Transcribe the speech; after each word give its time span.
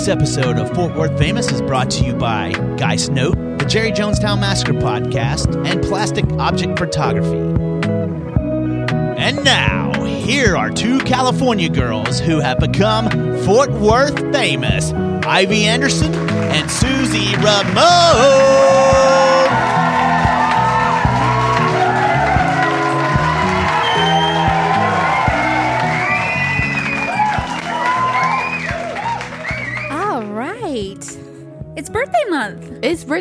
This 0.00 0.08
episode 0.08 0.56
of 0.56 0.74
Fort 0.74 0.96
Worth 0.96 1.18
Famous 1.18 1.52
is 1.52 1.60
brought 1.60 1.90
to 1.90 2.06
you 2.06 2.14
by 2.14 2.52
Geist 2.78 3.12
Note, 3.12 3.34
the 3.58 3.66
Jerry 3.66 3.92
Jonestown 3.92 4.40
Massacre 4.40 4.72
podcast, 4.72 5.54
and 5.66 5.82
Plastic 5.82 6.24
Object 6.38 6.78
Photography. 6.78 7.36
And 9.20 9.44
now, 9.44 9.92
here 10.02 10.56
are 10.56 10.70
two 10.70 11.00
California 11.00 11.68
girls 11.68 12.18
who 12.18 12.40
have 12.40 12.58
become 12.58 13.10
Fort 13.44 13.70
Worth 13.72 14.18
famous 14.32 14.90
Ivy 15.26 15.66
Anderson 15.66 16.14
and 16.14 16.70
Susie 16.70 17.36
Ramone. 17.36 19.29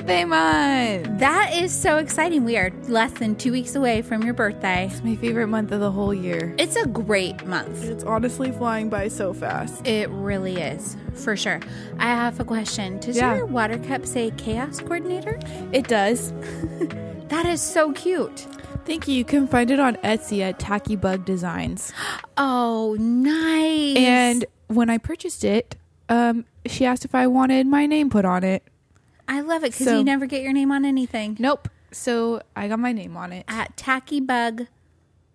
Birthday 0.09 0.26
month. 0.26 1.20
That 1.20 1.54
is 1.55 1.72
so 1.72 1.98
exciting. 1.98 2.44
We 2.44 2.58
are 2.58 2.72
less 2.88 3.12
than 3.13 3.36
two 3.36 3.52
weeks 3.52 3.76
away 3.76 4.02
from 4.02 4.23
your 4.23 4.34
birthday. 4.34 4.90
It's 4.91 5.04
my 5.04 5.16
favorite 5.16 5.48
month 5.48 5.72
of 5.72 5.81
the 5.81 5.91
whole 5.91 6.16
year. 6.16 6.55
It's 6.58 6.76
a 6.76 6.88
great 6.88 7.45
month. 7.45 7.84
It's 7.84 8.04
honestly 8.04 8.52
flying 8.52 8.90
by 8.90 9.08
so 9.09 9.34
fast. 9.36 9.86
It 9.86 10.09
really 10.09 10.58
is, 10.59 10.98
for 11.14 11.38
sure. 11.38 11.59
I 12.00 12.08
have 12.08 12.40
a 12.40 12.44
question. 12.44 13.00
Does 13.00 13.17
Yeah. 13.17 13.36
your 13.36 13.45
water 13.45 13.77
cup 13.77 14.08
say 14.08 14.31
chaos 14.38 14.80
coordinator? 14.80 15.40
It 15.72 15.88
does. 15.88 16.33
That 17.30 17.45
is 17.45 17.61
so 17.61 17.92
cute. 17.92 18.48
Thank 18.86 19.08
you. 19.08 19.14
You 19.14 19.23
can 19.23 19.48
find 19.48 19.70
it 19.70 19.80
on 19.80 19.98
Etsy 19.98 20.42
at 20.42 20.58
Tacky 20.58 20.95
Bug 20.95 21.23
Designs. 21.26 21.94
Oh, 22.42 22.95
nice. 22.98 23.98
And 23.98 24.45
when 24.67 24.89
I 24.89 24.98
purchased 24.98 25.44
it, 25.44 25.76
um, 26.08 26.45
she 26.66 26.86
asked 26.86 27.03
if 27.05 27.14
I 27.14 27.28
wanted 27.28 27.67
my 27.67 27.86
name 27.86 28.09
put 28.09 28.23
on 28.26 28.44
it. 28.45 28.64
I 29.30 29.41
love 29.41 29.63
it 29.63 29.72
because 29.72 29.85
So- 29.85 29.97
you 29.97 30.03
never 30.03 30.25
get 30.25 30.41
your 30.41 30.52
name 30.53 30.72
on 30.72 30.83
anything. 30.83 31.38
Nope. 31.39 31.69
So 31.91 32.41
I 32.55 32.67
got 32.67 32.80
my 32.80 32.91
name 32.91 33.16
on 33.16 33.31
it. 33.31 33.45
At 33.47 33.77
Tacky 33.77 34.19
Bug 34.19 34.67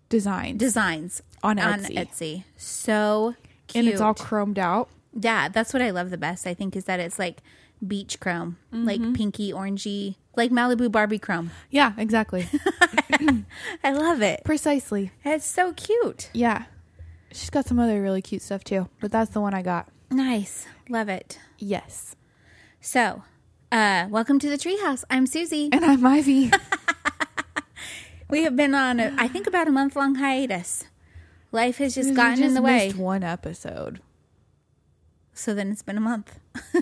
Designs. 0.08 0.58
Designs 0.58 1.22
On 1.42 1.58
on 1.58 1.80
Etsy. 1.80 1.96
Etsy. 1.96 2.44
So 2.56 3.34
cute. 3.66 3.84
and 3.84 3.92
it's 3.92 4.00
all 4.00 4.14
chromed 4.14 4.58
out. 4.58 4.88
Yeah, 5.18 5.48
that's 5.48 5.72
what 5.72 5.82
I 5.82 5.90
love 5.90 6.10
the 6.10 6.18
best. 6.18 6.46
I 6.46 6.54
think 6.54 6.76
is 6.76 6.84
that 6.84 7.00
it's 7.00 7.18
like 7.18 7.40
beach 7.86 8.20
chrome, 8.20 8.56
like 8.72 9.00
mm-hmm. 9.00 9.12
pinky 9.12 9.52
orangey, 9.52 10.16
like 10.36 10.50
Malibu 10.50 10.90
Barbie 10.90 11.18
chrome. 11.18 11.50
Yeah, 11.70 11.92
exactly. 11.96 12.48
I 13.84 13.92
love 13.92 14.22
it. 14.22 14.42
Precisely. 14.44 15.12
It's 15.24 15.46
so 15.46 15.72
cute. 15.72 16.30
Yeah. 16.32 16.64
She's 17.32 17.50
got 17.50 17.66
some 17.66 17.78
other 17.78 18.00
really 18.00 18.22
cute 18.22 18.42
stuff 18.42 18.64
too, 18.64 18.88
but 19.00 19.10
that's 19.10 19.30
the 19.30 19.40
one 19.40 19.54
I 19.54 19.62
got. 19.62 19.88
Nice. 20.10 20.66
Love 20.88 21.08
it. 21.08 21.38
Yes. 21.58 22.14
So, 22.80 23.22
uh, 23.74 24.06
welcome 24.08 24.38
to 24.38 24.48
the 24.48 24.56
treehouse. 24.56 25.02
I'm 25.10 25.26
Susie. 25.26 25.68
And 25.72 25.84
I'm 25.84 26.06
Ivy. 26.06 26.50
We 28.30 28.44
have 28.44 28.56
been 28.56 28.74
on, 28.74 29.00
a, 29.00 29.14
I 29.18 29.28
think, 29.28 29.46
about 29.46 29.68
a 29.68 29.70
month 29.70 29.94
long 29.94 30.14
hiatus. 30.14 30.84
Life 31.52 31.76
has 31.76 31.94
just 31.94 32.14
gotten 32.14 32.42
in 32.42 32.54
the 32.54 32.62
way. 32.62 32.90
one 32.90 33.22
episode. 33.22 34.00
So 35.34 35.54
then 35.54 35.70
it's 35.70 35.82
been 35.82 35.98
a 35.98 36.00
month. 36.00 36.40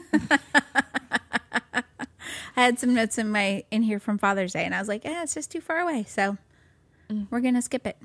I 1.73 1.83
had 2.55 2.79
some 2.79 2.95
notes 2.95 3.19
in 3.19 3.29
my 3.29 3.65
in 3.71 3.83
here 3.83 3.99
from 3.99 4.19
Father's 4.19 4.53
Day, 4.53 4.65
and 4.65 4.75
I 4.75 4.79
was 4.79 4.89
like, 4.89 5.05
"Yeah, 5.05 5.25
it's 5.25 5.35
just 5.35 5.51
too 5.51 5.61
far 5.61 5.79
away." 5.81 6.05
So 6.09 6.39
we're 7.29 7.41
gonna 7.41 7.61
skip 7.61 7.87
it. 7.87 7.99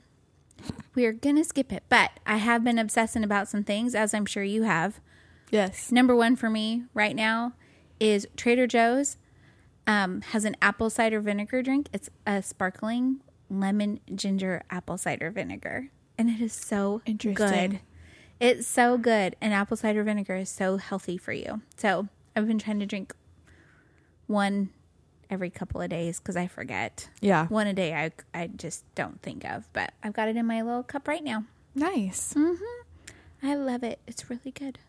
We're 0.96 1.14
gonna 1.14 1.44
skip 1.44 1.72
it. 1.72 1.84
But 1.88 2.12
I 2.26 2.38
have 2.38 2.64
been 2.64 2.80
obsessing 2.80 3.24
about 3.24 3.48
some 3.48 3.64
things, 3.64 3.94
as 3.96 4.14
I'm 4.14 4.26
sure 4.26 4.44
you 4.44 4.64
have. 4.64 5.00
Yes. 5.52 5.92
Number 5.92 6.16
one 6.16 6.36
for 6.36 6.50
me 6.50 6.84
right 6.94 7.16
now 7.16 7.54
is 8.00 8.28
Trader 8.36 8.68
Joe's 8.68 9.18
um, 9.88 10.22
has 10.22 10.46
an 10.46 10.56
apple 10.62 10.90
cider 10.90 11.22
vinegar 11.22 11.64
drink. 11.64 11.88
It's 11.94 12.10
a 12.26 12.44
sparkling 12.44 13.22
lemon 13.50 14.02
ginger 14.14 14.64
apple 14.70 14.98
cider 14.98 15.32
vinegar, 15.32 15.90
and 16.18 16.30
it 16.30 16.42
is 16.42 16.54
so 16.54 17.02
good. 17.06 17.80
It's 18.40 18.68
so 18.68 18.98
good, 18.98 19.36
and 19.42 19.54
apple 19.54 19.78
cider 19.78 20.04
vinegar 20.04 20.36
is 20.36 20.50
so 20.50 20.78
healthy 20.78 21.18
for 21.18 21.32
you. 21.32 21.62
So 21.78 22.08
I've 22.36 22.48
been 22.48 22.60
trying 22.60 22.80
to 22.80 22.86
drink 22.86 23.16
one 24.28 24.70
every 25.30 25.50
couple 25.50 25.82
of 25.82 25.90
days 25.90 26.20
because 26.20 26.36
I 26.36 26.48
forget. 26.48 27.10
Yeah. 27.22 27.48
One 27.48 27.68
a 27.68 27.74
day, 27.74 27.94
I 27.94 28.12
I 28.34 28.48
just 28.48 28.84
don't 28.94 29.22
think 29.22 29.46
of, 29.46 29.72
but 29.74 29.94
I've 30.04 30.14
got 30.14 30.28
it 30.28 30.36
in 30.36 30.46
my 30.46 30.62
little 30.62 30.84
cup 30.84 31.08
right 31.08 31.24
now. 31.24 31.46
Nice. 31.74 32.36
I 33.42 33.56
love 33.56 33.84
it. 33.84 34.00
It's 34.08 34.30
really 34.30 34.52
good. 34.52 34.80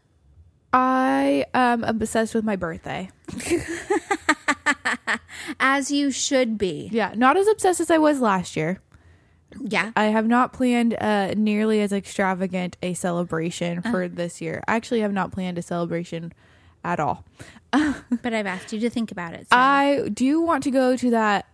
I 0.72 1.46
am 1.54 1.84
obsessed 1.84 2.34
with 2.34 2.44
my 2.44 2.56
birthday. 2.56 3.10
As 5.60 5.90
you 5.90 6.10
should 6.10 6.58
be. 6.58 6.90
Yeah, 6.92 7.14
not 7.16 7.36
as 7.36 7.48
obsessed 7.48 7.80
as 7.80 7.90
I 7.90 7.98
was 7.98 8.20
last 8.20 8.54
year. 8.56 8.80
Yeah. 9.58 9.92
I 9.96 10.06
have 10.06 10.26
not 10.26 10.52
planned 10.52 10.94
uh, 10.94 11.32
nearly 11.36 11.80
as 11.80 11.92
extravagant 11.92 12.76
a 12.82 12.94
celebration 12.94 13.80
for 13.82 14.08
this 14.08 14.40
year. 14.40 14.62
I 14.68 14.76
actually 14.76 15.00
have 15.00 15.12
not 15.12 15.32
planned 15.32 15.56
a 15.58 15.62
celebration 15.62 16.32
at 16.84 17.00
all. 17.00 17.24
but 17.72 18.34
I've 18.34 18.46
asked 18.46 18.72
you 18.72 18.80
to 18.80 18.90
think 18.90 19.10
about 19.10 19.34
it. 19.34 19.48
So. 19.48 19.56
I 19.56 20.08
do 20.12 20.40
want 20.40 20.64
to 20.64 20.70
go 20.70 20.96
to 20.96 21.10
that 21.10 21.46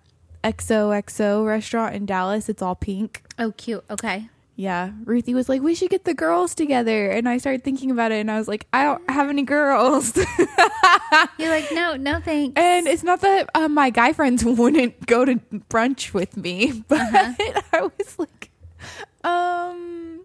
XOXO 0.43 1.47
restaurant 1.47 1.95
in 1.95 2.07
Dallas. 2.07 2.49
It's 2.49 2.63
all 2.63 2.75
pink. 2.75 3.23
oh, 3.39 3.53
cute. 3.53 3.85
Okay. 3.89 4.29
Yeah, 4.57 4.93
Ruthie 5.05 5.35
was 5.35 5.49
like, 5.49 5.63
"We 5.63 5.75
should 5.75 5.91
get 5.91 6.05
the 6.05 6.15
girls 6.15 6.55
together," 6.55 7.11
and 7.11 7.29
I 7.29 7.39
started 7.39 7.65
thinking 7.65 7.91
about 7.91 8.13
it, 8.13 8.21
and 8.21 8.31
I 8.31 8.39
was 8.39 8.47
like, 8.47 8.67
"I 8.73 8.85
don't 8.85 9.11
have 9.11 9.29
any 9.29 9.43
girls." 9.43 10.17
You're 11.39 11.49
like, 11.51 11.71
no, 11.73 11.97
no, 11.97 12.21
thanks. 12.21 12.53
And 12.57 12.87
it's 12.87 13.03
not 13.03 13.21
that 13.23 13.51
uh, 13.55 13.67
my 13.69 13.91
guy 13.91 14.13
friends 14.13 14.45
wouldn't 14.45 15.07
go 15.07 15.25
to 15.25 15.37
brunch 15.71 16.13
with 16.15 16.37
me, 16.37 16.85
but 16.89 17.01
I 17.01 17.91
was 17.99 18.17
like, 18.19 18.51
um, 19.25 20.21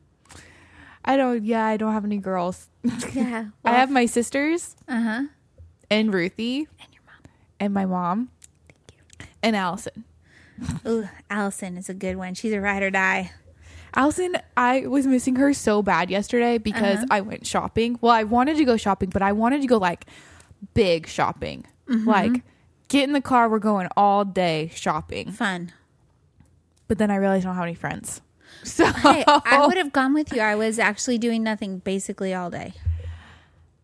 I 1.04 1.18
don't. 1.18 1.44
Yeah, 1.44 1.66
I 1.66 1.78
don't 1.78 1.94
have 1.94 2.06
any 2.06 2.18
girls. 2.18 2.68
yeah. 3.14 3.46
I 3.66 3.72
have 3.74 3.90
my 3.90 4.06
sisters 4.06 4.76
Uh 4.88 5.02
huh. 5.02 5.22
and 5.90 6.14
Ruthie 6.14 6.68
And 6.80 6.94
your 6.94 7.02
mom. 7.06 7.32
and 7.60 7.74
my 7.74 7.86
mom 7.86 8.30
Thank 8.68 8.94
you. 9.22 9.26
and 9.44 9.56
Allison. 9.56 10.04
Ooh, 10.86 11.08
Allison 11.30 11.78
is 11.78 11.90
a 11.90 11.94
good 11.94 12.16
one. 12.18 12.36
She's 12.36 12.54
a 12.54 12.62
ride 12.62 12.84
or 12.84 12.90
die. 12.92 13.32
Allison, 13.96 14.38
I 14.56 14.88
was 14.88 15.08
missing 15.08 15.36
her 15.38 15.54
so 15.54 15.82
bad 15.82 16.10
yesterday 16.10 16.58
because 16.58 16.98
uh-huh. 16.98 17.08
I 17.12 17.22
went 17.22 17.46
shopping. 17.46 17.98
Well, 18.02 18.12
I 18.12 18.24
wanted 18.24 18.58
to 18.58 18.66
go 18.66 18.78
shopping, 18.78 19.10
but 19.10 19.22
I 19.22 19.32
wanted 19.32 19.62
to 19.62 19.68
go 19.68 19.78
like 19.78 20.06
big 20.74 21.08
shopping. 21.08 21.66
Mm-hmm. 21.90 22.08
Like 22.08 22.44
get 22.88 23.04
in 23.04 23.14
the 23.14 23.22
car, 23.22 23.50
we're 23.50 23.60
going 23.60 23.88
all 23.98 24.26
day 24.26 24.72
shopping. 24.74 25.32
Fun. 25.32 25.72
But 26.88 26.98
then 26.98 27.12
I 27.12 27.16
realized 27.16 27.46
I 27.46 27.50
don't 27.50 27.56
have 27.56 27.66
any 27.66 27.76
friends. 27.76 28.22
So 28.64 28.86
Hey, 28.88 29.24
I 29.28 29.66
would 29.66 29.78
have 29.78 29.94
gone 29.94 30.14
with 30.14 30.34
you. 30.34 30.42
I 30.42 30.56
was 30.56 30.80
actually 30.80 31.18
doing 31.18 31.44
nothing 31.44 31.78
basically 31.78 32.34
all 32.34 32.50
day. 32.50 32.74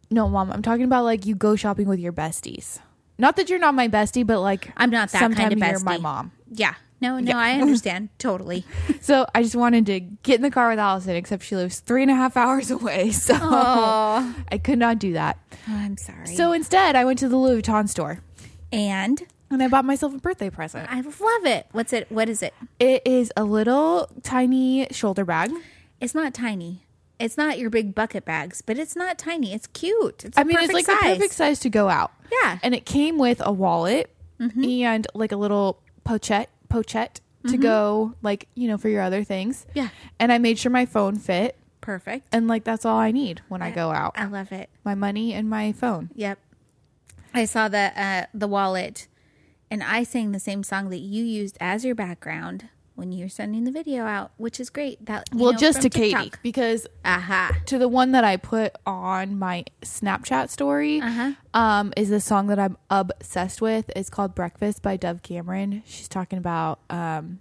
No, 0.10 0.28
mom, 0.28 0.52
I'm 0.52 0.62
talking 0.62 0.84
about 0.84 1.04
like 1.04 1.26
you 1.26 1.36
go 1.36 1.56
shopping 1.56 1.88
with 1.88 2.00
your 2.00 2.12
besties. 2.12 2.80
Not 3.18 3.38
that 3.38 3.50
you're 3.50 3.60
not 3.60 3.74
my 3.74 3.88
bestie, 3.88 4.26
but 4.26 4.42
like 4.42 4.72
I'm 4.76 4.90
not 4.90 5.12
that 5.12 5.32
kind 5.34 5.54
of 5.54 5.60
you're 5.60 5.80
my 5.80 5.98
mom. 5.98 6.32
Yeah. 6.52 6.74
No, 7.02 7.20
no, 7.20 7.38
I 7.38 7.54
understand 7.60 8.10
totally. 8.20 8.66
So 9.02 9.26
I 9.36 9.44
just 9.44 9.56
wanted 9.56 9.86
to 9.88 10.00
get 10.00 10.36
in 10.36 10.42
the 10.42 10.50
car 10.50 10.70
with 10.70 10.80
Allison, 10.80 11.16
except 11.16 11.44
she 11.44 11.56
lives 11.56 11.80
three 11.80 12.02
and 12.02 12.10
a 12.10 12.16
half 12.16 12.38
hours 12.38 12.72
away. 12.72 13.12
So 13.12 13.38
Oh, 13.40 14.36
I 14.52 14.58
could 14.58 14.80
not 14.80 15.00
do 15.00 15.14
that. 15.14 15.38
I'm 15.68 15.98
sorry. 15.98 16.28
So 16.36 16.52
instead, 16.54 16.96
I 16.96 17.04
went 17.06 17.20
to 17.20 17.28
the 17.30 17.38
Louis 17.38 17.62
Vuitton 17.62 17.88
store 17.90 18.22
and 18.72 19.22
and 19.52 19.62
I 19.62 19.68
bought 19.68 19.86
myself 19.86 20.16
a 20.16 20.18
birthday 20.18 20.50
present. 20.50 20.92
I 20.92 21.02
love 21.02 21.46
it. 21.46 21.68
What's 21.72 21.94
it? 21.94 22.12
What 22.12 22.30
is 22.30 22.42
it? 22.42 22.54
It 22.80 23.04
is 23.06 23.32
a 23.38 23.44
little 23.44 24.10
tiny 24.24 24.88
shoulder 24.92 25.24
bag. 25.26 25.52
It's 26.02 26.16
not 26.16 26.34
tiny. 26.34 26.82
It's 27.20 27.38
not 27.38 27.60
your 27.60 27.70
big 27.70 27.94
bucket 27.96 28.26
bags, 28.26 28.62
but 28.62 28.78
it's 28.78 28.96
not 28.96 29.18
tiny. 29.18 29.54
It's 29.54 29.68
cute. 29.68 30.26
It's 30.26 30.38
I 30.38 30.44
mean, 30.44 30.58
it's 30.60 30.74
like 30.74 30.86
perfect 30.86 31.04
the 31.04 31.10
perfect 31.16 31.34
size 31.36 31.60
to 31.62 31.70
go 31.70 31.88
out. 31.90 32.12
Yeah. 32.32 32.58
And 32.64 32.74
it 32.76 32.86
came 32.86 33.18
with 33.18 33.42
a 33.46 33.52
wallet 33.52 34.12
Mm-hmm. 34.38 34.66
and 34.66 35.08
like 35.14 35.32
a 35.32 35.38
little 35.38 35.80
pochette, 36.06 36.48
pochette 36.70 37.22
to 37.48 37.58
go 37.58 38.16
like, 38.24 38.48
you 38.56 38.68
know, 38.68 38.78
for 38.78 38.90
your 38.90 39.02
other 39.02 39.24
things. 39.24 39.66
Mm-hmm. 39.70 39.78
Yeah. 39.78 39.90
And 40.20 40.32
I 40.32 40.40
made 40.40 40.58
sure 40.58 40.72
my 40.72 40.86
phone 40.86 41.18
fit 41.18 41.58
Perfect. 41.80 42.28
and 42.32 42.48
like 42.48 42.64
that's 42.64 42.86
all 42.86 42.98
I 42.98 43.12
need 43.12 43.42
when 43.50 43.62
I 43.62 43.70
go 43.72 43.92
out. 43.92 44.14
I 44.18 44.26
love 44.26 44.52
it. 44.52 44.70
My 44.84 44.96
money 44.96 45.34
and 45.34 45.50
my 45.50 45.72
phone. 45.72 46.10
Yep. 46.16 46.40
I 47.34 47.46
saw 47.46 47.68
the 47.68 47.92
uh, 48.02 48.26
the 48.34 48.48
wallet, 48.48 49.08
and 49.70 49.84
I 49.84 50.04
sang 50.04 50.32
the 50.32 50.40
same 50.40 50.64
song 50.64 50.90
that 50.90 51.00
you 51.00 51.24
used 51.24 51.58
as 51.60 51.84
your 51.84 51.94
background 51.94 52.70
when 52.96 53.12
you're 53.12 53.30
sending 53.30 53.66
the 53.66 53.72
video 53.72 54.04
out, 54.06 54.32
which 54.38 54.60
is 54.60 54.70
great. 54.70 55.06
That 55.06 55.30
well, 55.34 55.52
know, 55.52 55.58
just 55.58 55.82
to 55.82 55.90
Katie 55.90 56.32
because 56.42 56.88
Aha. 57.04 57.52
to 57.66 57.78
the 57.78 57.88
one 57.90 58.12
that 58.14 58.24
I 58.24 58.38
put 58.38 58.74
on 58.86 59.38
my 59.38 59.66
Snapchat 59.82 60.50
story 60.50 61.02
Uh-huh. 61.02 61.32
um, 61.54 61.94
is 61.98 62.10
the 62.10 62.22
song 62.22 62.48
that 62.48 62.58
I'm 62.60 62.78
obsessed 62.90 63.62
with. 63.62 63.90
It's 63.96 64.10
called 64.10 64.34
Breakfast 64.34 64.82
by 64.82 64.96
Dove 64.98 65.22
Cameron. 65.24 65.84
She's 65.86 66.08
talking 66.08 66.38
about 66.40 66.80
um, 66.90 67.40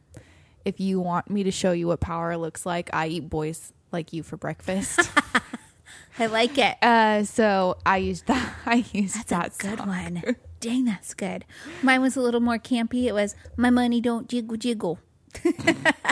if 0.64 0.80
you 0.80 0.98
want 1.00 1.30
me 1.30 1.44
to 1.44 1.50
show 1.50 1.72
you 1.72 1.86
what 1.86 2.00
power 2.00 2.36
looks 2.36 2.66
like, 2.66 2.90
I 2.92 3.06
eat 3.06 3.30
boys 3.30 3.72
like 3.92 4.12
you 4.12 4.22
for 4.22 4.36
breakfast. 4.36 4.98
I 6.18 6.26
like 6.26 6.58
it. 6.58 6.76
Uh, 6.82 7.24
so 7.24 7.76
I 7.84 7.98
used 7.98 8.26
that. 8.26 8.54
I 8.66 8.84
used 8.92 9.16
That's 9.28 9.30
that 9.30 9.54
a 9.54 9.68
good 9.68 9.78
song. 9.78 9.88
one. 9.88 10.22
Dang, 10.60 10.84
that's 10.86 11.12
good. 11.12 11.44
Mine 11.82 12.00
was 12.00 12.16
a 12.16 12.20
little 12.22 12.40
more 12.40 12.56
campy. 12.58 13.04
It 13.04 13.12
was 13.12 13.34
"My 13.56 13.68
money 13.68 14.00
don't 14.00 14.28
jiggle 14.28 14.56
jiggle." 14.56 14.98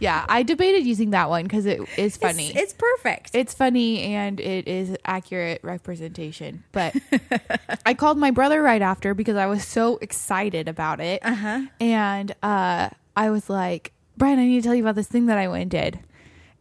Yeah, 0.00 0.26
I 0.28 0.42
debated 0.42 0.84
using 0.84 1.10
that 1.10 1.30
one 1.30 1.44
because 1.44 1.64
it 1.66 1.80
is 1.96 2.16
It's- 2.16 2.18
funny. 2.18 2.52
It's, 2.54 2.72
perfect. 2.74 3.30
it's 3.32 3.54
funny 3.54 4.02
and 4.02 4.38
it 4.40 4.66
is 4.68 4.96
accurate 5.04 5.60
representation. 5.62 6.64
But 6.72 6.94
I 7.86 7.94
called 7.94 8.18
my 8.18 8.30
brother 8.30 8.60
right 8.60 8.82
after 8.82 9.14
because 9.14 9.36
I 9.36 9.46
was 9.46 9.64
so 9.64 9.96
excited 9.98 10.68
about 10.68 11.00
it. 11.00 11.24
Uh-huh. 11.24 11.62
And 11.80 12.34
uh, 12.42 12.90
I 13.16 13.30
was 13.30 13.48
like, 13.48 13.92
Brian, 14.16 14.38
I 14.38 14.44
need 14.46 14.62
to 14.62 14.66
tell 14.66 14.74
you 14.74 14.82
about 14.82 14.96
this 14.96 15.06
thing 15.08 15.26
that 15.26 15.38
I 15.38 15.48
went 15.48 15.62
and 15.62 15.70
did. 15.70 16.00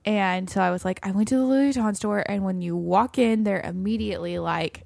And 0.05 0.49
so 0.49 0.61
I 0.61 0.69
was 0.71 0.85
like, 0.85 0.99
I 1.03 1.11
went 1.11 1.27
to 1.29 1.35
the 1.35 1.43
Louis 1.43 1.73
Vuitton 1.73 1.95
store, 1.95 2.23
and 2.27 2.43
when 2.43 2.61
you 2.61 2.75
walk 2.75 3.17
in, 3.17 3.43
they're 3.45 3.61
immediately 3.61 4.37
like, 4.37 4.85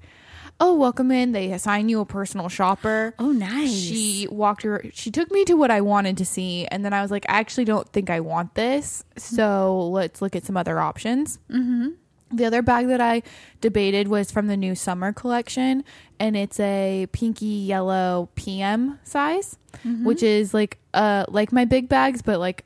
"Oh, 0.60 0.74
welcome 0.74 1.10
in." 1.10 1.32
They 1.32 1.52
assign 1.52 1.88
you 1.88 2.00
a 2.00 2.04
personal 2.06 2.48
shopper. 2.48 3.14
oh, 3.18 3.30
nice. 3.32 3.72
She 3.72 4.26
walked 4.30 4.62
her. 4.62 4.84
She 4.92 5.10
took 5.10 5.30
me 5.30 5.44
to 5.44 5.54
what 5.54 5.70
I 5.70 5.80
wanted 5.80 6.16
to 6.18 6.24
see, 6.24 6.66
and 6.66 6.84
then 6.84 6.92
I 6.92 7.02
was 7.02 7.10
like, 7.10 7.24
I 7.28 7.38
actually 7.38 7.64
don't 7.64 7.88
think 7.88 8.10
I 8.10 8.20
want 8.20 8.54
this. 8.54 9.04
So 9.16 9.88
let's 9.88 10.20
look 10.22 10.34
at 10.36 10.44
some 10.44 10.56
other 10.56 10.78
options. 10.80 11.38
Mm-hmm. 11.50 11.88
The 12.30 12.44
other 12.44 12.60
bag 12.60 12.88
that 12.88 13.00
I 13.00 13.22
debated 13.62 14.08
was 14.08 14.30
from 14.30 14.48
the 14.48 14.56
new 14.56 14.74
summer 14.74 15.14
collection, 15.14 15.82
and 16.20 16.36
it's 16.36 16.60
a 16.60 17.06
pinky 17.12 17.46
yellow 17.46 18.28
PM 18.34 18.98
size, 19.02 19.56
which 20.02 20.22
is 20.22 20.52
like 20.52 20.76
uh 20.92 21.24
like 21.28 21.52
my 21.52 21.64
big 21.64 21.88
bags, 21.88 22.20
but 22.20 22.38
like 22.38 22.64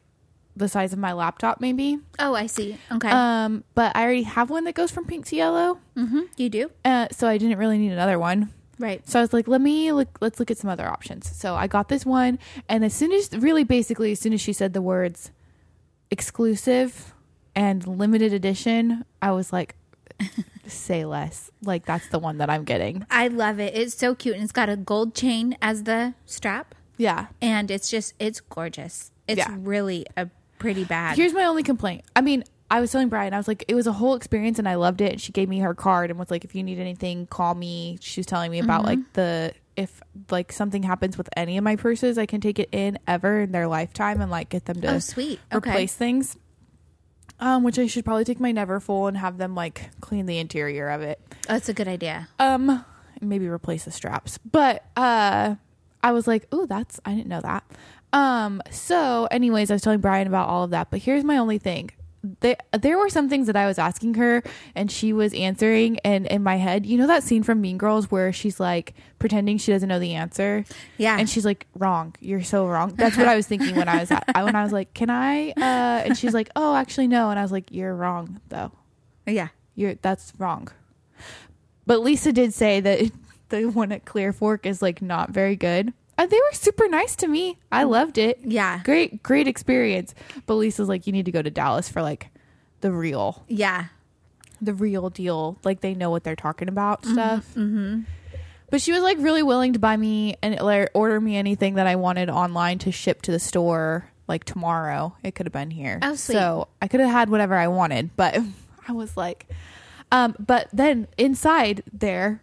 the 0.57 0.69
size 0.69 0.93
of 0.93 0.99
my 0.99 1.13
laptop 1.13 1.61
maybe. 1.61 1.99
oh, 2.19 2.35
I 2.35 2.47
see. 2.47 2.77
Okay. 2.91 3.09
Um, 3.09 3.65
but 3.75 3.95
I 3.97 4.03
already 4.03 4.23
have 4.25 4.51
one 4.51 4.65
that 4.65 4.75
goes 4.75 4.91
from 4.91 5.07
pink 5.07 5.27
to 5.27 5.37
yellow, 5.37 5.79
mm-hmm. 5.97 6.21
You 6.37 6.49
do 6.51 6.71
uh, 6.85 7.09
so 7.11 7.27
I 7.29 7.39
didn't 7.39 7.59
really 7.59 7.79
need 7.79 7.93
another 7.93 8.19
one. 8.19 8.53
right. 8.79 9.07
So 9.09 9.19
I 9.19 9.23
was 9.23 9.33
like, 9.33 9.49
let 9.49 9.61
me 9.61 9.93
look, 9.93 10.19
let's 10.21 10.39
look 10.41 10.51
at 10.51 10.59
some 10.59 10.69
other 10.71 10.87
options. 10.89 11.35
So 11.35 11.55
I 11.55 11.67
got 11.69 11.89
this 11.89 12.05
one. 12.05 12.39
And 12.69 12.85
as 12.85 12.93
soon 12.95 13.13
as, 13.13 13.31
really 13.33 13.65
basically, 13.65 14.13
as 14.13 14.21
soon 14.21 14.33
as 14.33 14.41
she 14.41 14.53
said 14.53 14.73
the 14.75 14.83
words 14.83 15.31
exclusive 16.11 17.15
and 17.55 17.87
limited 17.87 18.33
edition, 18.33 19.05
I 19.21 19.33
was 19.33 19.53
like, 19.53 19.75
say 20.67 21.05
less. 21.05 21.51
Like, 21.63 21.85
that's 21.87 22.09
the 22.09 22.19
one 22.19 22.39
that 22.39 22.51
I'm 22.51 22.65
getting. 22.65 23.07
I 23.11 23.29
love 23.29 23.59
it. 23.61 23.75
It's 23.75 23.95
so 23.97 24.15
cute, 24.15 24.35
and 24.35 24.45
it's 24.45 24.53
got 24.53 24.69
a 24.69 24.77
gold 24.77 25.15
chain 25.15 25.57
as 25.63 25.85
the 25.85 26.15
strap, 26.27 26.75
Yeah. 26.97 27.27
and 27.41 27.71
it's 27.71 27.91
just 27.91 28.15
it's 28.19 28.41
gorgeous. 28.41 29.11
It's 29.27 29.39
Yeah. 29.39 29.55
really 29.59 30.05
a 30.17 30.29
pretty 30.63 30.85
bad. 30.85 31.17
Here's 31.17 31.35
my 31.35 31.45
only 31.45 31.63
complaint. 31.63 32.05
I 32.17 32.21
mean, 32.21 32.45
I 32.71 32.81
was 32.81 32.91
telling 32.91 33.11
Brian, 33.11 33.35
I 33.35 33.37
was 33.37 33.49
like, 33.49 33.65
it 33.69 33.75
was 33.75 33.87
a 33.87 33.93
whole 33.93 34.15
experience 34.15 34.59
and 34.59 34.67
I 34.67 34.77
loved 34.77 35.03
it. 35.03 35.13
And 35.13 35.21
she 35.21 35.33
gave 35.33 35.49
me 35.49 35.59
her 35.59 35.75
card 35.75 36.09
and 36.09 36.19
was 36.19 36.31
like, 36.31 36.45
if 36.45 36.55
you 36.55 36.63
need 36.63 36.79
anything, 36.79 37.27
call 37.27 37.55
me. 37.55 37.99
She 38.01 38.21
was 38.21 38.27
telling 38.27 38.51
me 38.51 38.61
about 38.61 38.85
like 38.85 39.13
the, 39.13 39.53
if 39.77 40.01
like 40.31 40.53
something 40.53 40.83
happens 40.83 41.19
with 41.19 41.29
any 41.37 41.59
of 41.59 41.65
my 41.65 41.77
purses, 41.77 42.17
I 42.17 42.25
can 42.25 42.41
take 42.41 42.59
it 42.59 42.71
in 42.73 42.99
ever 43.07 43.41
in 43.41 43.53
their 43.53 43.67
lifetime 43.67 44.23
and 44.23 44.31
like 44.31 44.49
get 44.49 44.65
them 44.65 44.81
to 44.81 44.95
oh, 44.95 44.99
sweet. 45.01 45.39
Okay. 45.53 45.71
replace 45.71 45.95
things. 45.95 46.39
Um, 47.41 47.65
which 47.65 47.79
I 47.79 47.89
should 47.89 48.05
probably 48.05 48.25
take 48.25 48.39
my 48.39 48.53
Neverfull 48.53 49.09
and 49.09 49.17
have 49.17 49.37
them 49.37 49.57
like 49.57 49.91
clean 50.01 50.27
the 50.27 50.39
interior 50.39 50.89
of 50.89 51.03
it. 51.03 51.21
Oh, 51.49 51.55
that's 51.55 51.69
a 51.69 51.75
good 51.75 51.89
idea. 51.89 52.29
Um, 52.39 52.85
maybe 53.21 53.49
replace 53.49 53.85
the 53.85 53.91
straps. 53.91 54.39
But 54.39 54.85
uh, 54.97 55.57
I 56.03 56.13
was 56.13 56.27
like, 56.27 56.47
oh, 56.53 56.67
that's 56.67 57.01
I 57.05 57.15
didn't 57.15 57.29
know 57.29 57.41
that. 57.41 57.65
Um, 58.13 58.63
so 58.71 59.27
anyways, 59.31 59.71
I 59.71 59.75
was 59.75 59.83
telling 59.83 60.01
Brian 60.01 60.27
about 60.27 60.49
all 60.49 60.65
of 60.65 60.71
that. 60.71 60.91
But 60.91 61.01
here's 61.01 61.25
my 61.25 61.39
only 61.39 61.59
thing. 61.59 61.91
There, 62.41 62.57
there 62.79 62.99
were 62.99 63.09
some 63.09 63.29
things 63.29 63.49
that 63.49 63.57
I 63.57 63.67
was 63.67 63.79
asking 63.79 64.15
her 64.15 64.45
and 64.77 64.93
she 64.93 65.13
was 65.13 65.35
answering 65.35 65.99
and 66.05 66.25
in 66.29 66.45
my 66.45 66.55
head, 66.55 66.87
you 66.87 66.97
know 66.97 67.09
that 67.09 67.25
scene 67.25 67.43
from 67.43 67.61
Mean 67.61 67.79
Girls 67.79 68.13
where 68.13 68.33
she's 68.33 68.61
like 68.61 68.95
pretending 69.19 69.59
she 69.59 69.73
doesn't 69.73 69.89
know 69.89 69.99
the 69.99 70.15
answer? 70.15 70.65
Yeah. 70.99 71.17
And 71.19 71.29
she's 71.29 71.45
like, 71.45 71.67
wrong. 71.77 72.15
You're 72.21 72.45
so 72.45 72.69
wrong. 72.69 72.95
That's 72.95 73.17
what 73.17 73.27
I 73.27 73.35
was 73.35 73.49
thinking 73.49 73.75
when 73.75 73.89
I 73.89 73.99
was 73.99 74.13
at, 74.13 74.23
I, 74.37 74.45
when 74.45 74.55
I 74.55 74.63
was 74.63 74.73
like, 74.73 74.95
can 74.95 75.11
I, 75.11 75.51
uh, 75.51 76.07
and 76.07 76.17
she's 76.17 76.33
like, 76.33 76.49
oh, 76.55 76.77
actually 76.77 77.09
no. 77.09 77.31
And 77.31 77.41
I 77.41 77.43
was 77.43 77.51
like, 77.51 77.73
you're 77.73 77.95
wrong 77.95 78.41
though 78.51 78.71
yeah. 79.27 79.49
you're 79.75 79.95
that's 79.95 80.33
wrong. 80.39 80.69
But 81.87 82.01
Lisa 82.01 82.33
did 82.33 82.55
say 82.55 82.81
that 82.81 83.11
the 83.49 83.67
one 83.67 83.93
at 83.93 84.05
Clear 84.05 84.33
Fork 84.33 84.67
is 84.67 84.83
like 84.83 85.03
not 85.03 85.31
very 85.31 85.57
good. 85.57 85.93
And 86.19 86.31
they 86.31 86.37
were 86.37 86.53
super 86.55 86.89
nice 86.89 87.17
to 87.17 87.27
me. 87.29 87.59
I 87.71 87.85
loved 87.85 88.19
it. 88.19 88.39
Yeah. 88.45 88.81
Great, 88.85 89.23
great 89.23 89.49
experience. 89.49 90.15
But 90.47 90.55
Lisa's 90.55 90.89
like, 90.89 91.07
you 91.07 91.13
need 91.13 91.25
to 91.25 91.33
go 91.33 91.43
to 91.43 91.51
Dallas 91.51 91.89
for 91.89 92.03
like 92.03 92.29
the 92.81 92.93
real, 92.93 93.45
Yeah. 93.49 93.87
the 94.61 94.75
real 94.75 95.09
deal. 95.11 95.59
Like 95.65 95.81
they 95.81 95.95
know 95.95 96.11
what 96.11 96.23
they're 96.25 96.37
talking 96.37 96.69
about 96.69 97.05
stuff. 97.07 97.49
Mm-hmm. 97.55 98.01
But 98.71 98.81
she 98.81 98.93
was 98.93 99.03
like 99.03 99.19
really 99.19 99.43
willing 99.43 99.73
to 99.75 99.79
buy 99.79 99.97
me 99.97 100.37
and 100.43 100.59
like, 100.61 100.91
order 100.95 101.21
me 101.21 101.37
anything 101.37 101.75
that 101.75 101.87
I 101.87 101.97
wanted 101.97 102.31
online 102.31 102.79
to 102.81 102.93
ship 102.93 103.23
to 103.23 103.31
the 103.33 103.39
store 103.41 104.09
like 104.29 104.45
tomorrow. 104.45 105.15
It 105.23 105.35
could 105.35 105.47
have 105.47 105.53
been 105.53 105.71
here. 105.71 105.99
Oh, 106.03 106.15
sweet. 106.15 106.35
So 106.35 106.69
I 106.81 106.89
could 106.89 107.01
have 107.01 107.11
had 107.11 107.29
whatever 107.31 107.55
I 107.57 107.69
wanted, 107.69 108.17
but 108.17 108.39
I 108.89 108.93
was 108.93 109.17
like, 109.17 109.47
um, 110.11 110.35
but 110.39 110.69
then 110.73 111.09
inside 111.19 111.83
there, 111.93 112.41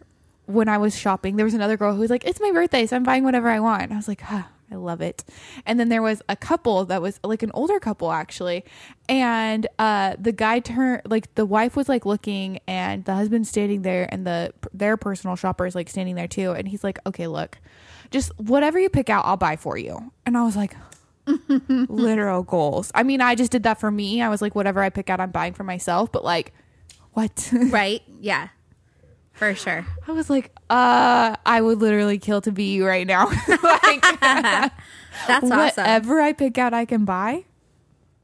when 0.49 0.67
I 0.67 0.79
was 0.79 0.97
shopping, 0.97 1.35
there 1.35 1.45
was 1.45 1.53
another 1.53 1.77
girl 1.77 1.93
who 1.93 1.99
was 1.99 2.09
like, 2.09 2.25
"It's 2.25 2.41
my 2.41 2.51
birthday, 2.51 2.87
so 2.87 2.95
I'm 2.95 3.03
buying 3.03 3.23
whatever 3.23 3.49
I 3.49 3.59
want." 3.59 3.83
And 3.83 3.93
I 3.93 3.95
was 3.97 4.07
like, 4.07 4.21
huh, 4.21 4.43
"I 4.71 4.75
love 4.75 4.99
it." 4.99 5.23
And 5.63 5.79
then 5.79 5.89
there 5.89 6.01
was 6.01 6.23
a 6.27 6.35
couple 6.35 6.85
that 6.85 7.03
was 7.03 7.19
like 7.23 7.43
an 7.43 7.51
older 7.53 7.79
couple 7.79 8.11
actually, 8.11 8.65
and 9.07 9.67
uh, 9.77 10.15
the 10.19 10.31
guy 10.31 10.59
turned 10.59 11.03
like 11.05 11.33
the 11.35 11.45
wife 11.45 11.75
was 11.75 11.87
like 11.87 12.03
looking, 12.03 12.59
and 12.67 13.05
the 13.05 13.13
husband 13.13 13.45
standing 13.47 13.83
there, 13.83 14.09
and 14.11 14.25
the 14.25 14.51
their 14.73 14.97
personal 14.97 15.35
shopper 15.35 15.67
is 15.67 15.75
like 15.75 15.87
standing 15.87 16.15
there 16.15 16.27
too, 16.27 16.51
and 16.51 16.67
he's 16.67 16.83
like, 16.83 16.97
"Okay, 17.05 17.27
look, 17.27 17.59
just 18.09 18.31
whatever 18.39 18.79
you 18.79 18.89
pick 18.89 19.09
out, 19.09 19.25
I'll 19.25 19.37
buy 19.37 19.55
for 19.55 19.77
you." 19.77 20.11
And 20.25 20.37
I 20.37 20.43
was 20.43 20.55
like. 20.55 20.75
literal 21.89 22.41
goals. 22.41 22.91
I 22.95 23.03
mean, 23.03 23.21
I 23.21 23.35
just 23.35 23.51
did 23.51 23.61
that 23.61 23.79
for 23.79 23.91
me. 23.91 24.19
I 24.19 24.29
was 24.29 24.41
like, 24.41 24.55
whatever 24.55 24.81
I 24.81 24.89
pick 24.89 25.11
out, 25.11 25.19
I'm 25.19 25.29
buying 25.29 25.53
for 25.53 25.63
myself. 25.63 26.11
But 26.11 26.23
like, 26.23 26.53
what? 27.13 27.53
Right. 27.69 28.01
Yeah. 28.19 28.47
For 29.39 29.55
sure. 29.55 29.85
I 30.05 30.11
was 30.11 30.29
like, 30.29 30.51
uh, 30.69 31.33
I 31.45 31.61
would 31.61 31.79
literally 31.79 32.17
kill 32.17 32.41
to 32.41 32.51
be 32.51 32.73
you 32.73 32.85
right 32.85 33.07
now. 33.07 33.27
like, 33.47 34.01
That's 34.21 34.73
awesome. 35.27 35.49
whatever 35.49 36.19
I 36.19 36.33
pick 36.33 36.57
out, 36.57 36.73
I 36.73 36.83
can 36.83 37.05
buy. 37.05 37.45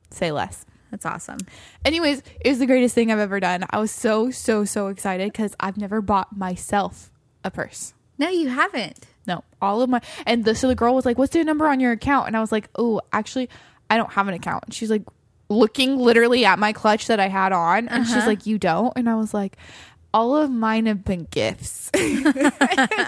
Say 0.09 0.33
less. 0.33 0.65
That's 0.91 1.05
awesome. 1.05 1.37
Anyways, 1.85 2.21
it 2.41 2.49
was 2.49 2.59
the 2.59 2.65
greatest 2.65 2.95
thing 2.95 3.13
I've 3.13 3.19
ever 3.19 3.39
done. 3.39 3.63
I 3.69 3.79
was 3.79 3.91
so, 3.91 4.29
so, 4.29 4.65
so 4.65 4.87
excited 4.87 5.31
because 5.31 5.55
I've 5.57 5.77
never 5.77 6.01
bought 6.01 6.35
myself 6.35 7.11
a 7.45 7.49
purse. 7.49 7.93
No, 8.17 8.27
you 8.27 8.49
haven't. 8.49 9.07
No, 9.25 9.45
all 9.61 9.81
of 9.81 9.89
my 9.89 10.01
and 10.25 10.43
the 10.43 10.53
so 10.53 10.67
the 10.67 10.75
girl 10.75 10.93
was 10.93 11.05
like, 11.05 11.17
"What's 11.17 11.31
the 11.33 11.43
number 11.43 11.65
on 11.67 11.79
your 11.79 11.93
account?" 11.93 12.27
And 12.27 12.37
I 12.37 12.41
was 12.41 12.51
like, 12.51 12.69
"Oh, 12.75 13.01
actually, 13.11 13.49
I 13.89 13.97
don't 13.97 14.11
have 14.11 14.27
an 14.27 14.33
account." 14.33 14.65
And 14.65 14.73
she's 14.73 14.91
like, 14.91 15.01
looking 15.49 15.97
literally 15.97 16.45
at 16.45 16.59
my 16.59 16.73
clutch 16.73 17.07
that 17.07 17.19
I 17.19 17.27
had 17.27 17.51
on, 17.51 17.87
and 17.87 18.05
she's 18.05 18.25
like, 18.27 18.45
"You 18.45 18.57
don't?" 18.59 18.93
And 18.95 19.09
I 19.09 19.15
was 19.15 19.33
like, 19.33 19.57
"All 20.15 20.35
of 20.35 20.49
mine 20.49 20.85
have 20.87 21.03
been 21.03 21.27
gifts." 21.29 21.91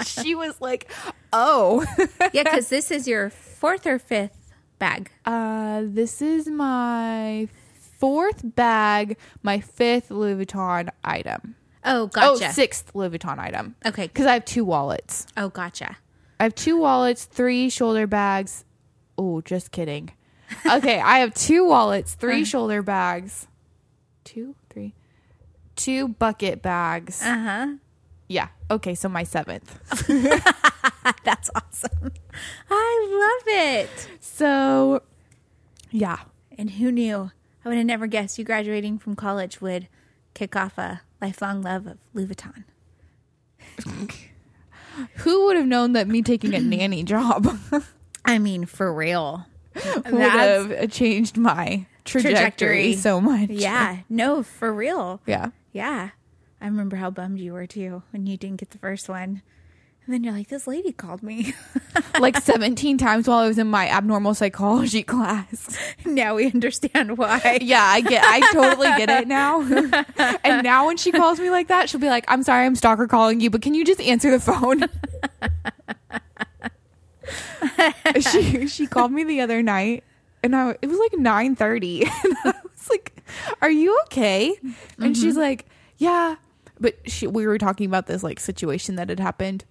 She 0.05 0.35
was 0.35 0.59
like, 0.61 0.91
"Oh, 1.31 1.85
Yeah, 2.33 2.43
because 2.43 2.67
this 2.69 2.91
is 2.91 3.07
your 3.07 3.29
fourth 3.29 3.85
or 3.87 3.97
fifth 3.99 4.51
bag. 4.79 5.09
uh, 5.25 5.81
this 5.85 6.21
is 6.21 6.47
my 6.47 7.47
fourth 7.99 8.41
bag, 8.55 9.17
my 9.43 9.59
fifth 9.59 10.11
Louis 10.11 10.45
Vuitton 10.45 10.89
item. 11.03 11.55
Oh, 11.83 12.07
gotcha. 12.07 12.45
Oh, 12.47 12.51
sixth 12.51 12.93
Louis 12.93 13.09
Vuitton 13.17 13.39
item. 13.39 13.75
Okay. 13.85 14.07
because 14.07 14.25
I 14.25 14.33
have 14.33 14.45
two 14.45 14.65
wallets." 14.65 15.25
Oh, 15.37 15.49
gotcha. 15.49 15.97
I 16.39 16.43
have 16.43 16.55
two 16.55 16.77
wallets, 16.77 17.25
three 17.25 17.69
shoulder 17.69 18.05
bags. 18.05 18.63
Oh, 19.17 19.41
just 19.41 19.71
kidding. 19.71 20.11
Okay, 20.65 20.99
I 20.99 21.19
have 21.19 21.33
two 21.33 21.65
wallets, 21.67 22.13
three 22.13 22.45
shoulder 22.45 22.81
bags, 22.83 23.47
two, 24.23 24.55
two 25.77 26.10
bucket 26.10 26.62
bags. 26.62 27.22
Uh 27.24 27.38
huh. 27.38 27.67
Yeah. 28.27 28.50
Okay, 28.69 28.93
so 28.96 29.07
my 29.07 29.24
seventh. 29.24 29.79
That's 31.24 31.50
awesome. 31.55 32.12
I 32.69 33.07
love 33.10 33.48
it. 33.48 34.07
So, 34.19 35.01
yeah. 35.91 36.17
And 36.57 36.72
who 36.72 36.91
knew? 36.91 37.31
I 37.63 37.69
would 37.69 37.77
have 37.77 37.88
never 37.88 38.07
guessed 38.07 38.38
you 38.38 38.43
graduating 38.43 39.00
from 39.00 39.15
college 39.15 39.62
would 39.62 39.88
kick 40.34 40.55
off 40.57 40.77
a 40.77 41.01
lifelong 41.22 41.62
love 41.62 41.88
of 41.88 41.98
Louis 42.13 42.25
Vuitton. 42.36 42.63
Who 45.17 45.46
would 45.46 45.55
have 45.57 45.67
known 45.67 45.93
that 45.93 46.07
me 46.07 46.22
taking 46.22 46.53
a 46.53 46.60
nanny 46.60 47.03
job 47.03 47.48
I 48.25 48.39
mean, 48.39 48.65
for 48.65 48.93
real. 48.93 49.46
would 49.75 50.03
That's- 50.03 50.79
have 50.81 50.91
changed 50.91 51.38
my 51.38 51.86
trajectory, 52.03 52.34
Trajectory. 52.34 52.93
so 52.96 53.22
much? 53.22 53.50
Yeah. 53.50 54.00
No, 54.10 54.43
for 54.43 54.74
real. 54.74 55.22
Yeah. 55.25 55.50
Yeah. 55.77 56.10
I 56.60 56.65
remember 56.65 56.96
how 56.96 57.12
bummed 57.12 57.39
you 57.39 57.53
were 57.53 57.67
too 57.67 58.01
when 58.10 58.25
you 58.25 58.36
didn't 58.36 58.57
get 58.57 58.72
the 58.72 58.79
first 58.79 59.07
one. 59.07 59.43
And 60.03 60.13
then 60.13 60.24
you're 60.24 60.34
like, 60.34 60.48
this 60.48 60.65
lady 60.65 60.91
called 60.91 61.22
me. 61.22 61.53
like 62.19 62.38
17 62.38 62.98
times 62.98 63.27
while 63.27 63.39
I 63.39 63.48
was 63.48 63.60
in 63.60 63.67
my 63.67 63.88
abnormal 63.88 64.34
psychology 64.34 65.03
class. 65.03 65.77
now 66.05 66.34
we 66.34 66.48
understand 66.48 67.17
why. 67.19 67.60
Yeah, 67.62 67.84
I 67.84 68.01
get 68.01 68.24
I 68.25 68.51
totally 68.51 68.88
get 68.98 69.10
it 69.10 69.27
now. 69.27 69.62
and 70.43 70.63
now 70.63 70.88
when 70.88 70.98
she 70.98 71.12
calls 71.12 71.39
me 71.39 71.51
like 71.51 71.67
that, 71.67 71.89
she'll 71.89 72.00
be 72.00 72.10
like, 72.10 72.25
"I'm 72.27 72.41
sorry, 72.41 72.65
I'm 72.65 72.75
stalker 72.75 73.05
calling 73.05 73.39
you, 73.39 73.51
but 73.51 73.62
can 73.62 73.75
you 73.75 73.86
just 73.86 74.01
answer 74.01 74.31
the 74.31 74.39
phone?" 74.39 74.86
she 78.31 78.65
she 78.67 78.88
called 78.88 79.12
me 79.12 79.25
the 79.25 79.41
other 79.41 79.62
night 79.62 80.03
and 80.41 80.55
I 80.55 80.77
it 80.81 80.88
was 80.88 80.98
like 80.98 81.12
9:30 81.12 82.01
and 82.24 82.38
I 82.46 82.53
was 82.63 82.89
like, 82.89 83.16
"Are 83.62 83.72
you 83.72 84.00
okay?" 84.05 84.57
And 85.00 85.15
she's 85.15 85.38
like, 85.38 85.65
"Yeah." 85.98 86.36
But 86.79 86.96
she 87.10 87.25
we 87.27 87.48
were 87.48 87.57
talking 87.57 87.86
about 87.88 88.07
this 88.07 88.24
like 88.24 88.39
situation 88.39 88.96
that 88.96 89.10
had 89.10 89.19
happened. 89.19 89.65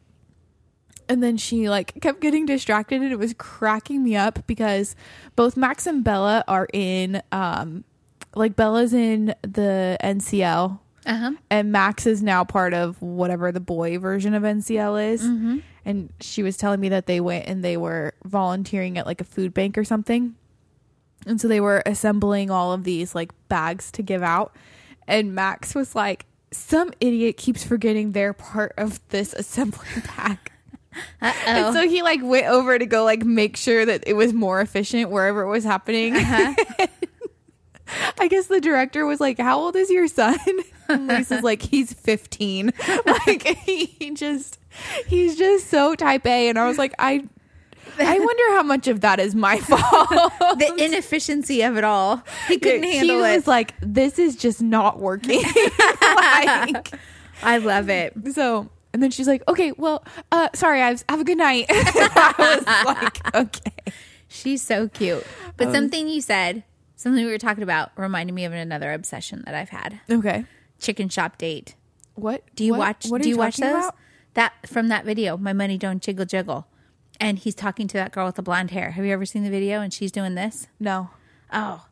And 1.08 1.22
then 1.22 1.36
she 1.36 1.68
like 1.68 2.00
kept 2.00 2.20
getting 2.20 2.46
distracted 2.46 3.00
and 3.00 3.12
it 3.12 3.18
was 3.18 3.32
cracking 3.38 4.02
me 4.02 4.16
up 4.16 4.44
because 4.48 4.96
both 5.36 5.56
Max 5.56 5.86
and 5.86 6.02
Bella 6.02 6.42
are 6.48 6.66
in 6.72 7.22
um 7.30 7.84
like 8.34 8.56
Bella's 8.56 8.92
in 8.92 9.32
the 9.42 9.96
NCL 10.02 10.80
Uh-huh. 11.06 11.30
and 11.48 11.70
Max 11.70 12.06
is 12.06 12.24
now 12.24 12.42
part 12.42 12.74
of 12.74 13.00
whatever 13.00 13.52
the 13.52 13.60
boy 13.60 13.98
version 13.98 14.34
of 14.34 14.42
NCL 14.42 15.12
is. 15.12 15.22
And 15.84 16.12
she 16.20 16.42
was 16.42 16.56
telling 16.56 16.80
me 16.80 16.88
that 16.88 17.06
they 17.06 17.20
went 17.20 17.46
and 17.46 17.62
they 17.62 17.76
were 17.76 18.14
volunteering 18.24 18.98
at 18.98 19.06
like 19.06 19.20
a 19.20 19.24
food 19.24 19.54
bank 19.54 19.78
or 19.78 19.84
something. 19.84 20.34
And 21.26 21.40
so 21.40 21.48
they 21.48 21.60
were 21.60 21.82
assembling 21.84 22.50
all 22.50 22.72
of 22.72 22.84
these 22.84 23.14
like 23.14 23.30
bags 23.48 23.90
to 23.92 24.02
give 24.02 24.22
out. 24.22 24.54
And 25.06 25.34
Max 25.34 25.74
was 25.74 25.94
like, 25.94 26.26
some 26.52 26.92
idiot 27.00 27.36
keeps 27.36 27.64
forgetting 27.64 28.12
they're 28.12 28.32
part 28.32 28.72
of 28.78 29.06
this 29.08 29.32
assembly 29.34 29.86
bag. 30.16 30.38
And 31.20 31.74
so 31.74 31.86
he 31.86 32.02
like 32.02 32.20
went 32.22 32.46
over 32.46 32.78
to 32.78 32.86
go 32.86 33.04
like 33.04 33.24
make 33.24 33.56
sure 33.56 33.84
that 33.84 34.04
it 34.06 34.14
was 34.14 34.32
more 34.32 34.60
efficient 34.60 35.10
wherever 35.10 35.42
it 35.42 35.48
was 35.48 35.64
happening. 35.64 36.16
Uh-huh. 36.16 36.54
I 38.18 38.28
guess 38.28 38.46
the 38.46 38.60
director 38.60 39.04
was 39.04 39.20
like, 39.20 39.38
"How 39.38 39.58
old 39.58 39.76
is 39.76 39.90
your 39.90 40.08
son?" 40.08 40.38
And 40.88 41.08
Lisa's 41.08 41.42
like, 41.42 41.62
"He's 41.62 41.92
15." 41.92 42.72
Like 43.04 43.42
he 43.58 44.12
just 44.14 44.58
he's 45.06 45.36
just 45.36 45.68
so 45.68 45.94
type 45.96 46.24
A 46.26 46.48
and 46.48 46.58
I 46.58 46.66
was 46.68 46.78
like, 46.78 46.94
"I 46.98 47.24
I 47.98 48.18
wonder 48.18 48.42
how 48.56 48.62
much 48.62 48.88
of 48.88 49.00
that 49.02 49.18
is 49.20 49.34
my 49.34 49.58
fault." 49.60 50.08
The 50.58 50.72
inefficiency 50.78 51.62
of 51.62 51.76
it 51.76 51.84
all. 51.84 52.22
He 52.48 52.58
couldn't 52.58 52.82
handle 52.84 53.24
he 53.24 53.32
it. 53.32 53.36
was 53.36 53.46
like, 53.46 53.74
"This 53.80 54.18
is 54.18 54.36
just 54.36 54.60
not 54.62 54.98
working." 54.98 55.42
like, 56.02 56.94
I 57.42 57.58
love 57.58 57.88
it. 57.90 58.14
so, 58.34 58.68
and 58.92 59.02
then 59.02 59.10
she's 59.10 59.26
like, 59.28 59.42
"Okay, 59.48 59.72
well, 59.72 60.04
uh 60.32 60.48
sorry, 60.54 60.82
I 60.82 60.96
have 61.08 61.20
a 61.20 61.24
good 61.24 61.38
night." 61.38 61.66
I 61.70 62.34
was 62.38 62.86
like, 62.86 63.34
"Okay." 63.34 63.72
She's 64.28 64.60
so 64.62 64.88
cute. 64.88 65.24
But 65.56 65.72
something 65.72 66.08
you 66.08 66.20
said, 66.20 66.64
something 66.96 67.24
we 67.24 67.30
were 67.30 67.38
talking 67.38 67.62
about, 67.62 67.90
reminded 67.96 68.32
me 68.34 68.44
of 68.44 68.52
another 68.52 68.92
obsession 68.92 69.42
that 69.46 69.54
I've 69.54 69.70
had. 69.70 70.00
Okay. 70.10 70.44
Chicken 70.78 71.08
shop 71.08 71.38
date. 71.38 71.74
What? 72.14 72.42
Do 72.54 72.64
you 72.64 72.72
what- 72.72 72.78
watch? 72.80 73.06
What 73.08 73.22
do 73.22 73.28
you, 73.28 73.34
you 73.36 73.38
watch 73.38 73.56
those? 73.56 73.70
about? 73.70 73.96
That 74.34 74.52
from 74.66 74.88
that 74.88 75.04
video, 75.06 75.36
my 75.38 75.52
money 75.54 75.78
don't 75.78 76.02
jiggle 76.02 76.26
jiggle, 76.26 76.66
and 77.20 77.38
he's 77.38 77.54
talking 77.54 77.88
to 77.88 77.96
that 77.96 78.12
girl 78.12 78.26
with 78.26 78.34
the 78.36 78.42
blonde 78.42 78.70
hair. 78.70 78.92
Have 78.92 79.04
you 79.04 79.12
ever 79.12 79.24
seen 79.26 79.42
the 79.44 79.50
video? 79.50 79.80
And 79.80 79.92
she's 79.92 80.12
doing 80.12 80.34
this. 80.34 80.66
No. 80.78 81.10
Oh, 81.52 81.86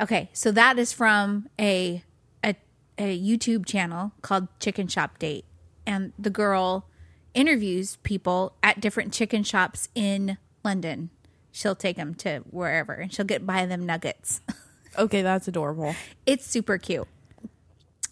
okay. 0.00 0.30
So 0.32 0.50
that 0.52 0.78
is 0.78 0.92
from 0.92 1.48
a 1.58 2.02
a, 2.44 2.54
a 2.98 3.18
YouTube 3.18 3.66
channel 3.66 4.12
called 4.22 4.48
Chicken 4.60 4.88
Shop 4.88 5.18
Date, 5.18 5.44
and 5.86 6.12
the 6.18 6.30
girl 6.30 6.86
interviews 7.34 7.96
people 8.02 8.54
at 8.62 8.80
different 8.80 9.12
chicken 9.12 9.42
shops 9.42 9.88
in 9.94 10.36
London. 10.64 11.10
She'll 11.50 11.74
take 11.74 11.96
them 11.96 12.14
to 12.16 12.40
wherever, 12.50 12.92
and 12.92 13.12
she'll 13.12 13.24
get 13.26 13.46
buy 13.46 13.66
them 13.66 13.84
nuggets. 13.86 14.40
Okay, 14.98 15.22
that's 15.22 15.48
adorable. 15.48 15.94
it's 16.26 16.44
super 16.46 16.76
cute. 16.76 17.08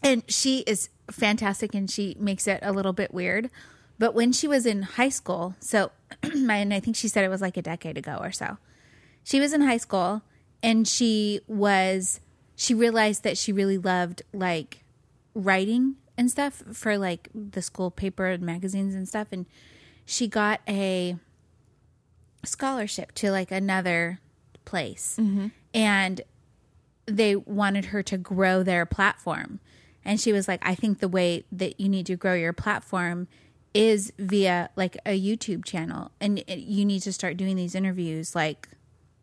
And 0.03 0.23
she 0.29 0.61
is 0.61 0.89
fantastic 1.11 1.75
and 1.75 1.91
she 1.91 2.17
makes 2.19 2.47
it 2.47 2.61
a 2.63 2.73
little 2.73 2.95
bit 2.95 3.13
weird. 3.13 3.51
But 4.01 4.15
when 4.15 4.33
she 4.33 4.49
was 4.49 4.65
in 4.65 4.81
high 4.81 5.11
school, 5.11 5.55
so 5.61 5.93
and 6.23 6.73
I 6.73 6.81
think 6.81 6.97
she 6.97 7.07
said 7.07 7.23
it 7.23 7.29
was 7.29 7.43
like 7.43 7.59
a 7.59 7.63
decade 7.63 7.99
ago 7.99 8.17
or 8.19 8.33
so. 8.33 8.57
She 9.23 9.39
was 9.39 9.53
in 9.53 9.61
high 9.61 9.77
school 9.77 10.23
and 10.63 10.89
she 10.89 11.41
was 11.47 12.21
she 12.57 12.73
realized 12.73 13.25
that 13.25 13.37
she 13.37 13.53
really 13.53 13.77
loved 13.77 14.23
like 14.33 14.85
writing 15.35 15.97
and 16.17 16.31
stuff 16.31 16.63
for 16.73 16.97
like 16.97 17.29
the 17.35 17.61
school 17.61 17.91
paper 17.91 18.27
and 18.27 18.43
magazines 18.43 18.95
and 18.95 19.07
stuff 19.07 19.29
and 19.33 19.45
she 20.07 20.27
got 20.27 20.61
a 20.67 21.17
scholarship 22.43 23.13
to 23.17 23.31
like 23.31 23.51
another 23.51 24.19
place. 24.65 25.19
Mm-hmm. 25.21 25.49
And 25.75 26.23
they 27.05 27.37
wanted 27.37 27.87
her 27.87 28.03
to 28.05 28.17
grow 28.17 28.63
their 28.63 28.87
platform. 28.87 29.61
And 30.07 30.19
she 30.19 30.33
was 30.33 30.49
like, 30.49 30.61
I 30.63 30.75
think 30.75 31.01
the 31.01 31.09
way 31.09 31.45
that 31.53 31.79
you 31.79 31.91
need 31.91 32.07
to 32.07 32.17
grow 32.17 32.33
your 32.33 32.55
platform 32.55 33.29
is 33.75 34.13
via 34.19 34.71
like 34.77 34.97
a 35.07 35.19
YouTube 35.21 35.65
channel. 35.65 36.11
And 36.21 36.41
it- 36.47 36.59
you 36.59 36.85
need 36.85 37.01
to 37.03 37.13
start 37.13 37.37
doing 37.37 37.57
these 37.57 37.75
interviews 37.75 38.35
like 38.35 38.69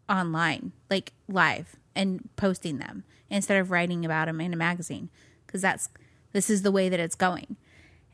online, 0.10 0.72
like 0.90 1.14
live 1.28 1.76
and 1.96 2.30
posting 2.36 2.78
them 2.78 3.04
instead 3.30 3.60
of 3.60 3.72
writing 3.72 4.06
about 4.06 4.28
them 4.28 4.40
in 4.40 4.54
a 4.54 4.58
magazine. 4.58 5.10
Cause 5.48 5.62
that's, 5.62 5.90
this 6.34 6.50
is 6.50 6.62
the 6.62 6.72
way 6.72 6.90
that 6.90 7.00
it's 7.00 7.16
going. 7.16 7.58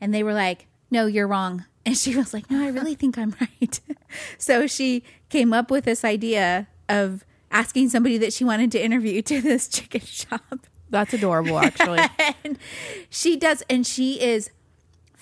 And 0.00 0.12
they 0.14 0.22
were 0.22 0.34
like, 0.34 0.66
no, 0.90 1.06
you're 1.06 1.28
wrong. 1.28 1.64
And 1.86 1.98
she 1.98 2.16
was 2.16 2.32
like, 2.32 2.50
no, 2.50 2.64
I 2.64 2.68
really 2.68 2.94
think 3.00 3.18
I'm 3.18 3.36
right. 3.38 3.78
so 4.38 4.66
she 4.66 5.04
came 5.28 5.52
up 5.52 5.70
with 5.70 5.84
this 5.84 6.02
idea 6.02 6.66
of 6.88 7.26
asking 7.50 7.90
somebody 7.90 8.16
that 8.16 8.32
she 8.32 8.42
wanted 8.42 8.72
to 8.72 8.82
interview 8.82 9.20
to 9.20 9.42
this 9.42 9.68
chicken 9.68 10.00
shop. 10.00 10.66
That's 10.88 11.12
adorable, 11.12 11.58
actually. 11.58 12.00
And 12.42 12.58
she 13.10 13.36
does, 13.36 13.62
and 13.68 13.86
she 13.86 14.18
is 14.18 14.48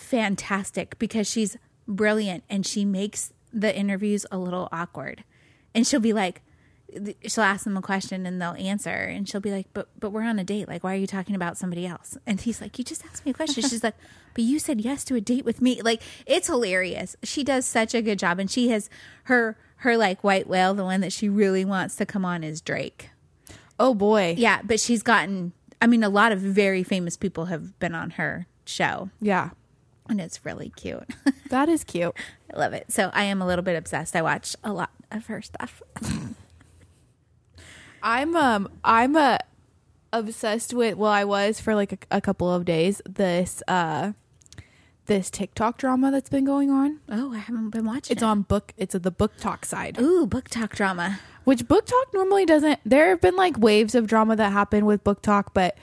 fantastic 0.02 0.98
because 0.98 1.26
she's 1.26 1.56
brilliant 1.88 2.44
and 2.50 2.66
she 2.66 2.84
makes 2.84 3.32
the 3.52 3.74
interviews 3.74 4.26
a 4.30 4.38
little 4.38 4.68
awkward. 4.72 5.24
And 5.74 5.86
she'll 5.86 6.00
be 6.00 6.12
like, 6.12 6.42
she'll 7.26 7.44
ask 7.44 7.64
them 7.64 7.76
a 7.76 7.82
question 7.82 8.26
and 8.26 8.40
they'll 8.40 8.52
answer 8.52 8.90
and 8.90 9.26
she'll 9.26 9.40
be 9.40 9.50
like 9.50 9.66
but 9.72 9.88
but 9.98 10.10
we're 10.10 10.22
on 10.24 10.38
a 10.38 10.44
date. 10.44 10.68
Like 10.68 10.84
why 10.84 10.92
are 10.94 10.98
you 10.98 11.06
talking 11.06 11.34
about 11.34 11.56
somebody 11.56 11.86
else? 11.86 12.18
And 12.26 12.38
he's 12.40 12.60
like 12.60 12.78
you 12.78 12.84
just 12.84 13.04
asked 13.06 13.24
me 13.24 13.30
a 13.30 13.34
question. 13.34 13.62
She's 13.62 13.82
like 13.82 13.94
but 14.34 14.44
you 14.44 14.58
said 14.58 14.80
yes 14.80 15.02
to 15.04 15.14
a 15.14 15.20
date 15.20 15.44
with 15.44 15.62
me. 15.62 15.80
Like 15.80 16.02
it's 16.26 16.48
hilarious. 16.48 17.16
She 17.22 17.44
does 17.44 17.64
such 17.64 17.94
a 17.94 18.02
good 18.02 18.18
job 18.18 18.38
and 18.38 18.50
she 18.50 18.68
has 18.68 18.90
her 19.24 19.56
her 19.76 19.96
like 19.96 20.22
white 20.22 20.46
whale 20.46 20.74
the 20.74 20.84
one 20.84 21.00
that 21.00 21.12
she 21.14 21.30
really 21.30 21.64
wants 21.64 21.96
to 21.96 22.04
come 22.04 22.26
on 22.26 22.44
is 22.44 22.60
drake. 22.60 23.08
Oh 23.80 23.94
boy. 23.94 24.34
yeah 24.36 24.60
but 24.62 24.78
she's 24.78 25.02
gotten 25.02 25.52
i 25.80 25.86
mean 25.86 26.04
a 26.04 26.10
lot 26.10 26.30
of 26.30 26.40
very 26.40 26.82
famous 26.82 27.16
people 27.16 27.46
have 27.46 27.78
been 27.78 27.94
on 27.94 28.10
her 28.10 28.46
show. 28.66 29.10
Yeah. 29.20 29.50
And 30.12 30.20
it's 30.20 30.44
really 30.44 30.70
cute 30.76 31.08
That 31.48 31.70
is 31.70 31.84
cute. 31.84 32.14
i 32.54 32.58
love 32.58 32.74
it 32.74 32.92
so 32.92 33.10
i 33.14 33.22
am 33.24 33.40
a 33.40 33.46
little 33.46 33.62
bit 33.64 33.76
obsessed 33.76 34.14
i 34.14 34.20
watch 34.20 34.54
a 34.62 34.70
lot 34.70 34.90
of 35.10 35.24
her 35.26 35.40
stuff 35.40 35.80
I'm 38.02 38.36
um 38.36 38.68
I'm 38.84 39.16
uh, 39.16 39.38
obsessed 40.12 40.74
with 40.74 40.96
well 40.96 41.10
I 41.12 41.24
was 41.24 41.60
for 41.60 41.74
like 41.74 41.92
a, 41.92 41.98
a 42.18 42.20
couple 42.20 42.52
of 42.52 42.64
days 42.66 43.00
this 43.08 43.62
uh 43.68 44.12
this 45.06 45.30
TikTok 45.30 45.78
drama 45.78 46.10
that's 46.10 46.28
been 46.28 46.44
going 46.44 46.70
on. 46.70 47.00
oh 47.08 47.32
i 47.32 47.38
haven't 47.38 47.70
been 47.70 47.84
watching 47.86 48.14
It's 48.14 48.22
it. 48.22 48.26
on 48.26 48.42
book 48.42 48.74
it's 48.76 48.94
the 48.94 49.10
BookTok 49.12 49.64
side. 49.64 49.98
ooh 50.00 50.26
BookTok 50.26 50.70
drama 50.70 51.18
Which 51.44 51.64
BookTok 51.66 52.12
normally 52.12 52.44
doesn't 52.44 52.80
there 52.84 53.08
have 53.10 53.20
been 53.20 53.36
like 53.36 53.56
waves 53.58 53.94
of 53.94 54.06
drama 54.06 54.36
that 54.36 54.52
happen 54.52 54.84
with 54.84 55.02
BookTok 55.04 55.46
but 55.54 55.78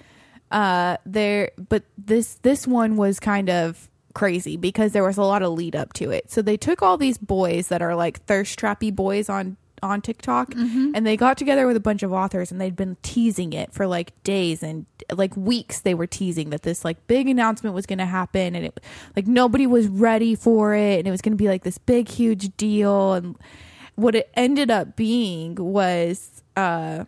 uh 0.52 0.98
there 1.06 1.52
but 1.70 1.84
this 1.98 2.36
this 2.44 2.68
one 2.68 2.96
was 2.98 3.20
kind 3.20 3.50
of 3.50 3.89
crazy 4.14 4.58
because 4.58 4.92
there 4.92 5.04
was 5.04 5.18
a 5.18 5.24
lot 5.24 5.42
of 5.42 5.54
lead 5.54 5.76
up 5.76 5.94
to 5.94 6.12
it. 6.12 6.30
So 6.32 6.42
they 6.42 6.58
took 6.58 6.82
all 6.82 6.98
these 6.98 7.18
boys 7.18 7.68
that 7.68 7.82
are 7.82 7.96
like 7.96 8.24
thirst 8.26 8.60
trappy 8.60 8.94
boys 8.94 9.30
on 9.30 9.58
on 9.82 10.02
TikTok 10.02 10.54
and 10.94 11.08
they 11.08 11.16
got 11.16 11.38
together 11.38 11.66
with 11.66 11.78
a 11.78 11.80
bunch 11.80 12.04
of 12.04 12.12
authors 12.12 12.52
and 12.52 12.60
they'd 12.60 12.76
been 12.76 12.98
teasing 13.02 13.54
it 13.54 13.72
for 13.72 13.88
like 13.88 14.12
days 14.24 14.62
and 14.62 14.86
like 15.14 15.34
weeks 15.38 15.80
they 15.80 15.94
were 15.94 16.06
teasing 16.06 16.50
that 16.50 16.64
this 16.64 16.84
like 16.84 17.08
big 17.08 17.30
announcement 17.30 17.74
was 17.74 17.86
going 17.86 18.00
to 18.00 18.06
happen 18.06 18.56
and 18.56 18.66
it 18.66 18.80
like 19.16 19.26
nobody 19.26 19.66
was 19.66 19.88
ready 19.88 20.36
for 20.36 20.76
it 20.76 21.00
and 21.00 21.08
it 21.08 21.12
was 21.12 21.22
going 21.22 21.32
to 21.32 21.38
be 21.42 21.48
like 21.48 21.64
this 21.64 21.78
big 21.78 22.10
huge 22.10 22.56
deal 22.58 23.14
and 23.14 23.38
what 23.96 24.16
it 24.16 24.30
ended 24.34 24.70
up 24.70 24.98
being 24.98 25.56
was 25.56 26.44
uh 26.58 27.06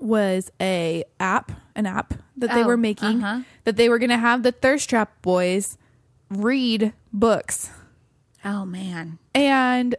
was 0.00 0.50
a 0.60 1.04
app 1.20 1.52
an 1.76 1.86
app 1.86 2.14
that 2.36 2.52
they 2.52 2.62
Oh, 2.62 2.66
were 2.66 2.76
making 2.76 3.22
uh-huh. 3.22 3.42
that 3.64 3.76
they 3.76 3.88
were 3.88 3.98
going 3.98 4.10
to 4.10 4.18
have 4.18 4.42
the 4.42 4.52
thirst 4.52 4.90
trap 4.90 5.20
boys 5.22 5.78
read 6.30 6.92
books 7.12 7.70
oh 8.44 8.64
man 8.64 9.18
and 9.34 9.94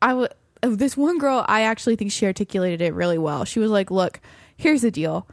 I 0.00 0.14
would 0.14 0.32
this 0.62 0.96
one 0.96 1.18
girl 1.18 1.44
I 1.48 1.62
actually 1.62 1.96
think 1.96 2.12
she 2.12 2.24
articulated 2.26 2.80
it 2.80 2.94
really 2.94 3.18
well. 3.18 3.44
She 3.44 3.58
was 3.58 3.70
like, 3.70 3.90
"Look, 3.90 4.20
here's 4.56 4.82
the 4.82 4.90
deal. 4.92 5.26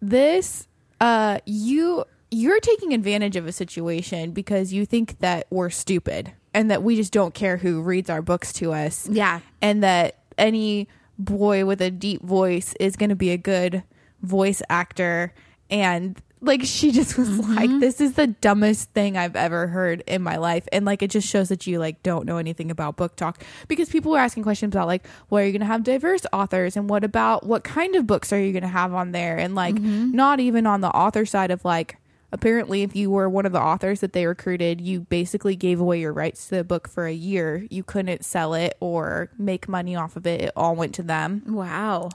This 0.00 0.66
uh 1.00 1.38
you 1.46 2.04
you're 2.30 2.58
taking 2.60 2.92
advantage 2.92 3.36
of 3.36 3.46
a 3.46 3.52
situation 3.52 4.32
because 4.32 4.72
you 4.72 4.84
think 4.86 5.18
that 5.20 5.46
we're 5.50 5.70
stupid 5.70 6.32
and 6.54 6.70
that 6.70 6.82
we 6.82 6.96
just 6.96 7.12
don't 7.12 7.34
care 7.34 7.58
who 7.58 7.80
reads 7.82 8.08
our 8.10 8.22
books 8.22 8.52
to 8.54 8.72
us. 8.72 9.08
Yeah. 9.08 9.40
And 9.60 9.82
that 9.82 10.18
any 10.38 10.88
boy 11.18 11.64
with 11.64 11.80
a 11.80 11.90
deep 11.90 12.22
voice 12.22 12.74
is 12.80 12.96
going 12.96 13.10
to 13.10 13.16
be 13.16 13.30
a 13.30 13.36
good 13.38 13.82
voice 14.22 14.62
actor. 14.68 15.32
And 15.72 16.20
like, 16.42 16.62
she 16.64 16.92
just 16.92 17.16
was 17.16 17.28
mm-hmm. 17.28 17.54
like, 17.54 17.80
this 17.80 18.00
is 18.00 18.12
the 18.12 18.26
dumbest 18.26 18.90
thing 18.90 19.16
I've 19.16 19.34
ever 19.34 19.68
heard 19.68 20.02
in 20.06 20.22
my 20.22 20.36
life. 20.36 20.68
And 20.70 20.84
like, 20.84 21.02
it 21.02 21.10
just 21.10 21.26
shows 21.26 21.48
that 21.48 21.66
you 21.66 21.78
like 21.78 22.02
don't 22.02 22.26
know 22.26 22.36
anything 22.36 22.70
about 22.70 22.96
BookTok 22.96 23.36
because 23.68 23.88
people 23.88 24.12
were 24.12 24.18
asking 24.18 24.42
questions 24.42 24.74
about 24.74 24.86
like, 24.86 25.06
well, 25.30 25.42
are 25.42 25.46
you 25.46 25.52
going 25.52 25.60
to 25.60 25.66
have 25.66 25.82
diverse 25.82 26.26
authors? 26.32 26.76
And 26.76 26.90
what 26.90 27.04
about 27.04 27.46
what 27.46 27.64
kind 27.64 27.96
of 27.96 28.06
books 28.06 28.32
are 28.32 28.40
you 28.40 28.52
going 28.52 28.62
to 28.62 28.68
have 28.68 28.92
on 28.92 29.12
there? 29.12 29.38
And 29.38 29.54
like, 29.54 29.76
mm-hmm. 29.76 30.12
not 30.12 30.40
even 30.40 30.66
on 30.66 30.82
the 30.82 30.90
author 30.90 31.24
side 31.24 31.50
of 31.50 31.64
like, 31.64 31.96
apparently 32.32 32.82
if 32.82 32.96
you 32.96 33.10
were 33.10 33.28
one 33.28 33.44
of 33.44 33.52
the 33.52 33.60
authors 33.60 34.00
that 34.00 34.14
they 34.14 34.24
recruited 34.24 34.80
you 34.80 35.00
basically 35.00 35.54
gave 35.54 35.78
away 35.78 36.00
your 36.00 36.14
rights 36.14 36.48
to 36.48 36.54
the 36.54 36.64
book 36.64 36.88
for 36.88 37.04
a 37.04 37.12
year 37.12 37.66
you 37.68 37.82
couldn't 37.82 38.24
sell 38.24 38.54
it 38.54 38.74
or 38.80 39.28
make 39.36 39.68
money 39.68 39.94
off 39.94 40.16
of 40.16 40.26
it 40.26 40.40
it 40.40 40.52
all 40.56 40.74
went 40.74 40.94
to 40.94 41.02
them 41.02 41.42
Wow. 41.46 42.08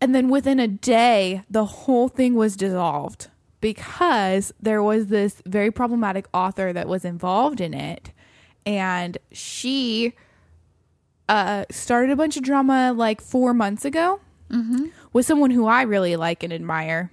And 0.00 0.14
then 0.14 0.28
within 0.28 0.58
a 0.58 0.68
day 0.68 1.42
the 1.50 1.64
whole 1.64 2.08
thing 2.08 2.34
was 2.34 2.56
dissolved 2.56 3.28
because 3.60 4.52
there 4.60 4.82
was 4.82 5.08
this 5.08 5.42
very 5.46 5.70
problematic 5.70 6.26
author 6.32 6.72
that 6.72 6.88
was 6.88 7.04
involved 7.04 7.60
in 7.60 7.74
it. 7.74 8.10
And 8.64 9.18
she 9.32 10.14
uh, 11.28 11.64
started 11.70 12.10
a 12.10 12.16
bunch 12.16 12.36
of 12.36 12.42
drama 12.42 12.92
like 12.92 13.20
four 13.20 13.54
months 13.54 13.84
ago 13.84 14.20
with 15.12 15.24
someone 15.24 15.52
who 15.52 15.66
i 15.68 15.82
really 15.82 16.16
like 16.16 16.42
and 16.42 16.52
admire 16.52 17.12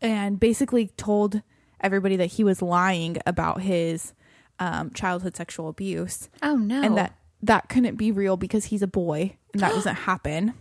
and 0.00 0.40
basically 0.40 0.88
told 0.96 1.42
everybody 1.80 2.16
that 2.16 2.26
he 2.26 2.42
was 2.42 2.60
lying 2.60 3.18
about 3.24 3.60
his 3.60 4.14
um, 4.58 4.90
childhood 4.90 5.36
sexual 5.36 5.68
abuse. 5.68 6.28
Oh 6.42 6.56
no. 6.56 6.82
and 6.82 6.96
that 6.96 7.14
that 7.42 7.68
couldn't 7.68 7.94
be 7.96 8.10
real 8.10 8.36
because 8.36 8.66
he's 8.66 8.82
a 8.82 8.88
boy 8.88 9.36
and 9.52 9.62
that 9.62 9.72
doesn't 9.74 9.94
happen 9.94 10.54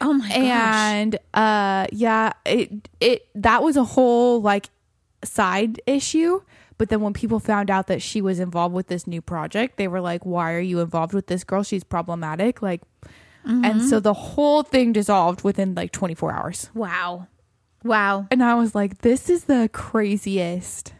oh 0.00 0.12
my 0.12 0.28
gosh. 0.28 0.36
and 0.38 1.18
uh 1.34 1.86
yeah 1.92 2.32
it 2.44 2.70
it 3.00 3.26
that 3.34 3.62
was 3.62 3.76
a 3.76 3.84
whole 3.84 4.40
like 4.42 4.68
side 5.24 5.80
issue 5.86 6.40
but 6.78 6.88
then 6.90 7.00
when 7.00 7.12
people 7.14 7.40
found 7.40 7.70
out 7.70 7.86
that 7.86 8.02
she 8.02 8.20
was 8.20 8.38
involved 8.38 8.74
with 8.74 8.86
this 8.88 9.06
new 9.06 9.20
project 9.22 9.76
they 9.76 9.88
were 9.88 10.00
like 10.00 10.24
why 10.26 10.52
are 10.52 10.60
you 10.60 10.80
involved 10.80 11.12
with 11.14 11.26
this 11.26 11.42
girl 11.44 11.62
she's 11.62 11.84
problematic 11.84 12.60
like 12.62 12.82
and 13.48 13.80
so 13.82 14.00
the 14.00 14.12
whole 14.12 14.62
thing 14.64 14.92
dissolved 14.92 15.44
within 15.44 15.74
like 15.76 15.92
24 15.92 16.32
hours 16.32 16.70
Wow. 16.74 17.28
Wow. 17.84 18.26
and 18.30 18.42
i 18.42 18.54
was 18.54 18.74
like 18.74 18.98
this 18.98 19.30
is 19.30 19.44
the 19.44 19.70
craziest 19.72 20.92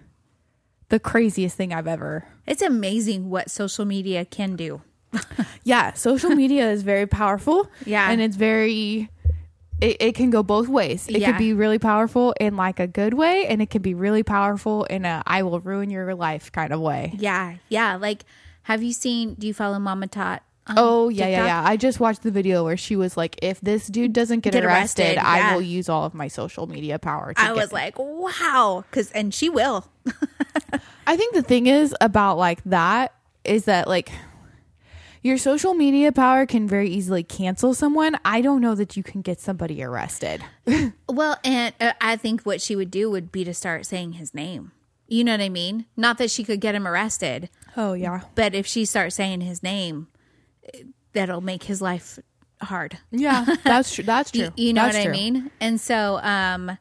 the 0.88 1.00
craziest 1.00 1.57
thing 1.57 1.73
i've 1.75 1.88
ever 1.88 2.26
It's 2.47 2.62
amazing 2.62 3.29
what 3.29 3.50
social 3.50 3.85
media 3.85 4.25
can 4.25 4.55
do. 4.55 4.83
yeah 5.64 5.92
social 5.94 6.30
media 6.30 6.70
is 6.70 6.82
very 6.82 7.06
powerful 7.06 7.70
Yeah. 7.84 8.10
and 8.10 8.20
it's 8.20 8.36
very 8.36 9.08
it, 9.80 9.96
it 10.00 10.14
can 10.14 10.30
go 10.30 10.42
both 10.42 10.68
ways 10.68 11.06
it 11.08 11.18
Yeah. 11.20 11.30
can 11.32 11.38
be 11.38 11.52
really 11.52 11.78
powerful 11.78 12.34
in 12.40 12.56
like 12.56 12.80
a 12.80 12.86
good 12.86 13.14
way 13.14 13.46
and 13.46 13.60
it 13.62 13.70
can 13.70 13.82
be 13.82 13.94
really 13.94 14.22
powerful 14.22 14.84
in 14.84 15.04
a 15.04 15.22
i 15.26 15.42
will 15.42 15.60
ruin 15.60 15.90
your 15.90 16.14
life 16.14 16.50
kind 16.52 16.72
of 16.72 16.80
way 16.80 17.12
Yeah. 17.18 17.56
Yeah. 17.68 17.96
Like, 17.96 18.25
have 18.64 18.82
you 18.82 18.92
seen, 18.92 19.34
do 19.34 19.46
you 19.46 19.54
follow 19.54 19.78
Mama 19.78 20.06
Tot? 20.08 20.42
oh 20.76 21.08
yeah 21.08 21.26
yeah 21.28 21.36
TikTok? 21.36 21.46
yeah 21.46 21.62
i 21.64 21.76
just 21.76 22.00
watched 22.00 22.25
the 22.25 22.30
video 22.32 22.64
where 22.64 22.76
she 22.76 22.96
was 22.96 23.16
like 23.16 23.38
if 23.40 23.60
this 23.60 23.86
dude 23.86 24.12
doesn't 24.12 24.40
get, 24.40 24.52
Get 24.52 24.64
arrested, 24.64 25.16
arrested, 25.16 25.18
i 25.25 25.54
will 25.54 25.62
use 25.62 25.88
all 25.88 26.02
of 26.04 26.12
my 26.12 26.26
social 26.26 26.66
media 26.66 26.98
power 26.98 27.32
to 27.32 27.40
I 27.40 27.52
was 27.52 27.72
like, 27.72 27.94
wow. 28.00 28.82
Cause, 28.90 29.12
and 29.12 29.32
she 29.32 29.48
will. 29.48 29.86
I 31.06 31.16
think 31.16 31.34
the 31.34 31.42
thing 31.42 31.68
is 31.68 31.94
about 32.00 32.36
like 32.38 32.64
that 32.64 33.14
is 33.44 33.66
that 33.66 33.86
like 33.86 34.10
your 35.26 35.37
social 35.38 35.75
media 35.75 36.12
power 36.12 36.47
can 36.47 36.69
very 36.69 36.89
easily 36.89 37.23
cancel 37.23 37.75
someone. 37.75 38.17
I 38.25 38.41
don't 38.41 38.60
know 38.60 38.75
that 38.76 38.97
you 38.97 39.02
can 39.02 39.21
get 39.23 39.41
somebody 39.41 39.82
arrested. 39.82 40.43
Well, 41.08 41.39
and 41.45 41.73
uh, 41.80 41.93
I 42.00 42.17
think 42.17 42.43
what 42.43 42.60
she 42.60 42.76
would 42.76 42.91
do 42.91 43.10
would 43.10 43.32
be 43.32 43.43
to 43.45 43.54
start 43.54 43.86
saying 43.86 44.15
his 44.15 44.34
name. 44.34 44.73
You 45.08 45.25
know 45.25 45.32
what 45.32 45.41
I 45.41 45.49
mean? 45.49 45.86
Not 45.97 46.19
that 46.19 46.30
she 46.30 46.45
could 46.45 46.60
get 46.60 46.75
him 46.75 46.86
arrested, 46.86 47.49
Oh 47.76 47.95
yeah. 47.95 48.23
but 48.34 48.54
if 48.54 48.67
she 48.67 48.84
starts 48.84 49.15
saying 49.17 49.41
his 49.41 49.62
name, 49.62 50.08
that'll 51.12 51.41
make 51.41 51.65
his 51.65 51.80
life 51.80 52.19
hard. 52.60 52.99
Yeah, 53.10 53.47
that's 53.65 53.95
true. 53.95 54.04
That's 54.04 54.30
true. 54.30 54.50
You, 54.56 54.67
you 54.67 54.73
know 54.73 54.82
That's 54.82 54.97
what 54.97 55.04
true. 55.04 55.12
I 55.12 55.17
mean? 55.17 55.50
And 55.60 55.80
so 55.80 56.19
um 56.23 56.76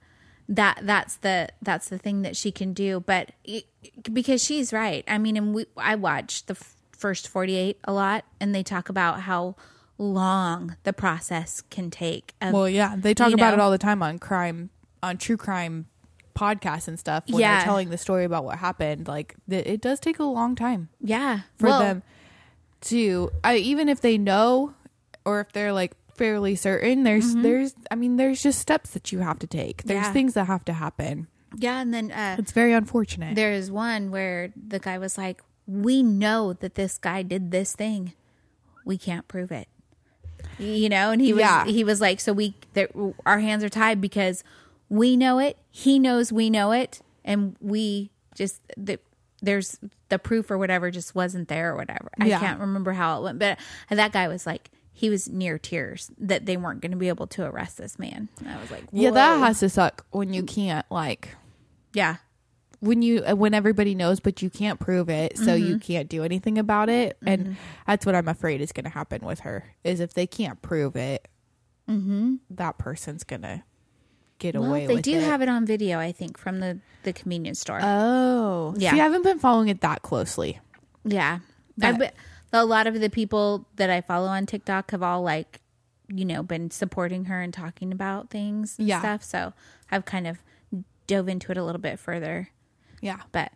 that 0.50 0.80
that's 0.84 1.18
the 1.18 1.50
that's 1.62 1.90
the 1.90 1.98
thing 1.98 2.24
that 2.24 2.36
she 2.36 2.52
can 2.52 2.74
do, 2.74 3.00
but 3.00 3.32
it, 3.44 3.66
because 4.12 4.44
she's 4.44 4.74
right. 4.74 5.04
I 5.08 5.18
mean, 5.18 5.38
and 5.38 5.54
we 5.56 5.66
I 5.78 5.96
watched 5.96 6.48
the 6.48 6.56
first 6.98 7.28
48 7.28 7.78
a 7.84 7.94
lot 7.94 8.26
and 8.40 8.54
they 8.56 8.64
talk 8.64 8.90
about 8.90 9.22
how 9.22 9.56
long 9.98 10.76
the 10.84 10.94
process 10.94 11.62
can 11.70 11.90
take. 11.90 12.34
Of, 12.42 12.54
Well, 12.54 12.70
yeah, 12.70 12.96
they 12.98 13.14
talk 13.14 13.34
about 13.34 13.50
know? 13.52 13.54
it 13.56 13.60
all 13.64 13.72
the 13.72 13.78
time 13.78 14.04
on 14.04 14.20
crime, 14.20 14.70
on 15.02 15.18
true 15.18 15.38
crime 15.38 15.88
podcasts 16.36 16.88
and 16.88 17.00
stuff. 17.00 17.24
When 17.30 17.40
Yeah. 17.42 17.58
they're 17.58 17.66
telling 17.66 17.90
the 17.90 17.98
story 17.98 18.26
about 18.26 18.44
what 18.44 18.58
happened, 18.60 19.08
like 19.08 19.36
th- 19.50 19.66
it 19.66 19.82
does 19.82 20.00
take 20.00 20.20
a 20.20 20.24
long 20.24 20.56
time 20.56 20.90
yeah. 21.02 21.42
for 21.58 21.68
Well, 21.68 21.80
them 21.80 22.04
to, 22.82 23.32
I, 23.44 23.58
even 23.58 23.88
if 23.90 24.02
they 24.02 24.18
know, 24.18 24.74
or 25.24 25.40
if 25.40 25.52
they're 25.54 25.74
like 25.74 25.94
fairly 26.16 26.56
certain, 26.56 27.04
there's, 27.04 27.34
there's, 27.36 27.74
I 27.90 27.96
mean, 27.96 28.18
there's 28.18 28.42
just 28.44 28.60
steps 28.60 28.92
that 28.92 29.12
you 29.12 29.20
have 29.20 29.40
to 29.40 29.48
take. 29.48 29.84
There's 29.84 29.98
Mm-hmm. 30.00 30.06
Yeah. 30.08 30.14
things 30.14 30.34
that 30.34 30.46
have 30.48 30.66
to 30.66 30.74
happen. 30.74 31.28
Yeah, 31.58 31.80
and 31.80 31.94
then 31.94 32.12
uh 32.12 32.36
It's 32.38 32.52
very 32.52 32.74
unfortunate. 32.74 33.36
There 33.36 33.54
is 33.54 33.72
one 33.72 34.12
where 34.12 34.52
the 34.58 34.78
guy 34.80 34.98
was 34.98 35.18
like, 35.18 35.42
"We 35.68 36.04
know 36.04 36.54
that 36.54 36.76
this 36.76 36.98
guy 36.98 37.22
did 37.24 37.52
this 37.52 37.74
thing. 37.74 38.14
We 38.86 38.98
can't 38.98 39.28
prove 39.28 39.52
it." 39.52 39.68
You 40.60 40.90
know, 40.90 41.12
and 41.12 41.22
he 41.22 41.34
was 41.34 41.42
Yeah. 41.42 41.66
he 41.66 41.84
was 41.84 42.00
like, 42.02 42.20
"So 42.20 42.32
we 42.34 42.56
there, 42.74 42.90
our 43.26 43.40
hands 43.40 43.64
are 43.64 43.70
tied 43.70 44.00
because 44.00 44.44
we 44.90 45.18
know 45.18 45.40
it. 45.40 45.58
He 45.72 45.98
knows 46.00 46.32
we 46.32 46.50
know 46.50 46.72
it, 46.72 47.02
and 47.24 47.56
we 47.60 48.12
just 48.36 48.62
the, 48.78 49.00
there's 49.42 49.80
the 50.10 50.20
proof 50.20 50.52
or 50.52 50.58
whatever 50.58 50.92
just 50.92 51.16
wasn't 51.16 51.48
there 51.48 51.74
or 51.74 51.76
whatever. 51.76 52.12
I 52.20 52.30
can't 52.30 52.60
remember 52.60 52.94
how 52.94 53.20
it 53.20 53.24
went, 53.24 53.40
but 53.40 53.58
that 53.90 54.12
guy 54.12 54.28
was 54.28 54.46
like." 54.46 54.70
He 54.98 55.10
was 55.10 55.28
near 55.28 55.58
tears 55.58 56.10
that 56.18 56.46
they 56.46 56.56
weren't 56.56 56.80
going 56.80 56.92
to 56.92 56.98
be 56.98 57.10
able 57.10 57.28
to 57.28 57.44
arrest 57.44 57.78
this 57.78 58.00
man. 58.00 58.30
And 58.40 58.48
I 58.48 58.62
was 58.62 58.72
like, 58.72 58.86
yeah, 58.94 59.12
that 59.12 59.40
has 59.40 59.60
to 59.60 59.68
suck 59.68 60.06
when 60.12 60.32
you 60.32 60.44
can't 60.44 60.86
like 60.90 61.36
yeah, 61.94 62.16
when 62.80 63.02
you 63.02 63.24
uh, 63.24 63.36
when 63.36 63.54
everybody 63.54 63.96
knows 63.96 64.20
but 64.20 64.42
you 64.42 64.50
can't 64.50 64.80
prove 64.80 65.10
it 65.10 65.38
so 65.38 65.54
you 65.54 65.76
mm-hmm. 65.76 65.78
can't 65.80 66.10
do 66.10 66.24
anything 66.24 66.58
about 66.58 66.90
it 66.90 67.18
and 67.26 67.44
mm-hmm. 67.44 67.54
that's 67.88 68.06
what 68.06 68.16
i'm 68.16 68.28
afraid 68.28 68.62
is 68.62 68.72
going 68.72 68.84
to 68.84 68.90
happen 68.90 69.26
with 69.26 69.42
her 69.42 69.76
is 69.84 70.00
if 70.00 70.14
they 70.14 70.28
can't 70.28 70.62
prove 70.62 70.96
it 70.96 71.28
mm-hmm. 71.90 72.36
that 72.50 72.78
person's 72.78 73.24
going 73.24 73.42
to 73.42 73.64
get 74.40 74.56
Well, 74.56 74.66
away 74.66 74.86
they 74.88 75.02
do 75.02 75.18
it 75.18 75.24
have 75.24 75.42
it 75.42 75.48
on 75.48 75.66
video, 75.66 75.98
I 76.00 76.12
think, 76.12 76.38
from 76.38 76.60
the 76.60 76.80
the 77.04 77.14
convenience 77.14 77.60
store. 77.60 77.80
oh 77.82 78.74
Yeah. 78.78 78.92
see 78.92 79.00
i 79.00 79.04
haven't 79.04 79.24
been 79.24 79.40
following 79.40 79.70
it 79.70 79.82
that 79.82 80.02
closely 80.02 80.60
yeah, 81.06 81.40
been- 81.78 82.12
a 82.52 82.66
lot 82.66 82.88
of 82.88 83.00
the 83.00 83.10
people 83.10 83.68
that 83.76 83.90
I 83.90 84.02
follow 84.02 84.28
on 84.28 84.46
TikTok 84.46 84.92
have 84.92 85.04
all 85.04 85.22
like, 85.22 85.62
you 86.08 86.26
know, 86.26 86.44
been 86.44 86.72
supporting 86.72 87.26
her 87.26 87.42
and 87.42 87.54
talking 87.54 87.92
about 87.92 88.30
things, 88.30 88.78
and 88.80 88.88
Yeah. 88.88 89.00
stuff. 89.00 89.24
So 89.24 89.54
I've 89.92 90.06
kind 90.06 90.28
of 90.28 90.40
dove 91.08 91.28
into 91.30 91.52
it 91.52 91.58
a 91.58 91.64
little 91.64 91.82
bit 91.82 92.00
further, 92.00 92.50
yeah 93.02 93.22
but 93.32 93.52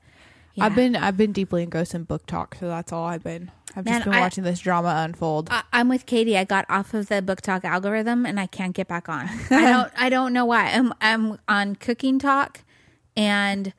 yeah. 0.55 0.65
i've 0.65 0.75
been 0.75 0.95
i've 0.95 1.17
been 1.17 1.31
deeply 1.31 1.63
engrossed 1.63 1.93
in 1.95 2.05
BookTok 2.05 2.59
so 2.59 2.67
that's 2.67 2.91
all 2.91 3.05
i've 3.05 3.23
been 3.23 3.51
i've 3.75 3.85
Man, 3.85 3.95
just 3.95 4.05
been 4.05 4.13
I- 4.13 4.19
watching 4.21 4.43
this 4.43 4.59
drama 4.59 5.03
unfold 5.05 5.49
I, 5.51 5.63
I'm 5.71 5.89
with 5.89 6.05
Katie. 6.05 6.37
I 6.37 6.43
got 6.43 6.65
off 6.69 6.93
of 6.93 7.07
the 7.07 7.21
BookTok 7.21 7.63
algorithm 7.63 8.25
and 8.25 8.39
I 8.39 8.47
can't 8.47 8.75
get 8.75 8.87
back 8.87 9.07
on. 9.07 9.29
I 9.51 9.69
don't. 9.71 9.91
I 9.95 10.09
don't 10.09 10.33
know 10.33 10.45
why. 10.45 10.71
I'm 10.71 10.93
I'm 10.99 11.37
on 11.47 11.75
cooking 11.75 12.19
talk, 12.19 12.63
and 13.15 13.73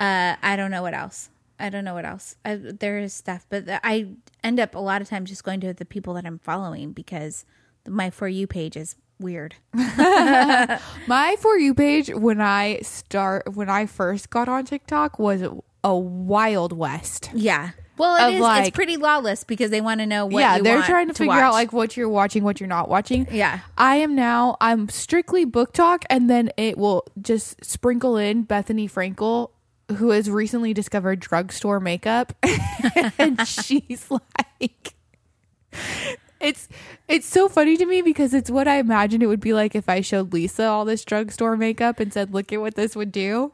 uh, 0.00 0.36
I 0.42 0.56
don't 0.56 0.70
know 0.70 0.82
what 0.82 0.92
else. 0.94 1.30
I 1.58 1.70
don't 1.70 1.84
know 1.84 1.94
what 1.94 2.04
else. 2.04 2.36
I, 2.44 2.56
there 2.56 2.98
is 2.98 3.14
stuff, 3.14 3.46
but 3.48 3.64
I 3.68 4.08
end 4.44 4.60
up 4.60 4.74
a 4.74 4.78
lot 4.78 5.00
of 5.00 5.08
times 5.08 5.30
just 5.30 5.44
going 5.44 5.60
to 5.60 5.72
the 5.72 5.84
people 5.84 6.14
that 6.14 6.26
I'm 6.26 6.38
following 6.38 6.92
because 6.92 7.44
my 7.88 8.10
for 8.10 8.28
you 8.28 8.46
page 8.46 8.76
is 8.76 8.96
weird. 9.18 9.54
My 9.74 11.36
for 11.40 11.56
you 11.58 11.74
page 11.74 12.08
when 12.10 12.40
I 12.40 12.80
start 12.80 13.54
when 13.54 13.68
I 13.68 13.86
first 13.86 14.30
got 14.30 14.48
on 14.48 14.64
TikTok 14.64 15.18
was 15.18 15.42
a 15.84 15.96
wild 15.96 16.72
west. 16.72 17.30
Yeah. 17.34 17.70
Well, 17.98 18.28
it 18.28 18.34
is. 18.34 18.40
like- 18.40 18.66
it's 18.66 18.74
pretty 18.74 18.98
lawless 18.98 19.44
because 19.44 19.70
they 19.70 19.80
want 19.80 20.00
to 20.00 20.06
know 20.06 20.26
what. 20.26 20.40
yeah, 20.40 20.58
they're 20.58 20.82
trying 20.82 21.08
to, 21.08 21.14
figure 21.14 21.32
out 21.32 21.54
like 21.54 21.72
what 21.72 21.96
you're 21.96 22.10
watching, 22.10 22.44
what 22.44 22.60
you're 22.60 22.68
not 22.68 22.90
watching. 22.90 23.26
Yeah. 23.30 23.60
I 23.78 23.96
am 23.96 24.14
now 24.14 24.56
I'm 24.60 24.88
strictly 24.90 25.46
BookTok 25.46 26.04
and 26.10 26.28
then 26.28 26.50
it 26.58 26.76
will 26.76 27.04
just 27.20 27.64
sprinkle 27.64 28.16
in 28.18 28.44
Bethenny 28.44 28.90
Frankel 28.90 29.50
who 29.96 30.10
has 30.10 30.28
recently 30.28 30.74
discovered 30.74 31.20
drugstore 31.20 31.78
makeup 31.80 32.32
and 33.18 33.46
she's 33.46 34.10
like 34.10 34.94
it's 36.40 36.68
it's 37.08 37.26
so 37.26 37.48
funny 37.48 37.76
to 37.76 37.86
me 37.86 38.02
because 38.02 38.34
it's 38.34 38.50
what 38.50 38.68
I 38.68 38.76
imagined 38.78 39.22
it 39.22 39.26
would 39.26 39.40
be 39.40 39.52
like 39.52 39.74
if 39.74 39.88
I 39.88 40.00
showed 40.00 40.32
Lisa 40.32 40.64
all 40.64 40.84
this 40.84 41.04
drugstore 41.04 41.56
makeup 41.56 42.00
and 42.00 42.12
said, 42.12 42.32
"Look 42.34 42.52
at 42.52 42.60
what 42.60 42.74
this 42.74 42.94
would 42.96 43.12
do." 43.12 43.52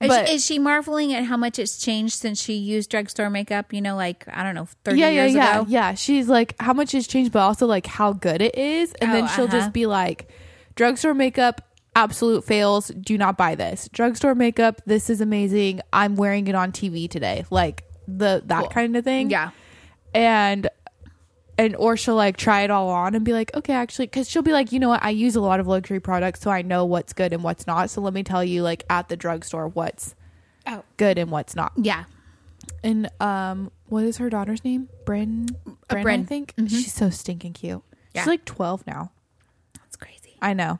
Is, 0.00 0.06
But- 0.08 0.28
she, 0.28 0.34
is 0.34 0.46
she 0.46 0.58
marveling 0.60 1.12
at 1.12 1.24
how 1.24 1.36
much 1.36 1.58
it's 1.58 1.76
changed 1.76 2.14
since 2.14 2.40
she 2.40 2.52
used 2.54 2.88
drugstore 2.88 3.30
makeup? 3.30 3.72
You 3.72 3.80
know, 3.80 3.96
like 3.96 4.24
I 4.32 4.44
don't 4.44 4.54
know, 4.54 4.68
thirty 4.84 5.00
yeah, 5.00 5.08
yeah, 5.08 5.22
years 5.24 5.34
yeah, 5.34 5.60
ago. 5.60 5.66
yeah. 5.68 5.94
She's 5.94 6.28
like, 6.28 6.54
how 6.60 6.72
much 6.72 6.92
has 6.92 7.08
changed, 7.08 7.32
but 7.32 7.40
also 7.40 7.66
like 7.66 7.86
how 7.86 8.12
good 8.12 8.40
it 8.40 8.54
is. 8.54 8.92
And 9.00 9.10
Oh, 9.10 9.14
then 9.14 9.26
she'll 9.28 9.44
uh-huh. 9.46 9.58
just 9.58 9.72
be 9.72 9.86
like, 9.86 10.30
drugstore 10.76 11.14
makeup, 11.14 11.62
absolute 11.96 12.44
fails. 12.44 12.88
Do 12.88 13.18
not 13.18 13.36
buy 13.36 13.56
this. 13.56 13.88
Drugstore 13.92 14.36
makeup, 14.36 14.80
this 14.86 15.10
is 15.10 15.20
amazing. 15.20 15.80
I'm 15.92 16.14
wearing 16.14 16.46
it 16.46 16.54
on 16.54 16.70
TV 16.70 17.10
today. 17.10 17.44
Like 17.50 17.82
the 18.06 18.42
that 18.46 18.60
Cool. 18.60 18.68
kind 18.68 18.96
of 18.96 19.02
thing. 19.04 19.30
Yeah. 19.30 19.50
and 20.14 20.68
and 21.58 21.74
or 21.76 21.96
she'll 21.96 22.14
like 22.14 22.36
try 22.36 22.62
it 22.62 22.70
all 22.70 22.88
on 22.88 23.14
and 23.14 23.24
be 23.24 23.32
like 23.32 23.54
okay 23.54 23.72
actually 23.74 24.06
because 24.06 24.30
she'll 24.30 24.42
be 24.42 24.52
like 24.52 24.70
you 24.72 24.78
know 24.78 24.88
what 24.88 25.02
i 25.02 25.10
use 25.10 25.34
a 25.36 25.40
lot 25.40 25.58
of 25.60 25.66
luxury 25.66 26.00
products 26.00 26.40
so 26.40 26.50
i 26.50 26.62
know 26.62 26.84
what's 26.84 27.12
good 27.12 27.32
and 27.32 27.42
what's 27.42 27.66
not 27.66 27.90
so 27.90 28.00
let 28.00 28.14
me 28.14 28.22
tell 28.22 28.42
you 28.44 28.62
like 28.62 28.84
at 28.88 29.08
the 29.08 29.16
drugstore 29.16 29.68
what's 29.68 30.14
Oh. 30.66 30.82
good 30.98 31.18
and 31.18 31.30
what's 31.30 31.56
not 31.56 31.72
Yeah. 31.76 32.04
and 32.84 33.10
um 33.20 33.70
what 33.86 34.04
is 34.04 34.18
her 34.18 34.28
daughter's 34.30 34.62
name 34.64 34.88
bryn 35.06 35.46
bryn, 35.88 36.00
i 36.00 36.02
Bryn. 36.02 36.26
think 36.26 36.54
she's 36.68 36.92
so 36.92 37.10
stinking 37.10 37.54
cute 37.54 37.82
Yeah. 38.14 38.22
she's 38.22 38.28
like 38.28 38.44
12 38.44 38.86
now 38.86 39.10
That's 39.74 39.96
crazy. 39.96 40.36
i 40.42 40.52
know 40.52 40.78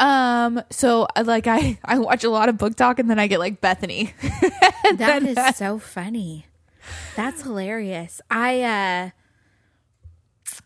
um 0.00 0.62
so 0.70 1.06
I- 1.14 1.22
like 1.22 1.46
i 1.46 1.78
i 1.84 1.98
watch 1.98 2.24
a 2.24 2.30
lot 2.30 2.48
of 2.48 2.56
BookTok 2.56 2.98
and 2.98 3.08
then 3.10 3.18
i 3.18 3.26
get 3.26 3.38
like 3.38 3.60
bethenny 3.60 4.12
That 4.96 5.22
is 5.22 5.56
so 5.56 5.78
funny. 5.78 6.46
That's 7.16 7.42
hilarious. 7.42 8.20
I 8.30 8.62
uh 8.62 9.10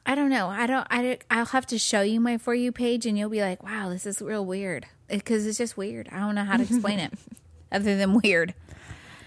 I 0.06 0.14
don't 0.14 0.30
know. 0.30 0.48
I 0.48 0.66
don't 0.66 0.86
I 0.90 1.18
I'll 1.30 1.44
have 1.46 1.66
to 1.66 1.78
show 1.78 2.00
you 2.00 2.20
my 2.20 2.38
for 2.38 2.54
you 2.54 2.72
page 2.72 3.06
and 3.06 3.18
you'll 3.18 3.30
be 3.30 3.40
like, 3.40 3.62
"Wow, 3.62 3.90
this 3.90 4.06
is 4.06 4.20
real 4.22 4.44
weird." 4.44 4.86
Because 5.08 5.46
it's 5.46 5.58
just 5.58 5.76
weird. 5.76 6.08
I 6.10 6.18
don't 6.20 6.34
know 6.34 6.44
how 6.44 6.56
to 6.56 6.62
explain 6.64 6.98
it 6.98 7.12
other 7.72 7.96
than 7.96 8.20
weird. 8.22 8.54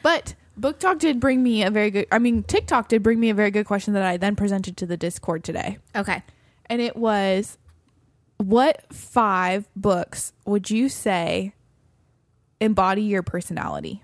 But 0.03 0.35
BookTok 0.59 0.99
did 0.99 1.19
bring 1.19 1.41
me 1.43 1.63
a 1.63 1.71
very 1.71 1.91
good. 1.91 2.07
I 2.11 2.19
mean, 2.19 2.43
TikTok 2.43 2.89
did 2.89 3.01
bring 3.03 3.19
me 3.19 3.29
a 3.29 3.33
very 3.33 3.51
good 3.51 3.65
question 3.65 3.93
that 3.93 4.03
I 4.03 4.17
then 4.17 4.35
presented 4.35 4.75
to 4.77 4.85
the 4.85 4.97
Discord 4.97 5.43
today, 5.43 5.77
Okay. 5.95 6.21
and 6.65 6.81
it 6.81 6.95
was, 6.97 7.57
"What 8.37 8.83
five 8.93 9.69
books 9.75 10.33
would 10.45 10.69
you 10.69 10.89
say 10.89 11.53
embody 12.59 13.03
your 13.03 13.23
personality?" 13.23 14.03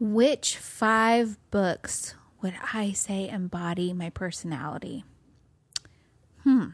Which 0.00 0.56
5 0.56 1.36
books 1.50 2.14
would 2.42 2.54
I 2.72 2.92
say 2.92 3.28
embody 3.28 3.92
my 3.92 4.10
personality? 4.10 5.04
Hmm. 6.44 6.66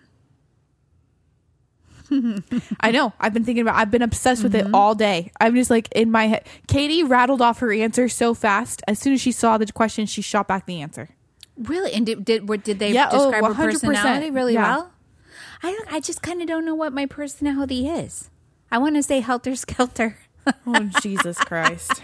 I 2.80 2.90
know. 2.90 3.12
I've 3.18 3.32
been 3.32 3.44
thinking 3.44 3.62
about. 3.62 3.76
I've 3.76 3.90
been 3.90 4.02
obsessed 4.02 4.42
with 4.42 4.54
it 4.54 4.66
all 4.74 4.94
day. 4.94 5.32
I'm 5.40 5.54
just 5.54 5.70
like 5.70 5.88
in 5.92 6.10
my 6.10 6.26
head. 6.26 6.46
Katie 6.68 7.02
rattled 7.02 7.40
off 7.40 7.60
her 7.60 7.72
answer 7.72 8.08
so 8.08 8.34
fast. 8.34 8.82
As 8.86 8.98
soon 8.98 9.14
as 9.14 9.20
she 9.20 9.32
saw 9.32 9.56
the 9.58 9.66
question, 9.72 10.04
she 10.06 10.20
shot 10.22 10.46
back 10.46 10.66
the 10.66 10.80
answer. 10.82 11.08
Really? 11.56 11.92
And 11.92 12.04
did 12.04 12.24
did, 12.24 12.48
what- 12.48 12.62
did 12.64 12.78
they 12.78 12.92
Yeah, 12.92 13.08
oh, 13.10 13.30
describe 13.30 13.54
her 13.56 13.70
personality 13.70 14.30
really 14.30 14.54
Yeah. 14.54 14.62
well? 14.76 14.90
I 15.62 15.72
don't. 15.72 15.92
I 15.92 16.00
just 16.00 16.20
kind 16.20 16.42
of 16.42 16.46
don't 16.48 16.64
know 16.66 16.74
what 16.74 16.92
my 16.92 17.06
personality 17.06 17.88
is. 17.88 18.28
I 18.70 18.78
want 18.78 18.96
to 18.96 19.02
say 19.02 19.20
helter 19.20 19.56
skelter, 19.56 20.18
Oh 20.66 20.90
Jesus 21.00 21.38
Christ! 21.38 22.02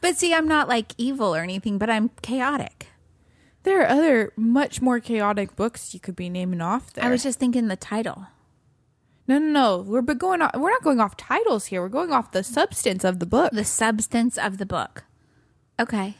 But 0.00 0.16
see, 0.16 0.34
I'm 0.34 0.48
not 0.48 0.68
like 0.68 0.92
evil 0.98 1.34
or 1.34 1.42
anything. 1.42 1.78
But 1.78 1.90
I'm 1.90 2.10
chaotic. 2.22 2.88
There 3.64 3.82
are 3.82 3.88
other 3.88 4.32
much 4.36 4.80
more 4.80 5.00
chaotic 5.00 5.56
books 5.56 5.92
you 5.92 6.00
could 6.00 6.16
be 6.16 6.30
naming 6.30 6.60
off. 6.60 6.92
There. 6.92 7.04
I 7.04 7.10
was 7.10 7.22
just 7.22 7.38
thinking 7.38 7.68
the 7.68 7.76
title. 7.76 8.26
No, 9.26 9.38
no, 9.38 9.50
no. 9.50 9.82
We're 9.82 10.00
but 10.00 10.18
going 10.18 10.40
off, 10.40 10.56
we're 10.56 10.70
not 10.70 10.82
going 10.82 11.00
off 11.00 11.16
titles 11.16 11.66
here. 11.66 11.82
We're 11.82 11.88
going 11.88 12.12
off 12.12 12.32
the 12.32 12.42
substance 12.42 13.04
of 13.04 13.18
the 13.18 13.26
book. 13.26 13.52
The 13.52 13.64
substance 13.64 14.38
of 14.38 14.56
the 14.56 14.64
book. 14.64 15.04
Okay. 15.78 16.14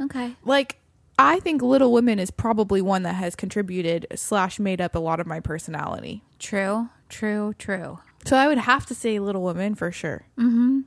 Okay. 0.00 0.36
Like 0.44 0.76
I 1.18 1.40
think 1.40 1.60
Little 1.60 1.92
Women 1.92 2.18
is 2.18 2.30
probably 2.30 2.80
one 2.80 3.02
that 3.02 3.14
has 3.14 3.34
contributed 3.34 4.06
slash 4.14 4.58
made 4.58 4.80
up 4.80 4.94
a 4.94 5.00
lot 5.00 5.20
of 5.20 5.26
my 5.26 5.40
personality. 5.40 6.22
True. 6.38 6.88
True. 7.08 7.54
True. 7.58 7.98
So 8.24 8.36
I 8.36 8.46
would 8.46 8.58
have 8.58 8.86
to 8.86 8.94
say 8.94 9.18
Little 9.18 9.42
Women 9.42 9.74
for 9.74 9.90
sure. 9.90 10.26
Mm-hmm. 10.38 10.80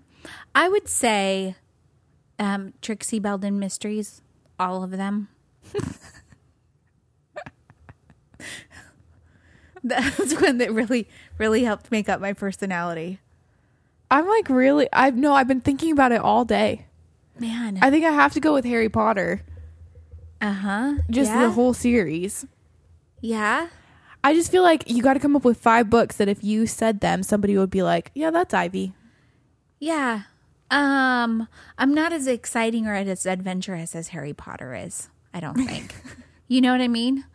I 0.55 0.69
would 0.69 0.87
say 0.87 1.55
um, 2.43 2.73
Trixie 2.81 3.19
Belden 3.19 3.57
Mysteries, 3.59 4.21
all 4.59 4.83
of 4.83 4.91
them. 4.91 5.29
That's 9.83 10.39
one 10.39 10.59
that 10.59 10.71
really, 10.71 11.09
really 11.37 11.63
helped 11.63 11.91
make 11.91 12.07
up 12.07 12.21
my 12.21 12.33
personality. 12.33 13.19
I'm 14.09 14.27
like 14.27 14.47
really 14.49 14.87
I've 14.93 15.15
no, 15.17 15.33
I've 15.33 15.47
been 15.47 15.61
thinking 15.61 15.91
about 15.91 16.11
it 16.11 16.21
all 16.21 16.45
day. 16.45 16.85
Man. 17.39 17.79
I 17.81 17.89
think 17.89 18.05
I 18.05 18.11
have 18.11 18.33
to 18.33 18.39
go 18.39 18.53
with 18.53 18.65
Harry 18.65 18.89
Potter. 18.89 19.41
Uh 20.39 20.53
huh. 20.53 20.93
Just 21.09 21.31
yeah. 21.31 21.41
the 21.41 21.51
whole 21.51 21.73
series. 21.73 22.45
Yeah. 23.21 23.69
I 24.23 24.33
just 24.33 24.51
feel 24.51 24.63
like 24.63 24.89
you 24.89 25.01
got 25.01 25.15
to 25.15 25.19
come 25.19 25.35
up 25.35 25.43
with 25.43 25.57
five 25.57 25.89
books 25.89 26.17
that 26.17 26.29
if 26.29 26.43
you 26.43 26.67
said 26.67 27.01
them, 27.01 27.23
somebody 27.23 27.57
would 27.57 27.69
be 27.69 27.83
like, 27.83 28.11
"Yeah, 28.13 28.31
that's 28.31 28.53
Ivy." 28.53 28.93
Yeah. 29.79 30.23
Um, 30.73 31.47
I'm 31.77 31.93
not 31.93 32.11
as 32.13 32.25
exciting 32.25 32.87
or 32.87 32.95
as 32.95 33.27
adventurous 33.27 33.95
as 33.95 34.07
Harry 34.09 34.33
Potter 34.33 34.73
is. 34.73 35.07
I 35.31 35.39
don't 35.39 35.53
think. 35.67 35.93
you 36.47 36.61
know 36.61 36.71
what 36.71 36.81
I 36.81 36.87
mean? 36.87 37.25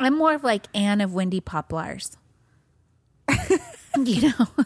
I'm 0.00 0.16
more 0.16 0.34
of 0.34 0.42
like 0.42 0.66
Anne 0.74 1.02
of 1.02 1.12
Windy 1.12 1.40
Poplars. 1.40 2.16
you 4.02 4.30
know. 4.30 4.46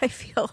I 0.00 0.08
feel. 0.08 0.50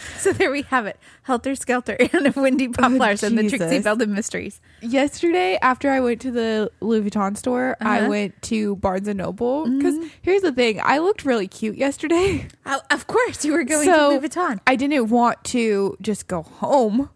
So 0.18 0.32
there 0.32 0.50
we 0.50 0.62
have 0.62 0.86
it. 0.86 0.98
Helter 1.22 1.54
Skelter, 1.54 1.96
Anne 2.12 2.26
of 2.26 2.36
Windy 2.36 2.68
Poplars, 2.68 3.22
and 3.22 3.38
the 3.38 3.48
Trixie. 3.48 3.80
Belden 3.80 4.12
Mysteries. 4.14 4.60
Yesterday, 4.80 5.58
after 5.62 5.90
I 5.90 6.00
went 6.00 6.20
to 6.22 6.30
the 6.30 6.70
Louis 6.80 7.02
Vuitton 7.08 7.36
store, 7.36 7.76
I 7.80 8.00
Uh-huh. 8.00 8.08
went 8.10 8.42
to 8.42 8.76
Barnes 8.76 9.06
and 9.08 9.18
Noble 9.18 9.68
because 9.68 9.96
here's 10.22 10.42
the 10.42 10.52
thing: 10.52 10.80
I 10.82 10.98
looked 10.98 11.24
really 11.24 11.46
cute 11.48 11.76
yesterday. 11.76 12.48
Oh, 12.66 12.80
of 12.90 13.06
course, 13.06 13.44
you 13.44 13.52
were 13.52 13.64
going 13.64 13.86
so 13.86 14.10
to 14.10 14.16
Louis 14.18 14.28
Vuitton. 14.28 14.60
I 14.66 14.76
didn't 14.76 15.08
want 15.08 15.42
to 15.44 15.96
just 16.02 16.26
go 16.28 16.42
home, 16.42 17.08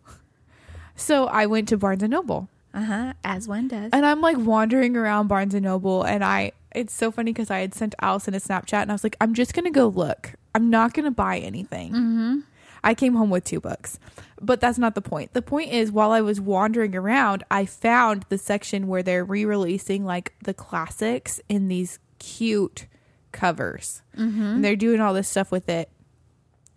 so 0.97 1.27
I 1.27 1.47
went 1.47 1.68
to 1.68 1.77
Barnes 1.77 2.03
and 2.03 2.11
Noble, 2.11 2.49
Uh 2.75 2.85
huh. 2.85 3.12
As 3.25 3.49
one 3.49 3.68
does. 3.68 3.90
and 3.92 4.07
I'm 4.07 4.21
like 4.21 4.38
wandering 4.38 4.97
around 4.97 5.29
Barnes 5.29 5.55
and 5.55 5.64
Noble, 5.64 6.03
and 6.05 6.25
I. 6.25 6.53
It's 6.75 6.95
so 6.95 7.11
funny 7.11 7.35
because 7.35 7.51
I 7.51 7.59
had 7.59 7.75
sent 7.75 7.95
Allison 8.01 8.33
a 8.35 8.38
Snapchat, 8.38 8.81
and 8.81 8.90
I 8.90 8.95
was 8.95 9.05
like, 9.05 9.16
"I'm 9.21 9.35
just 9.35 9.53
gonna 9.53 9.71
go 9.71 9.88
look. 9.88 10.33
I'm 10.55 10.71
not 10.71 10.95
gonna 10.95 11.11
buy 11.11 11.37
anything." 11.38 11.92
Mm-hmm. 11.92 12.38
I 12.85 12.95
came 12.95 13.14
home 13.14 13.31
with 13.31 13.45
two 13.45 13.61
books. 13.61 13.99
But 14.40 14.61
that's 14.61 14.79
not 14.79 14.97
the 14.97 15.03
point. 15.03 15.35
The 15.35 15.42
point 15.42 15.73
is 15.73 15.92
while 15.92 16.11
I 16.11 16.21
was 16.21 16.40
wandering 16.40 16.97
around, 16.97 17.45
I 17.51 17.64
found 17.64 18.27
the 18.29 18.38
section 18.38 18.88
where 18.88 19.03
they're 19.03 19.25
re-releasing 19.25 20.05
like 20.05 20.35
the 20.42 20.53
classics 20.53 21.40
in 21.49 21.68
these 21.68 22.01
cute 22.18 22.87
covers. 23.31 24.03
Mm-hmm. 24.16 24.42
And 24.42 24.64
they're 24.64 24.75
doing 24.75 25.01
all 25.01 25.14
this 25.14 25.29
stuff 25.29 25.53
with 25.53 25.68
it. 25.68 25.88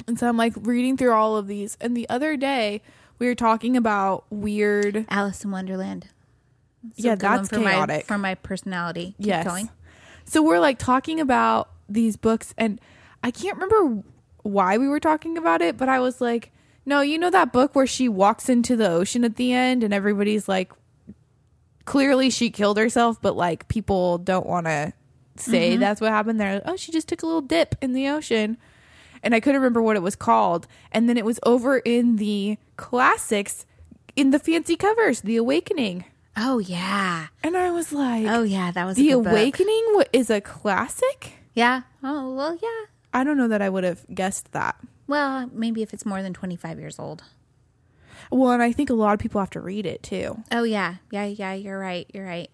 And 0.08 0.20
so 0.20 0.28
I'm 0.28 0.38
like 0.38 0.54
reading 0.58 0.96
through 0.96 1.14
all 1.14 1.38
of 1.38 1.48
these. 1.48 1.76
And 1.82 1.98
the 1.98 2.08
other 2.08 2.38
day 2.38 2.82
we 3.18 3.28
were 3.28 3.36
talking 3.36 3.76
about 3.76 4.26
weird 4.30 5.06
Alice 5.10 5.44
in 5.44 5.50
Wonderland. 5.50 6.10
Yeah, 6.96 7.16
that's 7.16 7.50
for 7.50 7.60
my 7.60 7.72
chaotic. 7.72 8.06
for 8.06 8.18
my 8.20 8.36
personality. 8.36 9.16
Keep 9.18 9.26
yes. 9.26 9.46
going. 9.46 9.70
So 10.26 10.44
we're 10.44 10.60
like 10.60 10.78
talking 10.78 11.20
about 11.20 11.70
these 11.90 12.16
books 12.16 12.54
and 12.58 12.80
I 13.24 13.32
can't 13.32 13.58
remember 13.58 14.04
why 14.46 14.78
we 14.78 14.88
were 14.88 15.00
talking 15.00 15.38
about 15.38 15.62
it, 15.62 15.76
but 15.76 15.90
I 15.90 16.00
was 16.00 16.22
like, 16.22 16.52
no, 16.86 17.02
you 17.02 17.18
know 17.18 17.32
that 17.32 17.52
book 17.52 17.74
where 17.74 17.88
she 17.88 18.08
walks 18.08 18.48
into 18.48 18.76
the 18.76 18.88
ocean 18.88 19.26
at 19.26 19.38
the 19.38 19.52
end 19.54 19.84
and 19.84 19.92
everybody's 19.92 20.48
like 20.48 20.72
clearly 21.86 22.30
she 22.30 22.52
killed 22.52 22.78
herself, 22.78 23.20
but 23.20 23.36
like 23.36 23.68
people 23.68 24.20
don't 24.20 24.46
want 24.46 24.68
to 24.68 24.94
say 25.36 25.72
mm-hmm. 25.72 25.80
that's 25.80 26.00
what 26.00 26.12
happened 26.12 26.40
there. 26.40 26.62
Oh, 26.64 26.76
she 26.76 26.92
just 26.92 27.08
took 27.08 27.24
a 27.24 27.26
little 27.26 27.42
dip 27.42 27.76
in 27.82 27.94
the 27.94 28.08
ocean. 28.08 28.58
And 29.24 29.34
I 29.34 29.40
couldn't 29.40 29.62
remember 29.62 29.82
what 29.82 29.96
it 29.96 30.04
was 30.04 30.16
called. 30.16 30.68
And 30.92 31.10
then 31.10 31.18
it 31.18 31.26
was 31.26 31.40
over 31.44 31.80
in 31.80 32.18
the 32.18 32.58
classics 32.78 33.66
in 34.16 34.30
the 34.30 34.38
fancy 34.38 34.76
covers, 34.76 35.22
The 35.22 35.38
Awakening. 35.38 36.06
Oh 36.38 36.60
yeah. 36.60 37.28
And 37.42 37.58
I 37.58 37.72
was 37.72 37.92
like, 37.92 38.28
Oh 38.28 38.44
yeah. 38.44 38.70
That 38.70 38.86
was 38.86 38.96
The 38.96 39.14
book. 39.14 39.26
Awakening 39.26 39.86
wa- 39.94 40.04
is 40.14 40.30
a 40.30 40.40
classic? 40.40 41.34
Yeah. 41.56 41.82
Oh 42.04 42.36
well. 42.36 42.60
Yeah. 42.62 42.86
I 43.16 43.24
don't 43.24 43.38
know 43.38 43.48
that 43.48 43.62
I 43.62 43.70
would 43.70 43.84
have 43.84 44.06
guessed 44.14 44.52
that. 44.52 44.76
Well, 45.08 45.50
maybe 45.54 45.82
if 45.82 45.94
it's 45.94 46.06
more 46.06 46.22
than 46.22 46.34
twenty 46.34 46.56
five 46.56 46.80
years 46.80 47.00
old. 47.00 47.24
Well, 48.32 48.52
and 48.52 48.62
I 48.62 48.72
think 48.72 48.90
a 48.90 48.94
lot 48.94 49.14
of 49.14 49.20
people 49.20 49.40
have 49.40 49.50
to 49.52 49.62
read 49.62 49.86
it 49.86 50.04
too. 50.04 50.44
Oh 50.52 50.64
yeah. 50.64 50.96
Yeah. 51.12 51.26
Yeah. 51.26 51.54
You're 51.54 51.80
right. 51.80 52.08
You're 52.14 52.26
right. 52.26 52.50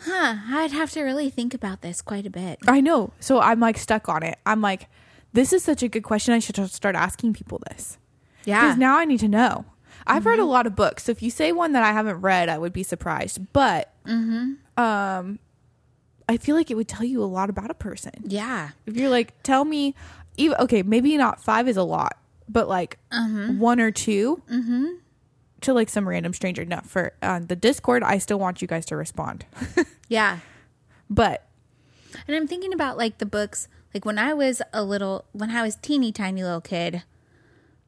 Huh. 0.00 0.36
I'd 0.50 0.70
have 0.72 0.90
to 0.92 1.02
really 1.02 1.28
think 1.30 1.54
about 1.54 1.80
this 1.82 2.00
quite 2.02 2.26
a 2.26 2.30
bit. 2.30 2.58
I 2.66 2.80
know. 2.80 3.12
So 3.20 3.40
I'm 3.40 3.60
like 3.60 3.78
stuck 3.78 4.08
on 4.08 4.22
it. 4.22 4.38
I'm 4.46 4.60
like, 4.60 4.88
this 5.32 5.52
is 5.52 5.62
such 5.62 5.82
a 5.82 5.88
good 5.88 6.02
question. 6.04 6.34
I 6.34 6.38
should 6.38 6.56
start 6.70 6.94
asking 6.94 7.34
people 7.34 7.60
this. 7.68 7.98
Yeah. 8.44 8.60
Because 8.62 8.78
now 8.78 8.96
I 8.96 9.04
need 9.04 9.20
to 9.20 9.28
know. 9.28 9.64
I've 10.06 10.24
read 10.24 10.38
a 10.38 10.44
lot 10.44 10.66
of 10.66 10.74
books. 10.74 11.04
So 11.04 11.12
if 11.12 11.22
you 11.22 11.30
say 11.30 11.52
one 11.52 11.72
that 11.72 11.82
I 11.82 11.92
haven't 11.92 12.20
read, 12.22 12.48
I 12.48 12.56
would 12.56 12.72
be 12.72 12.82
surprised. 12.82 13.52
But 13.52 13.92
Hmm. 14.06 14.54
um, 14.76 15.38
I 16.28 16.36
feel 16.36 16.54
like 16.56 16.70
it 16.70 16.74
would 16.74 16.88
tell 16.88 17.04
you 17.04 17.22
a 17.22 17.26
lot 17.26 17.48
about 17.50 17.70
a 17.70 17.74
person. 17.74 18.12
Yeah. 18.24 18.70
If 18.86 18.96
you're 18.96 19.08
like, 19.08 19.42
tell 19.42 19.64
me, 19.64 19.94
even 20.36 20.56
okay, 20.60 20.82
maybe 20.82 21.16
not 21.16 21.42
five 21.42 21.66
is 21.68 21.76
a 21.76 21.82
lot, 21.82 22.18
but 22.48 22.68
like 22.68 22.98
one 23.58 23.80
or 23.80 23.90
2 23.90 24.42
to 25.62 25.72
like 25.72 25.88
some 25.88 26.08
random 26.08 26.32
stranger. 26.34 26.64
No, 26.64 26.80
for 26.84 27.12
on 27.22 27.46
the 27.46 27.56
Discord, 27.56 28.02
I 28.02 28.18
still 28.18 28.38
want 28.38 28.60
you 28.62 28.68
guys 28.68 28.84
to 28.86 28.96
respond. 28.96 29.44
Yeah. 30.08 30.38
but 31.10 31.46
And 32.26 32.34
I'm 32.36 32.46
thinking 32.46 32.72
about 32.72 32.96
like 32.96 33.18
the 33.18 33.26
books, 33.26 33.68
like 33.92 34.04
when 34.04 34.18
I 34.18 34.32
was 34.34 34.62
a 34.72 34.82
little, 34.82 35.24
when 35.32 35.50
I 35.50 35.62
was 35.62 35.76
teeny 35.76 36.12
tiny 36.12 36.42
little 36.42 36.60
kid, 36.60 37.02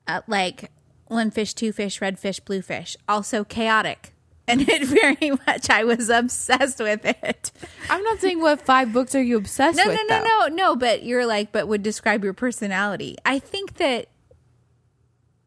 uh, 0.07 0.21
like 0.27 0.71
one 1.07 1.31
fish, 1.31 1.55
two 1.55 1.73
fish, 1.73 2.01
red 2.01 2.19
fish, 2.19 2.41
blue 2.41 2.61
fish, 2.63 2.97
also 3.09 3.45
chaotic. 3.45 4.13
And 4.61 4.69
it 4.69 4.85
very 4.87 5.31
much, 5.47 5.71
I 5.71 5.85
was 5.85 6.09
obsessed 6.11 6.81
with 6.81 7.05
it. 7.05 7.53
I'm 7.89 8.03
not 8.03 8.19
saying 8.21 8.41
what 8.41 8.63
five 8.63 8.93
books 8.93 9.15
are 9.15 9.23
you 9.23 9.37
obsessed 9.37 9.79
No, 9.79 9.87
with. 9.87 9.97
no, 10.09 10.19
no, 10.19 10.25
though. 10.25 10.47
no, 10.49 10.55
no. 10.55 10.77
But 10.77 11.05
you're 11.05 11.25
like, 11.27 11.53
but 11.53 11.69
would 11.69 11.83
describe 11.83 12.25
your 12.25 12.33
personality. 12.35 13.17
I 13.25 13.39
think 13.39 13.75
that 13.75 14.09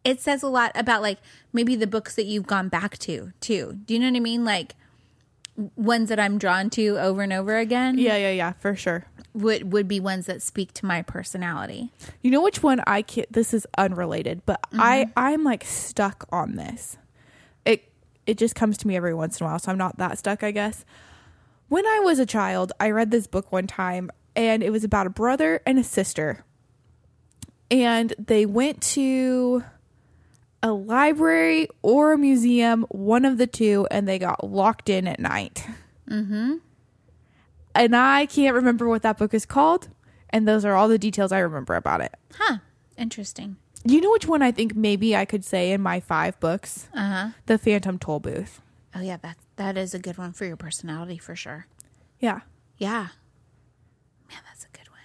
it 0.04 0.22
says 0.22 0.44
a 0.44 0.48
lot 0.48 0.72
about 0.76 1.02
like 1.02 1.20
maybe 1.52 1.76
the 1.76 1.88
books 1.88 2.16
that 2.16 2.26
you've 2.26 2.48
gone 2.48 2.70
back 2.70 2.98
to 3.00 3.32
too. 3.40 3.80
Do 3.86 3.94
you 3.94 4.00
know 4.00 4.10
what 4.10 4.18
I 4.18 4.20
mean? 4.22 4.46
Like 4.46 4.76
ones 5.76 6.10
that 6.10 6.20
I'm 6.20 6.38
drawn 6.38 6.70
to 6.72 6.98
over 7.00 7.22
and 7.22 7.32
over 7.32 7.58
again. 7.58 7.98
Yeah, 7.98 8.18
yeah, 8.18 8.32
yeah, 8.32 8.54
for 8.54 8.76
sure. 8.76 9.06
would 9.34 9.72
would 9.72 9.88
be 9.88 10.00
ones 10.00 10.26
that 10.26 10.42
speak 10.42 10.74
to 10.74 10.86
my 10.86 11.02
personality. 11.02 11.92
You 12.22 12.32
know 12.32 12.42
which 12.42 12.64
one 12.64 12.82
I 12.88 13.02
can't. 13.02 13.32
This 13.32 13.54
is 13.54 13.68
unrelated, 13.78 14.42
but 14.46 14.60
I 14.74 15.06
mm-hmm. 15.06 15.12
I'm 15.16 15.44
like 15.44 15.64
stuck 15.64 16.26
on 16.32 16.56
this. 16.56 16.98
It 18.26 18.38
just 18.38 18.56
comes 18.56 18.78
to 18.80 18.88
me 18.88 18.96
every 18.96 19.14
once 19.14 19.40
in 19.40 19.46
a 19.46 19.50
while, 19.50 19.60
so 19.60 19.72
I'm 19.72 19.78
not 19.78 19.98
that 19.98 20.18
stuck, 20.18 20.44
I 20.44 20.52
guess. 20.52 20.86
When 21.70 21.86
I 21.86 22.00
was 22.00 22.20
a 22.20 22.26
child, 22.26 22.72
I 22.80 22.92
read 22.92 23.12
this 23.12 23.28
book 23.28 23.52
one 23.52 23.68
time, 23.68 24.12
and 24.36 24.64
it 24.64 24.70
was 24.70 24.84
about 24.84 25.08
a 25.08 25.10
brother 25.10 25.62
and 25.66 25.78
a 25.78 25.84
sister, 25.84 26.46
and 27.70 28.14
they 28.18 28.46
went 28.46 28.82
to 28.82 29.64
a 30.62 30.72
library 30.72 31.68
or 31.82 32.14
a 32.14 32.18
museum, 32.18 32.86
one 32.90 33.26
of 33.26 33.38
the 33.38 33.48
two, 33.48 33.88
and 33.92 34.08
they 34.08 34.20
got 34.20 34.50
locked 34.50 34.88
in 34.88 35.08
at 35.08 35.20
night. 35.20 35.66
Mm-hmm. 36.10 36.56
And 37.76 37.96
I 37.96 38.28
can't 38.28 38.56
remember 38.56 38.88
what 38.88 39.02
that 39.02 39.18
book 39.18 39.34
is 39.34 39.46
called, 39.46 39.90
and 40.30 40.48
those 40.48 40.64
are 40.64 40.76
all 40.76 40.88
the 40.88 40.98
details 40.98 41.32
I 41.32 41.40
remember 41.40 41.76
about 41.76 42.02
it. 42.02 42.14
Huh. 42.36 42.60
Interesting. 42.98 43.58
You 43.86 44.00
know 44.02 44.12
which 44.12 44.28
one 44.28 44.42
I 44.42 44.52
think 44.52 44.76
maybe 44.76 45.16
I 45.16 45.26
could 45.26 45.44
say 45.44 45.72
in 45.72 45.82
my 45.82 46.00
five 46.00 46.40
books? 46.40 46.88
Uh 46.94 47.10
huh. 47.10 47.30
The 47.48 47.58
Phantom 47.58 48.00
Toll 48.00 48.20
Booth. 48.20 48.62
Oh 48.96 49.02
yeah, 49.02 49.18
that 49.18 49.38
that 49.58 49.78
is 49.78 49.94
a 49.94 50.00
good 50.00 50.18
one 50.18 50.32
for 50.34 50.46
your 50.46 50.56
personality 50.56 51.18
for 51.18 51.36
sure. 51.36 51.68
Yeah. 52.20 52.42
Yeah. 52.78 53.08
Man, 54.30 54.40
that's 54.48 54.66
a 54.66 54.78
good 54.78 54.90
one. 54.90 55.00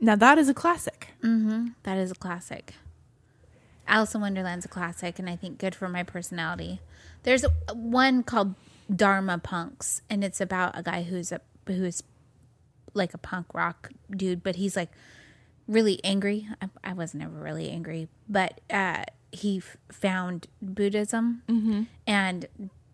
Now 0.00 0.16
that 0.16 0.38
is 0.38 0.48
a 0.48 0.54
classic. 0.54 1.08
That 1.82 1.98
is 1.98 2.10
a 2.10 2.14
classic. 2.14 2.74
Alice 3.88 4.14
in 4.14 4.20
Wonderland's 4.20 4.64
a 4.64 4.68
classic, 4.68 5.18
and 5.18 5.28
I 5.28 5.36
think 5.36 5.58
good 5.58 5.74
for 5.74 5.88
my 5.88 6.02
personality. 6.02 6.80
There's 7.22 7.44
a, 7.44 7.50
one 7.74 8.22
called 8.22 8.54
Dharma 8.94 9.38
Punks, 9.38 10.02
and 10.08 10.24
it's 10.24 10.40
about 10.40 10.78
a 10.78 10.82
guy 10.82 11.02
who's 11.02 11.32
a 11.32 11.40
who's 11.66 12.02
like 12.94 13.12
a 13.12 13.18
punk 13.18 13.52
rock 13.54 13.90
dude, 14.10 14.42
but 14.42 14.56
he's 14.56 14.76
like 14.76 14.90
really 15.68 16.00
angry. 16.04 16.48
I, 16.62 16.68
I 16.84 16.92
was 16.92 17.14
never 17.14 17.32
really 17.38 17.70
angry, 17.70 18.08
but 18.28 18.60
uh, 18.70 19.04
he 19.32 19.58
f- 19.58 19.76
found 19.90 20.46
Buddhism 20.62 21.42
and 22.06 22.46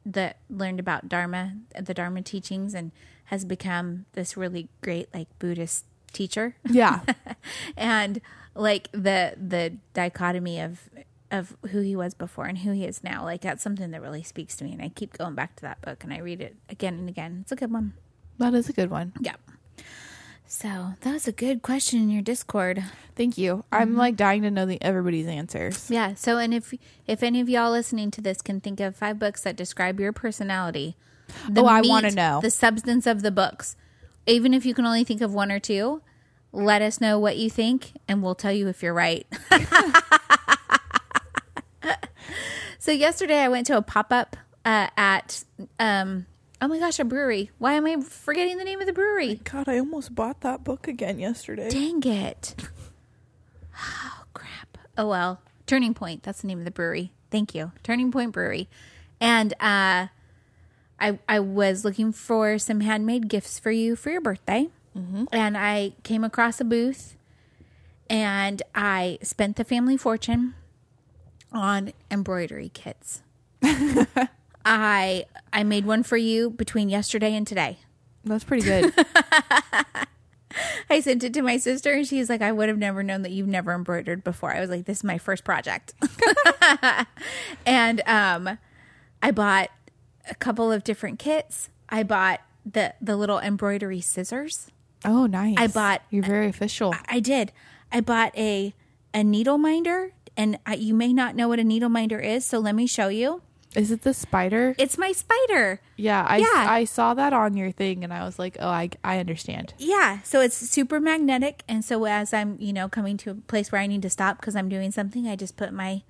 the 0.05 0.35
learned 0.51 0.81
about 0.81 1.09
Dharma, 1.09 1.55
the 1.81 1.95
Dharma 1.95 2.23
teachings, 2.23 2.75
and 2.75 2.91
has 3.27 3.45
become 3.45 4.07
this 4.15 4.37
really 4.37 4.69
great 4.81 5.09
like 5.15 5.29
Buddhist 5.39 5.85
teacher 6.13 6.57
Yeah. 6.69 7.01
and 7.77 8.21
like 8.55 8.91
the 8.93 9.35
the 9.41 9.75
dichotomy 9.95 10.61
of 10.61 10.91
of 11.31 11.57
who 11.71 11.81
he 11.81 11.97
was 11.97 12.13
before 12.13 12.45
and 12.45 12.59
who 12.59 12.73
he 12.73 12.85
is 12.85 13.03
now 13.03 13.25
like 13.25 13.41
that's 13.41 13.63
something 13.63 13.91
that 13.93 14.03
really 14.03 14.23
speaks 14.23 14.55
to 14.57 14.65
me 14.65 14.73
and 14.73 14.83
i 14.83 14.91
keep 14.91 15.17
going 15.17 15.35
back 15.35 15.57
to 15.57 15.63
that 15.63 15.81
book 15.81 16.05
and 16.05 16.13
i 16.13 16.19
read 16.19 16.43
it 16.43 16.55
again 16.69 16.93
and 16.99 17.09
again 17.09 17.39
it's 17.41 17.51
a 17.53 17.57
good 17.57 17.73
one 17.73 17.95
that 18.37 18.53
is 18.53 18.69
a 18.69 18.75
good 18.75 18.91
one. 18.91 19.15
yeah 19.21 19.37
so 20.55 20.93
that 21.01 21.13
was 21.15 21.27
a 21.27 21.33
good 21.33 21.63
question 21.63 21.99
in 21.99 22.11
your 22.11 22.21
discord 22.21 22.85
Thank 23.15 23.37
you. 23.39 23.63
I'm 23.73 23.95
like 23.97 24.17
dying 24.17 24.41
to 24.43 24.51
know 24.51 24.65
the 24.67 24.81
everybody's 24.83 25.27
answers. 25.27 25.91
yeah 25.91 26.13
so 26.15 26.37
and 26.39 26.53
if 26.53 26.75
if 27.07 27.23
any 27.23 27.41
of 27.41 27.49
y'all 27.49 27.71
listening 27.71 28.11
to 28.13 28.21
this 28.21 28.43
can 28.43 28.61
think 28.61 28.79
of 28.81 28.95
five 28.97 29.19
books 29.19 29.43
that 29.43 29.57
describe 29.57 29.99
your 29.99 30.13
personality 30.13 30.97
the 31.49 31.63
Oh, 31.63 31.67
I 31.67 31.81
wanna 31.83 32.11
know. 32.11 32.41
the 32.43 32.51
substance 32.51 33.07
of 33.07 33.23
the 33.23 33.31
books 33.31 33.77
even 34.27 34.53
if 34.53 34.67
you 34.67 34.75
can 34.75 34.85
only 34.87 35.05
think 35.05 35.21
of 35.23 35.33
one 35.33 35.51
or 35.51 35.59
two 35.59 36.03
let 36.53 36.83
us 36.83 37.01
know 37.01 37.19
what 37.19 37.39
you 37.39 37.49
think 37.49 37.93
and 38.07 38.23
we'll 38.23 38.35
tell 38.35 38.53
you 38.53 38.69
if 38.69 38.83
you're 38.83 38.93
right 38.95 39.27
so 42.79 42.93
yesterday 42.93 43.39
i 43.41 43.49
went 43.49 43.67
to 43.67 43.77
a 43.77 43.83
pop-up 43.83 44.37
uh, 44.65 44.89
at 44.97 45.45
um 45.81 46.27
oh 46.63 46.69
my 46.69 46.79
gosh 46.79 46.99
a 46.99 47.05
brewery. 47.05 47.51
Why 47.59 47.75
am 47.75 47.85
i 47.85 48.01
forgetting 48.01 48.57
the 48.57 48.65
name 48.65 48.81
of 48.81 48.87
the 48.87 48.93
brewery? 48.93 49.41
God, 49.45 49.69
I 49.69 49.79
almost 49.79 50.15
bought 50.15 50.41
that 50.41 50.65
book 50.65 50.89
again 50.89 51.19
yesterday. 51.19 51.69
dang 51.69 52.03
it. 52.05 52.55
Oh 53.77 54.23
crap. 54.33 54.79
Oh 54.97 55.09
well. 55.09 55.41
Turning 55.67 55.93
point 55.93 56.23
that's 56.23 56.41
the 56.43 56.47
name 56.47 56.61
of 56.61 56.65
the 56.65 56.71
brewery. 56.71 57.13
Thank 57.31 57.55
you. 57.55 57.73
Turning 57.83 58.13
point 58.13 58.33
brewery. 58.33 58.69
And 59.21 59.53
uh 59.55 60.07
I, 61.01 61.19
I 61.29 61.41
was 61.41 61.85
looking 61.85 62.13
for 62.13 62.59
some 62.59 62.81
handmade 62.81 63.29
gifts 63.29 63.59
for 63.59 63.73
you 63.73 63.97
for 63.97 64.11
your 64.11 64.21
birthday. 64.21 64.69
And 65.33 65.57
I 65.57 65.95
came 66.05 66.23
across 66.23 66.61
a 66.61 66.65
booth 66.65 67.17
and 68.09 68.63
I 68.75 69.19
spent 69.23 69.57
the 69.57 69.65
family 69.65 69.97
fortune 69.97 70.55
on 71.51 71.93
embroidery 72.11 72.69
kits. 72.69 73.23
I 74.65 75.27
I 75.53 75.65
made 75.65 75.85
one 75.87 76.03
for 76.03 76.17
you 76.17 76.51
between 76.51 76.89
yesterday 76.89 77.35
and 77.35 77.47
today. 77.47 77.79
That's 78.25 78.45
pretty 78.45 78.63
good. 78.65 78.93
I 80.91 81.01
sent 81.01 81.25
it 81.25 81.33
to 81.35 81.43
my 81.43 81.57
sister 81.57 81.93
and 81.93 82.07
she's 82.07 82.29
like, 82.29 82.43
I 82.43 82.53
would 82.53 82.69
have 82.69 82.77
never 82.79 83.03
known 83.03 83.23
that 83.23 83.33
you've 83.33 83.49
never 83.49 83.73
embroidered 83.73 84.23
before. 84.23 84.55
I 84.55 84.61
was 84.61 84.69
like, 84.69 84.85
this 84.85 84.99
is 84.99 85.05
my 85.05 85.17
first 85.17 85.45
project. 85.45 85.95
and 87.67 88.03
um, 88.07 88.59
I 89.23 89.31
bought 89.31 89.71
a 90.29 90.35
couple 90.35 90.71
of 90.71 90.85
different 90.85 91.19
kits. 91.19 91.69
I 91.89 92.03
bought 92.03 92.41
the 92.71 92.95
the 93.01 93.17
little 93.17 93.39
embroidery 93.39 94.01
scissors. 94.01 94.69
oh, 95.05 95.27
nice. 95.27 95.57
I 95.59 95.67
bought- 95.69 96.03
You're 96.11 96.23
very 96.25 96.49
official. 96.49 96.95
I 97.09 97.21
did. 97.21 97.53
I 97.91 98.01
bought 98.01 98.37
a 98.37 98.75
a 99.15 99.25
needle 99.25 99.59
minder, 99.59 100.13
and 100.37 100.59
I, 100.65 100.75
you 100.75 100.95
may 100.95 101.13
not 101.13 101.35
know 101.35 101.49
what 101.49 101.59
a 101.59 101.65
needle 101.65 101.89
minder 101.91 102.19
is, 102.19 102.45
so 102.47 102.59
let 102.59 102.75
me 102.75 102.87
show 102.87 103.09
you. 103.09 103.43
Is 103.75 103.91
it 103.91 104.03
the 104.03 104.13
spider? 104.13 104.75
It's 104.79 104.99
my 104.99 105.13
spider. 105.13 105.81
yeah, 105.97 106.25
I, 106.29 106.39
Yeah. 106.39 106.67
I 106.69 106.85
saw 106.85 107.15
that 107.15 107.33
on 107.33 107.57
your 107.57 107.71
thing 107.71 108.05
and 108.05 108.13
I 108.13 108.25
was 108.25 108.39
like, 108.39 108.57
oh, 108.61 108.69
I, 108.69 108.91
I 109.03 109.19
understand. 109.19 109.75
Yeah, 109.79 110.21
so 110.23 110.41
it's 110.41 110.57
super 110.57 111.01
magnetic, 111.01 111.63
and 111.69 111.85
so 111.85 112.05
as 112.05 112.35
I'm, 112.35 112.57
you 112.61 112.73
know, 112.73 112.89
coming 112.89 113.17
to 113.19 113.31
a 113.31 113.35
place 113.35 113.73
where 113.73 113.81
I 113.81 113.87
need 113.87 114.03
to 114.03 114.11
stop 114.11 114.39
because 114.39 114.55
I'm 114.57 114.69
doing 114.69 114.91
something, 114.91 115.27
I 115.27 115.37
just 115.37 115.57
put 115.57 115.73
my. 115.73 116.03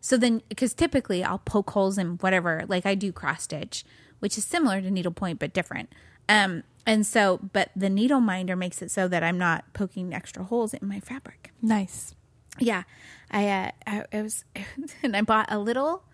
So 0.00 0.16
then, 0.16 0.42
because 0.48 0.74
typically 0.74 1.24
I'll 1.24 1.38
poke 1.38 1.70
holes 1.70 1.98
in 1.98 2.18
whatever, 2.18 2.64
like 2.68 2.86
I 2.86 2.94
do 2.94 3.12
cross 3.12 3.44
stitch, 3.44 3.84
which 4.20 4.36
is 4.38 4.44
similar 4.44 4.80
to 4.80 4.90
needlepoint 4.90 5.38
but 5.40 5.52
different. 5.52 5.90
Um, 6.28 6.62
and 6.84 7.04
so, 7.06 7.40
but 7.52 7.70
the 7.74 7.88
needle 7.90 8.20
minder 8.20 8.54
makes 8.56 8.82
it 8.82 8.90
so 8.90 9.08
that 9.08 9.24
I'm 9.24 9.38
not 9.38 9.64
poking 9.72 10.14
extra 10.14 10.44
holes 10.44 10.74
in 10.74 10.86
my 10.86 11.00
fabric. 11.00 11.52
Nice. 11.60 12.14
Yeah, 12.58 12.84
I, 13.30 13.48
uh, 13.48 13.70
I, 13.86 14.04
I 14.12 14.22
was, 14.22 14.44
and 15.02 15.16
I 15.16 15.22
bought 15.22 15.46
a 15.50 15.58
little, 15.58 16.04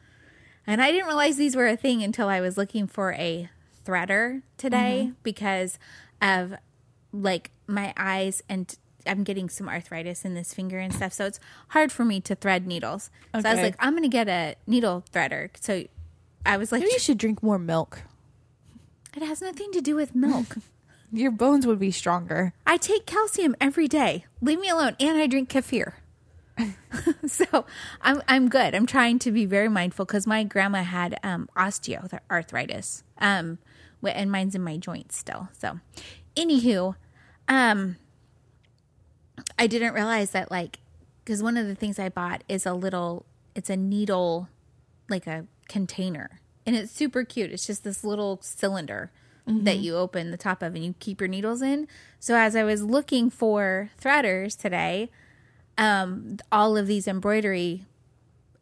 and 0.67 0.83
I 0.83 0.91
didn't 0.93 1.07
realize 1.07 1.37
these 1.37 1.57
were 1.57 1.67
a 1.67 1.77
thing 1.77 2.03
until 2.03 2.29
I 2.29 2.41
was 2.41 2.57
looking 2.57 2.87
for 2.87 3.13
a 3.15 3.49
threader 3.85 4.43
today 4.57 5.05
mm-hmm. 5.05 5.13
because 5.23 5.79
of 6.21 6.55
like 7.13 7.51
my 7.67 7.93
eyes 7.97 8.43
and 8.49 8.75
I'm 9.07 9.25
getting 9.25 9.49
some 9.49 9.69
arthritis 9.69 10.25
in 10.25 10.35
this 10.35 10.55
finger 10.55 10.79
and 10.79 10.95
stuff. 10.95 11.13
So 11.13 11.27
it's 11.27 11.41
hard 11.69 11.91
for 11.91 12.05
me 12.05 12.21
to 12.21 12.35
thread 12.35 12.67
needles. 12.67 13.11
So 13.35 13.49
I 13.49 13.55
was 13.55 13.63
like, 13.63 13.77
I'm 13.79 13.93
going 13.93 14.05
to 14.05 14.09
get 14.09 14.29
a 14.29 14.55
needle 14.67 15.05
threader. 15.13 15.51
So 15.61 15.85
I 16.47 16.57
was 16.57 16.73
like, 16.73 16.81
Maybe 16.81 16.93
you 16.93 16.99
should 16.99 17.19
drink 17.19 17.43
more 17.43 17.59
milk. 17.59 18.03
it 19.17 19.23
has 19.23 19.43
nothing 19.43 19.73
to 19.73 19.81
do 19.81 19.97
with 19.97 20.15
milk. 20.15 20.57
Your 21.13 21.31
bones 21.31 21.67
would 21.67 21.79
be 21.79 21.91
stronger. 21.91 22.55
I 22.67 22.79
take 22.79 23.05
calcium 23.05 23.55
every 23.61 23.87
day. 23.87 24.25
Leave 24.41 24.59
me 24.61 24.69
alone. 24.69 24.97
And 24.99 25.19
I 25.19 25.27
drink 25.27 25.51
kefir. 25.51 25.93
so 27.27 27.67
I'm 28.01 28.23
I'm 28.29 28.49
good. 28.49 28.75
I'm 28.75 28.87
trying 28.87 29.19
to 29.21 29.33
be 29.33 29.47
very 29.47 29.69
mindful 29.69 30.05
because 30.05 30.27
my 30.27 30.45
grandma 30.45 30.83
had 30.83 31.19
um, 31.23 31.49
osteoarthritis, 31.57 33.03
um, 33.19 33.59
and 34.03 34.31
mine's 34.31 34.55
in 34.55 34.63
my 34.63 34.77
joints 34.77 35.17
still. 35.17 35.49
So, 35.59 35.81
anywho, 36.37 36.97
um, 37.49 37.97
I 39.59 39.67
didn't 39.67 39.95
realize 39.95 40.31
that 40.33 40.51
like 40.51 40.79
because 41.25 41.43
one 41.43 41.57
of 41.57 41.67
the 41.67 41.75
things 41.75 41.99
I 41.99 42.09
bought 42.09 42.45
is 42.49 42.67
a 42.67 42.75
little. 42.75 43.27
It's 43.55 43.69
a 43.69 43.77
needle, 43.77 44.49
like 45.09 45.27
a 45.27 45.47
container, 45.69 46.41
and 46.65 46.75
it's 46.75 46.93
super 46.93 47.25
cute. 47.25 47.53
It's 47.53 47.67
just 47.67 47.85
this 47.85 48.03
little 48.03 48.39
cylinder 48.43 49.11
that 49.47 49.79
you 49.79 49.97
open 49.97 50.31
the 50.31 50.37
top 50.37 50.63
of 50.63 50.75
and 50.75 50.85
you 50.85 50.95
keep 51.01 51.21
your 51.21 51.29
needles 51.29 51.63
in. 51.63 51.89
So 52.21 52.37
as 52.37 52.55
I 52.55 52.63
was 52.63 52.83
looking 52.83 53.29
for 53.29 53.91
threaders 54.01 54.57
today, 54.57 55.11
um, 55.79 56.39
all 56.51 56.77
of 56.77 56.87
these 56.87 57.09
embroidery 57.09 57.87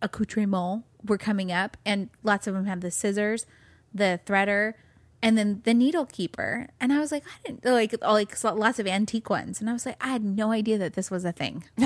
accoutrements 0.03 0.85
were 1.05 1.19
coming 1.19 1.51
up, 1.53 1.77
and 1.85 2.11
lots 2.23 2.47
of 2.47 2.55
them 2.55 2.67
have 2.67 2.81
the 2.81 2.91
scissors, 2.91 3.47
the 3.93 4.21
threader, 4.27 4.75
and 5.23 5.37
then 5.37 5.61
the 5.65 5.75
needle 5.75 6.07
keeper. 6.07 6.69
And 6.81 6.93
I 6.93 6.99
was 6.99 7.13
like, 7.13 7.25
I 7.27 7.49
didn't 7.49 7.65
like 7.65 7.95
all 8.03 8.15
like 8.15 8.43
lots 8.45 8.79
of 8.79 8.87
antique 8.87 9.31
ones, 9.31 9.61
and 9.61 9.69
I 9.69 9.73
was 9.73 9.87
like, 9.87 9.97
I 10.01 10.09
had 10.09 10.25
no 10.25 10.53
idea 10.53 10.79
that 10.79 10.95
this 10.95 11.11
was 11.11 11.25
a 11.25 11.33
thing. 11.33 11.65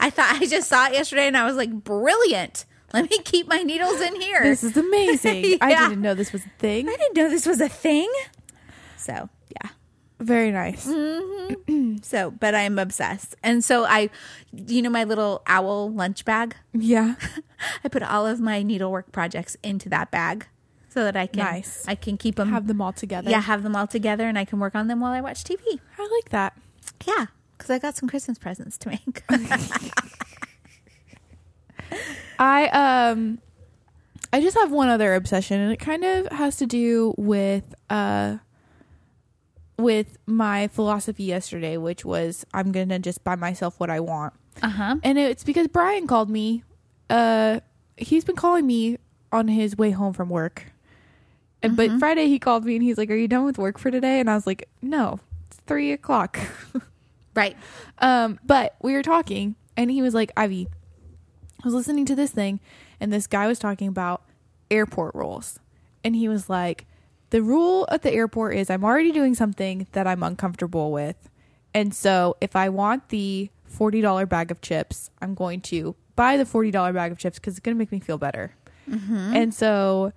I 0.00 0.10
thought 0.10 0.36
I 0.40 0.46
just 0.46 0.68
saw 0.68 0.86
it 0.86 0.92
yesterday, 0.92 1.26
and 1.26 1.36
I 1.36 1.44
was 1.44 1.56
like, 1.56 1.72
brilliant. 1.72 2.64
Let 2.92 3.10
me 3.10 3.18
keep 3.18 3.48
my 3.48 3.62
needles 3.62 4.00
in 4.00 4.20
here. 4.20 4.40
This 4.44 4.62
is 4.62 4.76
amazing. 4.76 5.58
I 5.60 5.74
didn't 5.74 6.00
know 6.00 6.14
this 6.14 6.32
was 6.32 6.46
a 6.46 6.50
thing. 6.60 6.88
I 6.88 6.96
didn't 6.96 7.16
know 7.16 7.28
this 7.28 7.44
was 7.44 7.60
a 7.60 7.68
thing. 7.68 8.08
So 8.96 9.28
yeah. 9.48 9.70
Very 10.20 10.50
nice. 10.50 10.88
So, 12.02 12.30
but 12.32 12.54
I'm 12.54 12.78
obsessed. 12.78 13.34
And 13.42 13.64
so 13.64 13.84
I, 13.86 14.10
you 14.52 14.82
know, 14.82 14.90
my 14.90 15.04
little 15.04 15.42
owl 15.46 15.90
lunch 15.90 16.24
bag, 16.26 16.54
Yeah. 16.72 17.14
I 17.84 17.88
put 17.88 18.02
all 18.02 18.26
of 18.26 18.40
my 18.40 18.62
needlework 18.62 19.10
projects 19.12 19.56
into 19.62 19.88
that 19.88 20.10
bag 20.10 20.46
so 20.90 21.02
that 21.04 21.16
I 21.16 21.26
can, 21.26 21.44
Nice. 21.44 21.84
I 21.88 21.94
can 21.94 22.18
keep 22.18 22.34
them, 22.36 22.50
Have 22.50 22.66
them 22.66 22.82
all 22.82 22.92
together. 22.92 23.30
yeah, 23.30 23.40
have 23.40 23.62
them 23.62 23.74
all 23.74 23.86
together 23.86 24.28
and 24.28 24.38
I 24.38 24.44
can 24.44 24.58
work 24.60 24.74
on 24.74 24.86
them 24.88 25.00
while 25.00 25.12
I 25.12 25.20
watch 25.22 25.44
TV. 25.44 25.80
I 25.98 26.08
like 26.16 26.28
that. 26.30 26.58
Yeah. 27.06 27.26
Cause 27.58 27.70
I 27.70 27.78
got 27.78 27.96
some 27.96 28.08
Christmas 28.08 28.36
presents 28.38 28.76
to 28.78 28.90
make. 28.90 29.22
I 32.38 32.66
um 32.68 33.38
I 34.32 34.40
just 34.40 34.56
have 34.58 34.70
one 34.72 34.88
other 34.88 35.14
obsession 35.14 35.60
and 35.60 35.72
it 35.72 35.78
kind 35.78 36.04
of 36.04 36.26
has 36.32 36.56
to 36.56 36.66
do 36.66 37.14
with 37.16 37.64
uh 37.88 38.38
with 39.78 40.16
my 40.26 40.68
philosophy 40.68 41.24
yesterday, 41.24 41.76
which 41.76 42.04
was 42.04 42.44
I'm 42.54 42.72
going 42.72 42.88
to 42.90 42.98
just 42.98 43.24
buy 43.24 43.34
myself 43.36 43.78
what 43.80 43.90
I 43.90 44.00
want. 44.00 44.34
uh 44.62 44.68
huh. 44.68 44.96
And 45.02 45.18
it's 45.18 45.44
because 45.44 45.68
Brian 45.68 46.06
called 46.06 46.30
me. 46.30 46.62
Uh 47.10 47.60
he's 47.96 48.24
been 48.24 48.36
calling 48.36 48.66
me 48.66 48.98
on 49.32 49.48
his 49.48 49.76
way 49.76 49.90
home 49.90 50.12
from 50.12 50.28
work. 50.28 50.66
And 51.62 51.76
but 51.76 51.98
Friday 51.98 52.26
he 52.26 52.38
called 52.38 52.64
me 52.64 52.74
and 52.76 52.82
he's 52.82 52.98
like, 52.98 53.10
Are 53.10 53.14
you 53.16 53.28
done 53.28 53.44
with 53.44 53.58
work 53.58 53.78
for 53.78 53.90
today? 53.90 54.20
And 54.20 54.28
I 54.30 54.34
was 54.34 54.46
like, 54.46 54.68
No, 54.82 55.20
it's 55.48 55.58
three 55.66 55.92
o'clock. 55.92 56.38
Right. 57.36 57.56
Um, 57.98 58.38
but 58.46 58.76
we 58.80 58.92
were 58.92 59.02
talking, 59.02 59.56
and 59.76 59.90
he 59.90 60.02
was 60.02 60.14
like, 60.14 60.30
Ivy, 60.36 60.68
I 61.60 61.66
was 61.66 61.74
listening 61.74 62.04
to 62.06 62.14
this 62.14 62.30
thing, 62.30 62.60
and 63.00 63.12
this 63.12 63.26
guy 63.26 63.48
was 63.48 63.58
talking 63.58 63.88
about 63.88 64.22
airport 64.70 65.16
rules. 65.16 65.58
And 66.04 66.14
he 66.14 66.28
was 66.28 66.48
like, 66.48 66.86
the 67.34 67.42
rule 67.42 67.84
at 67.90 68.02
the 68.02 68.12
airport 68.12 68.54
is 68.54 68.70
I'm 68.70 68.84
already 68.84 69.10
doing 69.10 69.34
something 69.34 69.88
that 69.90 70.06
I'm 70.06 70.22
uncomfortable 70.22 70.92
with. 70.92 71.16
And 71.74 71.92
so 71.92 72.36
if 72.40 72.54
I 72.54 72.68
want 72.68 73.08
the 73.08 73.50
$40 73.76 74.28
bag 74.28 74.52
of 74.52 74.60
chips, 74.60 75.10
I'm 75.20 75.34
going 75.34 75.60
to 75.62 75.96
buy 76.14 76.36
the 76.36 76.44
$40 76.44 76.94
bag 76.94 77.10
of 77.10 77.18
chips 77.18 77.40
because 77.40 77.54
it's 77.54 77.60
going 77.60 77.74
to 77.74 77.78
make 77.78 77.90
me 77.90 77.98
feel 77.98 78.18
better. 78.18 78.54
And 79.34 79.52
so 79.52 80.12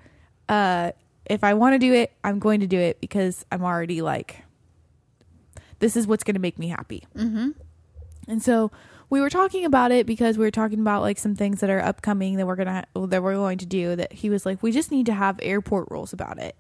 uh, 0.47 0.91
if 1.25 1.43
I 1.43 1.55
want 1.55 1.73
to 1.73 1.79
do 1.79 1.91
it, 1.91 2.11
I'm 2.23 2.37
going 2.37 2.59
to 2.59 2.67
do 2.67 2.77
it 2.77 3.01
because 3.01 3.47
I'm 3.51 3.63
already 3.63 4.03
like, 4.03 4.43
this 5.79 5.97
is 5.97 6.05
what's 6.05 6.23
going 6.23 6.35
to 6.35 6.39
make 6.39 6.59
me 6.59 6.67
happy. 6.67 7.03
And 8.27 8.43
so 8.43 8.69
we 9.09 9.21
were 9.21 9.31
talking 9.31 9.65
about 9.65 9.91
it 9.91 10.05
because 10.05 10.37
we 10.37 10.45
were 10.45 10.51
talking 10.51 10.81
about 10.81 11.01
like 11.01 11.17
some 11.17 11.35
things 11.35 11.61
that 11.61 11.71
are 11.71 11.81
upcoming 11.81 12.35
that 12.37 12.45
we're 12.45 12.57
gonna 12.57 12.85
ha- 12.93 13.05
that 13.07 13.23
we're 13.23 13.33
going 13.33 13.57
to 13.57 13.65
do. 13.65 13.95
That 13.95 14.13
he 14.13 14.29
was 14.29 14.45
like, 14.45 14.61
we 14.61 14.71
just 14.71 14.91
need 14.91 15.07
to 15.07 15.13
have 15.13 15.39
airport 15.41 15.89
rules 15.89 16.13
about 16.13 16.37
it. 16.37 16.55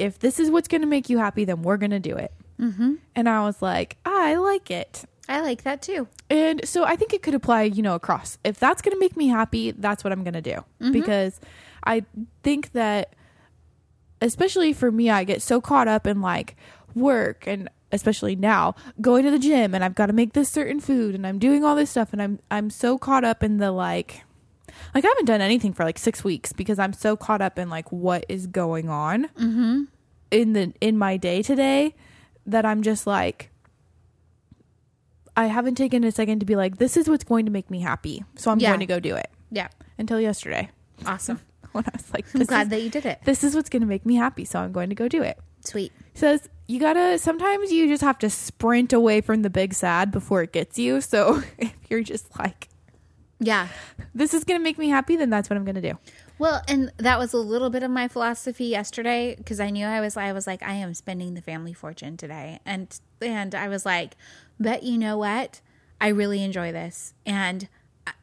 If 0.00 0.18
this 0.18 0.40
is 0.40 0.50
what's 0.50 0.68
gonna 0.68 0.86
make 0.86 1.08
you 1.08 1.18
happy, 1.18 1.44
then 1.44 1.62
we're 1.62 1.76
gonna 1.76 2.00
do 2.00 2.16
it. 2.16 2.32
Mm-hmm. 2.60 2.94
And 3.14 3.28
I 3.28 3.42
was 3.42 3.62
like, 3.62 3.96
I 4.04 4.34
like 4.36 4.70
it. 4.70 5.04
I 5.28 5.40
like 5.40 5.62
that 5.62 5.80
too. 5.80 6.08
And 6.28 6.60
so 6.66 6.84
I 6.84 6.96
think 6.96 7.14
it 7.14 7.22
could 7.22 7.34
apply, 7.34 7.62
you 7.62 7.82
know, 7.82 7.94
across. 7.94 8.36
If 8.42 8.58
that's 8.58 8.82
going 8.82 8.92
to 8.92 8.98
make 8.98 9.16
me 9.16 9.28
happy, 9.28 9.70
that's 9.70 10.02
what 10.02 10.12
I'm 10.12 10.24
going 10.24 10.34
to 10.34 10.42
do. 10.42 10.64
Because 10.92 11.40
I 11.84 12.04
think 12.42 12.72
that, 12.72 13.14
especially 14.20 14.72
for 14.72 14.90
me, 14.90 15.08
I 15.08 15.22
get 15.22 15.40
so 15.40 15.60
caught 15.60 15.86
up 15.86 16.04
in 16.04 16.20
like 16.20 16.56
work 16.96 17.46
and 17.46 17.70
especially 17.92 18.34
now 18.36 18.74
going 19.00 19.24
to 19.24 19.30
the 19.30 19.38
gym 19.38 19.74
and 19.74 19.84
I've 19.84 19.94
got 19.94 20.06
to 20.06 20.12
make 20.12 20.32
this 20.32 20.48
certain 20.48 20.80
food 20.80 21.14
and 21.14 21.24
I'm 21.26 21.38
doing 21.38 21.64
all 21.64 21.76
this 21.76 21.90
stuff 21.90 22.12
and 22.12 22.20
I'm 22.22 22.38
I'm 22.50 22.70
so 22.70 22.98
caught 22.98 23.24
up 23.24 23.42
in 23.42 23.58
the 23.58 23.72
like 23.72 24.22
like 24.94 25.04
I 25.04 25.08
haven't 25.08 25.26
done 25.26 25.40
anything 25.40 25.72
for 25.72 25.84
like 25.84 25.98
six 25.98 26.24
weeks 26.24 26.52
because 26.52 26.78
I'm 26.78 26.92
so 26.92 27.16
caught 27.16 27.40
up 27.40 27.58
in 27.58 27.68
like 27.68 27.90
what 27.92 28.24
is 28.28 28.46
going 28.46 28.88
on 28.88 29.24
mm-hmm. 29.28 29.82
in 30.30 30.52
the 30.52 30.72
in 30.80 30.98
my 30.98 31.16
day 31.16 31.42
today 31.42 31.94
that 32.46 32.64
I'm 32.64 32.82
just 32.82 33.06
like 33.06 33.50
I 35.36 35.46
haven't 35.46 35.76
taken 35.76 36.04
a 36.04 36.12
second 36.12 36.40
to 36.40 36.46
be 36.46 36.56
like, 36.56 36.78
this 36.78 36.96
is 36.96 37.08
what's 37.08 37.24
going 37.24 37.46
to 37.46 37.52
make 37.52 37.70
me 37.70 37.80
happy. 37.80 38.24
So 38.36 38.50
I'm 38.50 38.58
Yeah. 38.58 38.70
going 38.70 38.80
to 38.80 38.86
go 38.86 39.00
do 39.00 39.16
it. 39.16 39.30
Yeah. 39.50 39.68
Until 39.98 40.20
yesterday. 40.20 40.70
Awesome. 41.06 41.40
When 41.72 41.84
I 41.84 41.90
was 41.94 42.12
like, 42.12 42.26
I'm 42.34 42.42
glad 42.42 42.66
is, 42.66 42.70
that 42.70 42.82
you 42.82 42.90
did 42.90 43.06
it. 43.06 43.20
this 43.24 43.44
is 43.44 43.54
what's 43.54 43.70
going 43.70 43.82
to 43.82 43.86
make 43.86 44.04
me 44.04 44.16
happy. 44.16 44.44
So 44.44 44.58
I'm 44.58 44.72
going 44.72 44.88
to 44.88 44.96
go 44.96 45.06
do 45.06 45.22
it. 45.22 45.38
Sweet. 45.60 45.92
Says, 46.14 46.48
you 46.66 46.80
gotta, 46.80 47.16
sometimes 47.16 47.70
you 47.70 47.86
just 47.86 48.02
have 48.02 48.18
to 48.18 48.28
sprint 48.28 48.92
away 48.92 49.20
from 49.20 49.42
the 49.42 49.50
big 49.50 49.72
sad 49.72 50.10
before 50.10 50.42
it 50.42 50.52
gets 50.52 50.80
you. 50.80 51.00
So 51.00 51.44
if 51.58 51.72
you're 51.88 52.02
just 52.02 52.36
like, 52.40 52.70
Yeah. 53.40 53.68
this 54.14 54.34
is 54.34 54.44
going 54.44 54.60
to 54.60 54.62
make 54.62 54.76
me 54.78 54.88
happy, 54.90 55.16
then 55.16 55.30
that's 55.30 55.48
what 55.48 55.56
I'm 55.56 55.64
going 55.64 55.74
to 55.76 55.80
do. 55.80 55.98
Well, 56.38 56.62
and 56.68 56.92
that 56.98 57.18
was 57.18 57.32
a 57.32 57.38
little 57.38 57.70
bit 57.70 57.82
of 57.82 57.90
my 57.90 58.06
philosophy 58.06 58.66
yesterday 58.66 59.34
because 59.36 59.60
I 59.60 59.70
knew 59.70 59.86
I 59.86 60.00
was 60.00 60.16
I 60.16 60.32
was 60.32 60.46
like 60.46 60.62
I 60.62 60.74
am 60.74 60.94
spending 60.94 61.34
the 61.34 61.42
family 61.42 61.72
fortune 61.72 62.16
today, 62.16 62.60
and 62.64 62.98
and 63.20 63.54
I 63.54 63.68
was 63.68 63.84
like, 63.86 64.16
but 64.58 64.82
you 64.82 64.96
know 64.98 65.16
what? 65.18 65.60
I 66.00 66.08
really 66.08 66.42
enjoy 66.42 66.70
this, 66.72 67.12
and 67.26 67.68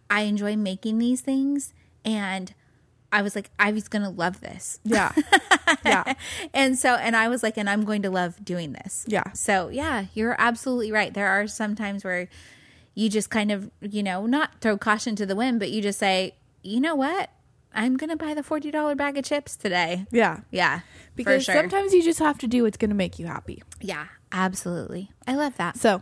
I- 0.09 0.21
enjoy 0.21 0.55
making 0.55 0.97
these 0.99 1.21
things, 1.21 1.73
and 2.05 2.53
I 3.11 3.21
was 3.21 3.35
like, 3.35 3.49
Ivy's 3.59 3.87
gonna 3.87 4.09
love 4.09 4.41
this, 4.41 4.79
Yeah. 4.83 5.11
yeah. 5.85 6.13
and 6.53 6.77
so 6.77 6.95
and 6.95 7.15
I 7.15 7.27
was 7.27 7.41
like, 7.43 7.55
and 7.57 7.69
I'm 7.69 7.85
going 7.85 8.01
to 8.01 8.09
love 8.09 8.43
doing 8.43 8.73
this, 8.73 9.05
Yeah. 9.07 9.31
So 9.33 9.69
yeah, 9.69 10.05
you're 10.15 10.35
absolutely 10.39 10.91
right. 10.91 11.13
There 11.13 11.27
are 11.27 11.47
some 11.47 11.75
times 11.75 12.03
where 12.03 12.29
you 12.97 13.09
just 13.09 13.29
kind 13.29 13.51
of 13.51 13.69
you 13.79 14.01
know 14.01 14.25
not 14.25 14.59
throw 14.59 14.75
caution 14.75 15.15
to 15.17 15.25
the 15.25 15.35
wind, 15.35 15.59
but 15.59 15.69
you 15.69 15.81
just 15.83 15.99
say, 15.99 16.33
you 16.63 16.79
know 16.79 16.95
what? 16.95 17.29
I'm 17.73 17.95
gonna 17.95 18.15
buy 18.15 18.33
the 18.33 18.41
forty 18.41 18.71
dollar 18.71 18.95
bag 18.95 19.17
of 19.19 19.23
chips 19.23 19.55
today. 19.55 20.07
Yeah. 20.11 20.39
Yeah, 20.49 20.79
Because 21.15 21.43
sure. 21.43 21.53
sometimes 21.53 21.93
you 21.93 22.01
just 22.01 22.17
have 22.19 22.39
to 22.39 22.47
do 22.47 22.63
what's 22.63 22.77
going 22.77 22.89
to 22.89 22.95
make 22.95 23.19
you 23.19 23.27
happy. 23.27 23.61
yeah, 23.79 24.07
absolutely. 24.31 25.11
I 25.27 25.35
love 25.35 25.57
that. 25.57 25.77
So 25.77 26.01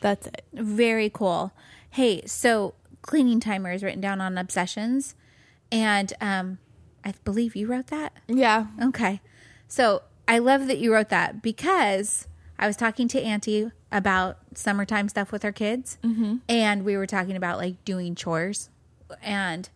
that's 0.00 0.26
it. 0.26 0.42
Very 0.52 1.08
cool. 1.08 1.52
Hey, 1.90 2.22
so 2.26 2.74
cleaning 3.02 3.38
timer 3.38 3.70
is 3.72 3.84
written 3.84 4.00
down 4.00 4.20
on 4.20 4.36
obsessions, 4.38 5.14
and 5.70 6.12
um, 6.20 6.58
I 7.04 7.14
believe 7.24 7.54
you 7.54 7.68
wrote 7.68 7.86
that. 7.88 8.14
Yeah. 8.26 8.66
Okay. 8.82 9.20
So 9.68 10.02
I 10.26 10.38
love 10.40 10.66
that 10.66 10.78
you 10.78 10.92
wrote 10.92 11.10
that 11.10 11.42
because 11.42 12.26
I 12.58 12.66
was 12.66 12.76
talking 12.76 13.06
to 13.08 13.20
Auntie 13.22 13.70
about 13.92 14.38
summertime 14.58 15.08
stuff 15.08 15.32
with 15.32 15.44
our 15.44 15.52
kids, 15.52 15.98
and 16.48 16.84
we 16.84 16.96
were 16.96 17.06
talking 17.06 17.36
about 17.36 17.58
like 17.58 17.84
doing 17.84 18.14
chores, 18.14 18.70
and 19.22 19.68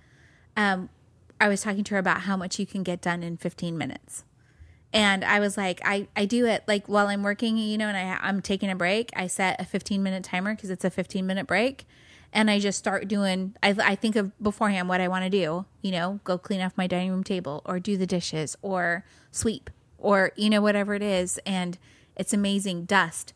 um, 0.57 0.89
I 1.41 1.49
was 1.49 1.63
talking 1.63 1.85
to 1.85 1.95
her 1.95 1.99
about 1.99 2.23
how 2.23 2.37
much 2.37 2.59
you 2.59 2.67
can 2.67 2.83
get 2.83 3.01
done 3.01 3.23
in 3.23 3.37
15 3.37 3.77
minutes. 3.77 4.25
And 4.93 5.25
I 5.25 5.41
was 5.41 5.57
like, 5.59 5.81
I, 5.85 6.09
I 6.17 6.25
do 6.25 6.47
it 6.47 6.65
like 6.67 6.87
while 6.87 7.09
I'm 7.09 7.23
working, 7.23 7.59
you 7.59 7.77
know, 7.77 7.89
and 7.89 7.97
I, 7.97 8.19
I'm 8.23 8.41
taking 8.41 8.71
a 8.71 8.77
break. 8.77 9.11
I 9.15 9.27
set 9.27 9.61
a 9.61 9.65
15 9.65 10.03
minute 10.03 10.25
timer 10.25 10.55
because 10.55 10.71
it's 10.71 10.85
a 10.85 10.91
15 10.91 11.27
minute 11.27 11.47
break. 11.47 11.87
And 12.33 12.51
I 12.51 12.59
just 12.59 12.79
start 12.79 13.07
doing, 13.09 13.55
I, 13.63 13.75
I 13.83 13.95
think 13.95 14.17
of 14.17 14.33
beforehand 14.43 14.89
what 14.89 15.01
I 15.01 15.09
want 15.09 15.25
to 15.25 15.31
do, 15.31 15.67
you 15.83 15.91
know, 15.91 16.21
go 16.25 16.39
clean 16.39 16.61
off 16.61 16.77
my 16.77 16.87
dining 16.87 17.11
room 17.11 17.25
table 17.25 17.63
or 17.65 17.79
do 17.79 17.97
the 17.97 18.07
dishes 18.07 18.57
or 18.63 19.05
sweep 19.31 19.71
or, 19.99 20.33
you 20.37 20.49
know, 20.51 20.61
whatever 20.61 20.95
it 20.95 21.03
is. 21.03 21.39
And 21.45 21.79
it's 22.17 22.33
amazing 22.33 22.85
dust 22.85 23.35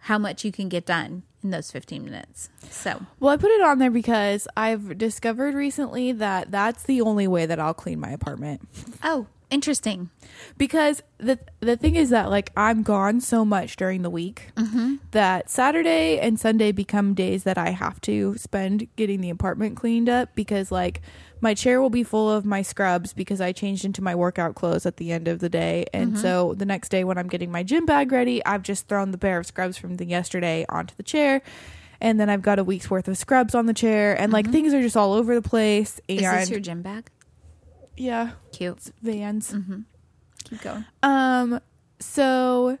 how 0.00 0.18
much 0.18 0.44
you 0.44 0.52
can 0.52 0.68
get 0.68 0.86
done 0.86 1.22
in 1.42 1.50
those 1.50 1.70
15 1.70 2.04
minutes. 2.04 2.48
So, 2.70 3.02
Well, 3.20 3.32
I 3.32 3.36
put 3.36 3.50
it 3.50 3.62
on 3.62 3.78
there 3.78 3.90
because 3.90 4.48
I've 4.56 4.98
discovered 4.98 5.54
recently 5.54 6.12
that 6.12 6.50
that's 6.50 6.82
the 6.82 7.00
only 7.00 7.28
way 7.28 7.46
that 7.46 7.60
I'll 7.60 7.74
clean 7.74 8.00
my 8.00 8.10
apartment. 8.10 8.66
oh, 9.02 9.26
interesting. 9.50 10.10
Because 10.56 11.02
the 11.18 11.38
the 11.60 11.76
thing 11.76 11.96
is 11.96 12.10
that 12.10 12.30
like 12.30 12.52
I'm 12.56 12.82
gone 12.82 13.20
so 13.20 13.44
much 13.44 13.76
during 13.76 14.02
the 14.02 14.10
week 14.10 14.50
mm-hmm. 14.56 14.96
that 15.12 15.50
Saturday 15.50 16.18
and 16.18 16.38
Sunday 16.38 16.72
become 16.72 17.14
days 17.14 17.44
that 17.44 17.58
I 17.58 17.70
have 17.70 18.00
to 18.02 18.36
spend 18.36 18.88
getting 18.96 19.20
the 19.20 19.30
apartment 19.30 19.76
cleaned 19.76 20.08
up 20.08 20.34
because 20.34 20.70
like 20.70 21.00
my 21.40 21.54
chair 21.54 21.80
will 21.80 21.90
be 21.90 22.02
full 22.02 22.30
of 22.30 22.44
my 22.44 22.62
scrubs 22.62 23.12
because 23.12 23.40
I 23.40 23.52
changed 23.52 23.84
into 23.84 24.02
my 24.02 24.14
workout 24.14 24.54
clothes 24.54 24.86
at 24.86 24.96
the 24.96 25.12
end 25.12 25.28
of 25.28 25.38
the 25.38 25.48
day. 25.48 25.86
And 25.92 26.12
mm-hmm. 26.12 26.22
so 26.22 26.54
the 26.54 26.66
next 26.66 26.88
day 26.88 27.04
when 27.04 27.18
I'm 27.18 27.28
getting 27.28 27.50
my 27.50 27.62
gym 27.62 27.86
bag 27.86 28.12
ready, 28.12 28.44
I've 28.44 28.62
just 28.62 28.88
thrown 28.88 29.10
the 29.10 29.18
pair 29.18 29.38
of 29.38 29.46
scrubs 29.46 29.76
from 29.76 29.96
the 29.96 30.04
yesterday 30.04 30.66
onto 30.68 30.94
the 30.96 31.02
chair. 31.02 31.42
And 32.00 32.18
then 32.20 32.30
I've 32.30 32.42
got 32.42 32.58
a 32.58 32.64
week's 32.64 32.90
worth 32.90 33.08
of 33.08 33.18
scrubs 33.18 33.54
on 33.54 33.66
the 33.66 33.74
chair 33.74 34.18
and 34.18 34.32
like 34.32 34.46
mm-hmm. 34.46 34.52
things 34.52 34.74
are 34.74 34.80
just 34.80 34.96
all 34.96 35.12
over 35.12 35.34
the 35.34 35.48
place. 35.48 36.00
And 36.08 36.20
Is 36.20 36.24
this 36.24 36.50
your 36.50 36.60
gym 36.60 36.82
bag? 36.82 37.10
yeah, 37.96 38.30
Cute. 38.52 38.90
Vans. 39.02 39.52
Mm-hmm. 39.52 39.80
Keep 40.44 40.62
going. 40.62 40.84
Um, 41.02 41.60
so 42.00 42.78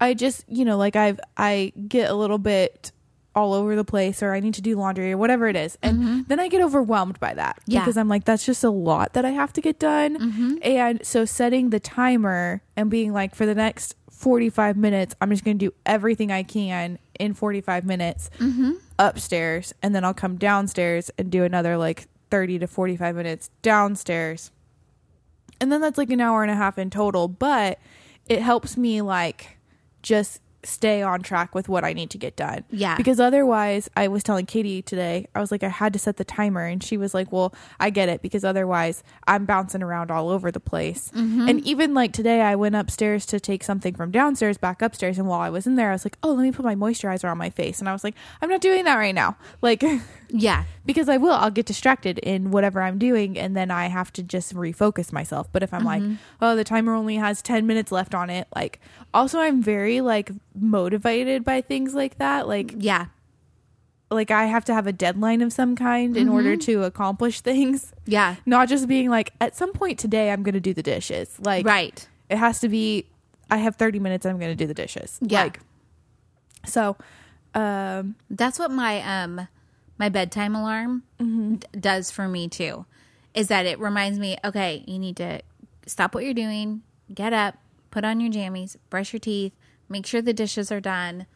I 0.00 0.14
just, 0.14 0.44
you 0.48 0.64
know, 0.64 0.76
like 0.76 0.96
I've 0.96 1.20
I 1.36 1.72
get 1.88 2.10
a 2.10 2.14
little 2.14 2.38
bit 2.38 2.92
all 3.34 3.54
over 3.54 3.76
the 3.76 3.84
place 3.84 4.22
or 4.22 4.34
I 4.34 4.40
need 4.40 4.54
to 4.54 4.62
do 4.62 4.76
laundry 4.76 5.12
or 5.12 5.16
whatever 5.16 5.46
it 5.46 5.56
is. 5.56 5.78
And 5.82 5.98
mm-hmm. 5.98 6.20
then 6.26 6.40
I 6.40 6.48
get 6.48 6.60
overwhelmed 6.60 7.20
by 7.20 7.34
that 7.34 7.60
Yeah. 7.66 7.80
because 7.80 7.96
I'm 7.96 8.08
like 8.08 8.24
that's 8.24 8.44
just 8.44 8.64
a 8.64 8.70
lot 8.70 9.12
that 9.12 9.24
I 9.24 9.30
have 9.30 9.52
to 9.54 9.60
get 9.60 9.78
done. 9.78 10.18
Mm-hmm. 10.18 10.56
And 10.62 11.06
so 11.06 11.24
setting 11.24 11.70
the 11.70 11.80
timer 11.80 12.62
and 12.76 12.90
being 12.90 13.12
like 13.12 13.34
for 13.34 13.46
the 13.46 13.54
next 13.54 13.94
45 14.10 14.76
minutes, 14.76 15.14
I'm 15.20 15.30
just 15.30 15.44
going 15.44 15.58
to 15.58 15.66
do 15.66 15.74
everything 15.86 16.30
I 16.32 16.42
can 16.42 16.98
in 17.20 17.34
45 17.34 17.84
minutes 17.84 18.30
mm-hmm. 18.38 18.72
upstairs 18.98 19.74
and 19.82 19.94
then 19.94 20.04
I'll 20.04 20.14
come 20.14 20.36
downstairs 20.36 21.10
and 21.18 21.30
do 21.30 21.44
another 21.44 21.76
like 21.76 22.06
30 22.30 22.60
to 22.60 22.66
45 22.66 23.14
minutes 23.14 23.50
downstairs 23.60 24.50
and 25.60 25.70
then 25.70 25.82
that's 25.82 25.98
like 25.98 26.10
an 26.10 26.20
hour 26.20 26.42
and 26.42 26.50
a 26.50 26.54
half 26.54 26.78
in 26.78 26.88
total 26.88 27.28
but 27.28 27.78
it 28.26 28.40
helps 28.40 28.78
me 28.78 29.02
like 29.02 29.58
just 30.02 30.40
stay 30.62 31.02
on 31.02 31.22
track 31.22 31.54
with 31.54 31.68
what 31.68 31.84
i 31.84 31.92
need 31.92 32.10
to 32.10 32.18
get 32.18 32.36
done. 32.36 32.64
Yeah. 32.70 32.96
because 32.96 33.18
otherwise 33.20 33.88
i 33.96 34.08
was 34.08 34.22
telling 34.22 34.46
katie 34.46 34.82
today 34.82 35.26
i 35.34 35.40
was 35.40 35.50
like 35.50 35.62
i 35.62 35.68
had 35.68 35.92
to 35.92 35.98
set 35.98 36.16
the 36.16 36.24
timer. 36.24 36.64
And 36.64 36.82
she 36.82 36.96
was 36.96 37.14
like 37.14 37.32
well 37.32 37.54
i 37.78 37.90
get 37.90 38.08
it 38.08 38.22
because 38.22 38.44
otherwise 38.44 39.02
i'm 39.26 39.44
bouncing 39.46 39.82
around 39.82 40.10
all 40.10 40.28
over 40.28 40.50
the 40.50 40.60
place. 40.60 41.10
Mm-hmm. 41.14 41.48
And 41.48 41.60
even 41.66 41.94
like 41.94 42.12
today 42.12 42.40
i 42.42 42.54
went 42.54 42.74
upstairs 42.74 43.26
to 43.26 43.40
take 43.40 43.62
something 43.62 43.94
from 43.94 44.10
downstairs 44.10 44.58
back 44.58 44.82
upstairs. 44.82 45.18
And 45.18 45.26
while 45.26 45.40
i 45.40 45.50
was 45.50 45.66
in 45.66 45.76
there 45.76 45.90
i 45.90 45.92
was 45.92 46.04
like 46.04 46.18
oh 46.22 46.32
let 46.32 46.42
me 46.42 46.52
put 46.52 46.64
my 46.64 46.74
moisturizer 46.74 47.30
on 47.30 47.38
my 47.38 47.50
face. 47.50 47.80
And 47.80 47.88
i 47.88 47.92
was 47.92 48.04
like 48.04 48.14
i'm 48.42 48.50
not 48.50 48.60
doing 48.60 48.84
that 48.84 48.96
right 48.96 49.14
now. 49.14 49.36
Like 49.62 49.82
Yeah. 50.32 50.64
because 50.86 51.08
I 51.08 51.16
will. 51.16 51.32
I'll 51.32 51.50
get 51.50 51.66
distracted 51.66 52.18
in 52.20 52.50
whatever 52.50 52.82
I'm 52.82 52.98
doing, 52.98 53.38
and 53.38 53.56
then 53.56 53.70
I 53.70 53.86
have 53.86 54.12
to 54.14 54.22
just 54.22 54.54
refocus 54.54 55.12
myself. 55.12 55.48
But 55.52 55.62
if 55.62 55.72
I'm 55.74 55.84
like, 55.84 56.02
oh, 56.40 56.56
the 56.56 56.64
timer 56.64 56.94
only 56.94 57.16
has 57.16 57.42
10 57.42 57.66
minutes 57.66 57.90
left 57.92 58.14
on 58.14 58.30
it, 58.30 58.48
like, 58.54 58.80
also, 59.14 59.38
I'm 59.40 59.62
very 59.62 60.00
like 60.00 60.30
motivated 60.54 61.44
by 61.44 61.60
things 61.60 61.94
like 61.94 62.18
that. 62.18 62.46
Like, 62.48 62.74
Yeah. 62.78 63.06
like 64.10 64.30
I 64.30 64.46
have 64.46 64.64
to 64.66 64.74
have 64.74 64.86
a 64.86 64.92
deadline 64.92 65.40
of 65.42 65.52
some 65.52 65.76
kind 65.76 66.16
in 66.16 66.28
order 66.28 66.56
to 66.56 66.82
accomplish 66.84 67.40
things. 67.50 67.92
Yeah. 68.06 68.36
Not 68.46 68.68
just 68.68 68.88
being 68.88 69.08
like, 69.10 69.32
at 69.40 69.56
some 69.56 69.72
point 69.72 69.98
today, 69.98 70.30
I'm 70.32 70.42
going 70.42 70.54
to 70.54 70.60
do 70.60 70.74
the 70.74 70.82
dishes. 70.82 71.36
Like, 71.40 71.64
Right. 71.66 72.08
it 72.28 72.36
has 72.38 72.58
to 72.60 72.68
be, 72.68 73.06
I 73.50 73.58
have 73.58 73.76
30 73.76 73.98
minutes, 74.00 74.26
I'm 74.26 74.38
going 74.38 74.50
to 74.50 74.56
do 74.56 74.66
the 74.66 74.74
dishes. 74.74 75.18
Yeah. 75.22 75.44
Like, 75.44 75.60
so, 76.66 76.96
um, 77.54 78.16
That's 78.30 78.58
what 78.58 78.70
my 78.70 79.00
um 79.02 79.48
my 80.00 80.08
bedtime 80.08 80.56
alarm 80.56 81.04
Mm-hmm. 81.20 81.54
d- 81.56 81.66
does 81.78 82.10
for 82.10 82.26
me 82.26 82.48
too. 82.48 82.86
Is 83.34 83.46
that 83.48 83.66
it 83.66 83.78
reminds 83.78 84.18
me, 84.18 84.36
okay, 84.44 84.82
you 84.88 84.98
need 84.98 85.16
to 85.18 85.40
stop 85.86 86.14
what 86.14 86.24
you're 86.24 86.34
doing, 86.34 86.82
get 87.14 87.32
up, 87.32 87.54
put 87.92 88.04
on 88.04 88.18
your 88.20 88.32
jammies, 88.32 88.76
brush 88.88 89.12
your 89.12 89.20
teeth, 89.20 89.52
make 89.88 90.06
sure 90.06 90.20
the 90.22 90.32
dishes 90.32 90.72
are 90.72 90.80
done. 90.80 91.26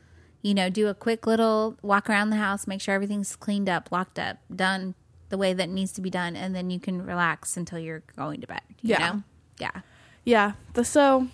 You 0.43 0.55
know, 0.55 0.69
do 0.71 0.89
a 0.89 0.95
quick 0.95 1.27
little 1.27 1.77
walk 1.83 2.09
around 2.11 2.31
the 2.31 2.37
house, 2.37 2.67
make 2.67 2.81
sure 2.81 2.95
everything's 2.95 3.37
cleaned 3.37 3.69
up, 3.69 3.93
locked 3.93 4.19
up, 4.19 4.39
done 4.55 4.95
the 5.29 5.39
way 5.39 5.53
that 5.55 5.69
needs 5.69 5.93
to 5.93 6.01
be 6.01 6.11
done, 6.11 6.35
and 6.37 6.55
then 6.55 6.71
you 6.71 6.81
can 6.81 7.05
relax 7.05 7.57
until 7.57 7.79
you're 7.79 8.03
going 8.17 8.41
to 8.41 8.47
bed. 8.47 8.63
You 8.83 8.91
Yeah. 8.91 8.99
know? 9.13 9.23
Yeah. 9.59 9.81
yeah 10.25 10.53
the 10.73 10.85
so 10.85 11.29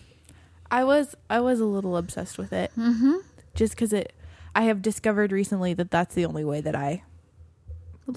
i 0.71 0.85
was 0.85 1.15
i 1.31 1.41
was 1.41 1.59
a 1.59 1.65
little 1.65 1.97
obsessed 1.97 2.37
with 2.37 2.53
it 2.53 2.71
mm-hmm. 2.77 3.15
just 3.55 3.73
because 3.75 3.93
it 3.95 4.13
i 4.55 4.63
have 4.65 4.83
discovered 4.83 5.33
recently 5.33 5.73
that 5.73 5.91
that's 5.91 6.15
the 6.15 6.27
only 6.27 6.45
way 6.45 6.61
that 6.61 6.77
i 6.77 7.03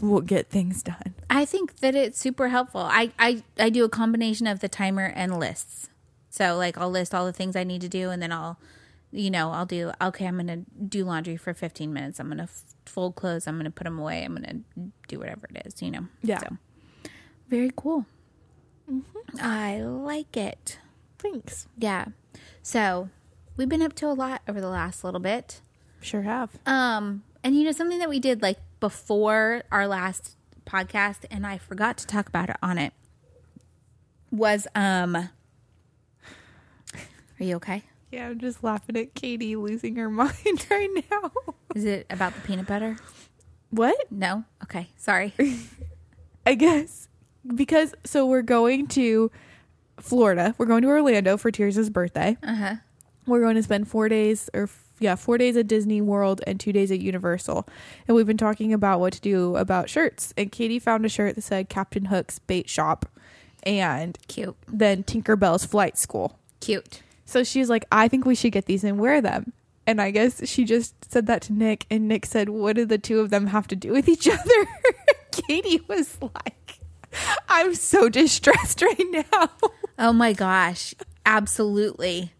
will 0.01 0.21
get 0.21 0.49
things 0.49 0.83
done 0.83 1.13
I 1.29 1.45
think 1.45 1.77
that 1.79 1.95
it's 1.95 2.19
super 2.19 2.49
helpful. 2.49 2.81
I, 2.81 3.11
I, 3.17 3.43
I 3.57 3.69
do 3.69 3.83
a 3.83 3.89
combination 3.89 4.45
of 4.45 4.59
the 4.59 4.69
timer 4.69 5.11
and 5.15 5.39
lists. 5.39 5.89
So 6.29 6.55
like 6.55 6.77
I'll 6.77 6.91
list 6.91 7.13
all 7.15 7.25
the 7.25 7.33
things 7.33 7.55
I 7.55 7.63
need 7.63 7.81
to 7.81 7.89
do 7.89 8.11
and 8.11 8.21
then 8.21 8.31
I'll 8.31 8.59
you 9.11 9.29
know, 9.29 9.51
I'll 9.51 9.65
do 9.65 9.91
okay, 10.01 10.25
I'm 10.25 10.35
going 10.35 10.47
to 10.47 10.71
do 10.81 11.05
laundry 11.05 11.37
for 11.37 11.53
15 11.53 11.93
minutes. 11.93 12.19
I'm 12.19 12.27
going 12.27 12.37
to 12.37 12.43
f- 12.43 12.63
fold 12.85 13.15
clothes, 13.15 13.47
I'm 13.47 13.55
going 13.55 13.65
to 13.65 13.71
put 13.71 13.83
them 13.85 13.99
away, 13.99 14.23
I'm 14.23 14.35
going 14.35 14.65
to 14.75 14.91
do 15.07 15.19
whatever 15.19 15.47
it 15.53 15.65
is, 15.65 15.81
you 15.81 15.91
know. 15.91 16.07
Yeah. 16.21 16.39
So 16.39 16.57
very 17.49 17.71
cool. 17.75 18.05
I 19.39 19.79
like 19.81 20.35
it. 20.35 20.79
thanks 21.19 21.67
Yeah. 21.77 22.05
So, 22.61 23.09
we've 23.57 23.69
been 23.69 23.81
up 23.81 23.93
to 23.95 24.07
a 24.07 24.13
lot 24.13 24.41
over 24.47 24.59
the 24.61 24.69
last 24.69 25.03
little 25.03 25.19
bit. 25.19 25.61
sure 26.01 26.23
have 26.23 26.49
Um, 26.65 27.23
and 27.43 27.55
you 27.55 27.63
know 27.63 27.71
something 27.71 27.99
that 27.99 28.09
we 28.09 28.19
did 28.19 28.41
like 28.41 28.57
before 28.88 29.63
our 29.71 29.88
last 29.88 30.36
podcast, 30.65 31.19
and 31.31 31.47
I 31.47 31.57
forgot 31.57 31.97
to 31.99 32.05
talk 32.05 32.27
about 32.27 32.49
it 32.49 32.57
on 32.61 32.77
it 32.77 32.91
was 34.29 34.67
um. 34.75 35.15
Are 35.15 35.29
you 37.39 37.55
okay? 37.55 37.84
yeah 38.11 38.27
i'm 38.27 38.38
just 38.39 38.63
laughing 38.63 38.95
at 38.97 39.15
katie 39.15 39.55
losing 39.55 39.95
her 39.95 40.07
mind 40.21 40.67
right 40.69 40.89
now 41.09 41.31
Is 41.73 41.84
it 41.86 42.05
about 42.11 42.36
the 42.36 42.41
peanut 42.41 42.67
butter? 42.67 42.97
what 43.71 43.95
No. 44.11 44.43
Okay. 44.63 44.89
Sorry. 44.97 45.34
i 46.45 46.53
guess 46.53 47.07
because 47.55 47.95
so 48.03 48.25
we're 48.27 48.41
going 48.41 48.86
to 48.88 49.31
florida 50.01 50.53
we're 50.57 50.65
going 50.65 50.81
to 50.81 50.89
orlando 50.89 51.38
for 51.38 51.51
tears' 51.51 51.89
birthday 51.89 52.38
Uh 52.43 52.55
huh. 52.55 52.75
we're 53.25 53.39
going 53.41 53.55
to 53.55 53.63
spend 53.63 53.88
four 53.88 54.09
days 54.09 54.49
or 54.53 54.67
yeah 55.03 55.15
four 55.15 55.37
days 55.37 55.55
at 55.57 55.67
disney 55.67 56.01
world 56.01 56.41
and 56.47 56.59
two 56.59 56.71
days 56.73 56.91
at 56.91 56.99
universal 56.99 57.67
and 58.07 58.15
we've 58.15 58.27
been 58.27 58.37
talking 58.37 58.73
about 58.73 58.99
what 58.99 59.13
to 59.13 59.21
do 59.21 59.55
about 59.55 59.89
shirts 59.89 60.33
and 60.37 60.51
katie 60.51 60.79
found 60.79 61.05
a 61.05 61.09
shirt 61.09 61.35
that 61.35 61.41
said 61.41 61.69
captain 61.69 62.05
hook's 62.05 62.39
bait 62.39 62.69
shop 62.69 63.05
and 63.63 64.17
Cute. 64.27 64.55
then 64.67 65.03
tinkerbell's 65.03 65.65
flight 65.65 65.97
school 65.97 66.39
Cute. 66.59 67.01
so 67.25 67.43
she's 67.43 67.69
like 67.69 67.85
i 67.91 68.07
think 68.07 68.25
we 68.25 68.35
should 68.35 68.51
get 68.51 68.65
these 68.65 68.83
and 68.83 68.99
wear 68.99 69.21
them 69.21 69.53
and 69.85 70.01
i 70.01 70.09
guess 70.09 70.47
she 70.47 70.63
just 70.65 71.11
said 71.11 71.27
that 71.27 71.41
to 71.43 71.53
nick 71.53 71.85
and 71.91 72.07
nick 72.07 72.25
said 72.25 72.49
what 72.49 72.75
do 72.75 72.85
the 72.85 72.97
two 72.97 73.19
of 73.19 73.29
them 73.29 73.47
have 73.47 73.67
to 73.67 73.75
do 73.75 73.91
with 73.91 74.07
each 74.07 74.27
other 74.29 74.67
katie 75.31 75.81
was 75.87 76.17
like 76.21 76.79
i'm 77.49 77.75
so 77.75 78.09
distressed 78.09 78.81
right 78.81 79.27
now 79.31 79.49
Oh 79.97 80.11
my 80.13 80.33
gosh. 80.33 80.95
Absolutely. 81.25 82.33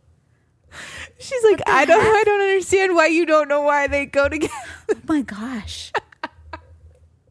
She's 1.20 1.44
like 1.44 1.62
i 1.68 1.86
don't 1.86 2.02
i 2.06 2.24
don't 2.24 2.42
understand 2.42 2.96
why 2.96 3.08
you 3.08 3.26
don't 3.26 3.48
know 3.48 3.62
why 3.62 3.88
they 3.88 4.06
go 4.06 4.28
together 4.30 4.54
Oh 4.92 4.96
my 5.08 5.22
gosh. 5.22 5.92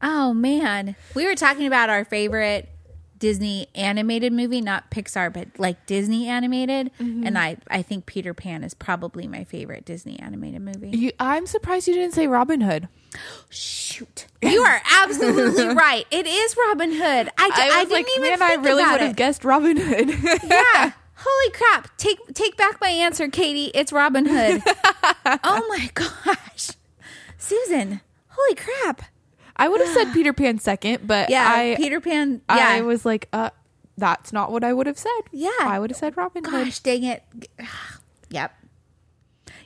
oh 0.03 0.33
man. 0.35 0.97
We 1.15 1.27
were 1.27 1.35
talking 1.35 1.67
about 1.67 1.91
our 1.91 2.05
favorite 2.05 2.69
Disney 3.19 3.69
animated 3.77 4.33
movie, 4.33 4.61
not 4.61 4.91
Pixar, 4.91 5.33
but 5.33 5.49
like 5.59 5.87
Disney 5.87 6.27
animated. 6.27 6.91
Mm-hmm. 7.01 7.25
And 7.27 7.39
I, 7.39 7.57
I 7.71 7.83
think 7.83 8.05
Peter 8.05 8.35
Pan 8.35 8.65
is 8.65 8.75
probably 8.75 9.29
my 9.29 9.45
favorite 9.45 9.85
Disney 9.85 10.19
animated 10.19 10.61
movie. 10.61 10.91
You, 10.91 11.13
I'm 11.21 11.47
surprised 11.47 11.87
you 11.87 11.95
didn't 11.95 12.15
say 12.15 12.27
Robin 12.27 12.63
Hood. 12.63 12.89
Shoot. 13.49 14.27
You 14.43 14.63
are 14.63 14.83
absolutely 15.03 15.69
right. 15.75 16.05
It 16.11 16.27
is 16.27 16.57
Robin 16.67 16.91
Hood. 16.91 17.31
I 17.39 17.51
I 17.79 17.85
didn't 17.85 18.09
even 18.17 18.41
man, 18.41 18.43
I 18.43 18.55
really 18.55 18.83
would 18.83 19.01
have 19.01 19.17
guessed 19.17 19.45
Robin 19.45 19.77
Hood. 19.77 20.41
Yeah. 20.43 20.93
Holy 21.25 21.53
crap. 21.53 21.97
Take 21.97 22.19
take 22.35 22.57
back 22.57 22.81
my 22.81 22.89
answer, 22.89 23.29
Katie. 23.29 23.71
It's 23.75 23.93
Robin 23.93 24.27
Hood. 24.27 24.63
oh 25.45 25.67
my 25.69 25.91
gosh. 25.95 26.71
Susan. 27.39 28.01
Holy 28.29 28.55
crap. 28.55 29.03
I 29.57 29.69
would 29.69 29.81
have 29.81 29.91
said 29.91 30.13
Peter 30.15 30.33
Pan 30.33 30.59
second, 30.59 31.07
but 31.07 31.31
Yeah. 31.31 31.47
I, 31.49 31.75
Peter 31.77 32.01
Pan. 32.01 32.41
Yeah. 32.49 32.57
I 32.69 32.81
was 32.81 33.05
like, 33.05 33.29
uh, 33.33 33.51
that's 33.99 34.33
not 34.33 34.51
what 34.51 34.65
I 34.65 34.73
would 34.73 34.87
have 34.87 34.99
said. 34.99 35.21
Yeah. 35.31 35.51
I 35.61 35.79
would 35.79 35.91
have 35.91 35.97
said 35.99 36.17
Robin 36.17 36.45
Hood. 36.45 36.65
Gosh 36.67 36.79
dang 36.81 37.05
it. 37.05 37.23
Yep. 38.31 38.51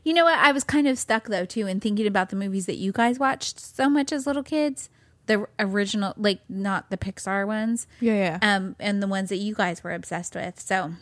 You 0.02 0.12
know 0.12 0.24
what? 0.24 0.38
I 0.40 0.50
was 0.50 0.64
kind 0.64 0.88
of 0.88 0.98
stuck 0.98 1.28
though 1.28 1.44
too 1.44 1.68
in 1.68 1.78
thinking 1.78 2.06
about 2.06 2.30
the 2.30 2.36
movies 2.36 2.66
that 2.66 2.76
you 2.76 2.90
guys 2.90 3.18
watched 3.20 3.60
so 3.60 3.88
much 3.88 4.10
as 4.12 4.26
little 4.26 4.42
kids. 4.42 4.90
The 5.26 5.46
original 5.60 6.12
like 6.16 6.40
not 6.48 6.90
the 6.90 6.96
Pixar 6.96 7.46
ones. 7.46 7.86
Yeah, 8.00 8.14
yeah. 8.14 8.56
Um 8.56 8.74
and 8.80 9.00
the 9.00 9.06
ones 9.06 9.28
that 9.28 9.36
you 9.36 9.54
guys 9.54 9.84
were 9.84 9.92
obsessed 9.92 10.34
with. 10.34 10.58
So 10.60 10.94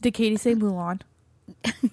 Did 0.00 0.14
Katie 0.14 0.36
say 0.36 0.54
Mulan? 0.54 1.00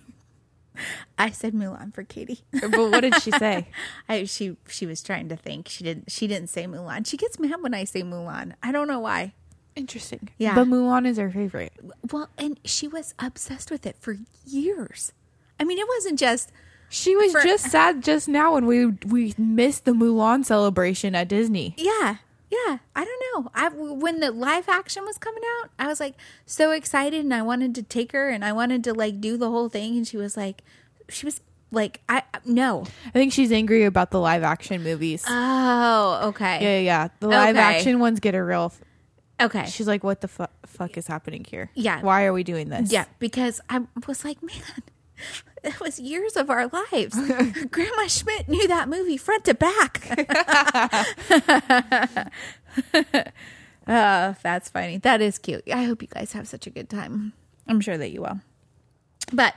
I 1.17 1.31
said 1.31 1.53
Mulan 1.53 1.93
for 1.93 2.03
Katie. 2.03 2.41
but 2.51 2.71
what 2.77 3.01
did 3.01 3.19
she 3.21 3.31
say? 3.31 3.67
I 4.09 4.25
she 4.25 4.55
she 4.67 4.85
was 4.85 5.01
trying 5.01 5.29
to 5.29 5.35
think. 5.35 5.67
She 5.67 5.83
didn't 5.83 6.11
she 6.11 6.27
didn't 6.27 6.49
say 6.49 6.65
Mulan. 6.67 7.07
She 7.07 7.17
gets 7.17 7.39
mad 7.39 7.61
when 7.61 7.73
I 7.73 7.83
say 7.85 8.03
Mulan. 8.03 8.53
I 8.61 8.71
don't 8.71 8.87
know 8.87 8.99
why. 8.99 9.33
Interesting. 9.75 10.29
Yeah. 10.37 10.53
But 10.55 10.67
Mulan 10.67 11.07
is 11.07 11.17
her 11.17 11.31
favorite. 11.31 11.73
Well, 12.11 12.29
and 12.37 12.59
she 12.63 12.87
was 12.87 13.15
obsessed 13.19 13.71
with 13.71 13.85
it 13.87 13.95
for 13.99 14.17
years. 14.45 15.11
I 15.59 15.63
mean, 15.63 15.79
it 15.79 15.87
wasn't 15.87 16.19
just 16.19 16.51
She 16.89 17.15
was 17.15 17.31
For- 17.31 17.41
just 17.41 17.65
sad 17.71 18.03
just 18.03 18.27
now 18.27 18.53
when 18.53 18.67
we 18.67 18.85
we 18.85 19.33
missed 19.37 19.85
the 19.85 19.93
Mulan 19.93 20.45
celebration 20.45 21.15
at 21.15 21.27
Disney. 21.27 21.73
Yeah. 21.77 22.17
Yeah. 22.49 22.77
I 22.95 23.03
don't 23.05 23.23
know. 23.45 23.51
I 23.53 23.69
when 23.69 24.19
the 24.19 24.31
live 24.31 24.69
action 24.69 25.03
was 25.05 25.17
coming 25.17 25.43
out, 25.59 25.69
I 25.77 25.87
was 25.87 25.99
like 25.99 26.15
so 26.45 26.71
excited 26.71 27.21
and 27.23 27.33
I 27.33 27.41
wanted 27.41 27.75
to 27.75 27.83
take 27.83 28.11
her 28.13 28.29
and 28.29 28.43
I 28.45 28.51
wanted 28.53 28.83
to 28.85 28.93
like 28.93 29.19
do 29.21 29.37
the 29.37 29.49
whole 29.49 29.69
thing 29.69 29.97
and 29.97 30.07
she 30.07 30.17
was 30.17 30.37
like 30.37 30.63
she 31.09 31.25
was 31.25 31.41
like 31.71 32.01
I 32.07 32.23
no. 32.45 32.85
I 33.07 33.09
think 33.11 33.33
she's 33.33 33.51
angry 33.51 33.83
about 33.83 34.11
the 34.11 34.19
live 34.19 34.43
action 34.43 34.83
movies. 34.83 35.25
Oh, 35.27 36.29
okay. 36.29 36.59
yeah, 36.61 36.77
yeah, 36.77 36.79
yeah. 36.79 37.07
The 37.19 37.27
live 37.27 37.55
Okay. 37.55 37.59
action 37.59 37.99
ones 37.99 38.19
get 38.21 38.35
a 38.35 38.43
real 38.43 38.73
Okay. 39.39 39.65
She's 39.67 39.87
like, 39.87 40.03
"What 40.03 40.21
the 40.21 40.27
fu- 40.27 40.45
fuck 40.65 40.97
is 40.97 41.05
happening 41.05 41.45
here? 41.47 41.69
Yeah. 41.75 42.01
why 42.01 42.25
are 42.25 42.33
we 42.33 42.43
doing 42.43 42.69
this? 42.69 42.91
Yeah, 42.91 43.05
because 43.19 43.61
I 43.69 43.81
was 44.07 44.25
like, 44.25 44.41
man, 44.41 44.63
it 45.67 45.79
was 45.79 45.99
years 45.99 46.35
of 46.35 46.49
our 46.49 46.67
lives. 46.67 47.15
Grandma 47.71 48.07
Schmidt 48.07 48.47
knew 48.47 48.67
that 48.67 48.89
movie 48.89 49.17
front 49.17 49.45
to 49.45 49.53
back. 49.53 50.07
oh, 53.87 54.35
that's 54.43 54.69
funny. 54.69 54.97
That 54.97 55.21
is 55.21 55.37
cute. 55.37 55.63
I 55.71 55.83
hope 55.83 56.01
you 56.01 56.07
guys 56.07 56.33
have 56.33 56.47
such 56.47 56.67
a 56.67 56.69
good 56.69 56.89
time. 56.89 57.33
I'm 57.67 57.81
sure 57.81 57.97
that 57.97 58.11
you 58.11 58.21
will. 58.21 58.39
But 59.31 59.55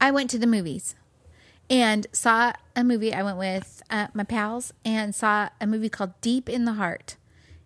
I 0.00 0.10
went 0.10 0.30
to 0.30 0.38
the 0.38 0.46
movies 0.46 0.94
and 1.70 2.06
saw 2.12 2.52
a 2.74 2.84
movie. 2.84 3.12
I 3.12 3.22
went 3.22 3.38
with 3.38 3.82
uh, 3.90 4.08
my 4.14 4.24
pals 4.24 4.72
and 4.84 5.14
saw 5.14 5.48
a 5.60 5.66
movie 5.66 5.88
called 5.88 6.20
Deep 6.20 6.48
in 6.48 6.64
the 6.64 6.74
Heart. 6.74 7.16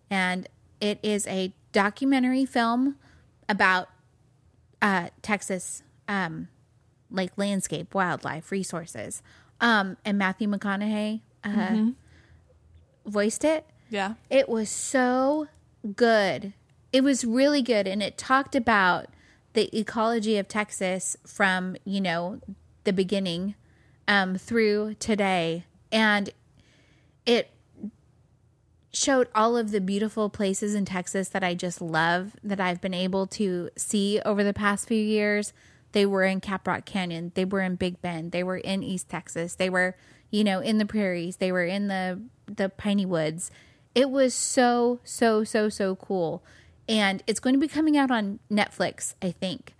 And 0.09 0.47
it 0.79 0.99
is 1.03 1.27
a 1.27 1.53
documentary 1.71 2.45
film 2.45 2.95
about 3.47 3.89
uh, 4.81 5.09
Texas, 5.21 5.83
um, 6.07 6.47
like 7.11 7.31
landscape, 7.37 7.93
wildlife, 7.93 8.51
resources. 8.51 9.21
Um, 9.59 9.97
and 10.03 10.17
Matthew 10.17 10.47
McConaughey 10.47 11.21
uh, 11.43 11.91
voiced 13.05 13.43
it. 13.43 13.65
yeah. 13.89 14.13
It 14.29 14.49
was 14.49 14.69
so 14.69 15.47
good. 15.95 16.53
It 16.91 17.03
was 17.03 17.23
really 17.25 17.61
good. 17.61 17.87
And 17.87 18.01
it 18.01 18.17
talked 18.17 18.55
about 18.55 19.07
the 19.53 19.75
ecology 19.77 20.37
of 20.37 20.47
Texas 20.47 21.17
from, 21.25 21.75
you 21.83 22.01
know, 22.01 22.39
the 22.83 22.93
beginning 22.93 23.55
um, 24.07 24.35
through 24.37 24.95
today. 24.95 25.65
And 25.91 26.31
it 27.25 27.51
showed 28.93 29.27
all 29.33 29.55
of 29.55 29.71
the 29.71 29.79
beautiful 29.81 30.29
places 30.29 30.75
in 30.75 30.85
Texas 30.85 31.29
that 31.29 31.43
I 31.43 31.53
just 31.53 31.81
love 31.81 32.35
that 32.43 32.59
I've 32.59 32.81
been 32.81 32.93
able 32.93 33.25
to 33.27 33.69
see 33.77 34.19
over 34.25 34.43
the 34.43 34.53
past 34.53 34.87
few 34.87 35.01
years. 35.01 35.53
They 35.91 36.05
were 36.05 36.23
in 36.23 36.41
Caprock 36.41 36.85
Canyon, 36.85 37.31
they 37.35 37.45
were 37.45 37.61
in 37.61 37.75
Big 37.75 38.01
Bend, 38.01 38.31
they 38.31 38.43
were 38.43 38.57
in 38.57 38.83
East 38.83 39.09
Texas, 39.09 39.55
they 39.55 39.69
were, 39.69 39.95
you 40.29 40.43
know, 40.43 40.59
in 40.59 40.77
the 40.77 40.85
prairies, 40.85 41.37
they 41.37 41.51
were 41.51 41.65
in 41.65 41.87
the 41.87 42.21
the 42.47 42.69
piney 42.69 43.05
woods. 43.05 43.51
It 43.93 44.09
was 44.09 44.33
so 44.33 44.99
so 45.03 45.43
so 45.43 45.69
so 45.69 45.95
cool. 45.95 46.43
And 46.87 47.23
it's 47.27 47.39
going 47.39 47.53
to 47.53 47.59
be 47.59 47.67
coming 47.67 47.95
out 47.95 48.11
on 48.11 48.39
Netflix, 48.51 49.13
I 49.21 49.31
think, 49.31 49.75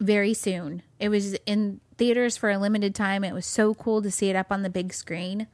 very 0.00 0.34
soon. 0.34 0.82
It 0.98 1.08
was 1.08 1.34
in 1.46 1.80
theaters 1.96 2.36
for 2.36 2.50
a 2.50 2.58
limited 2.58 2.94
time. 2.94 3.24
It 3.24 3.32
was 3.32 3.46
so 3.46 3.74
cool 3.74 4.02
to 4.02 4.10
see 4.10 4.28
it 4.28 4.36
up 4.36 4.50
on 4.50 4.62
the 4.62 4.70
big 4.70 4.92
screen. 4.92 5.46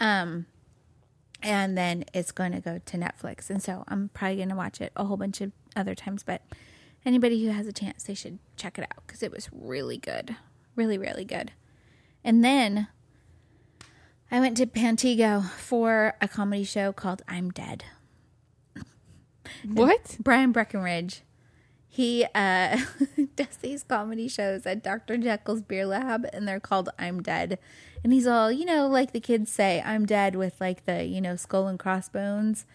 Um 0.00 0.46
and 1.44 1.76
then 1.76 2.06
it's 2.14 2.32
going 2.32 2.52
to 2.52 2.60
go 2.60 2.80
to 2.84 2.96
Netflix. 2.96 3.50
And 3.50 3.62
so 3.62 3.84
I'm 3.86 4.08
probably 4.14 4.36
going 4.36 4.48
to 4.48 4.54
watch 4.54 4.80
it 4.80 4.92
a 4.96 5.04
whole 5.04 5.18
bunch 5.18 5.42
of 5.42 5.52
other 5.76 5.94
times. 5.94 6.22
But 6.22 6.40
anybody 7.04 7.44
who 7.44 7.50
has 7.50 7.66
a 7.66 7.72
chance, 7.72 8.04
they 8.04 8.14
should 8.14 8.38
check 8.56 8.78
it 8.78 8.82
out 8.82 9.06
because 9.06 9.22
it 9.22 9.32
was 9.32 9.48
really 9.52 9.98
good. 9.98 10.36
Really, 10.76 10.98
really 10.98 11.24
good. 11.24 11.52
And 12.24 12.44
then 12.44 12.88
I 14.30 14.40
went 14.40 14.56
to 14.56 14.66
Pantego 14.66 15.48
for 15.50 16.14
a 16.20 16.28
comedy 16.28 16.64
show 16.64 16.92
called 16.92 17.22
I'm 17.28 17.50
Dead. 17.50 17.84
What? 19.64 20.16
Brian 20.20 20.52
Breckenridge. 20.52 21.22
He 21.86 22.26
uh, 22.34 22.78
does 23.36 23.56
these 23.60 23.84
comedy 23.84 24.26
shows 24.26 24.66
at 24.66 24.82
Dr. 24.82 25.16
Jekyll's 25.16 25.62
Beer 25.62 25.86
Lab, 25.86 26.26
and 26.32 26.48
they're 26.48 26.58
called 26.58 26.88
I'm 26.98 27.22
Dead. 27.22 27.58
And 28.02 28.12
he's 28.12 28.26
all, 28.26 28.50
you 28.50 28.64
know, 28.64 28.88
like 28.88 29.12
the 29.12 29.20
kids 29.20 29.52
say, 29.52 29.80
I'm 29.84 30.04
dead 30.04 30.34
with 30.34 30.60
like 30.60 30.84
the, 30.86 31.04
you 31.04 31.20
know, 31.20 31.36
skull 31.36 31.68
and 31.68 31.78
crossbones 31.78 32.66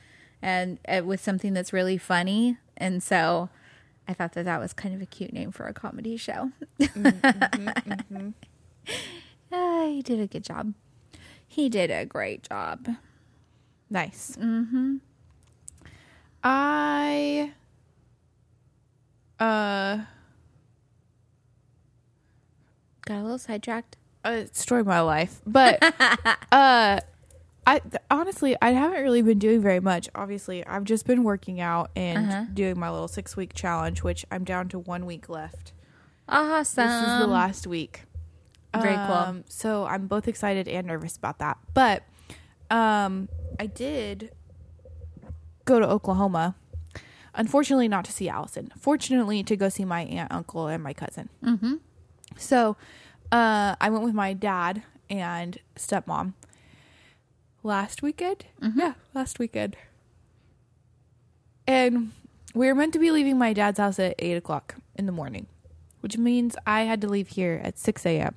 and 0.41 0.79
uh, 0.87 1.01
with 1.03 1.21
something 1.21 1.53
that's 1.53 1.73
really 1.73 1.97
funny. 1.97 2.57
And 2.77 3.03
so 3.03 3.49
I 4.09 4.13
thought 4.13 4.33
that 4.33 4.45
that 4.45 4.59
was 4.59 4.73
kind 4.73 4.95
of 4.95 5.01
a 5.01 5.05
cute 5.05 5.31
name 5.31 5.51
for 5.51 5.67
a 5.67 5.73
comedy 5.73 6.17
show. 6.17 6.51
Uh, 9.51 9.87
he 9.87 10.01
did 10.03 10.19
a 10.19 10.27
good 10.27 10.43
job. 10.43 10.73
He 11.47 11.69
did 11.69 11.89
a 11.89 12.05
great 12.05 12.47
job. 12.47 12.87
Nice. 13.89 14.37
Mm-hmm. 14.39 14.97
I 16.43 17.51
uh 19.39 19.99
Got 23.05 23.17
a 23.17 23.21
little 23.23 23.39
sidetracked. 23.39 23.97
uh, 24.23 24.43
story 24.51 24.81
of 24.81 24.87
my 24.87 24.99
life, 25.01 25.41
but 25.47 25.81
uh, 26.51 26.99
I 27.69 27.79
th- 27.79 27.93
honestly 28.09 28.55
I 28.61 28.71
haven't 28.71 29.01
really 29.03 29.21
been 29.21 29.39
doing 29.39 29.61
very 29.61 29.79
much. 29.79 30.09
Obviously, 30.15 30.65
I've 30.65 30.83
just 30.85 31.05
been 31.05 31.23
working 31.23 31.59
out 31.61 31.91
and 31.95 32.17
Uh-huh. 32.29 32.45
doing 32.53 32.79
my 32.79 32.89
little 32.89 33.07
six 33.07 33.37
week 33.37 33.53
challenge, 33.53 34.01
which 34.03 34.25
I'm 34.31 34.43
down 34.43 34.69
to 34.69 34.79
one 34.79 35.05
week 35.05 35.29
left. 35.29 35.73
Awesome. 36.27 36.87
This 36.87 37.07
is 37.11 37.19
the 37.19 37.27
last 37.27 37.67
week. 37.67 38.03
Very 38.73 38.95
cool. 38.95 39.15
Um, 39.15 39.43
So 39.47 39.85
I'm 39.85 40.07
both 40.07 40.27
excited 40.27 40.67
and 40.67 40.87
nervous 40.87 41.17
about 41.17 41.39
that. 41.39 41.57
But 41.73 42.03
um, 42.71 43.29
I 43.59 43.65
did 43.65 44.31
go 45.65 45.79
to 45.79 45.87
Oklahoma. 45.87 46.55
Unfortunately, 47.35 47.87
not 47.87 48.05
to 48.05 48.11
see 48.11 48.27
Allison. 48.29 48.71
Fortunately, 48.77 49.43
to 49.43 49.55
go 49.55 49.69
see 49.69 49.85
my 49.85 50.01
aunt, 50.01 50.31
uncle, 50.31 50.67
and 50.67 50.83
my 50.83 50.93
cousin. 50.93 51.29
Mm-hmm. 51.43 51.75
So 52.37 52.77
uh, 53.31 53.75
I 53.79 53.89
went 53.89 54.03
with 54.03 54.13
my 54.13 54.33
dad 54.33 54.83
and 55.09 55.57
stepmom 55.75 56.33
last 57.69 58.01
weekend. 58.01 58.45
Yeah, 58.75 58.95
last 59.13 59.37
weekend. 59.37 59.77
And 61.67 62.11
we 62.55 62.65
were 62.65 62.73
meant 62.73 62.93
to 62.93 62.99
be 62.99 63.11
leaving 63.11 63.37
my 63.37 63.53
dad's 63.53 63.77
house 63.77 63.99
at 63.99 64.15
8 64.17 64.33
o'clock 64.33 64.75
in 64.95 65.05
the 65.05 65.11
morning, 65.11 65.45
which 66.01 66.17
means 66.17 66.55
I 66.65 66.81
had 66.81 66.99
to 67.01 67.07
leave 67.07 67.27
here 67.29 67.61
at 67.63 67.77
6 67.77 68.05
a.m. 68.07 68.33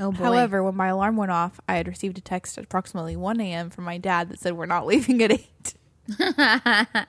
Oh 0.00 0.10
boy. 0.10 0.24
However, 0.24 0.62
when 0.62 0.74
my 0.74 0.88
alarm 0.88 1.18
went 1.18 1.32
off, 1.32 1.60
I 1.68 1.76
had 1.76 1.86
received 1.86 2.16
a 2.16 2.22
text 2.22 2.56
at 2.56 2.64
approximately 2.64 3.14
1 3.14 3.40
a.m. 3.40 3.68
from 3.68 3.84
my 3.84 3.98
dad 3.98 4.30
that 4.30 4.40
said 4.40 4.54
we're 4.54 4.64
not 4.64 4.86
leaving 4.92 5.22
at 5.22 5.32
8. 5.32 5.74
uh, 6.18 7.04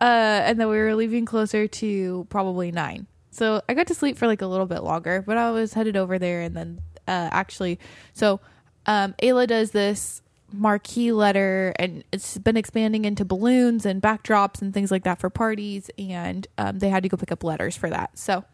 and 0.00 0.58
that 0.58 0.68
we 0.68 0.78
were 0.78 0.94
leaving 0.94 1.26
closer 1.26 1.68
to 1.68 2.26
probably 2.30 2.72
9. 2.72 3.06
So 3.30 3.60
I 3.68 3.74
got 3.74 3.88
to 3.88 3.94
sleep 3.94 4.16
for 4.16 4.26
like 4.26 4.40
a 4.40 4.46
little 4.46 4.66
bit 4.66 4.82
longer, 4.82 5.22
but 5.24 5.36
I 5.36 5.50
was 5.50 5.74
headed 5.74 5.98
over 5.98 6.18
there 6.18 6.40
and 6.40 6.56
then 6.56 6.80
uh, 7.06 7.28
actually, 7.30 7.78
so 8.14 8.40
um, 8.86 9.14
Ayla 9.22 9.46
does 9.46 9.72
this 9.72 10.22
marquee 10.52 11.12
letter 11.12 11.72
and 11.78 12.04
it's 12.12 12.38
been 12.38 12.56
expanding 12.56 13.04
into 13.04 13.24
balloons 13.24 13.86
and 13.86 14.02
backdrops 14.02 14.60
and 14.62 14.74
things 14.74 14.90
like 14.90 15.04
that 15.04 15.18
for 15.20 15.30
parties 15.30 15.90
and 15.98 16.46
um, 16.58 16.78
they 16.78 16.88
had 16.88 17.02
to 17.02 17.08
go 17.08 17.16
pick 17.16 17.32
up 17.32 17.44
letters 17.44 17.76
for 17.76 17.88
that. 17.90 18.18
So 18.18 18.44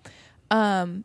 um, 0.50 1.04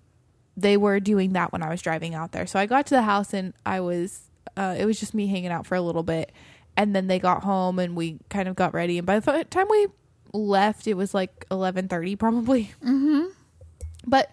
they 0.58 0.78
were 0.78 1.00
doing 1.00 1.34
that 1.34 1.52
when 1.52 1.64
I 1.64 1.70
was 1.70 1.82
driving 1.82 2.14
out 2.14 2.32
there. 2.32 2.46
So 2.46 2.60
I 2.60 2.66
got 2.66 2.86
to 2.88 2.96
the 2.96 3.04
house 3.04 3.34
and 3.34 3.54
I 3.66 3.80
was 3.80 4.32
uh, 4.58 4.76
it 4.78 4.86
was 4.86 5.00
just 5.00 5.14
me 5.14 5.28
hanging 5.28 5.52
out 5.52 5.66
for 5.66 5.76
a 5.76 5.82
little 5.82 6.04
bit, 6.04 6.32
and 6.76 6.96
then 6.96 7.08
they 7.08 7.20
got 7.20 7.44
home 7.44 7.80
and 7.80 7.96
we 7.96 8.20
kind 8.30 8.48
of 8.48 8.56
got 8.56 8.74
ready. 8.74 8.98
And 8.98 9.08
by 9.08 9.20
the 9.20 9.46
time 9.50 9.68
we 9.70 9.88
left, 10.34 10.88
it 10.88 10.96
was 10.96 11.14
like 11.14 11.46
eleven 11.50 11.88
thirty 11.88 12.16
probably. 12.16 12.72
Mm-hmm. 12.84 13.28
But 14.06 14.32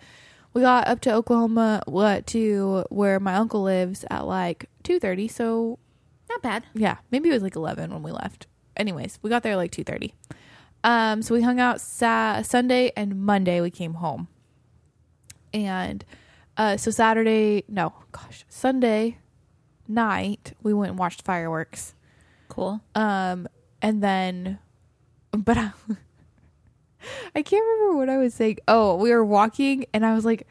we 0.55 0.63
got 0.63 0.89
up 0.89 1.01
to 1.03 1.13
Oklahoma, 1.13 1.83
what 1.87 2.27
to 2.29 2.85
where 2.89 3.21
my 3.21 3.35
uncle 3.35 3.63
lives 3.63 4.05
at 4.11 4.27
like 4.27 4.69
two 4.83 4.99
thirty. 4.99 5.29
So 5.29 5.79
Not 6.43 6.43
bad. 6.43 6.65
yeah, 6.75 6.97
maybe 7.11 7.29
it 7.29 7.33
was 7.33 7.43
like 7.43 7.57
11 7.57 7.93
when 7.93 8.03
we 8.03 8.13
left. 8.13 8.47
Anyways, 8.77 9.19
we 9.23 9.31
got 9.31 9.43
there 9.43 9.57
like 9.57 9.71
2:30. 9.73 10.13
Um 10.85 11.23
so 11.23 11.35
we 11.35 11.43
hung 11.43 11.59
out 11.59 11.81
sa- 11.81 12.43
Sunday 12.43 12.93
and 12.97 13.21
Monday 13.21 13.61
we 13.61 13.71
came 13.71 13.95
home. 13.95 14.29
And 15.53 16.05
uh 16.57 16.77
so 16.77 16.91
Saturday, 16.91 17.65
no, 17.69 17.93
gosh, 18.13 18.45
Sunday 18.49 19.19
night 19.89 20.53
we 20.63 20.73
went 20.75 20.91
and 20.91 20.99
watched 20.99 21.23
fireworks. 21.23 21.95
Cool. 22.49 22.81
Um 22.95 23.49
and 23.83 24.03
then 24.03 24.59
but 25.33 25.57
I, 25.59 25.73
I 27.35 27.43
can't 27.43 27.65
remember 27.65 27.97
what 27.99 28.09
I 28.09 28.19
was 28.19 28.35
saying. 28.35 28.59
Oh, 28.69 28.95
we 28.97 29.11
were 29.11 29.25
walking 29.25 29.87
and 29.93 30.05
I 30.07 30.15
was 30.15 30.25
like 30.25 30.47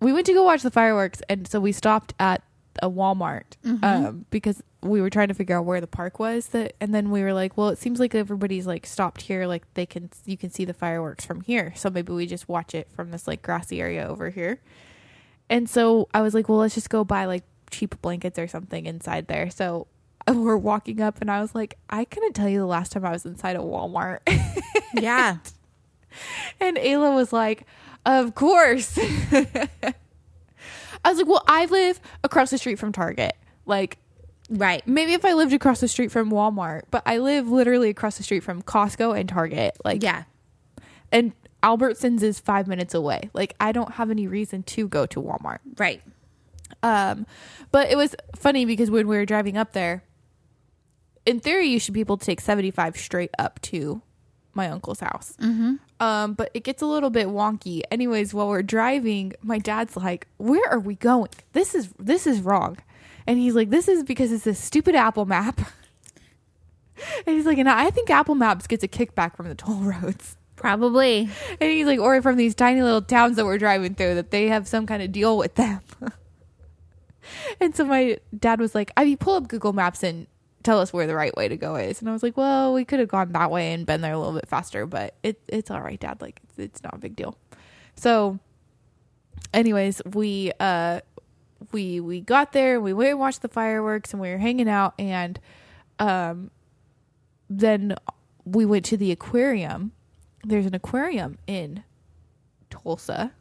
we 0.00 0.12
went 0.12 0.26
to 0.26 0.32
go 0.32 0.44
watch 0.44 0.62
the 0.62 0.70
fireworks 0.70 1.20
and 1.28 1.46
so 1.48 1.58
we 1.60 1.72
stopped 1.72 2.14
at 2.20 2.42
a 2.82 2.88
Walmart 2.90 3.44
um, 3.82 4.26
because 4.30 4.62
we 4.82 5.00
were 5.00 5.10
trying 5.10 5.28
to 5.28 5.34
figure 5.34 5.56
out 5.58 5.64
where 5.64 5.80
the 5.80 5.86
park 5.86 6.18
was 6.18 6.48
that 6.48 6.74
and 6.80 6.94
then 6.94 7.10
we 7.10 7.22
were 7.22 7.32
like 7.32 7.56
well 7.56 7.68
it 7.68 7.78
seems 7.78 7.98
like 8.00 8.14
everybody's 8.14 8.66
like 8.66 8.86
stopped 8.86 9.22
here 9.22 9.46
like 9.46 9.62
they 9.74 9.84
can 9.84 10.08
you 10.24 10.36
can 10.36 10.50
see 10.50 10.64
the 10.64 10.72
fireworks 10.72 11.24
from 11.24 11.40
here 11.42 11.72
so 11.76 11.90
maybe 11.90 12.12
we 12.12 12.26
just 12.26 12.48
watch 12.48 12.74
it 12.74 12.88
from 12.94 13.10
this 13.10 13.26
like 13.26 13.42
grassy 13.42 13.80
area 13.80 14.06
over 14.06 14.30
here 14.30 14.60
and 15.48 15.68
so 15.68 16.08
I 16.14 16.22
was 16.22 16.32
like 16.34 16.48
well 16.48 16.58
let's 16.58 16.74
just 16.74 16.90
go 16.90 17.04
buy 17.04 17.24
like 17.26 17.44
cheap 17.70 18.00
blankets 18.00 18.38
or 18.38 18.46
something 18.48 18.86
inside 18.86 19.26
there 19.26 19.50
so 19.50 19.86
we're 20.28 20.56
walking 20.56 21.00
up 21.00 21.20
and 21.20 21.30
I 21.30 21.40
was 21.40 21.54
like 21.54 21.76
I 21.90 22.04
couldn't 22.04 22.34
tell 22.34 22.48
you 22.48 22.58
the 22.60 22.66
last 22.66 22.92
time 22.92 23.04
I 23.04 23.10
was 23.10 23.26
inside 23.26 23.56
a 23.56 23.60
Walmart 23.60 24.20
Yeah. 24.94 25.38
And 26.58 26.76
Ayla 26.76 27.14
was 27.14 27.32
like, 27.32 27.66
Of 28.04 28.34
course. 28.34 28.98
I 31.04 31.08
was 31.10 31.18
like, 31.18 31.26
Well, 31.26 31.44
I 31.46 31.64
live 31.66 32.00
across 32.24 32.50
the 32.50 32.58
street 32.58 32.78
from 32.78 32.92
Target. 32.92 33.36
Like, 33.66 33.98
Right. 34.48 34.86
Maybe 34.86 35.12
if 35.14 35.24
I 35.24 35.34
lived 35.34 35.52
across 35.52 35.80
the 35.80 35.86
street 35.88 36.10
from 36.10 36.30
Walmart, 36.30 36.82
but 36.90 37.02
I 37.06 37.18
live 37.18 37.48
literally 37.48 37.88
across 37.88 38.16
the 38.16 38.24
street 38.24 38.42
from 38.42 38.62
Costco 38.62 39.18
and 39.18 39.28
Target. 39.28 39.76
Like, 39.84 40.02
Yeah. 40.02 40.24
and 41.12 41.32
Albertsons 41.62 42.22
is 42.22 42.40
five 42.40 42.66
minutes 42.66 42.92
away. 42.94 43.30
Like, 43.32 43.54
I 43.60 43.70
don't 43.72 43.92
have 43.92 44.10
any 44.10 44.26
reason 44.26 44.62
to 44.64 44.88
go 44.88 45.06
to 45.06 45.22
Walmart. 45.22 45.58
Right. 45.78 46.02
Um, 46.82 47.26
but 47.70 47.90
it 47.90 47.96
was 47.96 48.16
funny 48.36 48.64
because 48.64 48.90
when 48.90 49.06
we 49.06 49.16
were 49.16 49.26
driving 49.26 49.56
up 49.56 49.72
there, 49.72 50.02
in 51.26 51.38
theory, 51.38 51.66
you 51.68 51.78
should 51.78 51.94
be 51.94 52.00
able 52.00 52.16
to 52.16 52.24
take 52.24 52.40
75 52.40 52.96
straight 52.96 53.30
up 53.38 53.60
to 53.62 54.00
my 54.54 54.68
uncle's 54.68 55.00
house. 55.00 55.34
Mm-hmm. 55.40 55.74
Um, 56.00 56.32
but 56.32 56.50
it 56.54 56.64
gets 56.64 56.80
a 56.82 56.86
little 56.86 57.10
bit 57.10 57.28
wonky. 57.28 57.82
Anyways, 57.90 58.32
while 58.32 58.48
we're 58.48 58.62
driving, 58.62 59.34
my 59.42 59.58
dad's 59.58 59.96
like, 59.96 60.26
"Where 60.38 60.66
are 60.70 60.80
we 60.80 60.94
going? 60.94 61.28
This 61.52 61.74
is 61.74 61.92
this 61.98 62.26
is 62.26 62.40
wrong," 62.40 62.78
and 63.26 63.38
he's 63.38 63.54
like, 63.54 63.70
"This 63.70 63.86
is 63.86 64.02
because 64.02 64.32
it's 64.32 64.44
this 64.44 64.58
stupid 64.58 64.94
Apple 64.94 65.26
Map." 65.26 65.60
and 67.26 67.36
he's 67.36 67.44
like, 67.44 67.58
"And 67.58 67.68
I 67.68 67.90
think 67.90 68.08
Apple 68.08 68.34
Maps 68.34 68.66
gets 68.66 68.82
a 68.82 68.88
kickback 68.88 69.36
from 69.36 69.48
the 69.48 69.54
toll 69.54 69.76
roads." 69.80 70.36
Probably. 70.60 71.26
And 71.58 71.70
he's 71.70 71.86
like, 71.86 71.98
or 71.98 72.20
from 72.20 72.36
these 72.36 72.54
tiny 72.54 72.82
little 72.82 73.00
towns 73.00 73.36
that 73.36 73.46
we're 73.46 73.56
driving 73.56 73.94
through, 73.94 74.16
that 74.16 74.30
they 74.30 74.48
have 74.48 74.68
some 74.68 74.84
kind 74.86 75.02
of 75.02 75.10
deal 75.10 75.38
with 75.38 75.54
them. 75.54 75.80
and 77.60 77.74
so 77.74 77.86
my 77.86 78.18
dad 78.38 78.60
was 78.60 78.74
like, 78.74 78.92
I 78.94 79.06
mean, 79.06 79.16
pull 79.16 79.36
up 79.36 79.48
Google 79.48 79.72
Maps 79.72 80.02
and 80.02 80.26
tell 80.62 80.80
us 80.80 80.92
where 80.92 81.06
the 81.06 81.14
right 81.14 81.34
way 81.36 81.48
to 81.48 81.56
go 81.56 81.76
is. 81.76 82.00
And 82.00 82.08
I 82.08 82.12
was 82.12 82.22
like, 82.22 82.36
well, 82.36 82.74
we 82.74 82.84
could 82.84 83.00
have 83.00 83.08
gone 83.08 83.32
that 83.32 83.50
way 83.50 83.72
and 83.72 83.86
been 83.86 84.00
there 84.00 84.12
a 84.12 84.18
little 84.18 84.34
bit 84.34 84.48
faster, 84.48 84.86
but 84.86 85.14
it, 85.22 85.40
it's 85.48 85.70
all 85.70 85.80
right, 85.80 85.98
dad. 85.98 86.20
Like, 86.20 86.40
it's, 86.44 86.58
it's 86.58 86.82
not 86.82 86.94
a 86.94 86.98
big 86.98 87.16
deal. 87.16 87.36
So, 87.94 88.38
anyways, 89.54 90.02
we, 90.12 90.52
uh, 90.60 91.00
we, 91.72 92.00
we 92.00 92.20
got 92.20 92.52
there, 92.52 92.76
and 92.76 92.84
we 92.84 92.92
went 92.92 93.10
and 93.10 93.18
watched 93.18 93.42
the 93.42 93.48
fireworks 93.48 94.12
and 94.12 94.20
we 94.20 94.30
were 94.30 94.38
hanging 94.38 94.68
out 94.68 94.94
and, 94.98 95.38
um, 95.98 96.50
then 97.48 97.96
we 98.44 98.64
went 98.64 98.84
to 98.86 98.96
the 98.96 99.12
aquarium. 99.12 99.92
There's 100.44 100.66
an 100.66 100.74
aquarium 100.74 101.38
in 101.46 101.82
Tulsa. 102.70 103.32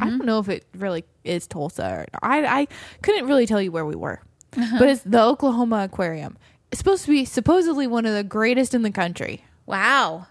I 0.00 0.08
don't 0.08 0.24
know 0.24 0.38
if 0.38 0.48
it 0.48 0.64
really 0.74 1.04
is 1.24 1.46
Tulsa 1.46 1.84
or 1.84 2.06
not. 2.14 2.20
I 2.22 2.60
I 2.62 2.68
couldn't 3.02 3.26
really 3.26 3.44
tell 3.46 3.60
you 3.60 3.70
where 3.70 3.84
we 3.84 3.94
were. 3.94 4.22
But 4.54 4.88
it's 4.88 5.02
the 5.02 5.22
Oklahoma 5.22 5.84
Aquarium. 5.84 6.36
It's 6.70 6.78
supposed 6.78 7.04
to 7.04 7.10
be 7.10 7.24
supposedly 7.24 7.86
one 7.86 8.06
of 8.06 8.14
the 8.14 8.24
greatest 8.24 8.74
in 8.74 8.82
the 8.82 8.90
country. 8.90 9.44
Wow. 9.66 10.26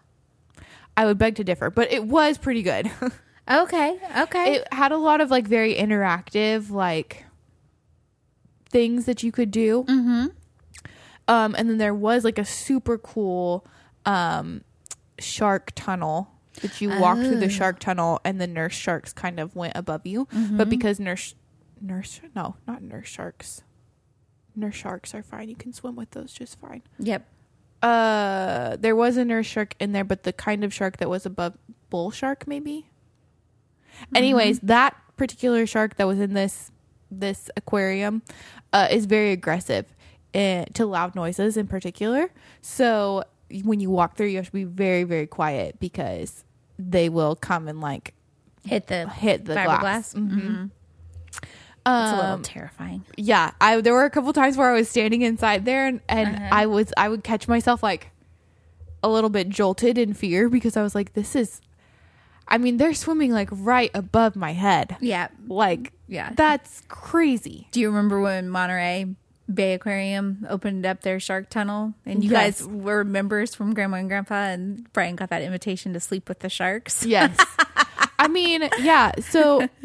I 0.95 1.05
would 1.05 1.17
beg 1.17 1.35
to 1.35 1.43
differ, 1.43 1.69
but 1.69 1.91
it 1.91 2.05
was 2.05 2.37
pretty 2.37 2.63
good. 2.63 2.91
Okay. 3.49 3.99
Okay. 4.19 4.53
it 4.55 4.73
had 4.73 4.93
a 4.93 4.97
lot 4.97 5.19
of 5.19 5.29
like 5.29 5.45
very 5.45 5.75
interactive 5.75 6.69
like 6.69 7.25
things 8.69 9.03
that 9.03 9.21
you 9.21 9.33
could 9.33 9.51
do. 9.51 9.83
Mm-hmm. 9.83 10.25
Um, 11.27 11.55
and 11.57 11.69
then 11.69 11.77
there 11.77 11.93
was 11.93 12.23
like 12.23 12.37
a 12.37 12.45
super 12.45 12.97
cool 12.97 13.65
um 14.05 14.63
shark 15.19 15.71
tunnel 15.75 16.29
that 16.61 16.79
you 16.81 16.89
walked 16.89 17.21
through 17.21 17.39
the 17.39 17.49
shark 17.49 17.79
tunnel, 17.79 18.21
and 18.23 18.39
the 18.39 18.47
nurse 18.47 18.73
sharks 18.73 19.11
kind 19.11 19.39
of 19.39 19.55
went 19.57 19.73
above 19.75 20.05
you. 20.05 20.27
But 20.31 20.69
because 20.69 20.99
nurse 20.99 21.35
nurse 21.81 22.21
no 22.33 22.55
not 22.65 22.81
nurse 22.81 23.09
sharks 23.09 23.61
nurse 24.55 24.75
sharks 24.75 25.13
are 25.15 25.23
fine. 25.23 25.49
You 25.49 25.55
can 25.55 25.73
swim 25.73 25.95
with 25.95 26.11
those 26.11 26.31
just 26.33 26.59
fine. 26.59 26.81
Yep. 26.99 27.25
uh 27.81 28.77
there 28.79 28.95
was 28.95 29.17
a 29.17 29.25
nurse 29.25 29.45
shark 29.45 29.75
in 29.79 29.91
there 29.91 30.03
but 30.05 30.23
the 30.23 30.31
kind 30.33 30.63
of 30.63 30.73
shark 30.73 30.97
that 30.97 31.09
was 31.09 31.25
above 31.25 31.57
bull 31.89 32.11
shark 32.11 32.47
maybe? 32.47 32.87
Anyways 34.15 34.59
that 34.61 34.95
particular 35.17 35.65
shark 35.65 35.95
that 35.97 36.07
was 36.07 36.19
in 36.19 36.33
this 36.33 36.71
this 37.11 37.49
aquarium 37.55 38.23
uh, 38.71 38.87
is 38.89 39.05
very 39.05 39.31
aggressive 39.31 39.85
uh, 40.33 40.65
to 40.73 40.85
loud 40.85 41.13
noises 41.13 41.57
in 41.57 41.67
particular. 41.67 42.29
So 42.61 43.23
when 43.63 43.79
you 43.79 43.91
walk 43.91 44.15
through 44.17 44.27
you 44.27 44.37
have 44.37 44.47
to 44.47 44.51
be 44.51 44.63
very 44.63 45.03
very 45.03 45.27
quiet 45.27 45.79
because 45.79 46.43
they 46.79 47.09
will 47.09 47.35
come 47.35 47.67
and 47.67 47.79
like 47.81 48.13
Hit 48.65 48.87
the 48.87 49.07
hit 49.09 49.45
the 49.45 49.53
fiberglass. 49.55 49.79
glass. 49.81 50.13
Mm-hmm. 50.13 50.65
It's 51.85 52.11
a 52.11 52.15
little 52.15 52.31
Um, 52.31 52.43
terrifying. 52.43 53.03
yeah 53.17 53.51
i 53.59 53.81
there 53.81 53.93
were 53.93 54.05
a 54.05 54.09
couple 54.09 54.31
times 54.33 54.55
where 54.55 54.69
i 54.69 54.73
was 54.73 54.87
standing 54.89 55.21
inside 55.21 55.65
there 55.65 55.85
and, 55.87 55.99
and 56.07 56.35
Uh-huh. 56.35 56.49
i 56.51 56.65
was 56.65 56.93
i 56.95 57.09
would 57.09 57.23
catch 57.23 57.47
myself 57.47 57.83
like 57.83 58.09
a 59.03 59.09
little 59.09 59.29
bit 59.29 59.49
jolted 59.49 59.97
in 59.97 60.13
fear 60.13 60.47
because 60.49 60.77
i 60.77 60.81
was 60.81 60.95
like 60.95 61.11
this 61.13 61.35
is 61.35 61.59
i 62.47 62.57
mean 62.57 62.77
they're 62.77 62.93
swimming 62.93 63.31
like 63.33 63.49
right 63.51 63.91
above 63.93 64.35
my 64.37 64.53
head 64.53 64.95
Yeah. 65.01 65.27
like 65.47 65.91
Yeah. 66.07 66.31
that's 66.35 66.83
crazy 66.87 67.67
Do 67.71 67.81
you 67.81 67.89
remember 67.89 68.21
when 68.21 68.47
Monterey 68.49 69.15
Bay 69.53 69.73
Aquarium 69.73 70.47
opened 70.49 70.85
up 70.85 71.01
their 71.01 71.19
shark 71.19 71.49
tunnel 71.49 71.95
and 72.05 72.23
you 72.23 72.29
Yes. 72.31 72.61
guys 72.61 72.67
were 72.67 73.03
members 73.03 73.53
from 73.53 73.73
Grandma 73.73 73.97
and 73.97 74.07
Grandpa 74.07 74.35
and 74.55 74.87
Brian 74.93 75.17
got 75.17 75.29
that 75.31 75.41
invitation 75.41 75.91
to 75.93 75.99
sleep 75.99 76.29
with 76.29 76.39
the 76.39 76.49
sharks? 76.49 77.05
yes 77.05 77.35
i 78.19 78.29
mean 78.29 78.69
yeah 78.79 79.11
so 79.19 79.67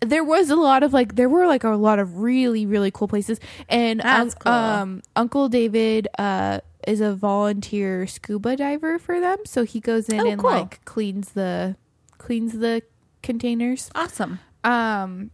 there 0.00 0.22
was 0.24 0.50
a 0.50 0.56
lot 0.56 0.82
of 0.82 0.92
like 0.92 1.14
there 1.16 1.28
were 1.28 1.46
like 1.46 1.64
a 1.64 1.70
lot 1.70 1.98
of 1.98 2.18
really 2.18 2.66
really 2.66 2.90
cool 2.90 3.08
places 3.08 3.40
and 3.68 4.00
That's 4.00 4.34
um, 4.34 4.38
cool. 4.40 4.52
um 4.52 5.02
uncle 5.16 5.48
david 5.48 6.06
uh 6.18 6.60
is 6.86 7.00
a 7.00 7.14
volunteer 7.14 8.06
scuba 8.06 8.56
diver 8.56 8.98
for 8.98 9.20
them 9.20 9.38
so 9.46 9.64
he 9.64 9.80
goes 9.80 10.08
in 10.08 10.20
Oh, 10.20 10.26
and 10.30 10.40
cool. 10.40 10.50
like 10.50 10.84
cleans 10.84 11.30
the 11.32 11.76
cleans 12.18 12.52
the 12.58 12.82
containers 13.22 13.90
Awesome. 13.94 14.38
um 14.64 15.30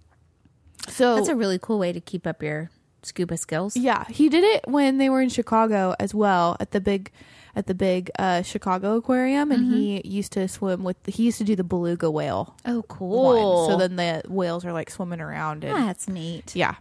so 0.89 1.17
That's 1.17 1.29
a 1.29 1.37
really 1.37 1.59
cool 1.61 1.79
way 1.79 1.93
to 1.93 2.01
keep 2.01 2.27
up 2.27 2.43
your 2.43 2.71
scuba 3.03 3.37
skills. 3.37 3.77
yeah 3.77 4.05
he 4.09 4.29
did 4.29 4.45
it 4.45 4.65
when 4.69 4.99
they 4.99 5.11
were 5.11 5.21
in 5.21 5.29
chicago 5.29 5.95
as 5.99 6.15
well 6.15 6.57
at 6.61 6.71
the 6.71 6.81
big 6.81 7.11
at 7.55 7.67
the 7.67 7.75
big 7.75 8.11
uh 8.19 8.41
chicago 8.43 8.97
aquarium 8.97 9.53
and 9.53 9.73
he 9.75 10.01
used 10.05 10.33
to 10.33 10.49
swim 10.49 10.83
with 10.85 10.97
he 11.07 11.25
used 11.25 11.39
to 11.39 11.45
do 11.45 11.55
the 11.55 11.65
beluga 11.65 12.11
whale 12.11 12.55
Oh, 12.65 12.83
cool. 12.89 13.69
So 13.69 13.77
then 13.77 13.97
the 13.97 14.23
whales 14.29 14.65
are 14.65 14.73
like 14.73 14.89
swimming 14.91 15.21
around 15.21 15.63
and 15.65 15.77
that's 15.77 16.09
neat. 16.09 16.57
yeah. 16.57 16.77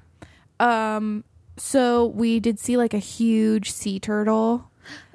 Um 0.59 1.23
so 1.57 2.05
we 2.07 2.39
did 2.39 2.57
see 2.59 2.77
like 2.77 2.93
a 2.93 2.99
huge 2.99 3.71
sea 3.71 3.99
turtle 3.99 4.69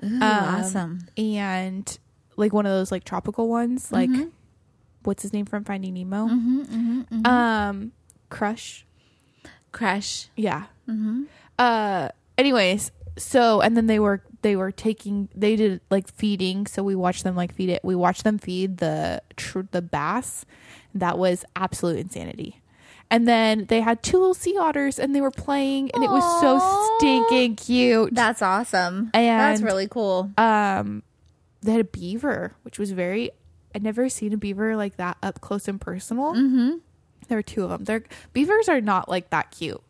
Ooh, 0.05 0.07
Um, 0.07 0.23
awesome. 0.23 1.09
and 1.17 1.99
like 2.37 2.53
one 2.53 2.67
of 2.67 2.73
those 2.73 2.93
like 2.93 3.05
tropical 3.05 3.49
ones 3.49 3.91
like 3.91 4.11
what's 5.05 5.23
his 5.23 5.33
name 5.33 5.47
from 5.47 5.65
Finding 5.65 5.95
Nemo? 5.95 6.29
Um 7.25 7.93
Crush. 8.29 8.85
Crush. 9.73 10.29
Yeah. 10.37 10.65
Uh 11.59 12.09
anyways, 12.37 12.91
so 13.17 13.61
and 13.61 13.77
then 13.77 13.87
they 13.87 13.99
were 13.99 14.23
they 14.43 14.57
were 14.57 14.71
taking 14.71 15.29
they 15.35 15.57
did 15.57 15.81
like 15.91 16.09
feeding, 16.09 16.67
so 16.67 16.83
we 16.83 16.95
watched 16.95 17.25
them 17.25 17.35
like 17.37 17.55
feed 17.55 17.69
it. 17.71 17.81
We 17.85 17.95
watched 17.95 18.25
them 18.25 18.39
feed 18.39 18.79
the 18.79 19.23
tr- 19.37 19.61
the 19.71 19.83
bass. 19.83 20.45
That 20.95 21.19
was 21.19 21.45
absolute 21.55 21.99
insanity. 21.99 22.61
And 23.11 23.29
then 23.29 23.67
they 23.67 23.81
had 23.83 24.03
two 24.03 24.19
little 24.19 24.35
sea 24.35 24.57
otters 24.59 24.99
and 24.99 25.15
they 25.15 25.21
were 25.21 25.31
playing 25.31 25.91
and 25.93 26.03
it 26.03 26.11
was 26.11 26.25
so 26.41 26.59
stinking 26.99 27.57
cute. 27.57 28.15
That's 28.15 28.43
awesome. 28.43 29.11
that's 29.49 29.63
really 29.63 29.89
cool. 29.89 30.31
um 30.39 31.03
they 31.63 31.73
had 31.73 31.81
a 31.81 31.85
beaver, 31.85 32.55
which 32.63 32.79
was 32.79 32.93
very 32.93 33.31
I'd 33.75 33.83
never 33.83 34.09
seen 34.09 34.33
a 34.33 34.37
beaver 34.37 34.77
like 34.77 34.97
that 34.97 35.19
up 35.23 35.41
close 35.41 35.69
and 35.69 35.81
personal. 35.81 36.35
Mm-hmm. 36.35 36.77
There 37.29 37.39
were 37.39 37.43
two 37.43 37.65
of 37.65 37.71
them. 37.71 37.85
They're 37.85 38.05
beavers 38.33 38.69
are 38.69 38.81
not 38.81 39.09
like 39.09 39.31
that 39.31 39.51
cute. 39.51 39.83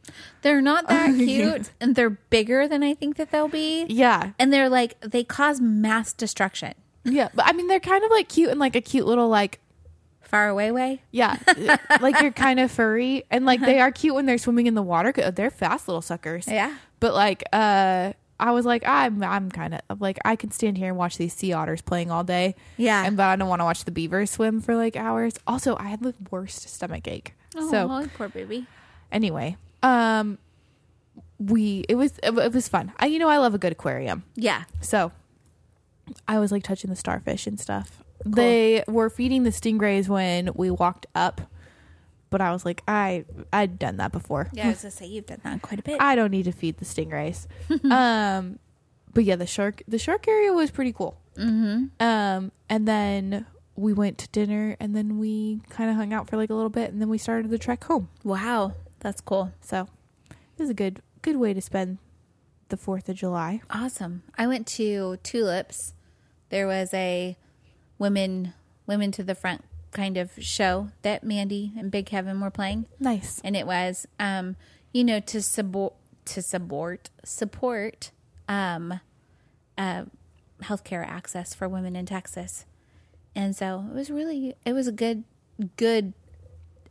They're 0.43 0.61
not 0.63 0.89
that 0.89 1.15
cute 1.15 1.71
and 1.81 1.95
they're 1.95 2.11
bigger 2.11 2.67
than 2.69 2.83
I 2.83 2.95
think 2.95 3.17
that 3.17 3.31
they'll 3.31 3.49
be. 3.49 3.85
Yeah, 3.89 4.33
And 4.39 4.53
they're 4.53 4.69
like, 4.69 5.01
they 5.01 5.25
cause 5.25 5.61
mass 5.61 6.13
destruction. 6.13 6.75
Yeah, 7.05 7.29
but 7.35 7.47
I 7.47 7.53
mean 7.53 7.69
they're 7.69 7.79
kind 7.81 8.03
of 8.05 8.11
like 8.11 8.29
cute 8.29 8.51
and 8.51 8.59
like 8.59 8.75
a 8.77 8.81
cute 8.81 9.07
little 9.07 9.29
like 9.29 9.61
Far 10.23 10.49
away 10.49 10.73
way. 10.73 11.03
yeah, 11.13 11.37
like 12.01 12.21
you're 12.21 12.33
kind 12.33 12.59
of 12.59 12.73
furry 12.73 13.23
and 13.31 13.47
like 13.47 13.61
they 13.61 13.79
are 13.79 13.93
cute 13.93 14.13
when 14.13 14.27
they're 14.27 14.39
swimming 14.39 14.67
in 14.67 14.75
the 14.75 14.83
water. 14.83 15.13
They're 15.13 15.53
fast 15.53 15.87
little 15.87 16.03
suckers. 16.03 16.49
Yeah. 16.49 16.77
But 16.99 17.15
like 17.15 17.45
uh 17.53 18.13
I 18.39 18.51
was 18.53 18.67
like 18.67 18.83
I'm 18.87 19.23
I'm 19.23 19.51
kind 19.51 19.81
of 19.89 20.01
like 20.01 20.19
I 20.25 20.37
can 20.37 20.51
stand 20.51 20.79
here 20.79 20.89
and 20.89 20.97
watch 20.97 21.17
these 21.17 21.33
sea 21.33 21.53
otters 21.53 21.81
playing 21.81 22.11
all 22.11 22.25
day. 22.25 22.55
Yeah. 22.77 23.05
And 23.05 23.17
but 23.17 23.25
I 23.25 23.37
don't 23.37 23.49
want 23.49 23.61
to 23.61 23.65
watch 23.65 23.85
the 23.85 23.91
beavers 23.91 24.31
swim 24.31 24.61
for 24.61 24.77
like 24.77 24.97
hours. 24.97 25.35
Also, 25.47 25.77
I 25.79 25.85
had 25.85 26.01
the 26.01 26.15
worst 26.31 26.69
stomach 26.69 27.09
ache. 27.09 27.35
so 27.53 27.89
oh, 27.91 28.07
poor 28.17 28.29
baby. 28.29 28.67
anyway, 29.11 29.57
um 29.83 30.39
we 31.39 31.85
it 31.89 31.95
was 31.95 32.13
it, 32.23 32.37
it 32.37 32.53
was 32.53 32.69
fun. 32.69 32.93
I 32.99 33.07
you 33.07 33.19
know 33.19 33.29
I 33.29 33.39
love 33.39 33.55
a 33.55 33.59
good 33.59 33.73
aquarium. 33.73 34.25
Yeah. 34.35 34.65
So 34.81 35.13
I 36.29 36.39
was 36.39 36.53
like 36.53 36.63
touching 36.63 36.91
the 36.91 36.97
starfish 36.97 37.47
and 37.47 37.59
stuff. 37.59 38.03
They 38.25 38.83
were 38.87 39.11
feeding 39.11 39.43
the 39.43 39.51
stingrays 39.51 40.09
when 40.09 40.51
we 40.55 40.71
walked 40.71 41.07
up, 41.15 41.43
but 42.31 42.41
I 42.41 42.53
was 42.53 42.65
like, 42.65 42.83
I 42.89 43.25
I'd 43.53 43.79
done 43.79 43.99
that 43.99 44.13
before. 44.13 44.49
Yeah, 44.53 44.67
I 44.67 44.69
was 44.69 44.83
gonna 44.83 44.91
say 44.93 45.07
you've 45.07 45.27
done 45.27 45.41
that 45.45 45.63
quite 45.63 45.81
a 45.81 45.83
bit. 45.83 46.01
I 46.01 46.15
don't 46.15 46.31
need 46.31 46.45
to 46.45 46.53
feed 46.53 46.79
the 46.79 46.85
stingrays. 46.85 47.47
um, 47.91 48.59
but 49.15 49.25
yeah, 49.25 49.37
the 49.37 49.47
shark 49.47 49.83
the 49.89 49.99
shark 49.99 50.29
area 50.29 50.53
was 50.53 50.71
pretty 50.71 50.93
cool. 50.93 51.21
Mm-hmm. 51.37 52.03
Um, 52.03 52.53
and 52.69 52.89
then 52.89 53.47
we 53.77 53.93
went 53.93 54.19
to 54.19 54.29
dinner, 54.29 54.77
and 54.81 54.97
then 54.97 55.19
we 55.19 55.61
kind 55.69 55.91
of 55.91 55.97
hung 55.97 56.13
out 56.13 56.29
for 56.29 56.37
like 56.37 56.51
a 56.51 56.55
little 56.55 56.71
bit, 56.71 56.93
and 56.93 57.01
then 57.01 57.09
we 57.09 57.19
started 57.19 57.51
the 57.51 57.59
trek 57.59 57.85
home. 57.85 58.09
wow, 58.25 58.73
that's 59.01 59.21
cool. 59.21 59.53
So 59.61 59.89
it 60.31 60.63
was 60.63 60.71
a 60.71 60.75
good 60.75 61.03
good 61.23 61.37
way 61.37 61.53
to 61.53 61.61
spend 61.61 61.99
the 62.69 62.77
4th 62.77 63.09
of 63.09 63.17
July. 63.17 63.61
Awesome. 63.71 64.23
I 64.37 64.47
went 64.47 64.67
to 64.69 65.19
Tulips. 65.23 65.93
There 66.49 66.67
was 66.67 66.93
a 66.95 67.37
women 67.99 68.55
women 68.87 69.11
to 69.13 69.23
the 69.23 69.35
front 69.35 69.65
kind 69.97 70.19
of 70.19 70.31
show 70.39 70.91
that 71.01 71.25
Mandy 71.25 71.73
and 71.77 71.91
Big 71.91 72.05
Kevin 72.05 72.39
were 72.41 72.51
playing. 72.51 72.85
Nice. 73.01 73.41
and 73.43 73.57
it 73.57 73.67
was 73.67 74.07
um 74.21 74.57
you 74.93 75.03
know 75.03 75.21
to 75.21 75.41
support 75.41 75.95
to 76.27 76.43
support 76.43 77.09
support 77.25 78.11
um 78.47 79.01
uh 79.79 80.05
healthcare 80.63 81.07
access 81.07 81.55
for 81.55 81.67
women 81.69 81.97
in 81.97 82.05
Texas. 82.05 82.67
And 83.35 83.57
so 83.57 83.87
it 83.91 83.95
was 83.95 84.11
really 84.11 84.55
it 84.67 84.75
was 84.75 84.87
a 84.87 84.93
good 84.93 85.25
good 85.77 86.13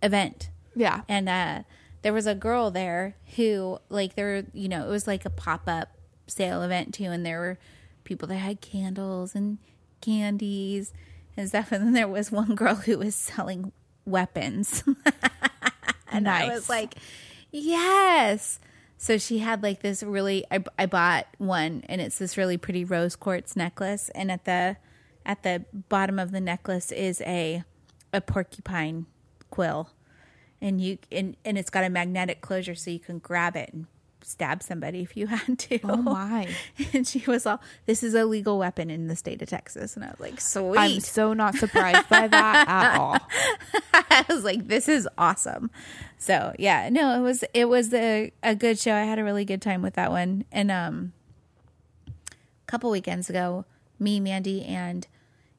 event. 0.01 0.49
Yeah. 0.76 1.01
And 1.08 1.30
uh 1.30 1.62
there 2.01 2.14
was 2.14 2.26
a 2.26 2.36
girl 2.36 2.72
there 2.72 3.16
who 3.36 3.78
like 3.89 4.16
there 4.16 4.45
you 4.51 4.68
know, 4.68 4.84
it 4.88 4.89
was 4.89 5.06
like 5.06 5.26
a 5.26 5.30
pop-up 5.30 5.89
sale 6.26 6.64
event 6.64 6.95
too 6.95 7.06
and 7.06 7.24
there 7.24 7.39
were 7.39 7.60
people 8.03 8.28
that 8.30 8.38
had 8.38 8.62
candles 8.62 9.36
and 9.36 9.60
candies 10.01 10.91
and 11.38 11.50
stuff 11.50 11.72
and 11.72 11.86
then 11.86 11.94
there 11.94 12.08
was 12.08 12.32
one 12.32 12.56
girl 12.56 12.76
who 12.76 12.98
was 12.98 13.16
selling 13.16 13.72
weapons. 14.06 14.84
and 16.12 16.30
I 16.30 16.48
was 16.48 16.70
like, 16.70 16.96
yes. 17.52 18.60
So 18.98 19.18
she 19.18 19.40
had 19.40 19.62
like 19.62 19.82
this 19.82 20.04
really. 20.04 20.46
I, 20.50 20.64
I 20.80 20.86
bought 20.86 21.28
one, 21.38 21.84
and 21.90 22.00
it's 22.00 22.18
this 22.18 22.38
really 22.38 22.58
pretty 22.58 22.86
rose 22.86 23.16
quartz 23.16 23.56
necklace, 23.56 24.10
and 24.16 24.32
at 24.32 24.46
the 24.46 24.78
at 25.26 25.44
the 25.44 25.66
bottom 25.74 26.18
of 26.18 26.32
the 26.32 26.40
necklace 26.40 26.92
is 26.92 27.22
a 27.22 27.64
a 28.14 28.22
porcupine 28.22 29.06
quill, 29.50 29.90
and 30.62 30.80
you 30.80 30.98
and 31.12 31.36
and 31.44 31.58
it's 31.58 31.70
got 31.70 31.84
a 31.84 31.90
magnetic 31.90 32.42
closure, 32.42 32.74
so 32.74 32.90
you 32.90 33.00
can 33.00 33.20
grab 33.20 33.58
it 33.58 33.74
and 33.74 33.88
stab 34.26 34.64
somebody 34.64 35.02
if 35.02 35.16
you 35.16 35.28
had 35.36 35.60
to. 35.60 35.80
Oh 35.84 35.98
my. 35.98 36.48
And 36.94 37.08
she 37.08 37.24
was 37.28 37.46
all, 37.46 37.62
"This 37.86 38.04
is 38.04 38.14
a 38.14 38.26
legal 38.26 38.58
weapon 38.58 38.90
in 38.90 39.08
the 39.08 39.16
state 39.16 39.42
of 39.42 39.50
Texas," 39.50 39.96
and 39.96 40.04
I 40.06 40.10
was 40.10 40.20
like, 40.20 40.42
"Sweet." 40.42 40.78
I'm 40.78 41.00
so 41.00 41.34
not 41.34 41.56
surprised 41.56 42.08
by 42.10 42.28
that 42.28 42.68
at 42.68 42.98
all. 43.00 43.18
I 43.94 44.26
was 44.30 44.44
like, 44.44 44.68
this 44.68 44.88
is 44.88 45.08
awesome. 45.18 45.70
So 46.18 46.54
yeah, 46.58 46.90
no, 46.90 47.18
it 47.20 47.22
was 47.22 47.44
it 47.54 47.66
was 47.66 47.94
a, 47.94 48.32
a 48.44 48.56
good 48.56 48.80
show. 48.80 48.94
I 48.94 49.04
had 49.04 49.20
a 49.20 49.24
really 49.24 49.46
good 49.46 49.62
time 49.62 49.82
with 49.82 49.96
that 49.96 50.12
one. 50.12 50.46
And 50.52 50.72
um 50.72 51.14
a 52.08 52.66
couple 52.66 52.90
weekends 52.92 53.30
ago, 53.30 53.66
me, 54.00 54.20
Mandy, 54.20 54.64
and 54.64 55.08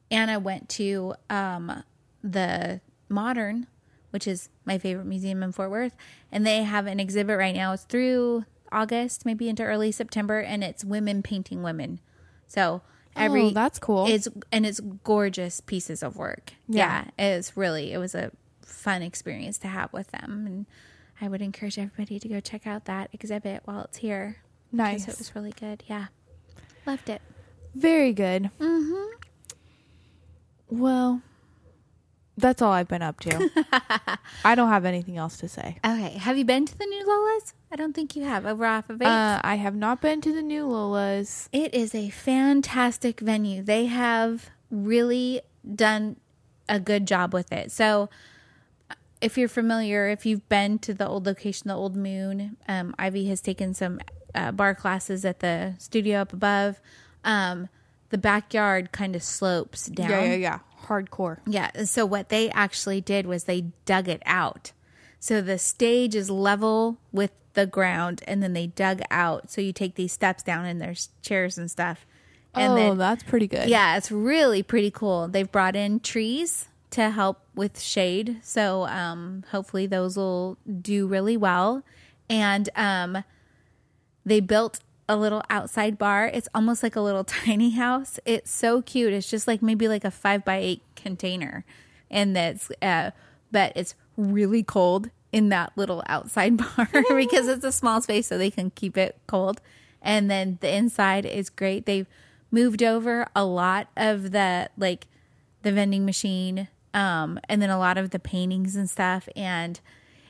Anna 0.09 0.39
went 0.39 0.69
to 0.69 1.13
um 1.29 1.83
the 2.23 2.81
modern, 3.09 3.67
which 4.09 4.27
is 4.27 4.49
my 4.65 4.77
favorite 4.77 5.05
museum 5.05 5.43
in 5.43 5.51
Fort 5.51 5.69
Worth, 5.69 5.95
and 6.31 6.45
they 6.45 6.63
have 6.63 6.87
an 6.87 6.99
exhibit 6.99 7.37
right 7.37 7.55
now. 7.55 7.73
It's 7.73 7.83
through 7.83 8.45
August, 8.71 9.25
maybe 9.25 9.49
into 9.49 9.63
early 9.63 9.91
September, 9.91 10.39
and 10.39 10.63
it's 10.63 10.83
women 10.85 11.21
painting 11.23 11.63
women. 11.63 11.99
So 12.47 12.81
every 13.15 13.43
Oh, 13.43 13.49
that's 13.51 13.79
cool. 13.79 14.07
It's 14.07 14.27
and 14.51 14.65
it's 14.65 14.79
gorgeous 15.03 15.61
pieces 15.61 16.03
of 16.03 16.15
work. 16.17 16.53
Yeah. 16.67 17.05
Yeah. 17.17 17.35
it's 17.37 17.55
really 17.57 17.93
it 17.93 17.97
was 17.97 18.15
a 18.15 18.31
fun 18.61 19.01
experience 19.01 19.57
to 19.59 19.67
have 19.67 19.91
with 19.93 20.11
them, 20.11 20.43
and 20.45 20.65
I 21.19 21.27
would 21.27 21.41
encourage 21.41 21.77
everybody 21.79 22.19
to 22.19 22.27
go 22.27 22.39
check 22.39 22.67
out 22.67 22.85
that 22.85 23.09
exhibit 23.13 23.61
while 23.65 23.81
it's 23.81 23.97
here. 23.97 24.37
Nice. 24.71 25.07
it 25.07 25.17
was 25.17 25.33
really 25.35 25.53
good. 25.53 25.83
Yeah, 25.87 26.07
loved 26.85 27.09
it. 27.09 27.21
Very 27.73 28.13
good. 28.13 28.49
Mm-hmm. 28.59 29.15
Well, 30.69 31.21
that's 32.37 32.61
all 32.61 32.71
I've 32.71 32.87
been 32.87 33.01
up 33.01 33.19
to. 33.21 33.49
I 34.45 34.55
don't 34.55 34.69
have 34.69 34.85
anything 34.85 35.17
else 35.17 35.37
to 35.37 35.49
say. 35.49 35.79
Okay, 35.83 36.11
have 36.17 36.37
you 36.37 36.45
been 36.45 36.65
to 36.65 36.77
the 36.77 36.85
new 36.85 37.05
Lola's? 37.05 37.53
I 37.71 37.75
don't 37.75 37.93
think 37.93 38.15
you 38.15 38.23
have. 38.23 38.45
Over 38.45 38.65
off 38.65 38.89
of 38.89 39.01
eight. 39.01 39.07
Uh, 39.07 39.41
I 39.43 39.55
have 39.55 39.75
not 39.75 40.01
been 40.01 40.21
to 40.21 40.31
the 40.31 40.43
new 40.43 40.65
Lola's. 40.67 41.49
It 41.51 41.73
is 41.73 41.95
a 41.95 42.09
fantastic 42.09 43.19
venue. 43.19 43.63
They 43.63 43.87
have 43.87 44.51
really 44.69 45.41
done 45.75 46.17
a 46.69 46.79
good 46.79 47.07
job 47.07 47.33
with 47.33 47.51
it. 47.51 47.71
So, 47.71 48.09
if 49.19 49.35
you're 49.37 49.49
familiar, 49.49 50.07
if 50.07 50.25
you've 50.25 50.47
been 50.47 50.77
to 50.79 50.93
the 50.93 51.07
old 51.07 51.25
location, 51.25 51.67
the 51.69 51.75
Old 51.75 51.95
Moon, 51.95 52.55
um, 52.67 52.93
Ivy 52.99 53.27
has 53.29 53.41
taken 53.41 53.73
some 53.73 53.99
uh, 54.35 54.51
bar 54.51 54.75
classes 54.75 55.25
at 55.25 55.39
the 55.39 55.73
studio 55.79 56.19
up 56.19 56.33
above. 56.33 56.79
Um, 57.23 57.67
the 58.09 58.17
backyard 58.17 58.91
kind 58.91 59.15
of 59.15 59.23
slopes 59.23 59.87
down. 59.87 60.09
Yeah, 60.09 60.23
yeah, 60.23 60.35
yeah. 60.35 60.59
Hardcore. 60.87 61.39
Yeah. 61.45 61.83
So 61.85 62.05
what 62.05 62.29
they 62.29 62.49
actually 62.49 63.01
did 63.01 63.25
was 63.25 63.43
they 63.43 63.61
dug 63.85 64.07
it 64.07 64.21
out. 64.25 64.71
So 65.19 65.41
the 65.41 65.57
stage 65.57 66.15
is 66.15 66.29
level 66.29 66.97
with 67.11 67.31
the 67.53 67.65
ground, 67.65 68.23
and 68.27 68.41
then 68.41 68.53
they 68.53 68.67
dug 68.67 69.01
out. 69.09 69.49
So 69.49 69.61
you 69.61 69.73
take 69.73 69.95
these 69.95 70.11
steps 70.11 70.43
down, 70.43 70.65
and 70.65 70.79
there's 70.79 71.09
chairs 71.21 71.57
and 71.57 71.69
stuff. 71.69 72.05
And 72.53 72.73
oh, 72.73 72.75
then, 72.75 72.97
that's 72.97 73.23
pretty 73.23 73.47
good. 73.47 73.69
yeah, 73.69 73.97
it's 73.97 74.11
really 74.11 74.63
pretty 74.63 74.91
cool. 74.91 75.27
They've 75.27 75.51
brought 75.51 75.75
in 75.75 75.99
trees 75.99 76.67
to 76.91 77.09
help 77.09 77.41
with 77.53 77.79
shade. 77.79 78.37
So 78.41 78.85
um, 78.87 79.43
hopefully 79.51 79.87
those 79.87 80.17
will 80.17 80.57
do 80.81 81.07
really 81.07 81.37
well. 81.37 81.83
And 82.29 82.69
um, 82.75 83.23
they 84.25 84.39
built 84.39 84.79
a 85.09 85.15
little 85.15 85.43
outside 85.49 85.97
bar. 85.97 86.25
It's 86.27 86.49
almost 86.53 86.83
like 86.83 86.95
a 86.95 87.01
little 87.01 87.23
tiny 87.45 87.71
house. 87.71 88.19
It's 88.25 88.51
so 88.51 88.81
cute. 88.81 89.13
It's 89.13 89.29
just 89.29 89.47
like 89.47 89.61
maybe 89.61 89.87
like 89.87 90.03
a 90.03 90.11
five 90.11 90.43
by 90.45 90.57
eight 90.57 90.81
container, 90.95 91.63
and 92.11 92.35
that's 92.35 92.71
uh, 92.81 93.11
but 93.51 93.71
it's 93.75 93.95
really 94.17 94.63
cold 94.63 95.09
in 95.31 95.49
that 95.49 95.71
little 95.75 96.03
outside 96.07 96.57
bar 96.77 96.89
because 97.15 97.47
it's 97.47 97.63
a 97.65 97.71
small 97.71 98.01
space, 98.01 98.27
so 98.27 98.37
they 98.37 98.51
can 98.51 98.69
keep 98.71 98.97
it 98.97 99.17
cold. 99.27 99.61
And 100.01 100.29
then 100.29 100.57
the 100.61 100.73
inside 100.73 101.25
is 101.25 101.49
great. 101.49 101.85
They've 101.85 102.07
moved 102.51 102.81
over 102.81 103.27
a 103.35 103.43
lot 103.43 103.87
of 103.97 104.31
the 104.31 104.69
like 104.77 105.07
the 105.63 105.71
vending 105.71 106.05
machine, 106.05 106.67
um, 106.93 107.39
and 107.49 107.61
then 107.61 107.69
a 107.69 107.79
lot 107.79 107.97
of 107.97 108.11
the 108.11 108.19
paintings 108.19 108.75
and 108.75 108.89
stuff, 108.89 109.27
and 109.35 109.79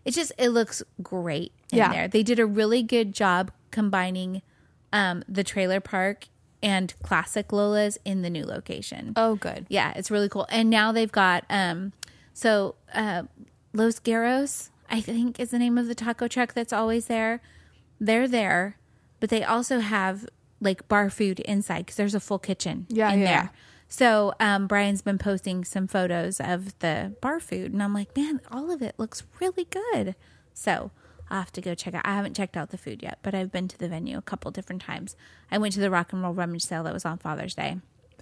it 0.05 0.11
just 0.11 0.31
it 0.37 0.49
looks 0.49 0.81
great 1.01 1.51
in 1.71 1.77
Yeah. 1.79 1.91
there. 1.91 2.07
They 2.07 2.23
did 2.23 2.39
a 2.39 2.45
really 2.45 2.81
good 2.83 3.13
job 3.13 3.51
combining 3.71 4.41
um, 4.93 5.23
the 5.27 5.43
trailer 5.43 5.79
park 5.79 6.27
and 6.63 6.93
classic 7.03 7.51
Lola's 7.51 7.97
in 8.03 8.21
the 8.23 8.29
new 8.29 8.43
location. 8.45 9.13
Oh, 9.15 9.35
good. 9.35 9.65
Yeah, 9.69 9.93
it's 9.95 10.09
really 10.09 10.29
cool. 10.29 10.47
And 10.49 10.69
now 10.69 10.91
they've 10.91 11.11
got 11.11 11.43
um 11.49 11.93
so 12.33 12.75
uh 12.93 13.23
Los 13.73 13.99
Garros, 13.99 14.69
I 14.89 15.01
think 15.01 15.39
is 15.39 15.51
the 15.51 15.59
name 15.59 15.77
of 15.77 15.87
the 15.87 15.93
taco 15.95 16.27
truck 16.27 16.53
that's 16.53 16.73
always 16.73 17.05
there. 17.05 17.41
They're 17.99 18.27
there, 18.27 18.77
but 19.19 19.29
they 19.29 19.43
also 19.43 19.79
have 19.79 20.25
like 20.59 20.87
bar 20.87 21.09
food 21.11 21.39
inside 21.41 21.79
because 21.85 21.95
there's 21.95 22.15
a 22.15 22.19
full 22.19 22.39
kitchen 22.39 22.87
Yeah, 22.89 23.11
in 23.11 23.19
yeah. 23.19 23.25
there. 23.25 23.51
So 23.87 24.33
um, 24.39 24.67
Brian's 24.67 25.01
been 25.03 25.17
posting 25.19 25.63
some 25.63 25.87
photos 25.87 26.39
of 26.41 26.77
the 26.79 27.13
bar 27.21 27.39
food, 27.39 27.71
and 27.71 27.81
I'm 27.81 27.93
like, 27.93 28.17
man, 28.17 28.41
all 28.51 28.71
of 28.71 28.81
it 28.81 28.95
looks 28.97 29.23
really 29.39 29.65
good. 29.65 30.15
So 30.53 30.91
I'll 31.29 31.39
have 31.39 31.51
to 31.53 31.61
go 31.61 31.75
check 31.75 31.93
out. 31.93 32.05
I 32.05 32.15
haven't 32.15 32.35
checked 32.35 32.55
out 32.55 32.69
the 32.69 32.77
food 32.77 33.03
yet, 33.03 33.19
but 33.21 33.35
I've 33.35 33.51
been 33.51 33.67
to 33.67 33.77
the 33.77 33.89
venue 33.89 34.17
a 34.17 34.21
couple 34.21 34.49
different 34.51 34.81
times. 34.81 35.15
I 35.51 35.57
went 35.57 35.73
to 35.73 35.79
the 35.79 35.91
rock 35.91 36.13
and 36.13 36.21
roll 36.21 36.33
rummage 36.33 36.63
sale 36.63 36.83
that 36.83 36.93
was 36.93 37.05
on 37.05 37.17
Father's 37.17 37.55
Day. 37.55 37.77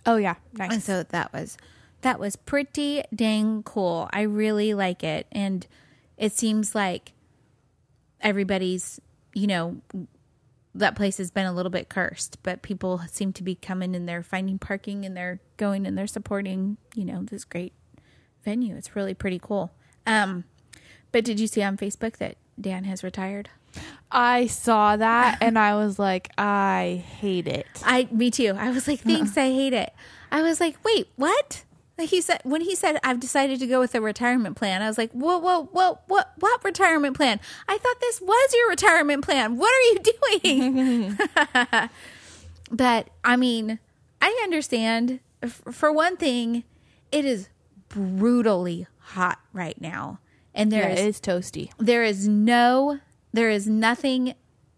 Oh, 0.05 0.17
yeah. 0.17 0.35
And 0.59 0.81
so 0.81 1.03
that 1.03 1.33
was 1.33 1.57
that 2.01 2.19
was 2.19 2.35
pretty 2.35 3.01
dang 3.13 3.63
cool. 3.63 4.07
I 4.13 4.21
really 4.21 4.75
like 4.75 5.03
it 5.03 5.25
and 5.31 5.65
it 6.17 6.33
seems 6.33 6.75
like 6.75 7.13
everybody's, 8.21 8.99
you 9.33 9.47
know, 9.47 9.81
that 10.75 10.95
place 10.95 11.17
has 11.17 11.31
been 11.31 11.47
a 11.47 11.53
little 11.53 11.71
bit 11.71 11.89
cursed, 11.89 12.37
but 12.43 12.61
people 12.61 13.01
seem 13.09 13.33
to 13.33 13.43
be 13.43 13.55
coming 13.55 13.95
and 13.95 14.07
they're 14.07 14.21
finding 14.21 14.59
parking 14.59 15.03
and 15.03 15.17
they're 15.17 15.39
going 15.57 15.87
and 15.87 15.97
they're 15.97 16.05
supporting, 16.05 16.77
you 16.93 17.05
know, 17.05 17.23
this 17.23 17.43
great 17.43 17.73
venue. 18.43 18.75
It's 18.75 18.95
really 18.95 19.15
pretty 19.15 19.39
cool. 19.39 19.73
Um 20.05 20.43
but 21.11 21.23
did 21.23 21.39
you 21.39 21.47
see 21.47 21.63
on 21.63 21.75
Facebook 21.75 22.17
that 22.17 22.37
Dan 22.59 22.83
has 22.85 23.03
retired? 23.03 23.49
I 24.11 24.47
saw 24.47 24.95
that 24.95 25.37
and 25.41 25.59
I 25.59 25.75
was 25.75 25.99
like, 25.99 26.31
I 26.37 27.03
hate 27.19 27.47
it. 27.47 27.67
I 27.83 28.07
me 28.11 28.31
too. 28.31 28.53
I 28.57 28.71
was 28.71 28.87
like, 28.87 29.01
thanks, 29.01 29.37
uh-uh. 29.37 29.43
I 29.45 29.49
hate 29.49 29.73
it. 29.73 29.93
I 30.31 30.41
was 30.41 30.59
like, 30.59 30.83
wait, 30.83 31.07
what? 31.15 31.63
Like 31.97 32.09
he 32.09 32.19
said 32.21 32.41
when 32.43 32.61
he 32.61 32.75
said 32.75 32.99
I've 33.03 33.19
decided 33.19 33.59
to 33.59 33.67
go 33.67 33.79
with 33.79 33.95
a 33.95 34.01
retirement 34.01 34.57
plan, 34.57 34.81
I 34.81 34.87
was 34.87 34.97
like, 34.97 35.11
whoa, 35.11 35.37
whoa, 35.37 35.65
whoa, 35.71 35.99
what 36.07 36.33
what 36.39 36.63
retirement 36.63 37.15
plan? 37.15 37.39
I 37.67 37.77
thought 37.77 37.99
this 38.01 38.19
was 38.21 38.53
your 38.53 38.69
retirement 38.69 39.23
plan. 39.23 39.57
What 39.57 39.71
are 39.73 39.81
you 39.81 41.13
doing? 41.13 41.89
but 42.71 43.09
I 43.23 43.35
mean, 43.37 43.79
I 44.21 44.39
understand. 44.43 45.19
For 45.49 45.91
one 45.91 46.17
thing, 46.17 46.63
it 47.11 47.23
is 47.23 47.49
brutally 47.87 48.87
hot 48.99 49.39
right 49.53 49.79
now. 49.79 50.19
And 50.55 50.71
Yeah, 50.71 50.81
there 50.81 50.89
is 50.91 50.99
it 50.99 51.05
is 51.07 51.19
toasty. 51.21 51.69
there 51.77 52.03
is 52.03 52.27
no 52.27 52.99
there 53.33 53.49
is 53.49 53.67
nothing 53.67 54.33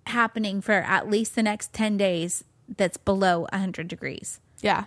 happening 0.07 0.59
for 0.61 0.73
at 0.73 1.09
least 1.09 1.35
the 1.35 1.43
next 1.43 1.71
10 1.73 1.95
days 1.97 2.43
that's 2.75 2.97
below 2.97 3.41
100 3.51 3.87
degrees 3.87 4.39
Yeah. 4.61 4.85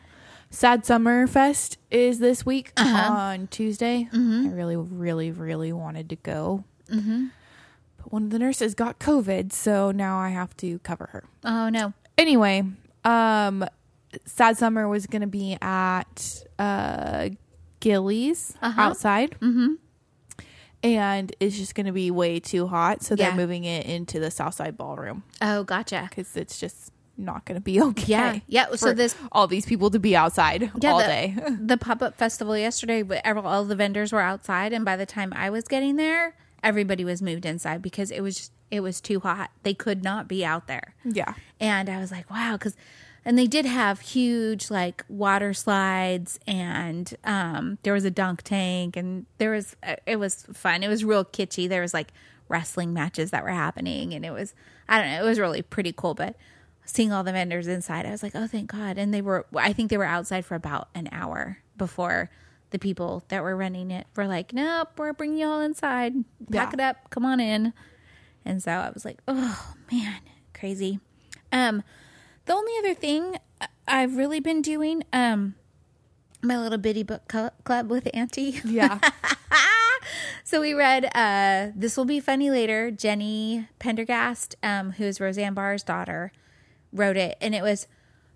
Sad 0.53 0.85
Summer 0.85 1.29
Fest 1.29 1.79
is 1.93 2.19
this 2.19 2.45
week 2.45 2.73
on 2.77 3.47
Tuesday. 3.53 4.09
I 4.13 4.49
really, 4.49 4.75
really, 4.77 5.31
really 5.31 5.73
wanted 5.73 6.09
to 6.11 6.17
go. 6.17 6.65
But 6.89 8.13
one 8.13 8.25
of 8.25 8.31
the 8.31 8.39
nurses 8.41 8.75
got 8.75 8.99
COVID, 8.99 9.53
so 9.53 9.93
now 9.93 10.19
I 10.19 10.31
have 10.31 10.57
to 10.57 10.81
cover 10.81 11.09
her. 11.13 11.23
Oh 11.45 11.69
no. 11.69 11.93
Anyway, 12.19 12.65
um, 13.05 13.65
Sad 14.25 14.57
Summer 14.59 14.89
was 14.89 15.07
going 15.07 15.23
to 15.23 15.29
be 15.29 15.57
at 15.63 16.45
uh, 16.59 17.29
Gilley's 17.79 18.57
Uh-huh. 18.61 18.81
outside. 18.81 19.37
Mm-hmm. 19.41 19.75
And 20.83 21.35
it's 21.41 21.57
just 21.59 21.75
going 21.75 21.87
to 21.87 21.93
be 21.93 22.11
way 22.11 22.41
too 22.41 22.67
hot, 22.67 23.03
so 23.03 23.15
they're 23.15 23.29
Yeah. 23.31 23.37
moving 23.37 23.65
it 23.65 23.85
into 23.87 24.19
the 24.19 24.31
Southside 24.31 24.77
Ballroom 24.79 25.25
Oh, 25.43 25.63
gotcha. 25.65 26.07
because 26.09 26.37
it's 26.37 26.59
just 26.59 26.91
not 27.19 27.45
going 27.45 27.57
to 27.57 27.61
be 27.61 27.81
okay. 27.89 28.05
Yeah. 28.07 28.39
Yeah, 28.47 28.67
so 28.77 28.89
for 28.89 28.95
this- 28.95 29.15
all 29.31 29.47
these 29.47 29.67
people 29.67 29.91
to 29.91 29.99
be 29.99 30.17
outside 30.17 30.71
all 30.83 30.99
the, 30.99 31.05
day. 31.05 31.37
the 31.61 31.77
pop 31.77 32.01
up 32.01 32.17
festival 32.17 32.57
yesterday, 32.57 33.03
but 33.03 33.21
ev- 33.25 33.45
all 33.45 33.65
the 33.67 33.77
vendors 33.77 34.11
were 34.13 34.21
outside, 34.23 34.73
and 34.73 34.85
by 34.85 34.97
the 34.97 35.05
time 35.07 35.33
I 35.37 35.51
was 35.51 35.65
getting 35.69 35.97
there, 35.97 36.35
everybody 36.63 37.05
was 37.05 37.21
moved 37.21 37.45
inside 37.45 37.83
because 37.83 38.11
it 38.11 38.23
was 38.23 38.37
just, 38.37 38.53
it 38.71 38.81
was 38.81 39.01
too 39.03 39.21
hot. 39.21 39.51
They 39.65 39.75
could 39.75 40.03
not 40.03 40.29
be 40.29 40.45
out 40.47 40.67
there. 40.67 40.95
yeah. 41.05 41.35
And 41.61 41.91
I 41.91 41.99
was 41.99 42.11
like, 42.11 42.31
wow, 42.31 42.53
because, 42.53 42.75
and 43.25 43.39
they 43.39 43.47
did 43.47 43.67
have 43.67 44.01
huge 44.01 44.71
like 44.71 45.05
water 45.09 45.53
slides, 45.55 46.39
and 46.47 47.13
um, 47.25 47.79
there 47.83 47.93
was 47.93 48.05
a 48.05 48.11
dunk 48.11 48.43
tank, 48.43 48.97
and 48.97 49.27
there 49.39 49.51
was, 49.51 49.77
uh, 49.83 49.97
it 50.07 50.17
was 50.17 50.45
fun. 50.53 50.83
It 50.83 50.89
was 50.89 51.05
real 51.05 51.25
kitschy. 51.25 51.69
There 51.69 51.83
was 51.83 51.95
like 51.95 52.13
wrestling 52.49 52.93
matches 52.93 53.31
that 53.31 53.43
were 53.45 53.51
happening, 53.51 54.15
and 54.15 54.25
it 54.25 54.31
was, 54.33 54.55
I 54.89 55.01
don't 55.01 55.11
know, 55.11 55.25
it 55.25 55.29
was 55.29 55.39
really 55.39 55.63
pretty 55.63 55.93
cool. 55.97 56.15
But 56.15 56.37
seeing 56.85 57.13
all 57.13 57.23
the 57.23 57.33
vendors 57.33 57.67
inside, 57.69 58.07
I 58.07 58.11
was 58.11 58.23
like, 58.23 58.33
oh, 58.35 58.47
thank 58.47 58.73
God. 58.73 58.99
And 58.99 59.13
they 59.15 59.23
were, 59.23 59.47
I 59.55 59.73
think 59.73 59.91
they 59.91 59.99
were 59.99 60.05
outside 60.05 60.45
for 60.45 60.55
about 60.55 60.89
an 60.95 61.09
hour 61.13 61.59
before 61.77 62.31
the 62.71 62.79
people 62.79 63.25
that 63.29 63.43
were 63.43 63.57
running 63.57 63.91
it 63.91 64.07
were 64.17 64.27
like, 64.27 64.53
nope, 64.53 64.89
we're 64.97 65.13
bringing 65.13 65.39
you 65.39 65.47
all 65.47 65.61
inside. 65.61 66.15
Pack 66.53 66.71
Yeah. 66.71 66.71
it 66.75 66.81
up. 66.81 67.11
Come 67.11 67.25
on 67.25 67.41
in. 67.41 67.73
And 68.45 68.63
so 68.63 68.71
I 68.73 68.91
was 68.91 69.05
like, 69.05 69.19
oh 69.29 69.75
man, 69.93 70.21
crazy. 70.55 71.01
Um, 71.53 71.83
the 72.47 72.53
only 72.55 72.73
other 72.79 72.95
thing 72.95 73.37
I've 73.87 74.17
really 74.17 74.41
been 74.41 74.63
doing, 74.63 75.05
um, 75.13 75.55
my 76.43 76.59
little 76.59 76.79
bitty 76.79 77.03
book 77.03 77.33
club 77.65 77.91
with 77.91 78.09
Auntie. 78.15 78.61
Yeah. 78.65 78.99
So 80.51 80.61
we 80.61 80.75
read 80.75 81.05
uh, 81.15 81.71
This 81.77 81.97
Will 81.97 82.05
Be 82.05 82.19
Funny 82.19 82.51
Later. 82.51 82.91
Jenny 82.91 83.69
Pendergast, 83.79 84.57
um, 84.65 84.91
who 84.91 85.05
is 85.05 85.21
Roseanne 85.21 85.55
Barr's 85.55 85.85
daughter, 85.85 86.33
wrote 86.93 87.17
it. 87.17 87.39
And 87.41 87.55
it 87.55 87.63
was 87.63 87.87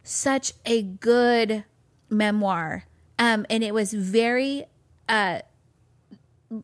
such 0.04 0.52
a 0.64 0.80
good 0.80 1.64
memoir. 2.08 2.84
Um, 3.18 3.46
and 3.50 3.64
it 3.64 3.74
was 3.74 3.92
very. 3.92 4.66
Uh, 5.08 5.40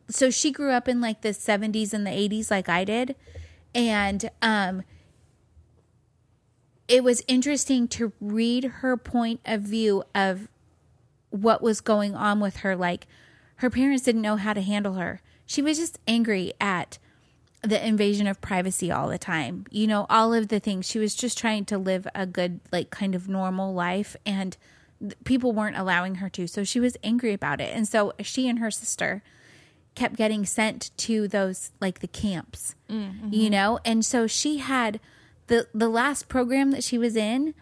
so 0.07 0.29
she 0.29 0.51
grew 0.51 0.71
up 0.71 0.87
in 0.87 1.01
like 1.01 1.21
the 1.21 1.31
70s 1.31 1.91
and 1.91 2.07
the 2.07 2.11
80s, 2.11 2.49
like 2.49 2.69
I 2.69 2.85
did. 2.85 3.17
And 3.75 4.29
um, 4.41 4.83
it 6.91 7.05
was 7.05 7.23
interesting 7.25 7.87
to 7.87 8.11
read 8.19 8.65
her 8.65 8.97
point 8.97 9.39
of 9.45 9.61
view 9.61 10.03
of 10.13 10.49
what 11.29 11.61
was 11.61 11.79
going 11.79 12.15
on 12.15 12.41
with 12.41 12.57
her. 12.57 12.75
Like, 12.75 13.07
her 13.55 13.69
parents 13.69 14.03
didn't 14.03 14.21
know 14.21 14.35
how 14.35 14.51
to 14.51 14.61
handle 14.61 14.95
her. 14.95 15.21
She 15.45 15.61
was 15.61 15.77
just 15.77 15.99
angry 16.05 16.51
at 16.59 16.97
the 17.61 17.85
invasion 17.87 18.27
of 18.27 18.41
privacy 18.41 18.91
all 18.91 19.07
the 19.07 19.17
time. 19.17 19.65
You 19.71 19.87
know, 19.87 20.05
all 20.09 20.33
of 20.33 20.49
the 20.49 20.59
things. 20.59 20.85
She 20.85 20.99
was 20.99 21.15
just 21.15 21.37
trying 21.37 21.63
to 21.65 21.77
live 21.77 22.07
a 22.13 22.25
good, 22.25 22.59
like, 22.73 22.89
kind 22.89 23.15
of 23.15 23.29
normal 23.29 23.73
life, 23.73 24.17
and 24.25 24.57
people 25.23 25.53
weren't 25.53 25.77
allowing 25.77 26.15
her 26.15 26.29
to. 26.29 26.45
So 26.45 26.65
she 26.65 26.81
was 26.81 26.97
angry 27.05 27.31
about 27.31 27.61
it. 27.61 27.73
And 27.73 27.87
so 27.87 28.11
she 28.19 28.49
and 28.49 28.59
her 28.59 28.69
sister 28.69 29.23
kept 29.95 30.17
getting 30.17 30.45
sent 30.45 30.91
to 30.97 31.29
those, 31.29 31.71
like, 31.79 31.99
the 31.99 32.07
camps, 32.07 32.75
mm, 32.89 33.31
you 33.31 33.43
mm-hmm. 33.43 33.51
know? 33.51 33.79
And 33.85 34.03
so 34.03 34.27
she 34.27 34.57
had 34.57 34.99
the, 35.51 35.67
the 35.73 35.89
last 35.89 36.29
program 36.29 36.71
that 36.71 36.81
she 36.81 36.97
was 36.97 37.17
in 37.17 37.53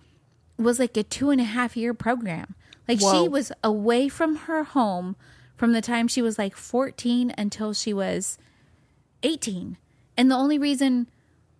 was 0.59 0.77
like 0.77 0.95
a 0.95 1.01
two 1.01 1.31
and 1.31 1.41
a 1.41 1.43
half 1.45 1.75
year 1.75 1.91
program. 1.95 2.53
Like 2.87 3.01
Whoa. 3.01 3.23
she 3.23 3.27
was 3.27 3.51
away 3.63 4.07
from 4.07 4.35
her 4.35 4.63
home 4.63 5.15
from 5.57 5.71
the 5.73 5.81
time 5.81 6.07
she 6.07 6.21
was 6.21 6.37
like 6.37 6.55
14 6.55 7.33
until 7.35 7.73
she 7.73 7.91
was 7.91 8.37
18. 9.23 9.75
And 10.15 10.29
the 10.29 10.35
only 10.35 10.59
reason, 10.59 11.07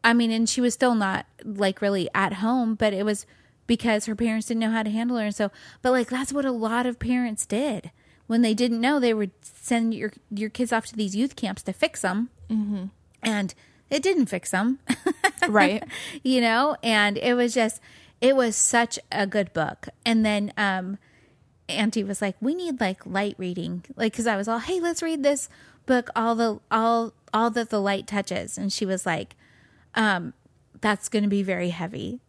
I 0.04 0.14
mean, 0.14 0.30
and 0.30 0.48
she 0.48 0.62
was 0.62 0.76
still 0.76 0.94
not 0.94 1.26
like 1.44 1.82
really 1.82 2.08
at 2.14 2.34
home, 2.34 2.76
but 2.76 2.94
it 2.94 3.06
was 3.06 3.26
because 3.66 4.06
her 4.06 4.16
parents 4.16 4.46
didn't 4.46 4.62
know 4.62 4.70
how 4.70 4.84
to 4.84 4.92
handle 4.92 5.18
her. 5.18 5.26
And 5.26 5.36
so, 5.36 5.50
but 5.82 5.92
like 5.92 6.10
that's 6.10 6.32
what 6.32 6.46
a 6.46 6.52
lot 6.52 6.86
of 6.86 7.00
parents 7.00 7.48
did 7.48 7.90
when 8.28 8.44
they 8.44 8.54
didn't 8.54 8.82
know 8.82 9.00
they 9.00 9.16
would 9.16 9.32
send 9.42 9.96
your 9.96 10.12
your 10.30 10.52
kids 10.52 10.72
off 10.72 10.86
to 10.86 10.96
these 10.96 11.16
youth 11.16 11.36
camps 11.36 11.64
to 11.64 11.74
fix 11.74 12.02
them, 12.02 12.30
mm-hmm. 12.52 12.86
and 13.24 13.56
it 13.90 14.04
didn't 14.04 14.28
fix 14.28 14.52
them. 14.52 14.80
right. 15.50 15.84
you 16.24 16.42
know 16.42 16.76
and 16.84 17.18
it 17.18 17.34
was 17.34 17.54
just 17.54 17.82
it 18.22 18.36
was 18.36 18.56
such 18.56 19.00
a 19.12 19.26
good 19.26 19.54
book. 19.54 19.88
And 20.06 20.26
then 20.26 20.54
um 20.58 20.98
auntie 21.68 22.04
was 22.04 22.22
like 22.22 22.36
we 22.42 22.56
need 22.56 22.80
like 22.80 23.06
light 23.06 23.36
reading. 23.38 23.86
Like 23.96 24.14
because 24.14 24.28
i 24.28 24.36
was 24.36 24.48
all 24.48 24.60
hey 24.60 24.80
let's 24.80 25.02
read 25.04 25.24
this 25.24 25.50
book 25.86 26.10
all 26.16 26.36
the 26.36 26.60
all 26.70 27.14
all 27.34 27.50
that 27.52 27.70
the 27.70 27.82
light 27.82 28.08
touches. 28.08 28.58
And 28.58 28.72
she 28.72 28.86
was 28.86 29.06
like 29.06 29.36
um 29.96 30.34
that's 30.82 31.10
going 31.10 31.24
to 31.24 31.30
be 31.30 31.44
very 31.44 31.70
heavy. 31.70 32.22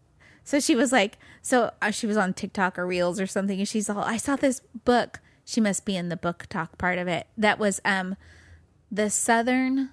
So 0.44 0.58
she 0.58 0.74
was 0.74 0.92
like 0.92 1.18
so 1.42 1.72
uh, 1.80 1.90
she 1.90 2.06
was 2.06 2.16
on 2.16 2.34
tiktok 2.34 2.78
or 2.78 2.86
reels 2.86 3.20
or 3.20 3.26
something 3.26 3.58
and 3.58 3.68
she's 3.68 3.88
all 3.88 4.02
i 4.02 4.16
saw 4.16 4.36
this 4.36 4.60
book. 4.84 5.20
She 5.44 5.60
must 5.60 5.84
be 5.84 5.96
in 5.96 6.10
the 6.10 6.16
BookTok 6.16 6.78
part 6.78 6.98
of 6.98 7.08
it. 7.08 7.26
That 7.36 7.58
was 7.58 7.80
um 7.84 8.16
the 8.90 9.10
southern 9.10 9.90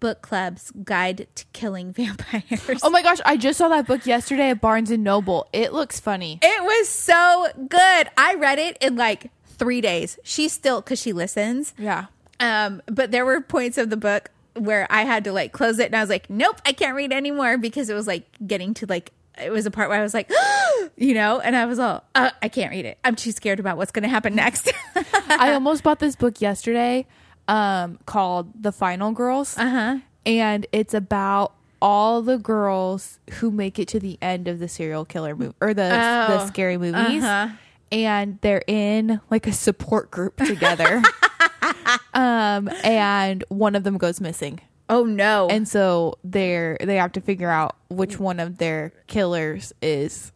book 0.00 0.22
club's 0.22 0.72
guide 0.84 1.26
to 1.34 1.44
killing 1.52 1.92
vampires 1.92 2.80
Oh 2.82 2.90
my 2.90 3.02
gosh, 3.02 3.18
I 3.24 3.36
just 3.36 3.58
saw 3.58 3.68
that 3.68 3.86
book 3.86 4.06
yesterday 4.06 4.50
at 4.50 4.60
Barnes 4.60 4.90
and 4.90 5.04
Noble. 5.04 5.48
It 5.52 5.72
looks 5.72 6.00
funny. 6.00 6.38
It 6.42 6.62
was 6.62 6.88
so 6.88 7.48
good. 7.68 8.08
I 8.16 8.34
read 8.34 8.58
it 8.58 8.76
in 8.80 8.96
like 8.96 9.30
three 9.46 9.80
days. 9.80 10.18
She 10.22 10.48
still 10.48 10.80
because 10.80 11.00
she 11.00 11.12
listens. 11.12 11.74
Yeah. 11.78 12.06
Um, 12.40 12.82
but 12.86 13.10
there 13.10 13.24
were 13.24 13.40
points 13.40 13.78
of 13.78 13.90
the 13.90 13.96
book 13.96 14.30
where 14.54 14.86
I 14.90 15.02
had 15.02 15.24
to 15.24 15.32
like 15.32 15.52
close 15.52 15.78
it, 15.78 15.86
and 15.86 15.96
I 15.96 16.00
was 16.00 16.10
like, 16.10 16.28
"Nope, 16.28 16.60
I 16.64 16.72
can't 16.72 16.94
read 16.94 17.12
anymore," 17.12 17.58
because 17.58 17.88
it 17.88 17.94
was 17.94 18.06
like 18.06 18.24
getting 18.46 18.74
to 18.74 18.86
like 18.86 19.12
it 19.38 19.50
was 19.50 19.66
a 19.66 19.70
part 19.70 19.88
where 19.88 19.98
I 19.98 20.02
was 20.02 20.14
like, 20.14 20.30
you 20.96 21.14
know, 21.14 21.40
and 21.40 21.54
I 21.54 21.66
was 21.66 21.78
all, 21.78 22.04
uh, 22.14 22.30
"I 22.42 22.48
can't 22.48 22.70
read 22.70 22.84
it. 22.84 22.98
I'm 23.04 23.16
too 23.16 23.32
scared 23.32 23.60
about 23.60 23.76
what's 23.76 23.92
going 23.92 24.02
to 24.02 24.08
happen 24.08 24.34
next." 24.34 24.70
I 25.28 25.52
almost 25.52 25.82
bought 25.82 25.98
this 25.98 26.16
book 26.16 26.40
yesterday 26.40 27.06
um 27.48 27.98
called 28.06 28.50
The 28.62 28.72
Final 28.72 29.12
Girls. 29.12 29.56
uh-huh. 29.58 29.98
And 30.24 30.66
it's 30.72 30.92
about 30.94 31.52
all 31.80 32.20
the 32.22 32.36
girls 32.38 33.20
who 33.34 33.50
make 33.50 33.78
it 33.78 33.86
to 33.88 34.00
the 34.00 34.18
end 34.20 34.48
of 34.48 34.58
the 34.58 34.66
serial 34.68 35.04
killer 35.04 35.36
movie 35.36 35.54
or 35.60 35.68
the 35.74 35.82
the 35.82 36.40
Oh, 36.42 36.46
scary 36.46 36.76
movies. 36.78 37.22
uh-huh. 37.22 37.54
And 37.92 38.38
they're 38.40 38.64
in 38.66 39.20
like 39.30 39.46
a 39.46 39.52
support 39.52 40.10
group 40.10 40.36
together. 40.38 41.02
um 42.14 42.68
and 42.82 43.44
one 43.48 43.74
of 43.74 43.84
them 43.84 43.98
goes 43.98 44.20
missing. 44.20 44.60
Oh 44.88 45.02
no! 45.04 45.48
And 45.48 45.66
so 45.66 46.16
they're 46.22 46.76
they 46.80 46.96
have 46.96 47.12
to 47.12 47.20
figure 47.20 47.50
out 47.50 47.74
which 47.88 48.18
one 48.20 48.38
of 48.40 48.58
their 48.58 48.92
killers 49.08 49.72
is 49.82 50.30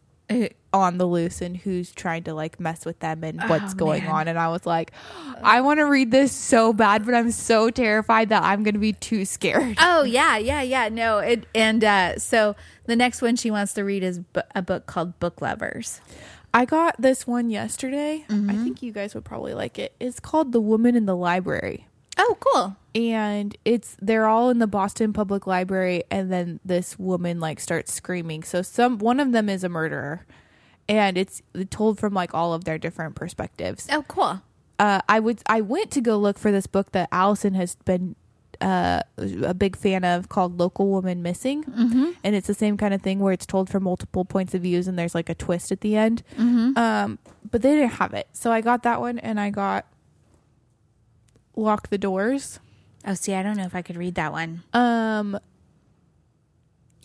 on 0.73 0.97
the 0.97 1.05
loose 1.05 1.41
and 1.41 1.57
who's 1.57 1.91
trying 1.91 2.23
to 2.23 2.33
like 2.33 2.59
mess 2.59 2.85
with 2.85 2.99
them 2.99 3.23
and 3.25 3.41
what's 3.49 3.73
Oh, 3.73 3.77
going 3.77 4.03
man. 4.03 4.11
on. 4.13 4.27
And 4.29 4.39
I 4.39 4.47
was 4.47 4.65
like, 4.65 4.91
I 5.43 5.59
want 5.61 5.79
to 5.79 5.83
read 5.85 6.11
this 6.11 6.31
so 6.31 6.71
bad, 6.71 7.05
but 7.05 7.13
I'm 7.13 7.31
so 7.31 7.69
terrified 7.69 8.29
that 8.29 8.43
I'm 8.43 8.63
going 8.63 8.75
to 8.75 8.79
be 8.79 8.93
too 8.93 9.25
scared. 9.25 9.77
Oh 9.81 10.03
yeah, 10.03 10.37
yeah, 10.37 10.61
yeah. 10.61 10.87
No, 10.89 11.17
it 11.17 11.45
and 11.53 11.83
uh, 11.83 12.17
so 12.19 12.55
the 12.85 12.95
next 12.95 13.21
one 13.21 13.35
she 13.35 13.51
wants 13.51 13.73
to 13.73 13.83
read 13.83 14.01
is 14.03 14.19
bu- 14.19 14.41
a 14.55 14.61
book 14.61 14.85
called 14.85 15.19
Book 15.19 15.41
Lovers. 15.41 15.99
I 16.53 16.65
got 16.65 16.95
this 17.01 17.25
one 17.25 17.49
yesterday. 17.49 18.25
Mm-hmm. 18.29 18.49
I 18.49 18.55
think 18.55 18.81
you 18.81 18.91
guys 18.91 19.15
would 19.15 19.23
probably 19.25 19.53
like 19.53 19.79
it. 19.79 19.93
It's 19.99 20.19
called 20.19 20.51
The 20.51 20.59
Woman 20.61 20.95
in 20.95 21.05
the 21.05 21.15
Library. 21.15 21.87
Oh, 22.17 22.37
cool. 22.39 22.75
and 22.93 23.55
it's 23.65 23.95
they're 24.01 24.27
all 24.27 24.49
in 24.49 24.59
the 24.59 24.67
Boston 24.67 25.13
Public 25.13 25.47
Library 25.47 26.03
and 26.11 26.31
then 26.31 26.59
this 26.63 26.99
woman 26.99 27.39
like 27.39 27.59
starts 27.59 27.93
screaming. 27.93 28.43
So 28.43 28.61
some 28.61 28.97
one 28.99 29.19
of 29.19 29.31
them 29.31 29.49
is 29.49 29.63
a 29.63 29.69
murderer 29.69 30.25
and 30.89 31.17
it's 31.17 31.41
told 31.69 31.99
from 31.99 32.13
like 32.13 32.33
all 32.33 32.53
of 32.53 32.65
their 32.65 32.77
different 32.77 33.15
perspectives. 33.15 33.87
Oh, 33.91 34.03
cool. 34.07 34.41
Uh 34.77 35.01
I 35.07 35.19
would 35.19 35.41
I 35.47 35.61
went 35.61 35.89
to 35.91 36.01
go 36.01 36.17
look 36.17 36.37
for 36.37 36.51
this 36.51 36.67
book 36.67 36.91
that 36.91 37.07
Allison 37.11 37.53
has 37.55 37.75
been 37.85 38.15
uh, 38.59 39.01
a 39.17 39.55
big 39.55 39.75
fan 39.75 40.03
of 40.03 40.29
called 40.29 40.59
Local 40.59 40.87
Woman 40.87 41.23
Missing. 41.23 41.63
Mm-hmm. 41.63 42.11
And 42.23 42.35
it's 42.35 42.45
the 42.45 42.53
same 42.53 42.77
kind 42.77 42.93
of 42.93 43.01
thing 43.01 43.17
where 43.19 43.33
it's 43.33 43.47
told 43.47 43.71
from 43.71 43.83
multiple 43.83 44.23
points 44.23 44.53
of 44.53 44.61
views 44.61 44.87
and 44.87 44.99
there's 44.99 45.15
like 45.15 45.29
a 45.29 45.33
twist 45.33 45.71
at 45.71 45.81
the 45.81 45.95
end. 45.95 46.21
Mm-hmm. 46.37 46.77
Um, 46.77 47.17
but 47.49 47.63
they 47.63 47.73
didn't 47.73 47.93
have 47.93 48.13
it. 48.13 48.27
So 48.33 48.51
I 48.51 48.61
got 48.61 48.83
that 48.83 49.01
one 49.01 49.17
and 49.17 49.39
I 49.39 49.49
got 49.49 49.87
Lock 51.55 51.89
the 51.89 51.97
Doors. 51.97 52.59
Oh, 53.05 53.13
see, 53.13 53.33
I 53.33 53.41
don't 53.43 53.57
know 53.57 53.63
if 53.65 53.75
I 53.75 53.81
could 53.81 53.97
read 53.97 54.15
that 54.15 54.31
one. 54.31 54.63
Um, 54.73 55.35
A 55.35 55.39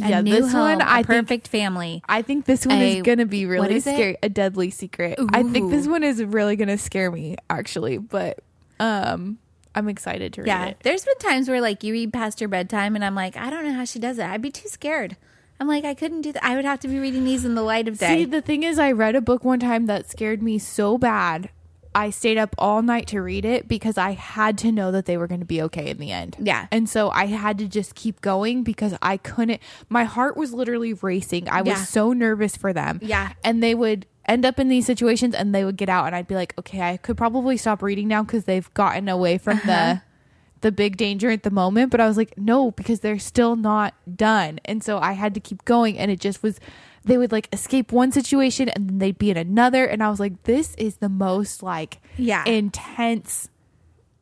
yeah, 0.08 0.20
this 0.22 0.52
home, 0.52 0.60
one 0.78 0.82
I 0.82 0.96
think 1.02 1.06
perfect 1.26 1.48
family. 1.48 2.02
I 2.08 2.20
think 2.22 2.44
this 2.44 2.66
one 2.66 2.76
A- 2.78 2.96
is 2.98 3.02
gonna 3.02 3.24
be 3.26 3.46
what 3.46 3.52
really 3.52 3.76
is 3.76 3.86
it? 3.86 3.94
scary. 3.94 4.16
A 4.22 4.28
deadly 4.28 4.70
secret. 4.70 5.18
I 5.32 5.42
think 5.42 5.70
this 5.70 5.86
Ooh. 5.86 5.90
one 5.90 6.02
is 6.02 6.22
really 6.22 6.56
gonna 6.56 6.76
scare 6.78 7.10
me 7.10 7.36
actually, 7.48 7.96
but 7.98 8.40
um, 8.78 9.38
I'm 9.74 9.88
excited 9.88 10.34
to 10.34 10.42
read 10.42 10.48
Yeah. 10.48 10.66
it. 10.66 10.76
There's 10.82 11.04
been 11.04 11.16
times 11.18 11.48
where 11.48 11.62
like 11.62 11.82
you 11.82 11.94
read 11.94 12.12
past 12.12 12.40
your 12.42 12.48
bedtime 12.48 12.94
and 12.94 13.02
I'm 13.04 13.14
like, 13.14 13.36
I 13.38 13.48
don't 13.48 13.64
know 13.64 13.72
how 13.72 13.86
she 13.86 13.98
does 13.98 14.18
it. 14.18 14.26
I'd 14.26 14.42
be 14.42 14.50
too 14.50 14.68
scared. 14.68 15.16
I'm 15.58 15.66
like, 15.66 15.86
I 15.86 15.94
couldn't 15.94 16.20
do 16.20 16.32
that. 16.32 16.44
I 16.44 16.54
would 16.56 16.66
have 16.66 16.80
to 16.80 16.88
be 16.88 16.98
reading 16.98 17.24
these 17.24 17.46
in 17.46 17.54
the 17.54 17.62
light 17.62 17.88
of 17.88 17.96
day. 17.96 18.18
See, 18.18 18.24
the 18.26 18.42
thing 18.42 18.62
is, 18.62 18.78
I 18.78 18.92
read 18.92 19.16
a 19.16 19.22
book 19.22 19.42
one 19.42 19.58
time 19.60 19.86
that 19.86 20.10
scared 20.10 20.42
me 20.42 20.58
so 20.58 20.98
bad. 20.98 21.48
I 21.96 22.10
stayed 22.10 22.36
up 22.36 22.54
all 22.58 22.82
night 22.82 23.06
to 23.08 23.22
read 23.22 23.46
it 23.46 23.66
because 23.66 23.96
I 23.96 24.10
had 24.10 24.58
to 24.58 24.70
know 24.70 24.92
that 24.92 25.06
they 25.06 25.16
were 25.16 25.26
going 25.26 25.40
to 25.40 25.46
be 25.46 25.62
okay 25.62 25.88
in 25.88 25.96
the 25.96 26.12
end. 26.12 26.36
Yeah. 26.38 26.66
And 26.70 26.90
so 26.90 27.08
I 27.08 27.24
had 27.24 27.56
to 27.56 27.66
just 27.66 27.94
keep 27.94 28.20
going 28.20 28.62
because 28.64 28.94
I 29.00 29.16
couldn't, 29.16 29.62
my 29.88 30.04
heart 30.04 30.36
was 30.36 30.52
literally 30.52 30.92
racing. 30.92 31.48
I 31.48 31.62
was 31.62 31.68
Yeah. 31.68 31.84
so 31.84 32.12
nervous 32.12 32.54
for 32.54 32.74
them. 32.74 32.98
Yeah. 33.02 33.32
And 33.42 33.62
they 33.62 33.74
would 33.74 34.04
end 34.26 34.44
up 34.44 34.60
in 34.60 34.68
these 34.68 34.84
situations 34.84 35.34
and 35.34 35.54
they 35.54 35.64
would 35.64 35.78
get 35.78 35.88
out 35.88 36.04
and 36.06 36.14
I'd 36.14 36.28
be 36.28 36.34
like, 36.34 36.52
okay, 36.58 36.82
I 36.82 36.98
could 36.98 37.16
probably 37.16 37.56
stop 37.56 37.80
reading 37.80 38.08
now 38.08 38.22
because 38.22 38.44
they've 38.44 38.72
gotten 38.74 39.08
away 39.08 39.38
from 39.38 39.58
the 39.64 39.72
uh-huh. 39.72 40.00
the 40.60 40.72
big 40.72 40.98
danger 40.98 41.30
at 41.30 41.44
the 41.44 41.50
moment 41.50 41.90
but 41.90 42.00
i 42.00 42.08
was 42.08 42.16
like 42.16 42.36
no 42.36 42.70
because 42.72 43.00
they're 43.00 43.18
still 43.18 43.56
not 43.56 43.94
done 44.16 44.58
and 44.64 44.82
so 44.82 44.98
i 44.98 45.12
had 45.12 45.32
to 45.34 45.38
keep 45.40 45.64
going 45.64 45.96
and 45.98 46.10
it 46.10 46.18
just 46.18 46.42
was 46.42 46.58
they 47.06 47.16
would 47.16 47.32
like 47.32 47.48
escape 47.52 47.92
one 47.92 48.12
situation 48.12 48.68
and 48.68 48.88
then 48.90 48.98
they'd 48.98 49.16
be 49.18 49.30
in 49.30 49.36
another 49.36 49.84
and 49.86 50.02
i 50.02 50.10
was 50.10 50.20
like 50.20 50.42
this 50.42 50.74
is 50.76 50.96
the 50.96 51.08
most 51.08 51.62
like 51.62 52.00
Yeah. 52.18 52.44
intense 52.44 53.48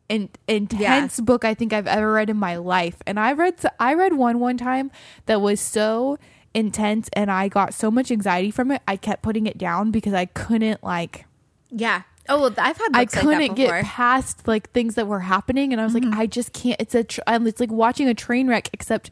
in, 0.08 0.28
intense 0.46 1.18
book 1.20 1.44
i 1.44 1.54
think 1.54 1.72
i've 1.72 1.86
ever 1.86 2.12
read 2.12 2.28
in 2.30 2.36
my 2.36 2.56
life 2.56 2.96
and 3.06 3.18
i 3.18 3.32
read 3.32 3.54
i 3.80 3.94
read 3.94 4.12
one 4.12 4.38
one 4.38 4.56
time 4.58 4.90
that 5.26 5.40
was 5.40 5.60
so 5.60 6.18
intense 6.52 7.08
and 7.14 7.30
i 7.30 7.48
got 7.48 7.72
so 7.74 7.90
much 7.90 8.10
anxiety 8.10 8.50
from 8.50 8.70
it 8.70 8.82
i 8.86 8.96
kept 8.96 9.22
putting 9.22 9.46
it 9.46 9.56
down 9.58 9.90
because 9.90 10.12
i 10.12 10.26
couldn't 10.26 10.84
like 10.84 11.24
yeah. 11.70 12.02
Oh, 12.28 12.40
well, 12.40 12.54
I've 12.56 12.76
had 12.78 12.90
I 12.94 12.98
like 13.00 13.10
couldn't 13.12 13.30
that 13.48 13.54
before. 13.56 13.80
get 13.80 13.84
past 13.84 14.46
like 14.48 14.70
things 14.70 14.94
that 14.94 15.06
were 15.08 15.20
happening, 15.20 15.72
and 15.72 15.80
I 15.80 15.84
was 15.84 15.92
like, 15.92 16.04
Mm-hmm. 16.04 16.20
I 16.20 16.26
just 16.26 16.52
can't. 16.54 16.80
It's 16.80 16.94
a, 16.94 17.02
tr- 17.04 17.20
it's 17.26 17.60
like 17.60 17.70
watching 17.72 18.08
a 18.08 18.14
train 18.14 18.46
wreck, 18.48 18.70
except 18.72 19.10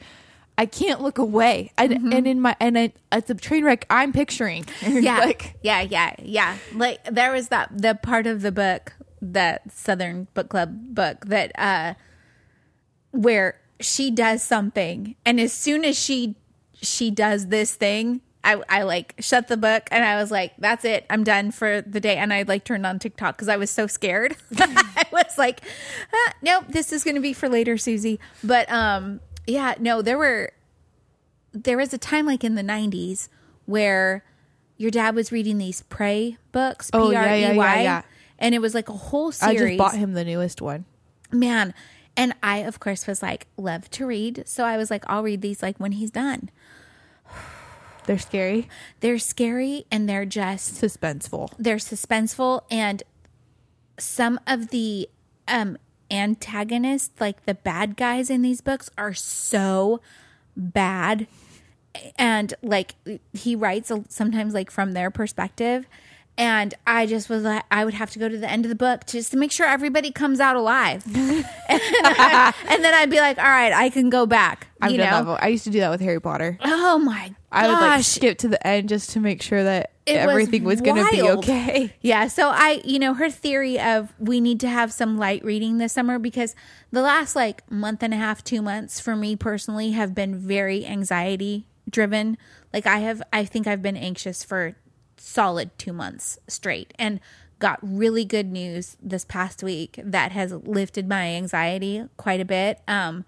I 0.58 0.66
can't 0.66 1.00
look 1.00 1.18
away. 1.18 1.72
And, 1.78 1.92
Mm-hmm. 1.92 2.12
and 2.12 2.26
in 2.26 2.40
my 2.40 2.56
and 2.60 2.78
I, 2.78 2.92
it's 3.10 3.30
a 3.30 3.34
train 3.34 3.64
wreck 3.64 3.86
I'm 3.90 4.12
picturing. 4.12 4.66
yeah. 4.86 5.18
like 5.18 5.56
yeah, 5.62 5.80
yeah, 5.80 6.14
yeah. 6.22 6.56
Like 6.74 7.02
there 7.04 7.32
was 7.32 7.48
that 7.48 7.70
the 7.76 7.94
part 7.94 8.26
of 8.26 8.42
the 8.42 8.52
book, 8.52 8.92
that 9.20 9.72
Southern 9.72 10.28
Book 10.34 10.48
Club 10.48 10.94
book 10.94 11.26
that 11.26 11.52
uh 11.58 11.94
where 13.10 13.60
she 13.80 14.10
does 14.10 14.42
something 14.42 15.16
and 15.26 15.40
as 15.40 15.52
soon 15.52 15.84
as 15.84 15.98
she 15.98 16.36
she 16.80 17.10
does 17.10 17.48
this 17.48 17.74
thing 17.74 18.20
I, 18.44 18.60
I 18.68 18.82
like 18.82 19.14
shut 19.20 19.48
the 19.48 19.56
book 19.56 19.84
and 19.92 20.04
I 20.04 20.16
was 20.20 20.32
like, 20.32 20.52
that's 20.58 20.84
it. 20.84 21.06
I'm 21.08 21.22
done 21.22 21.52
for 21.52 21.80
the 21.82 22.00
day. 22.00 22.16
And 22.16 22.32
I 22.32 22.42
like 22.42 22.64
turned 22.64 22.84
on 22.84 22.98
TikTok 22.98 23.36
because 23.36 23.48
I 23.48 23.56
was 23.56 23.70
so 23.70 23.86
scared. 23.86 24.36
I 24.58 25.06
was 25.12 25.38
like, 25.38 25.60
ah, 26.12 26.32
nope, 26.42 26.64
this 26.68 26.92
is 26.92 27.04
going 27.04 27.14
to 27.14 27.20
be 27.20 27.34
for 27.34 27.48
later, 27.48 27.78
Susie. 27.78 28.18
But 28.42 28.68
um, 28.68 29.20
yeah, 29.46 29.74
no, 29.78 30.02
there 30.02 30.18
were, 30.18 30.52
there 31.52 31.76
was 31.76 31.92
a 31.92 31.98
time 31.98 32.26
like 32.26 32.44
in 32.44 32.54
the 32.54 32.62
90s 32.62 33.28
where 33.66 34.24
your 34.76 34.90
dad 34.90 35.14
was 35.14 35.30
reading 35.32 35.58
these 35.58 35.82
Prey 35.82 36.36
books, 36.52 36.90
P 36.90 36.98
Oh, 36.98 37.06
R 37.06 37.12
yeah, 37.12 37.34
E 37.36 37.40
yeah, 37.40 37.52
yeah, 37.52 37.80
yeah. 37.82 38.02
And 38.38 38.54
it 38.54 38.58
was 38.60 38.74
like 38.74 38.88
a 38.88 38.92
whole 38.94 39.30
series. 39.32 39.60
I 39.60 39.66
just 39.68 39.78
bought 39.78 39.94
him 39.96 40.14
the 40.14 40.24
newest 40.24 40.60
one. 40.60 40.84
man 41.30 41.72
and 42.14 42.34
i 42.42 42.58
of 42.58 42.78
course 42.78 43.06
was 43.06 43.22
like 43.22 43.46
love 43.56 43.88
to 43.90 44.04
read 44.04 44.42
so 44.46 44.64
i 44.64 44.76
was 44.76 44.90
like 44.90 45.02
i'll 45.06 45.22
read 45.22 45.40
these 45.40 45.62
like 45.62 45.78
when 45.78 45.92
he's 45.92 46.10
done 46.10 46.50
They're 48.04 48.18
scary, 48.18 48.68
they're 49.00 49.18
scary 49.18 49.86
and 49.90 50.06
they're 50.08 50.26
just 50.26 50.74
suspenseful. 50.74 51.52
they're 51.58 51.76
suspenseful 51.76 52.62
and 52.70 53.02
some 53.98 54.40
of 54.46 54.68
the 54.68 55.08
um 55.48 55.78
antagonists 56.12 57.10
like 57.20 57.44
the 57.46 57.54
bad 57.54 57.96
guys 57.96 58.28
in 58.30 58.42
these 58.42 58.60
books 58.60 58.90
are 58.98 59.14
so 59.14 60.00
bad. 60.56 61.26
And 62.16 62.54
like 62.62 62.94
he 63.32 63.56
writes 63.56 63.90
sometimes 64.08 64.54
like 64.54 64.70
from 64.70 64.92
their 64.92 65.10
perspective. 65.10 65.86
And 66.38 66.74
i 66.86 67.04
just 67.04 67.28
was 67.28 67.42
like 67.42 67.62
i 67.70 67.84
would 67.84 67.92
have 67.92 68.10
to 68.12 68.18
go 68.18 68.26
to 68.26 68.38
the 68.38 68.50
end 68.50 68.64
of 68.64 68.70
the 68.70 68.74
book 68.74 69.04
just 69.06 69.32
to 69.32 69.36
make 69.36 69.52
sure 69.52 69.66
everybody 69.66 70.10
comes 70.10 70.40
out 70.40 70.56
alive. 70.56 71.04
And, 71.14 71.44
I- 71.68 72.54
and 72.68 72.82
then 72.82 72.94
i'd 72.94 73.10
be 73.10 73.20
like 73.20 73.36
all 73.36 73.44
right 73.44 73.70
i 73.72 73.90
can 73.90 74.08
go 74.08 74.24
back 74.24 74.66
I've 74.80 74.92
you 74.92 74.96
know? 74.98 75.36
I 75.38 75.48
used 75.48 75.64
to 75.64 75.70
do 75.70 75.80
that 75.80 75.90
with 75.90 76.00
Harry 76.00 76.20
Potter. 76.22 76.58
oh 76.64 76.98
my 76.98 77.28
gosh 77.28 77.36
I 77.52 77.68
would 77.68 77.78
like 77.80 78.04
skip 78.04 78.38
to 78.38 78.48
the 78.48 78.66
end 78.66 78.88
just 78.88 79.10
to 79.10 79.20
make 79.20 79.42
sure 79.42 79.62
that 79.62 79.91
It 80.04 80.16
everything 80.16 80.64
was, 80.64 80.80
going 80.80 81.04
to 81.04 81.10
be 81.10 81.22
okay. 81.22 81.94
Yeah, 82.00 82.26
so 82.26 82.48
I, 82.48 82.82
you 82.84 82.98
know, 82.98 83.14
her 83.14 83.30
theory 83.30 83.78
of 83.78 84.12
we 84.18 84.40
need 84.40 84.58
to 84.60 84.68
have 84.68 84.92
some 84.92 85.16
light 85.16 85.44
reading 85.44 85.78
this 85.78 85.92
summer 85.92 86.18
because 86.18 86.56
the 86.90 87.02
last 87.02 87.36
like 87.36 87.70
month 87.70 88.02
and 88.02 88.12
a 88.12 88.16
half, 88.16 88.42
two 88.42 88.62
months 88.62 88.98
for 88.98 89.14
me 89.14 89.36
personally 89.36 89.92
have 89.92 90.14
been 90.14 90.34
very 90.36 90.84
anxiety 90.84 91.66
driven. 91.88 92.36
Like 92.72 92.86
I 92.86 92.98
have, 92.98 93.22
I 93.32 93.44
think 93.44 93.66
I've 93.68 93.82
been 93.82 93.96
anxious 93.96 94.42
for 94.42 94.74
solid 95.16 95.70
two 95.78 95.92
months 95.92 96.38
straight 96.48 96.92
and 96.98 97.20
got 97.60 97.78
really 97.80 98.24
good 98.24 98.50
news 98.50 98.96
this 99.00 99.24
past 99.24 99.62
week 99.62 100.00
that 100.02 100.32
has 100.32 100.52
lifted 100.52 101.08
my 101.08 101.28
anxiety 101.28 102.04
quite 102.16 102.40
a 102.40 102.44
bit. 102.44 102.80
Um, 102.88 103.24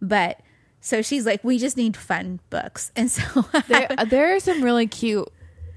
but 0.00 0.40
so 0.80 1.02
she's 1.02 1.26
like, 1.26 1.42
we 1.42 1.58
just 1.58 1.76
need 1.76 1.96
fun 1.96 2.38
books. 2.48 2.92
And 2.96 3.10
so, 3.10 3.44
There, 3.66 3.88
there 4.06 4.36
are 4.36 4.40
some 4.40 4.62
really 4.62 4.86
cute, 4.86 5.28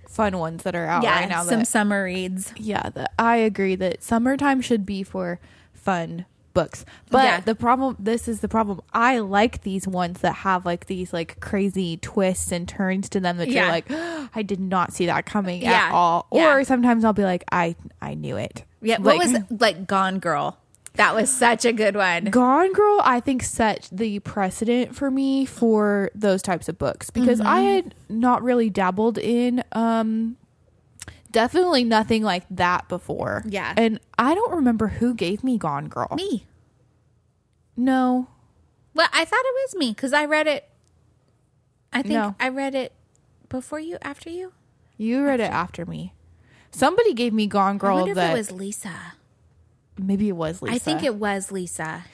fun 0.10 0.38
ones 0.38 0.64
that 0.64 0.76
are 0.76 0.86
out 0.86 1.03
yeah, 1.03 1.20
right 1.22 1.30
now. 1.30 1.43
some 1.43 1.60
that, 1.60 1.68
summer 1.68 2.03
reads. 2.03 2.53
yeah, 2.57 2.89
that 2.89 3.14
I 3.18 3.38
agree 3.38 3.76
that 3.76 4.03
summertime 4.03 4.60
should 4.60 4.86
be 4.86 5.03
for 5.03 5.39
fun 5.74 6.26
books. 6.53 6.84
But 7.12 7.24
Yeah. 7.24 7.39
the 7.41 7.55
problem, 7.55 7.95
this 7.99 8.28
is 8.28 8.39
the 8.41 8.47
problem. 8.49 8.82
I 8.91 9.20
like 9.20 9.62
these 9.62 9.88
ones 9.88 10.22
that 10.22 10.34
have 10.38 10.66
like 10.66 10.88
these 10.88 11.14
like 11.14 11.39
crazy 11.39 11.95
twists 11.97 12.51
and 12.51 12.68
turns 12.68 13.07
to 13.10 13.20
them 13.20 13.38
that 13.38 13.47
Yeah. 13.49 13.62
you're 13.64 13.72
like, 13.72 13.91
I 14.36 14.41
did 14.41 14.60
not 14.60 14.91
see 14.91 15.05
that 15.05 15.26
coming 15.26 15.62
Yeah. 15.62 15.72
at 15.74 15.91
all. 15.93 16.26
Or 16.32 16.64
sometimes 16.64 17.05
I'll 17.05 17.14
be 17.14 17.24
like, 17.24 17.43
I 17.51 17.76
I 18.01 18.16
knew 18.16 18.36
it. 18.36 18.64
Yeah, 18.82 18.97
what 18.97 19.18
was 19.18 19.34
like 19.60 19.86
Gone 19.88 20.20
Girl? 20.20 20.57
That 21.00 21.16
was 21.16 21.32
such 21.32 21.64
a 21.64 21.72
good 21.72 21.95
one. 21.95 22.26
Gone 22.26 22.74
Girl, 22.74 23.00
I 23.06 23.22
think, 23.22 23.41
set 23.43 23.88
the 23.89 24.20
precedent 24.20 24.95
for 24.95 25.10
me 25.10 25.45
for 25.45 26.12
those 26.14 26.41
types 26.41 26.68
of 26.68 26.78
books 26.78 27.10
because 27.10 27.39
I 27.39 27.62
Mm-hmm. 27.62 27.68
had 27.76 27.95
not 28.10 28.43
really 28.43 28.70
dabbled 28.70 29.18
in 29.18 29.64
um 29.72 30.36
definitely 31.32 31.86
nothing 31.86 32.22
like 32.22 32.43
that 32.50 32.89
before. 32.89 33.43
Yeah. 33.47 33.74
And 33.78 34.02
I 34.18 34.36
don't 34.36 34.52
remember 34.52 34.88
who 34.88 35.14
gave 35.14 35.41
me 35.41 35.58
Gone 35.58 35.88
Girl. 35.88 36.10
Me. 36.16 36.45
No. 37.78 38.28
Well, 38.93 39.08
I 39.14 39.24
thought 39.24 39.39
it 39.45 39.56
was 39.68 39.76
me 39.76 39.91
because 39.91 40.12
I 40.12 40.26
read 40.26 40.47
it. 40.47 40.68
I 41.93 42.02
think 42.02 42.14
No. 42.16 42.36
I 42.41 42.50
read 42.50 42.76
it 42.76 42.91
before 43.47 43.80
you, 43.80 43.97
after 44.02 44.30
you. 44.30 44.52
You 44.97 45.24
read 45.24 45.39
it 45.39 45.43
after 45.52 45.86
me. 45.86 46.14
Somebody 46.72 47.14
gave 47.14 47.32
me 47.34 47.47
Gone 47.47 47.76
I 47.76 47.78
Girl 47.78 47.95
wonder 48.04 48.12
if 48.12 48.18
it 48.32 48.34
was 48.34 48.52
Lisa. 48.52 49.14
Maybe 50.00 50.28
it 50.30 50.36
was 50.36 50.62
Lisa. 50.62 50.76
I 50.76 50.80
think 50.80 51.04
it 51.04 51.16
was 51.16 51.52
Lisa. 51.52 52.06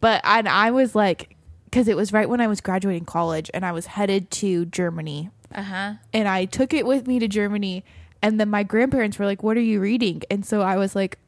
But 0.00 0.20
and 0.24 0.48
I 0.48 0.70
was 0.70 0.94
like 0.94 1.36
cuz 1.72 1.88
it 1.88 1.96
was 1.96 2.12
right 2.12 2.28
when 2.28 2.40
I 2.40 2.46
was 2.46 2.60
graduating 2.60 3.04
college 3.04 3.50
and 3.54 3.64
I 3.64 3.72
was 3.72 3.86
headed 3.86 4.30
to 4.42 4.64
Germany 4.66 5.30
Uh 5.54 5.62
huh. 5.62 5.92
and 6.12 6.28
I 6.28 6.44
took 6.44 6.72
it 6.74 6.86
with 6.86 7.06
me 7.06 7.18
to 7.18 7.28
Germany. 7.28 7.84
And 8.22 8.40
then 8.40 8.48
my 8.48 8.62
grandparents 8.62 9.18
were 9.18 9.26
like, 9.26 9.42
"What 9.42 9.56
are 9.56 9.60
you 9.60 9.78
reading?" 9.80 10.22
And 10.30 10.44
so 10.44 10.62
I 10.62 10.76
was 10.78 10.96
like, 10.96 11.18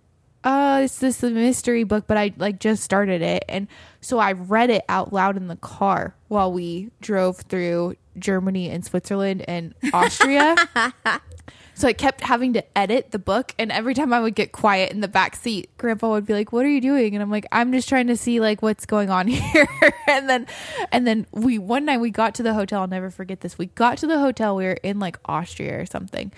"Uh, 0.42 0.80
it's 0.84 0.98
this 0.98 1.22
a 1.22 1.30
mystery 1.30 1.84
book, 1.84 2.04
but 2.06 2.16
I 2.16 2.32
like 2.38 2.58
just 2.58 2.82
started 2.82 3.20
it." 3.22 3.44
And 3.48 3.68
so 4.00 4.18
I 4.18 4.32
read 4.32 4.70
it 4.70 4.84
out 4.88 5.12
loud 5.12 5.36
in 5.36 5.48
the 5.48 5.56
car 5.56 6.14
while 6.28 6.50
we 6.50 6.90
drove 7.00 7.36
through 7.40 7.96
Germany 8.18 8.70
and 8.70 8.84
Switzerland 8.84 9.44
and 9.46 9.74
Austria. 9.92 10.56
So 11.78 11.86
I 11.86 11.92
kept 11.92 12.22
having 12.22 12.54
to 12.54 12.76
edit 12.76 13.12
the 13.12 13.20
book, 13.20 13.54
and 13.56 13.70
every 13.70 13.94
time 13.94 14.12
I 14.12 14.18
would 14.18 14.34
get 14.34 14.50
quiet 14.50 14.90
in 14.90 15.00
the 15.00 15.06
back 15.06 15.36
seat, 15.36 15.70
Grandpa 15.78 16.10
would 16.10 16.26
be 16.26 16.32
like, 16.32 16.52
"What 16.52 16.64
are 16.64 16.68
you 16.68 16.80
doing?" 16.80 17.14
And 17.14 17.22
I'm 17.22 17.30
like, 17.30 17.46
"I'm 17.52 17.70
just 17.70 17.88
trying 17.88 18.08
to 18.08 18.16
see 18.16 18.40
like 18.40 18.62
what's 18.62 18.84
going 18.84 19.10
on 19.10 19.28
here." 19.28 19.68
and 20.08 20.28
then, 20.28 20.48
and 20.90 21.06
then 21.06 21.24
we 21.30 21.56
one 21.56 21.84
night 21.84 21.98
we 21.98 22.10
got 22.10 22.34
to 22.34 22.42
the 22.42 22.52
hotel. 22.52 22.80
I'll 22.80 22.88
never 22.88 23.10
forget 23.10 23.42
this. 23.42 23.58
We 23.58 23.66
got 23.66 23.98
to 23.98 24.08
the 24.08 24.18
hotel. 24.18 24.56
We 24.56 24.64
were 24.64 24.78
in 24.82 24.98
like 24.98 25.20
Austria 25.26 25.80
or 25.80 25.86
something, 25.86 26.32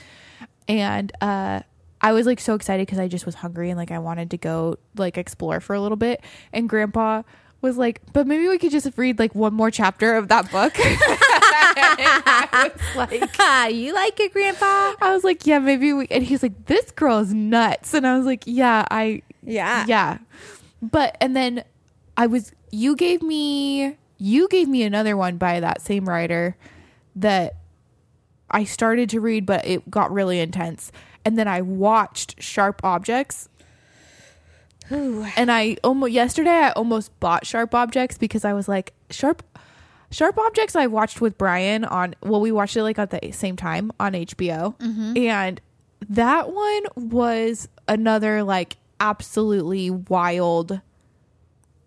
and 0.69 1.11
uh, 1.23 1.61
I 2.03 2.13
was 2.13 2.27
like 2.27 2.39
so 2.39 2.55
excited 2.55 2.87
because 2.87 2.99
I 2.99 3.09
just 3.09 3.25
was 3.25 3.37
hungry 3.37 3.71
and 3.71 3.79
like 3.79 3.91
I 3.91 3.99
wanted 3.99 4.31
to 4.33 4.37
go 4.37 4.77
like 4.95 5.17
explore 5.17 5.61
for 5.61 5.73
a 5.73 5.81
little 5.81 5.97
bit. 5.97 6.23
And 6.53 6.69
Grandpa 6.69 7.23
was 7.63 7.79
like, 7.79 8.03
"But 8.13 8.27
maybe 8.27 8.47
we 8.47 8.59
could 8.59 8.73
just 8.73 8.91
read 8.99 9.19
like 9.19 9.35
one 9.35 9.55
more 9.55 9.71
chapter 9.71 10.17
of 10.17 10.29
that 10.29 10.53
book." 10.53 10.77
I 11.77 12.71
was 12.75 12.97
like. 12.97 13.31
Ah, 13.39 13.67
you 13.67 13.95
like 13.95 14.19
it, 14.21 14.33
Grandpa? 14.33 14.95
I 15.01 15.13
was 15.13 15.25
like, 15.25 15.47
yeah, 15.47 15.59
maybe 15.59 15.93
we. 15.93 16.07
And 16.11 16.23
he's 16.25 16.43
like, 16.43 16.67
this 16.67 16.91
girl 16.91 17.19
is 17.19 17.33
nuts. 17.35 17.95
And 17.95 18.07
I 18.07 18.17
was 18.17 18.27
like, 18.27 18.43
yeah, 18.47 18.85
I, 18.91 19.23
Yeah. 19.43 19.85
yeah. 19.87 20.19
But 20.83 21.17
and 21.21 21.35
then 21.37 21.65
I 22.17 22.27
was, 22.27 22.53
you 22.71 22.97
gave 22.97 23.23
me, 23.23 23.97
you 24.19 24.49
gave 24.49 24.69
me 24.69 24.83
another 24.83 25.17
one 25.17 25.37
by 25.37 25.61
that 25.61 25.81
same 25.81 26.09
writer 26.09 26.57
that 27.17 27.57
I 28.51 28.65
started 28.65 29.11
to 29.11 29.21
read, 29.21 29.47
but 29.47 29.65
it 29.67 29.91
got 29.91 30.11
really 30.13 30.41
intense. 30.41 30.91
And 31.25 31.39
then 31.39 31.49
I 31.49 31.61
watched 31.63 32.43
Sharp 32.43 32.81
Objects. 32.85 33.49
and 34.91 35.53
I 35.53 35.77
almost 35.85 36.13
yesterday 36.13 36.51
I 36.51 36.71
almost 36.73 37.19
bought 37.21 37.47
Sharp 37.47 37.75
Objects 37.75 38.19
because 38.19 38.45
I 38.45 38.53
was 38.55 38.67
like 38.69 38.93
Sharp 39.11 39.43
Sharp 40.11 40.39
Objects 40.39 40.77
I 40.77 40.87
watched 40.87 41.21
with 41.21 41.39
Brian 41.39 41.85
on 41.85 42.15
well 42.23 42.41
we 42.41 42.53
watched 42.53 42.77
it 42.77 42.83
like 42.83 42.99
at 42.99 43.11
the 43.11 43.33
same 43.33 43.57
time 43.57 43.93
on 44.01 44.13
HBO 44.13 44.77
mm-hmm. 44.79 45.17
and 45.17 45.61
that 46.09 46.53
one 46.53 46.83
was 46.97 47.69
another 47.89 48.43
like 48.43 48.77
absolutely 48.99 49.91
wild 49.91 50.81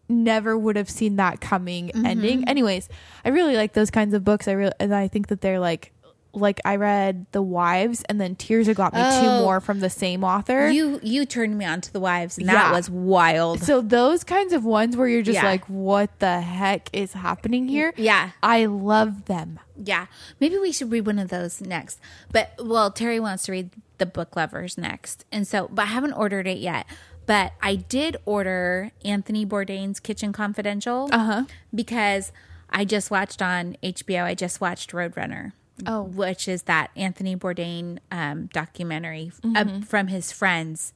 never 0.10 0.58
would 0.58 0.76
have 0.76 0.90
seen 0.90 1.16
that 1.16 1.42
coming 1.42 1.88
mm-hmm. 1.88 2.06
ending. 2.06 2.48
Anyways 2.48 2.90
i 3.24 3.30
really 3.30 3.56
like 3.56 3.74
those 3.74 3.92
kinds 3.92 4.14
of 4.14 4.24
books. 4.24 4.48
I 4.48 4.54
really 4.54 4.74
and 4.80 4.94
i 4.94 5.08
think 5.08 5.28
that 5.28 5.42
they're 5.42 5.60
like 5.60 5.93
like 6.36 6.60
i 6.66 6.76
read 6.76 7.26
the 7.32 7.42
wives 7.42 8.04
and 8.10 8.20
then 8.20 8.36
tears 8.36 8.66
have 8.68 8.76
got 8.76 8.92
me 8.94 9.00
two 9.00 9.06
Oh. 9.28 9.44
more 9.44 9.60
from 9.62 9.80
the 9.82 9.90
same 9.90 10.24
author 10.24 10.68
You 10.70 11.00
you 11.04 11.26
turned 11.26 11.58
me 11.58 11.66
on 11.66 11.80
to 11.82 11.94
the 11.94 12.00
wives, 12.00 12.38
and 12.38 12.48
Yeah. 12.48 12.54
that 12.54 12.72
was 12.74 12.90
wild. 12.90 13.62
so 13.62 13.82
those 13.82 14.24
kinds 14.24 14.52
of 14.52 14.66
ones 14.66 14.98
where 14.98 15.08
you're 15.08 15.22
just 15.22 15.36
Yeah. 15.42 15.46
like 15.46 15.66
what 15.70 16.18
the 16.20 16.42
heck 16.42 16.90
is 16.92 17.14
happening 17.14 17.68
here 17.68 17.94
Yeah. 17.98 18.32
i 18.42 18.66
love 18.66 19.26
them 19.26 19.60
Yeah, 19.76 20.06
maybe 20.40 20.58
we 20.58 20.72
should 20.72 20.92
read 20.92 21.06
one 21.08 21.18
of 21.20 21.30
those 21.30 21.60
next. 21.60 22.00
But 22.32 22.52
well, 22.64 22.92
Terry 22.92 23.20
wants 23.20 23.44
to 23.46 23.52
read 23.52 23.72
the 23.98 24.06
Book 24.06 24.36
Lovers 24.36 24.78
next, 24.78 25.26
and 25.32 25.48
so 25.48 25.68
but 25.72 25.84
I 25.84 25.86
haven't 25.88 26.14
ordered 26.14 26.46
it 26.48 26.60
yet. 26.60 26.86
But 27.26 27.54
I 27.62 27.76
did 27.76 28.18
order 28.26 28.92
Anthony 29.04 29.46
Bourdain's 29.48 30.00
Kitchen 30.00 30.32
Confidential 30.32 31.10
Uh-huh. 31.12 31.46
because 31.74 32.32
I 32.70 32.86
just 32.86 33.10
watched 33.10 33.42
on 33.42 33.76
HBO. 33.82 34.24
I 34.26 34.36
just 34.36 34.62
watched 34.62 34.92
Roadrunner. 34.92 35.54
Oh. 35.88 36.04
which 36.04 36.48
is 36.48 36.64
that 36.64 36.92
Anthony 36.96 37.36
Bourdain 37.36 38.00
um, 38.12 38.48
documentary 38.54 39.32
Mm-hmm. 39.44 39.56
uh, 39.56 39.86
from 39.86 40.08
his 40.08 40.32
friends 40.32 40.94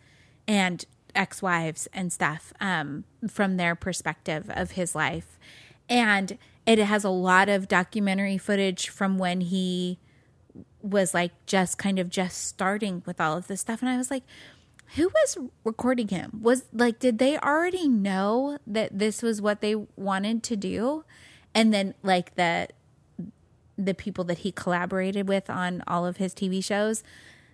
and 0.48 0.86
ex-wives 1.16 1.88
and 1.94 2.14
stuff 2.14 2.54
um, 2.62 3.04
from 3.28 3.58
their 3.58 3.76
perspective 3.76 4.50
of 4.50 4.72
his 4.72 4.94
life, 4.96 5.40
and 5.90 6.38
it 6.66 6.78
has 6.80 7.04
a 7.04 7.10
lot 7.10 7.50
of 7.50 7.68
documentary 7.68 8.38
footage 8.38 8.90
from 8.90 9.18
when 9.18 9.42
he 9.42 9.98
was 10.82 11.14
like 11.14 11.32
just 11.46 11.78
kind 11.78 11.98
of 12.00 12.10
just 12.10 12.46
starting 12.46 13.02
with 13.06 13.20
all 13.20 13.36
of 13.38 13.48
this 13.48 13.62
stuff 13.62 13.82
and 13.82 13.90
i 13.90 13.98
was 13.98 14.10
like 14.12 14.24
who 14.96 15.10
was 15.10 15.38
recording 15.66 16.08
him 16.08 16.40
was 16.42 16.66
like 16.72 17.00
did 17.00 17.18
they 17.18 17.38
already 17.40 17.90
know 17.90 18.58
that 18.66 18.98
this 18.98 19.22
was 19.22 19.42
what 19.42 19.60
they 19.60 19.76
wanted 19.98 20.44
to 20.44 20.56
do 20.56 21.04
and 21.54 21.74
then 21.74 21.94
like 22.04 22.36
the 22.36 22.68
the 23.78 23.94
people 23.94 24.24
that 24.24 24.40
he 24.40 24.52
collaborated 24.52 25.28
with 25.28 25.50
on 25.50 25.84
all 25.88 26.06
of 26.06 26.18
his 26.18 26.34
tv 26.34 26.64
shows 26.64 27.04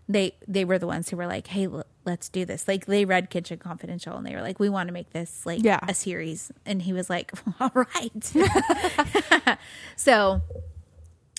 they 0.07 0.35
they 0.47 0.65
were 0.65 0.77
the 0.79 0.87
ones 0.87 1.09
who 1.09 1.17
were 1.17 1.27
like 1.27 1.47
hey 1.47 1.65
l- 1.65 1.85
let's 2.05 2.27
do 2.29 2.43
this 2.45 2.67
like 2.67 2.85
they 2.85 3.05
read 3.05 3.29
kitchen 3.29 3.57
confidential 3.57 4.15
and 4.17 4.25
they 4.25 4.33
were 4.35 4.41
like 4.41 4.59
we 4.59 4.67
want 4.69 4.87
to 4.87 4.93
make 4.93 5.09
this 5.11 5.45
like 5.45 5.63
Yeah. 5.63 5.79
a 5.87 5.93
series 5.93 6.51
and 6.65 6.81
he 6.81 6.91
was 6.93 7.09
like 7.09 7.31
all 7.59 7.71
right 7.73 8.33
so 9.95 10.41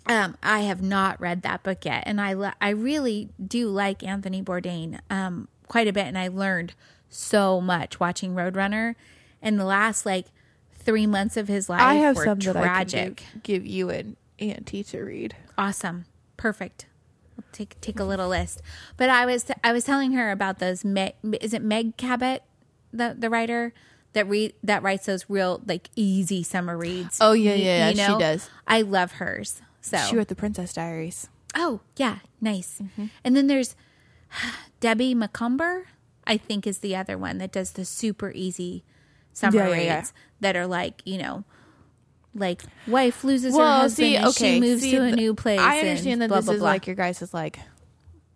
um, 0.06 0.36
I 0.42 0.60
have 0.60 0.82
not 0.82 1.18
read 1.18 1.40
that 1.42 1.62
book 1.62 1.86
yet, 1.86 2.02
and 2.06 2.20
I 2.20 2.52
I 2.60 2.68
really 2.70 3.30
do 3.44 3.68
like 3.68 4.02
Anthony 4.02 4.42
Bourdain 4.42 5.00
um, 5.08 5.48
quite 5.66 5.88
a 5.88 5.94
bit, 5.94 6.04
and 6.04 6.18
I 6.18 6.28
learned 6.28 6.74
so 7.08 7.58
much 7.58 7.98
watching 8.00 8.34
Roadrunner. 8.34 8.96
And 9.40 9.58
the 9.58 9.64
last 9.64 10.04
like 10.04 10.26
three 10.74 11.06
months 11.06 11.38
of 11.38 11.48
his 11.48 11.70
life 11.70 11.80
i 11.80 11.94
have 11.94 12.16
were 12.16 12.24
some 12.26 12.38
that 12.40 12.52
tragic. 12.52 13.00
i 13.00 13.04
can 13.04 13.14
give, 13.42 13.42
give 13.62 13.66
you 13.66 13.88
and 13.88 14.16
auntie 14.38 14.84
to 14.84 15.00
read 15.02 15.36
Awesome, 15.56 16.06
perfect. 16.36 16.86
We'll 17.36 17.44
take 17.52 17.80
take 17.80 17.98
a 17.98 18.04
little 18.04 18.28
list. 18.28 18.62
But 18.96 19.08
I 19.10 19.26
was 19.26 19.46
I 19.62 19.72
was 19.72 19.84
telling 19.84 20.12
her 20.12 20.30
about 20.30 20.58
those. 20.58 20.84
Meg, 20.84 21.14
is 21.40 21.52
it 21.54 21.62
Meg 21.62 21.96
Cabot, 21.96 22.42
the 22.92 23.16
the 23.18 23.28
writer 23.30 23.72
that 24.12 24.28
read 24.28 24.52
that 24.62 24.82
writes 24.82 25.06
those 25.06 25.28
real 25.28 25.60
like 25.66 25.90
easy 25.96 26.42
summer 26.44 26.76
reads? 26.76 27.18
Oh, 27.20 27.32
yeah, 27.32 27.54
You- 27.54 27.64
yeah, 27.64 27.88
you 27.90 27.96
yeah, 27.96 28.12
she 28.12 28.18
does. 28.18 28.50
I 28.68 28.82
love 28.82 29.12
hers. 29.12 29.60
So 29.80 29.96
she 29.98 30.16
wrote 30.16 30.28
the 30.28 30.36
princess 30.36 30.72
diaries 30.72 31.28
Oh, 31.56 31.80
yeah, 31.96 32.18
nice. 32.40 32.80
Mm-hmm. 32.82 33.06
And 33.24 33.36
then 33.36 33.46
there's 33.48 33.74
Debbie 34.80 35.14
Macomber, 35.14 35.86
I 36.26 36.36
think 36.36 36.66
is 36.66 36.78
the 36.78 36.96
other 36.96 37.16
one 37.18 37.38
that 37.38 37.52
does 37.52 37.72
the 37.72 37.84
super 37.84 38.30
easy 38.34 38.84
summer 39.32 39.56
Yeah, 39.56 39.68
yeah, 39.68 39.74
reads 39.96 40.12
yeah. 40.14 40.20
that 40.40 40.56
are 40.56 40.66
like, 40.66 41.02
you 41.04 41.18
know, 41.18 41.44
like 42.34 42.62
wife 42.86 43.22
loses 43.24 43.52
her 43.54 43.58
well, 43.60 43.80
husband 43.82 43.96
see, 44.06 44.16
and 44.16 44.26
okay, 44.26 44.54
she 44.54 44.60
moves 44.60 44.82
see, 44.82 44.90
to 44.92 45.02
a 45.02 45.12
new 45.12 45.34
place. 45.34 45.60
I 45.60 45.76
and 45.76 45.88
understand 45.88 46.22
that 46.22 46.28
blah, 46.28 46.38
this 46.38 46.44
blah, 46.46 46.54
is 46.54 46.60
blah. 46.60 46.68
like 46.70 46.86
your 46.86 46.96
guys' 46.96 47.32
like 47.34 47.58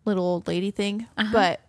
little 0.04 0.24
old 0.24 0.46
lady 0.48 0.70
thing, 0.70 1.06
Uh-huh. 1.16 1.30
but 1.32 1.60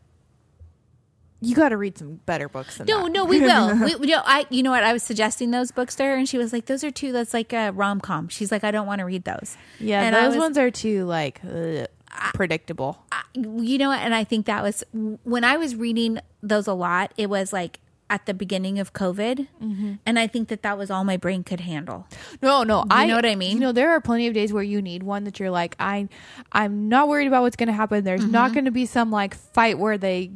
you 1.42 1.56
got 1.56 1.70
to 1.70 1.78
read 1.78 1.98
some 1.98 2.16
better 2.26 2.50
books 2.50 2.78
than 2.78 2.88
No, 2.88 3.04
that. 3.06 3.12
no, 3.12 3.24
we 3.26 3.40
will. 3.40 3.76
we, 3.86 3.96
we- 3.96 4.08
no, 4.08 4.22
I. 4.26 4.46
You 4.50 4.62
know 4.62 4.72
what? 4.72 4.84
I 4.84 4.92
was 4.94 5.04
suggesting 5.04 5.52
those 5.52 5.72
books 5.72 5.96
to 5.96 6.04
her, 6.04 6.16
and 6.16 6.28
she 6.28 6.38
was 6.38 6.52
like, 6.52 6.66
"Those 6.66 6.84
are 6.84 6.92
two. 6.92 7.12
That's 7.14 7.34
like 7.34 7.54
a 7.54 7.72
rom 7.72 8.02
com." 8.02 8.28
She's 8.28 8.52
like, 8.52 8.64
"I 8.66 8.72
don't 8.72 8.88
want 8.88 9.00
to 9.00 9.06
read 9.06 9.24
those." 9.24 9.56
Yeah, 9.80 10.02
And 10.04 10.16
those 10.16 10.36
was- 10.36 10.38
ones 10.38 10.58
are 10.58 10.70
too 10.72 11.06
like 11.06 11.40
ugh, 11.46 11.88
predictable. 12.34 13.02
you 13.36 13.78
know 13.78 13.90
what 13.90 14.00
and 14.00 14.16
i 14.16 14.24
think 14.24 14.48
that 14.48 14.64
was 14.64 14.84
when 15.24 15.44
i 15.44 15.56
was 15.58 15.76
reading 15.76 16.20
those 16.42 16.66
a 16.68 16.74
lot 16.74 17.14
it 17.18 17.30
was 17.30 17.54
like 17.54 17.80
at 18.10 18.26
the 18.26 18.34
beginning 18.34 18.80
of 18.80 18.94
covid 18.94 19.48
Mm-hmm. 19.64 19.94
and 20.06 20.18
i 20.20 20.26
think 20.28 20.48
that 20.50 20.62
that 20.64 20.78
was 20.78 20.90
all 20.90 21.04
my 21.04 21.18
brain 21.18 21.44
could 21.44 21.60
handle 21.62 22.08
No, 22.42 22.64
no, 22.64 22.86
I 22.90 23.06
know 23.06 23.16
what 23.16 23.26
I 23.26 23.36
mean? 23.36 23.54
You 23.58 23.60
know, 23.60 23.72
there 23.72 23.92
are 23.92 24.02
plenty 24.02 24.28
of 24.28 24.34
days 24.34 24.52
where 24.54 24.64
you 24.64 24.82
need 24.82 25.04
one 25.04 25.24
that 25.26 25.40
you're 25.40 25.50
like, 25.52 25.76
I, 25.80 26.08
I'm 26.52 26.90
not 26.90 27.08
worried 27.08 27.28
about 27.28 27.42
what's 27.44 27.56
going 27.56 27.68
to 27.68 27.74
happen. 27.74 28.04
There's 28.04 28.22
Mm-hmm. 28.22 28.32
not 28.32 28.54
going 28.54 28.66
to 28.66 28.72
be 28.72 28.86
some 28.86 29.12
like 29.12 29.36
fight 29.36 29.78
where 29.78 29.98
they 29.98 30.32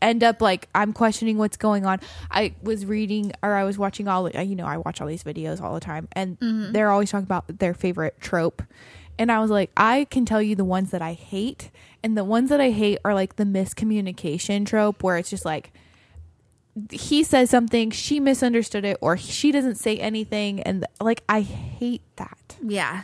end 0.00 0.24
up 0.24 0.40
like 0.42 0.68
I'm 0.74 0.92
questioning 0.92 1.38
what's 1.38 1.56
going 1.56 1.86
on. 1.86 2.00
I 2.30 2.54
was 2.62 2.84
reading 2.86 3.32
or 3.42 3.54
I 3.54 3.64
was 3.64 3.78
watching 3.78 4.08
all 4.08 4.28
you 4.30 4.56
know 4.56 4.66
I 4.66 4.78
watch 4.78 5.00
all 5.00 5.06
these 5.06 5.22
videos 5.24 5.60
all 5.60 5.74
the 5.74 5.80
time 5.80 6.08
and 6.12 6.38
Mm-hmm. 6.40 6.72
they're 6.72 6.90
always 6.90 7.10
talking 7.10 7.24
about 7.26 7.44
their 7.58 7.74
favorite 7.74 8.20
trope. 8.20 8.62
And 9.18 9.30
I 9.30 9.38
was 9.40 9.50
like, 9.50 9.70
I 9.76 10.06
can 10.10 10.24
tell 10.24 10.40
you 10.42 10.56
the 10.56 10.64
ones 10.64 10.90
that 10.90 11.02
I 11.02 11.12
hate, 11.12 11.70
and 12.02 12.16
the 12.16 12.24
ones 12.24 12.48
that 12.48 12.60
I 12.62 12.70
hate 12.70 12.98
are 13.04 13.14
like 13.14 13.36
the 13.36 13.44
miscommunication 13.44 14.66
trope, 14.66 15.02
where 15.02 15.18
it's 15.18 15.30
just 15.30 15.44
like 15.44 15.70
he 16.90 17.22
says 17.24 17.50
something, 17.50 17.90
she 17.90 18.18
misunderstood 18.20 18.84
it, 18.84 18.96
or 19.00 19.16
she 19.16 19.52
doesn't 19.52 19.74
say 19.76 19.98
anything, 19.98 20.60
and 20.62 20.86
like 21.00 21.22
I 21.28 21.40
hate 21.42 22.02
that. 22.16 22.56
yeah 22.62 23.02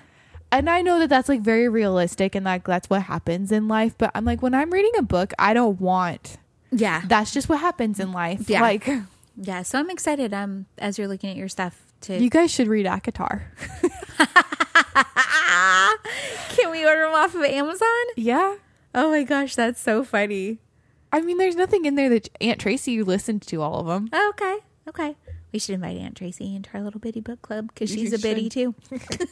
And 0.50 0.70
I 0.70 0.80
know 0.82 0.98
that 1.00 1.08
that's 1.10 1.28
like 1.28 1.40
very 1.42 1.68
realistic, 1.68 2.34
and 2.34 2.44
like 2.44 2.64
that's 2.64 2.88
what 2.88 3.02
happens 3.02 3.52
in 3.52 3.68
life. 3.68 3.94
But 3.98 4.10
I'm 4.14 4.24
like, 4.24 4.40
when 4.42 4.54
I'm 4.54 4.70
reading 4.70 4.92
a 4.98 5.02
book, 5.02 5.32
I 5.38 5.52
don't 5.54 5.80
want 5.80 6.38
yeah 6.70 7.02
that's 7.06 7.32
just 7.32 7.48
what 7.48 7.60
happens 7.60 7.98
in 8.00 8.12
life. 8.12 8.48
Yeah. 8.50 8.60
Like, 8.60 8.86
yeah 9.40 9.62
so 9.62 9.78
i'm 9.78 9.88
excited 9.88 10.34
um 10.34 10.66
as 10.78 10.98
you're 10.98 11.06
looking 11.06 11.30
at 11.30 11.36
your 11.36 11.48
stuff 11.48 11.80
to 12.00 12.18
you 12.18 12.28
guys 12.28 12.50
should 12.50 12.66
read 12.66 12.86
Akatar. 12.86 13.42
can 16.56 16.70
we 16.72 16.84
order 16.84 17.02
them 17.02 17.14
off 17.14 17.34
of 17.36 17.42
amazon 17.44 17.88
Yeah. 18.16 18.56
oh 18.96 19.10
my 19.10 19.22
gosh 19.22 19.54
that's 19.54 19.80
so 19.80 20.02
funny 20.02 20.58
I 21.12 21.20
mean, 21.20 21.38
there's 21.38 21.56
nothing 21.56 21.84
in 21.86 21.94
there 21.94 22.08
that 22.10 22.28
Aunt 22.40 22.60
Tracy 22.60 23.02
listened 23.02 23.42
to 23.42 23.62
all 23.62 23.80
of 23.80 23.86
them. 23.86 24.08
oh, 24.12 24.28
okay 24.34 24.58
okay 24.88 25.16
we 25.52 25.58
should 25.58 25.74
invite 25.74 25.96
aunt 25.98 26.14
tracy 26.16 26.54
into 26.56 26.70
our 26.74 26.82
little 26.82 27.00
bitty 27.00 27.20
book 27.20 27.40
club 27.42 27.68
because 27.68 27.90
she's 27.90 28.10
You 28.12 28.16
a 28.16 28.20
biddy 28.20 28.48
too 28.48 28.74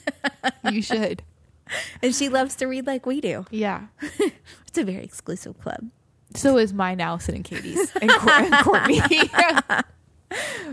You 0.71 0.83
should. 0.83 1.23
and 2.03 2.15
she 2.15 2.29
loves 2.29 2.55
to 2.57 2.67
read 2.67 2.87
like 2.87 3.07
we 3.07 3.21
do 3.23 3.45
Yeah. 3.51 3.87
it's 4.19 4.77
a 4.79 4.85
very 4.85 5.03
exclusive 5.05 5.59
club 5.61 5.91
So 6.35 6.59
is 6.59 6.73
mine, 6.75 7.01
Allison, 7.01 7.35
and 7.37 7.45
Katie's, 7.45 7.91
and, 8.03 8.11
Cour- 8.11 8.45
and 8.45 8.55
Courtney. 8.65 9.01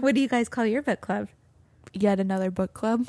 what 0.02 0.16
do 0.16 0.22
you 0.22 0.28
guys 0.28 0.50
call 0.50 0.66
your 0.66 0.82
book 0.82 1.00
club 1.02 1.30
Yet 1.94 2.20
another 2.20 2.50
book 2.52 2.74
club. 2.74 3.06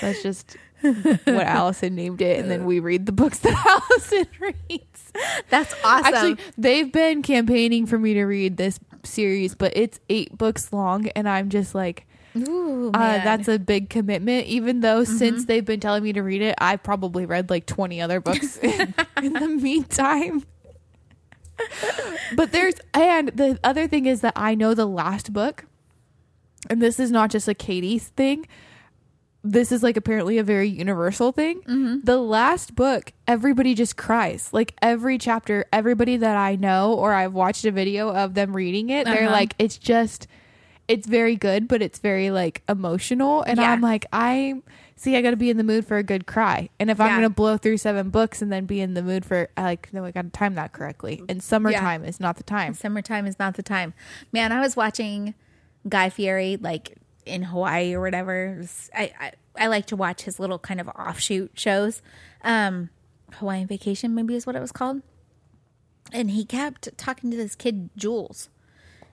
That's 0.00 0.22
just 0.22 0.56
what 1.24 1.46
Allison 1.46 1.94
named 1.94 2.22
it, 2.22 2.38
and 2.38 2.50
then 2.50 2.64
we 2.64 2.80
read 2.80 3.06
the 3.06 3.12
books 3.12 3.40
that 3.40 3.82
Allison 3.90 4.26
reads. 4.38 5.12
that's 5.48 5.74
awesome 5.84 6.14
Actually, 6.14 6.36
they've 6.56 6.90
been 6.90 7.22
campaigning 7.22 7.86
for 7.86 7.98
me 7.98 8.14
to 8.14 8.24
read 8.24 8.56
this 8.56 8.78
series, 9.04 9.54
but 9.54 9.72
it's 9.76 10.00
eight 10.08 10.36
books 10.36 10.72
long, 10.72 11.08
and 11.08 11.28
I'm 11.28 11.48
just 11.50 11.74
like, 11.74 12.06
Ooh, 12.36 12.90
uh, 12.94 13.24
that's 13.24 13.48
a 13.48 13.58
big 13.58 13.90
commitment. 13.90 14.46
Even 14.46 14.80
though 14.80 15.04
since 15.04 15.46
they've 15.46 15.64
been 15.64 15.80
telling 15.80 16.02
me 16.02 16.12
to 16.12 16.22
read 16.22 16.42
it, 16.42 16.54
I've 16.58 16.82
probably 16.82 17.26
read 17.26 17.50
like 17.50 17.66
20 17.66 18.00
other 18.00 18.20
books 18.20 18.56
in, 18.62 18.94
in 19.22 19.32
the 19.32 19.48
meantime. 19.48 20.44
but 22.36 22.52
there's, 22.52 22.74
and 22.94 23.28
the 23.28 23.58
other 23.64 23.86
thing 23.88 24.06
is 24.06 24.20
that 24.22 24.32
I 24.36 24.54
know 24.54 24.74
the 24.74 24.86
last 24.86 25.32
book, 25.32 25.66
and 26.68 26.80
this 26.80 27.00
is 27.00 27.10
not 27.10 27.30
just 27.30 27.48
a 27.48 27.54
Katie's 27.54 28.08
thing. 28.08 28.46
This 29.42 29.72
is 29.72 29.82
like 29.82 29.96
apparently 29.96 30.36
a 30.38 30.42
very 30.44 30.68
universal 30.68 31.32
thing. 31.32 32.00
The 32.04 32.18
last 32.18 32.74
book, 32.74 33.12
everybody 33.26 33.74
just 33.74 33.96
cries. 33.96 34.52
Like 34.52 34.74
every 34.82 35.16
chapter, 35.16 35.64
everybody 35.72 36.18
that 36.18 36.36
I 36.36 36.56
know 36.56 36.92
or 36.94 37.14
I've 37.14 37.32
watched 37.32 37.64
a 37.64 37.70
video 37.70 38.14
of 38.14 38.34
them 38.34 38.54
reading 38.54 38.90
it, 38.90 39.06
they're 39.06 39.24
Uh-huh. 39.24 39.32
like, 39.32 39.54
it's 39.58 39.78
just, 39.78 40.26
it's 40.88 41.06
very 41.06 41.36
good, 41.36 41.68
but 41.68 41.80
it's 41.80 42.00
very 42.00 42.30
like 42.30 42.62
emotional. 42.68 43.42
And 43.42 43.58
Yeah. 43.58 43.72
I'm 43.72 43.80
like, 43.80 44.04
I'm 44.12 44.62
see, 44.96 45.16
I 45.16 45.22
got 45.22 45.30
to 45.30 45.36
be 45.38 45.48
in 45.48 45.56
the 45.56 45.64
mood 45.64 45.86
for 45.86 45.96
a 45.96 46.02
good 46.02 46.26
cry. 46.26 46.68
And 46.78 46.90
if 46.90 47.00
I'm 47.00 47.08
going 47.12 47.22
to 47.22 47.30
blow 47.30 47.56
through 47.56 47.78
seven 47.78 48.10
books 48.10 48.42
and 48.42 48.52
then 48.52 48.66
be 48.66 48.82
in 48.82 48.92
the 48.92 49.02
mood 49.02 49.24
for, 49.24 49.48
like, 49.56 49.88
no, 49.94 50.04
I 50.04 50.10
got 50.10 50.24
to 50.24 50.28
time 50.28 50.56
that 50.56 50.72
correctly. 50.72 51.22
And 51.26 51.42
summertime 51.42 52.04
is 52.04 52.20
not 52.20 52.36
the 52.36 52.42
time. 52.42 52.74
Summertime 52.74 53.26
is 53.26 53.38
not 53.38 53.54
the 53.54 53.62
time. 53.62 53.94
Man, 54.30 54.52
I 54.52 54.60
was 54.60 54.76
watching 54.76 55.32
Guy 55.88 56.10
Fieri 56.10 56.58
like 56.60 56.98
in 57.30 57.42
Hawaii 57.44 57.94
or 57.94 58.00
whatever. 58.00 58.64
I, 58.94 59.12
I 59.18 59.32
I 59.56 59.66
like 59.66 59.86
to 59.86 59.96
watch 59.96 60.22
his 60.22 60.38
little 60.38 60.58
kind 60.58 60.80
of 60.80 60.88
offshoot 60.88 61.52
shows. 61.54 62.02
Um, 62.42 62.90
Hawaiian 63.34 63.66
Vacation 63.66 64.14
maybe 64.14 64.34
is 64.34 64.46
what 64.46 64.56
it 64.56 64.60
was 64.60 64.72
called. 64.72 65.02
And 66.12 66.30
he 66.30 66.44
kept 66.44 66.96
talking 66.96 67.30
to 67.30 67.36
this 67.36 67.54
kid 67.54 67.90
Jules. 67.96 68.48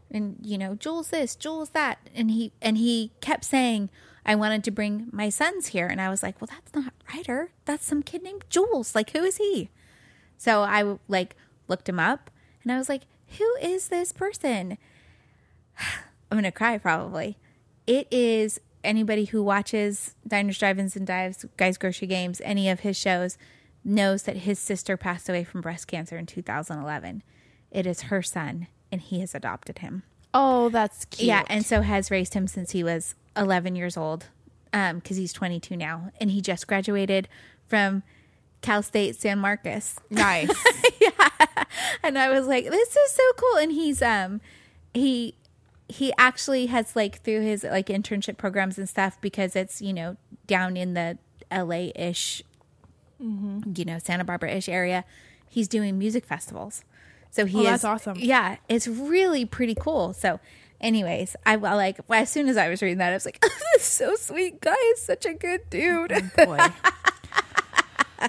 And 0.10 0.38
you 0.42 0.58
know, 0.58 0.76
Jules 0.76 1.10
this, 1.10 1.36
Jules 1.36 1.70
that. 1.70 2.00
And 2.16 2.32
he 2.32 2.52
and 2.62 2.78
he 2.78 3.12
kept 3.22 3.46
saying, 3.46 3.90
I 4.26 4.36
wanted 4.36 4.64
to 4.66 4.72
bring 4.72 5.08
my 5.12 5.30
sons 5.30 5.68
here. 5.68 5.88
And 5.88 6.02
I 6.02 6.10
was 6.10 6.24
like, 6.24 6.42
Well, 6.42 6.50
that's 6.52 6.74
not 6.74 6.94
Ryder. 7.14 7.52
That's 7.66 7.86
some 7.86 8.04
kid 8.04 8.24
named 8.24 8.46
Jules. 8.50 8.96
Like, 8.96 9.12
who 9.12 9.24
is 9.24 9.38
he? 9.38 9.70
So 10.38 10.62
I 10.62 10.98
like 11.08 11.36
looked 11.68 11.90
him 11.90 12.00
up 12.00 12.30
and 12.64 12.72
I 12.72 12.78
was 12.78 12.90
like, 12.90 13.04
who 13.38 13.56
is 13.62 13.88
this 13.88 14.12
person? 14.12 14.78
I'm 16.32 16.36
going 16.38 16.44
to 16.44 16.52
cry 16.52 16.78
probably. 16.78 17.38
It 17.88 18.08
is 18.12 18.60
anybody 18.84 19.26
who 19.26 19.42
watches 19.42 20.16
Diners, 20.28 20.60
Drive-Ins, 20.60 20.96
and 20.96 21.08
Dives, 21.08 21.46
Guy's 21.58 21.78
Grocery 21.78 22.08
Games, 22.08 22.42
any 22.44 22.70
of 22.70 22.82
his 22.82 22.98
shows, 22.98 23.38
knows 23.84 24.24
that 24.24 24.38
his 24.38 24.60
sister 24.60 24.98
passed 24.98 25.30
away 25.30 25.44
from 25.44 25.62
breast 25.62 25.88
cancer 25.88 26.18
in 26.18 26.26
2011. 26.26 27.24
It 27.72 27.88
is 27.88 28.04
her 28.04 28.22
son, 28.22 28.68
and 28.92 29.02
he 29.02 29.22
has 29.22 29.34
adopted 29.34 29.80
him. 29.80 30.04
Oh, 30.34 30.70
that's 30.70 31.06
cute. 31.06 31.28
Yeah, 31.28 31.44
and 31.48 31.66
so 31.66 31.82
has 31.82 32.12
raised 32.12 32.34
him 32.34 32.48
since 32.48 32.72
he 32.72 32.84
was 32.84 33.16
11 33.36 33.76
years 33.76 33.96
old, 33.98 34.26
because 34.72 35.18
he's 35.18 35.34
22 35.34 35.76
now, 35.78 36.12
and 36.20 36.30
he 36.32 36.42
just 36.42 36.68
graduated 36.68 37.28
from 37.66 38.04
Cal 38.62 38.84
State 38.84 39.16
San 39.16 39.40
Marcos 39.40 39.96
nice. 40.10 40.52
Yeah, 41.00 41.30
and 42.04 42.18
I 42.18 42.30
was 42.30 42.48
like, 42.48 42.66
"This 42.70 42.96
is 42.96 43.12
so 43.12 43.24
cool." 43.38 43.58
And 43.60 43.72
he's 43.72 44.02
um 44.02 44.42
he 44.94 45.36
he 45.90 46.12
actually 46.18 46.66
has 46.68 46.96
like 46.96 47.22
through 47.22 47.42
his 47.42 47.64
like 47.64 47.88
internship 47.88 48.38
programs 48.38 48.78
and 48.78 48.88
stuff 48.90 49.20
because 49.22 49.56
it's 49.56 49.82
you 49.82 49.94
know 49.94 50.18
down 50.46 50.76
in 50.78 50.94
the 50.94 51.18
L.A. 51.50 51.92
ish, 51.96 52.44
you 53.20 53.86
know 53.86 54.00
Santa 54.00 54.24
Barbara 54.24 54.52
ish 54.52 54.70
area. 54.70 55.06
He's 55.50 55.68
doing 55.68 55.98
music 55.98 56.26
festivals, 56.26 56.84
so 57.32 57.46
he 57.46 57.60
Oh, 57.60 57.62
is 57.62 57.66
that's 57.68 57.84
awesome. 57.86 58.18
Yeah, 58.20 58.58
it's 58.70 58.88
really 58.88 59.46
pretty 59.46 59.76
cool. 59.76 60.14
So. 60.14 60.40
Anyways, 60.80 61.36
I 61.44 61.56
well, 61.56 61.76
like 61.76 62.00
well, 62.08 62.22
as 62.22 62.30
soon 62.30 62.48
as 62.48 62.56
I 62.56 62.70
was 62.70 62.84
reading 62.84 63.00
that, 63.00 63.10
I 63.10 63.14
was 63.16 63.26
like, 63.26 63.42
"This 63.42 63.64
is 63.78 63.82
so 63.82 64.14
sweet, 64.16 64.62
guy 64.62 64.76
is 64.94 65.02
such 65.02 65.26
a 65.26 65.34
good 65.34 65.68
dude." 65.72 66.12
Oh, 66.12 66.46
boy. 66.46 66.58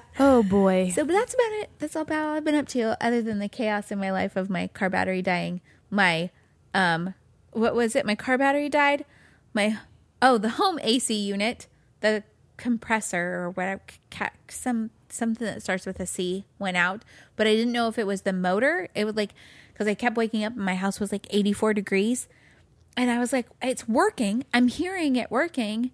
oh, 0.18 0.43
boy. 0.43 0.90
So, 0.94 1.05
but 1.05 1.12
that's 1.12 1.35
about 1.35 1.52
it. 1.60 1.70
That's 1.78 1.94
all 1.94 2.02
about 2.02 2.26
all 2.26 2.35
I've 2.36 2.44
been 2.44 2.55
up 2.55 2.66
to, 2.68 2.97
other 3.05 3.20
than 3.20 3.39
the 3.39 3.51
chaos 3.51 3.90
in 3.90 3.98
my 3.98 4.10
life 4.10 4.35
of 4.35 4.48
my 4.48 4.66
car 4.68 4.89
battery 4.89 5.20
dying. 5.20 5.60
My, 5.90 6.30
um, 6.72 7.12
what 7.53 7.75
was 7.75 7.97
it? 7.97 8.07
My 8.07 8.15
car 8.15 8.39
battery 8.39 8.69
died. 8.69 9.05
My, 9.55 9.79
oh, 10.20 10.39
the 10.39 10.51
home 10.51 10.79
AC 10.83 11.15
unit, 11.15 11.66
the 12.01 12.23
compressor 12.57 13.35
or 13.35 13.51
whatever, 13.51 13.83
some 14.49 14.91
something 15.11 15.47
that 15.47 15.62
starts 15.62 15.87
with 15.87 16.01
a 16.01 16.07
C 16.07 16.45
went 16.59 16.77
out, 16.77 17.03
but 17.37 17.47
I 17.47 17.55
didn't 17.55 17.73
know 17.73 17.89
if 17.89 17.99
it 17.99 18.07
was 18.07 18.23
the 18.23 18.33
motor. 18.33 18.89
It 18.95 19.05
was 19.05 19.16
like 19.16 19.33
because 19.73 19.87
I 19.87 19.95
kept 19.95 20.16
waking 20.16 20.45
up 20.45 20.55
and 20.55 20.65
my 20.65 20.75
house 20.75 21.01
was 21.01 21.12
like 21.12 21.27
84 21.31 21.75
degrees, 21.75 22.29
and 22.97 23.11
I 23.11 23.19
was 23.19 23.33
like, 23.33 23.47
it's 23.62 23.89
working. 23.89 24.45
I'm 24.53 24.69
hearing 24.69 25.16
it 25.16 25.31
working. 25.31 25.93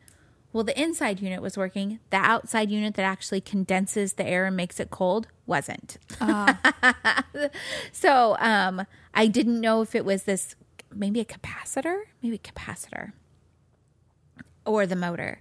Well, 0.52 0.64
the 0.64 0.80
inside 0.80 1.20
unit 1.20 1.42
was 1.42 1.56
working. 1.56 1.98
The 2.10 2.16
outside 2.16 2.70
unit 2.70 2.94
that 2.94 3.02
actually 3.02 3.40
condenses 3.40 4.12
the 4.12 4.24
air 4.24 4.46
and 4.46 4.56
makes 4.56 4.78
it 4.78 4.88
cold 4.88 5.26
wasn't. 5.46 5.98
so 7.92 8.36
um, 8.38 8.86
I 9.12 9.26
didn't 9.26 9.60
know 9.60 9.82
if 9.82 9.96
it 9.96 10.04
was 10.04 10.22
this 10.22 10.54
maybe 10.96 11.20
a 11.20 11.24
capacitor, 11.24 12.02
maybe 12.22 12.36
a 12.36 12.38
capacitor, 12.38 13.12
or 14.64 14.86
the 14.86 14.96
motor. 14.96 15.40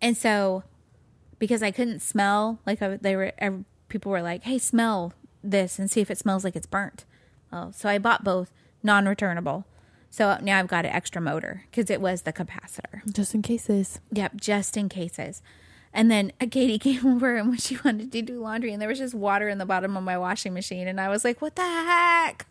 And 0.00 0.16
so 0.16 0.64
because 1.38 1.62
I 1.62 1.70
couldn't 1.70 2.00
smell, 2.00 2.58
like 2.66 2.80
I, 2.80 2.96
they 2.96 3.16
were, 3.16 3.32
people 3.88 4.10
were 4.10 4.22
like, 4.22 4.44
"Hey, 4.44 4.58
smell 4.58 5.12
this 5.42 5.78
and 5.78 5.90
see 5.90 6.00
if 6.00 6.10
it 6.10 6.18
smells 6.18 6.44
like 6.44 6.56
it's 6.56 6.66
burnt." 6.66 7.04
Oh, 7.52 7.70
so 7.72 7.88
I 7.88 7.98
bought 7.98 8.24
both 8.24 8.52
non-returnable. 8.82 9.64
So 10.10 10.38
now 10.40 10.58
I've 10.58 10.68
got 10.68 10.84
an 10.84 10.92
extra 10.92 11.20
motor 11.20 11.64
because 11.70 11.90
it 11.90 12.00
was 12.00 12.22
the 12.22 12.32
capacitor. 12.32 13.02
Just 13.12 13.34
in 13.34 13.42
cases. 13.42 14.00
Yep, 14.12 14.36
just 14.36 14.76
in 14.76 14.88
cases. 14.88 15.42
And 15.92 16.10
then 16.10 16.32
Katie 16.50 16.78
came 16.78 17.06
over 17.06 17.36
and 17.36 17.48
when 17.48 17.58
she 17.58 17.78
wanted 17.84 18.12
to 18.12 18.22
do 18.22 18.40
laundry, 18.40 18.72
and 18.72 18.80
there 18.80 18.88
was 18.88 18.98
just 18.98 19.14
water 19.14 19.48
in 19.48 19.58
the 19.58 19.66
bottom 19.66 19.96
of 19.96 20.02
my 20.02 20.16
washing 20.18 20.54
machine, 20.54 20.88
and 20.88 21.00
I 21.00 21.08
was 21.08 21.24
like, 21.24 21.40
"What 21.40 21.56
the 21.56 21.62
heck? 21.62 22.46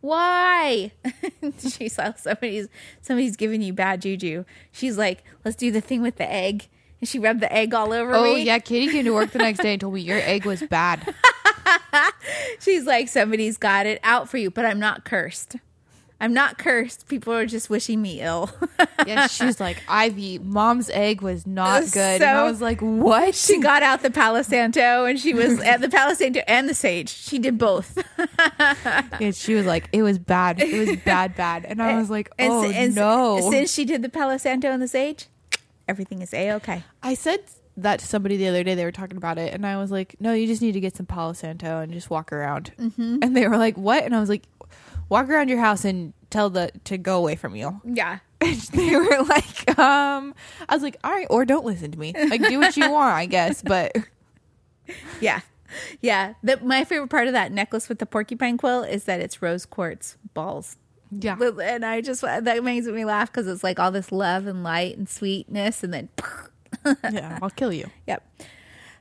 Why?" 0.00 0.92
she 1.58 1.88
saw 1.88 2.12
somebody's 2.14 2.68
somebody's 3.00 3.36
giving 3.36 3.62
you 3.62 3.72
bad 3.72 4.02
juju. 4.02 4.44
She's 4.72 4.96
like, 4.98 5.24
"Let's 5.44 5.56
do 5.56 5.70
the 5.70 5.80
thing 5.80 6.02
with 6.02 6.16
the 6.16 6.30
egg," 6.30 6.68
and 7.00 7.08
she 7.08 7.18
rubbed 7.18 7.40
the 7.40 7.52
egg 7.52 7.74
all 7.74 7.92
over 7.92 8.14
Oh, 8.14 8.34
me. 8.34 8.42
yeah. 8.42 8.58
Katie 8.58 8.90
came 8.92 9.04
to 9.04 9.12
work 9.14 9.30
the 9.32 9.38
next 9.38 9.60
day 9.60 9.72
and 9.72 9.80
told 9.80 9.94
me 9.94 10.00
your 10.00 10.18
egg 10.20 10.44
was 10.44 10.62
bad. 10.62 11.14
She's 12.60 12.84
like, 12.84 13.08
"Somebody's 13.08 13.56
got 13.56 13.86
it 13.86 14.00
out 14.02 14.28
for 14.28 14.36
you," 14.38 14.50
but 14.50 14.64
I'm 14.64 14.78
not 14.80 15.04
cursed. 15.04 15.56
I'm 16.20 16.34
not 16.34 16.58
cursed. 16.58 17.06
People 17.08 17.32
are 17.32 17.46
just 17.46 17.70
wishing 17.70 18.02
me 18.02 18.20
ill. 18.20 18.50
Yeah, 19.06 19.28
she's 19.28 19.60
like, 19.66 19.82
Ivy, 19.88 20.38
mom's 20.40 20.90
egg 20.90 21.22
was 21.22 21.46
not 21.46 21.82
was 21.82 21.92
good. 21.92 22.20
and 22.20 22.24
I 22.24 22.42
was 22.42 22.60
like, 22.60 22.80
what? 22.80 23.36
she 23.36 23.60
got 23.60 23.84
out 23.84 24.02
the 24.02 24.10
Palo 24.10 24.42
Santo 24.42 25.04
and 25.04 25.18
she 25.18 25.32
was 25.32 25.60
at 25.62 25.80
the 25.80 25.88
Palo 25.88 26.14
Santo 26.14 26.40
and 26.48 26.68
the 26.68 26.74
sage. 26.74 27.08
She 27.08 27.38
did 27.38 27.56
both. 27.56 27.96
And 29.20 29.34
she 29.34 29.54
was 29.54 29.66
like, 29.66 29.88
it 29.92 30.02
was 30.02 30.18
bad. 30.18 30.60
It 30.60 30.88
was 30.88 30.96
bad, 31.04 31.36
bad. 31.36 31.64
And 31.64 31.80
I 31.82 31.96
was 31.98 32.10
like, 32.10 32.30
And 32.38 32.52
oh, 32.52 32.68
si- 32.68 32.74
and 32.76 32.94
no. 32.94 33.50
Since 33.50 33.72
she 33.72 33.84
did 33.84 34.02
the 34.02 34.08
Palo 34.08 34.36
Santo 34.38 34.68
and 34.70 34.82
the 34.82 34.88
sage, 34.88 35.26
everything 35.86 36.22
is 36.22 36.34
a 36.34 36.52
okay. 36.54 36.82
I 37.02 37.14
said 37.14 37.40
that 37.76 38.00
to 38.00 38.06
somebody 38.06 38.36
the 38.36 38.48
other 38.48 38.64
day. 38.64 38.74
They 38.74 38.84
were 38.84 38.90
talking 38.92 39.16
about 39.16 39.38
it. 39.38 39.54
And 39.54 39.64
I 39.64 39.76
was 39.76 39.90
like, 39.92 40.16
no, 40.18 40.32
you 40.32 40.46
just 40.48 40.62
need 40.62 40.72
to 40.72 40.80
get 40.80 40.96
some 40.96 41.06
Palo 41.06 41.32
Santo 41.32 41.78
and 41.80 41.92
just 41.92 42.10
walk 42.10 42.32
around. 42.32 42.72
Mm-hmm. 42.76 43.18
And 43.22 43.36
they 43.36 43.46
were 43.46 43.56
like, 43.56 43.76
what? 43.76 44.02
And 44.02 44.16
I 44.16 44.20
was 44.20 44.28
like, 44.28 44.42
walk 45.08 45.28
around 45.28 45.48
your 45.48 45.58
house 45.60 45.84
and 45.84 46.12
tell 46.30 46.50
the 46.50 46.70
to 46.84 46.98
go 46.98 47.16
away 47.18 47.36
from 47.36 47.54
you. 47.56 47.80
Yeah. 47.84 48.18
And 48.40 48.56
they 48.56 48.94
were 48.94 49.24
like, 49.24 49.78
um, 49.80 50.32
I 50.68 50.74
was 50.74 50.82
like, 50.84 50.96
all 51.02 51.10
right, 51.10 51.26
or 51.28 51.44
don't 51.44 51.64
listen 51.64 51.90
to 51.90 51.98
me. 51.98 52.12
Like, 52.16 52.40
do 52.40 52.58
what 52.60 52.76
you 52.76 52.88
want, 52.92 53.14
I 53.14 53.26
guess. 53.26 53.62
But 53.62 53.96
Yeah. 55.20 55.40
Yeah. 56.00 56.34
The, 56.44 56.58
my 56.62 56.84
favorite 56.84 57.08
part 57.08 57.26
of 57.26 57.32
that 57.32 57.50
necklace 57.50 57.88
with 57.88 57.98
the 57.98 58.06
porcupine 58.06 58.56
quill 58.56 58.84
is 58.84 59.04
that 59.04 59.20
it's 59.20 59.42
rose 59.42 59.66
quartz 59.66 60.16
balls. 60.34 60.76
yeah. 61.10 61.36
And 61.40 61.84
I 61.84 62.00
just, 62.00 62.20
that 62.22 62.62
makes 62.62 62.86
me 62.86 63.04
laugh 63.04 63.32
because 63.32 63.48
it's 63.48 63.64
like 63.64 63.80
all 63.80 63.90
this 63.90 64.12
love 64.12 64.46
and 64.46 64.62
light 64.62 64.96
and 64.96 65.08
sweetness. 65.08 65.82
And 65.82 65.92
then, 65.92 66.08
yeah, 67.10 67.38
I'll 67.42 67.50
kill 67.50 67.72
you. 67.72 67.90
yep. 68.06 68.22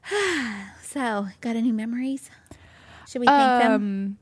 So, 0.81 1.27
got 1.41 1.55
any 1.55 1.71
memories? 1.71 2.31
Should 3.07 3.19
we 3.21 3.27
thank 3.27 3.61
them? 3.61 4.17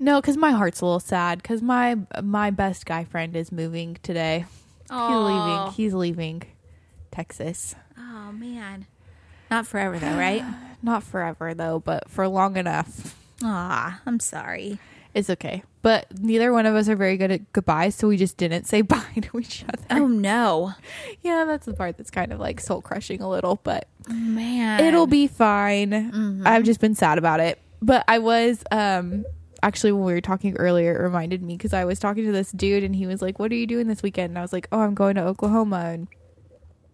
No, 0.00 0.20
because 0.20 0.36
my 0.36 0.50
heart's 0.52 0.80
a 0.80 0.84
little 0.84 1.00
sad. 1.00 1.42
Because 1.42 1.62
my 1.62 1.96
my 2.22 2.50
best 2.50 2.86
guy 2.86 3.04
friend 3.04 3.34
is 3.36 3.50
moving 3.52 3.98
today. 4.02 4.44
He's 4.90 4.98
leaving. 4.98 5.72
He's 5.72 5.94
leaving 5.94 6.42
Texas. 7.10 7.74
Oh, 7.98 8.32
man. 8.32 8.86
Not 9.50 9.66
forever, 9.66 9.98
though, 9.98 10.16
right? 10.16 10.44
Not 10.82 11.02
forever 11.02 11.54
though, 11.54 11.80
but 11.80 12.08
for 12.08 12.28
long 12.28 12.56
enough. 12.56 13.16
Ah, 13.42 14.00
I'm 14.06 14.20
sorry. 14.20 14.78
It's 15.14 15.30
okay. 15.30 15.62
But 15.82 16.06
neither 16.20 16.52
one 16.52 16.66
of 16.66 16.74
us 16.74 16.88
are 16.88 16.94
very 16.96 17.16
good 17.16 17.30
at 17.30 17.52
goodbyes, 17.52 17.94
so 17.94 18.08
we 18.08 18.16
just 18.16 18.36
didn't 18.36 18.64
say 18.66 18.80
bye 18.82 19.02
to 19.20 19.38
each 19.40 19.64
other. 19.68 19.82
Oh, 20.02 20.06
no. 20.06 20.74
Yeah, 21.22 21.44
that's 21.44 21.66
the 21.66 21.74
part 21.74 21.96
that's 21.96 22.10
kind 22.10 22.32
of 22.32 22.38
like 22.38 22.60
soul 22.60 22.80
crushing 22.80 23.20
a 23.22 23.28
little, 23.28 23.58
but 23.62 23.88
Man. 24.08 24.80
it'll 24.84 25.06
be 25.06 25.26
fine. 25.26 26.42
I've 26.46 26.62
just 26.64 26.80
been 26.80 26.94
sad 26.94 27.18
about 27.18 27.40
it. 27.40 27.58
But 27.80 28.04
I 28.08 28.18
was 28.18 28.62
um 28.70 29.24
actually 29.62 29.92
when 29.92 30.04
we 30.04 30.12
were 30.12 30.20
talking 30.20 30.56
earlier 30.56 30.96
it 30.96 31.02
reminded 31.02 31.42
me 31.42 31.56
because 31.56 31.72
I 31.72 31.84
was 31.84 31.98
talking 31.98 32.24
to 32.24 32.32
this 32.32 32.52
dude 32.52 32.84
and 32.84 32.94
he 32.94 33.06
was 33.06 33.22
like, 33.22 33.38
"What 33.38 33.52
are 33.52 33.56
you 33.56 33.66
doing 33.66 33.88
this 33.88 34.02
weekend?" 34.02 34.30
And 34.30 34.38
I 34.38 34.42
was 34.42 34.52
like, 34.52 34.68
"Oh, 34.72 34.80
I'm 34.80 34.94
going 34.94 35.16
to 35.16 35.24
Oklahoma." 35.24 35.76
And 35.76 36.08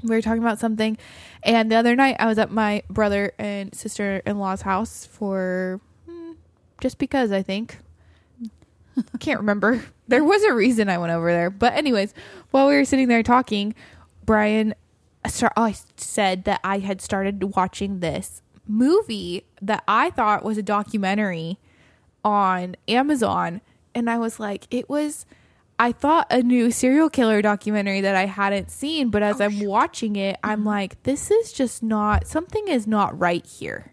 we 0.02 0.10
were 0.14 0.22
talking 0.22 0.42
about 0.42 0.58
something. 0.58 0.98
And 1.42 1.70
the 1.70 1.76
other 1.76 1.96
night 1.96 2.16
I 2.18 2.26
was 2.26 2.38
at 2.38 2.50
my 2.50 2.82
brother 2.88 3.32
and 3.38 3.74
sister-in-law's 3.74 4.62
house 4.62 5.06
for 5.06 5.80
hmm, 6.06 6.32
just 6.80 6.98
because 6.98 7.32
I 7.32 7.42
think 7.42 7.78
I 9.12 9.18
can't 9.18 9.40
remember. 9.40 9.84
There 10.08 10.24
was 10.24 10.42
a 10.42 10.52
reason 10.52 10.88
I 10.88 10.98
went 10.98 11.12
over 11.12 11.32
there. 11.32 11.50
But 11.50 11.74
anyways, 11.74 12.14
while 12.50 12.68
we 12.68 12.74
were 12.74 12.84
sitting 12.84 13.08
there 13.08 13.22
talking, 13.22 13.74
Brian 14.24 14.74
start, 15.26 15.52
oh, 15.56 15.62
I 15.62 15.74
said 15.96 16.44
that 16.44 16.60
I 16.62 16.78
had 16.78 17.00
started 17.00 17.56
watching 17.56 18.00
this 18.00 18.42
movie 18.66 19.44
that 19.60 19.82
I 19.88 20.10
thought 20.10 20.44
was 20.44 20.58
a 20.58 20.62
documentary 20.62 21.58
on 22.24 22.76
Amazon 22.88 23.60
and 23.94 24.08
I 24.10 24.18
was 24.18 24.40
like 24.40 24.66
it 24.70 24.88
was 24.88 25.26
I 25.78 25.92
thought 25.92 26.26
a 26.30 26.42
new 26.42 26.70
serial 26.70 27.10
killer 27.10 27.42
documentary 27.42 28.00
that 28.00 28.14
I 28.14 28.26
hadn't 28.26 28.70
seen, 28.70 29.10
but 29.10 29.24
as 29.24 29.40
I'm 29.40 29.58
watching 29.66 30.14
it, 30.14 30.38
I'm 30.44 30.64
like, 30.64 31.02
this 31.02 31.32
is 31.32 31.52
just 31.52 31.82
not 31.82 32.28
something 32.28 32.68
is 32.68 32.86
not 32.86 33.18
right 33.18 33.44
here. 33.44 33.92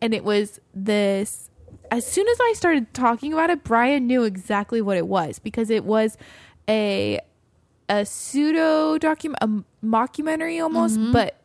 And 0.00 0.12
it 0.12 0.24
was 0.24 0.60
this 0.74 1.48
as 1.90 2.04
soon 2.04 2.26
as 2.28 2.38
I 2.40 2.52
started 2.56 2.92
talking 2.92 3.32
about 3.32 3.50
it, 3.50 3.62
Brian 3.62 4.08
knew 4.08 4.24
exactly 4.24 4.82
what 4.82 4.96
it 4.96 5.06
was 5.06 5.38
because 5.38 5.70
it 5.70 5.84
was 5.84 6.16
a 6.68 7.20
a 7.88 8.04
pseudo 8.04 8.98
document 8.98 9.38
a 9.40 9.86
mockumentary 9.86 10.60
almost, 10.60 10.98
but 11.12 11.40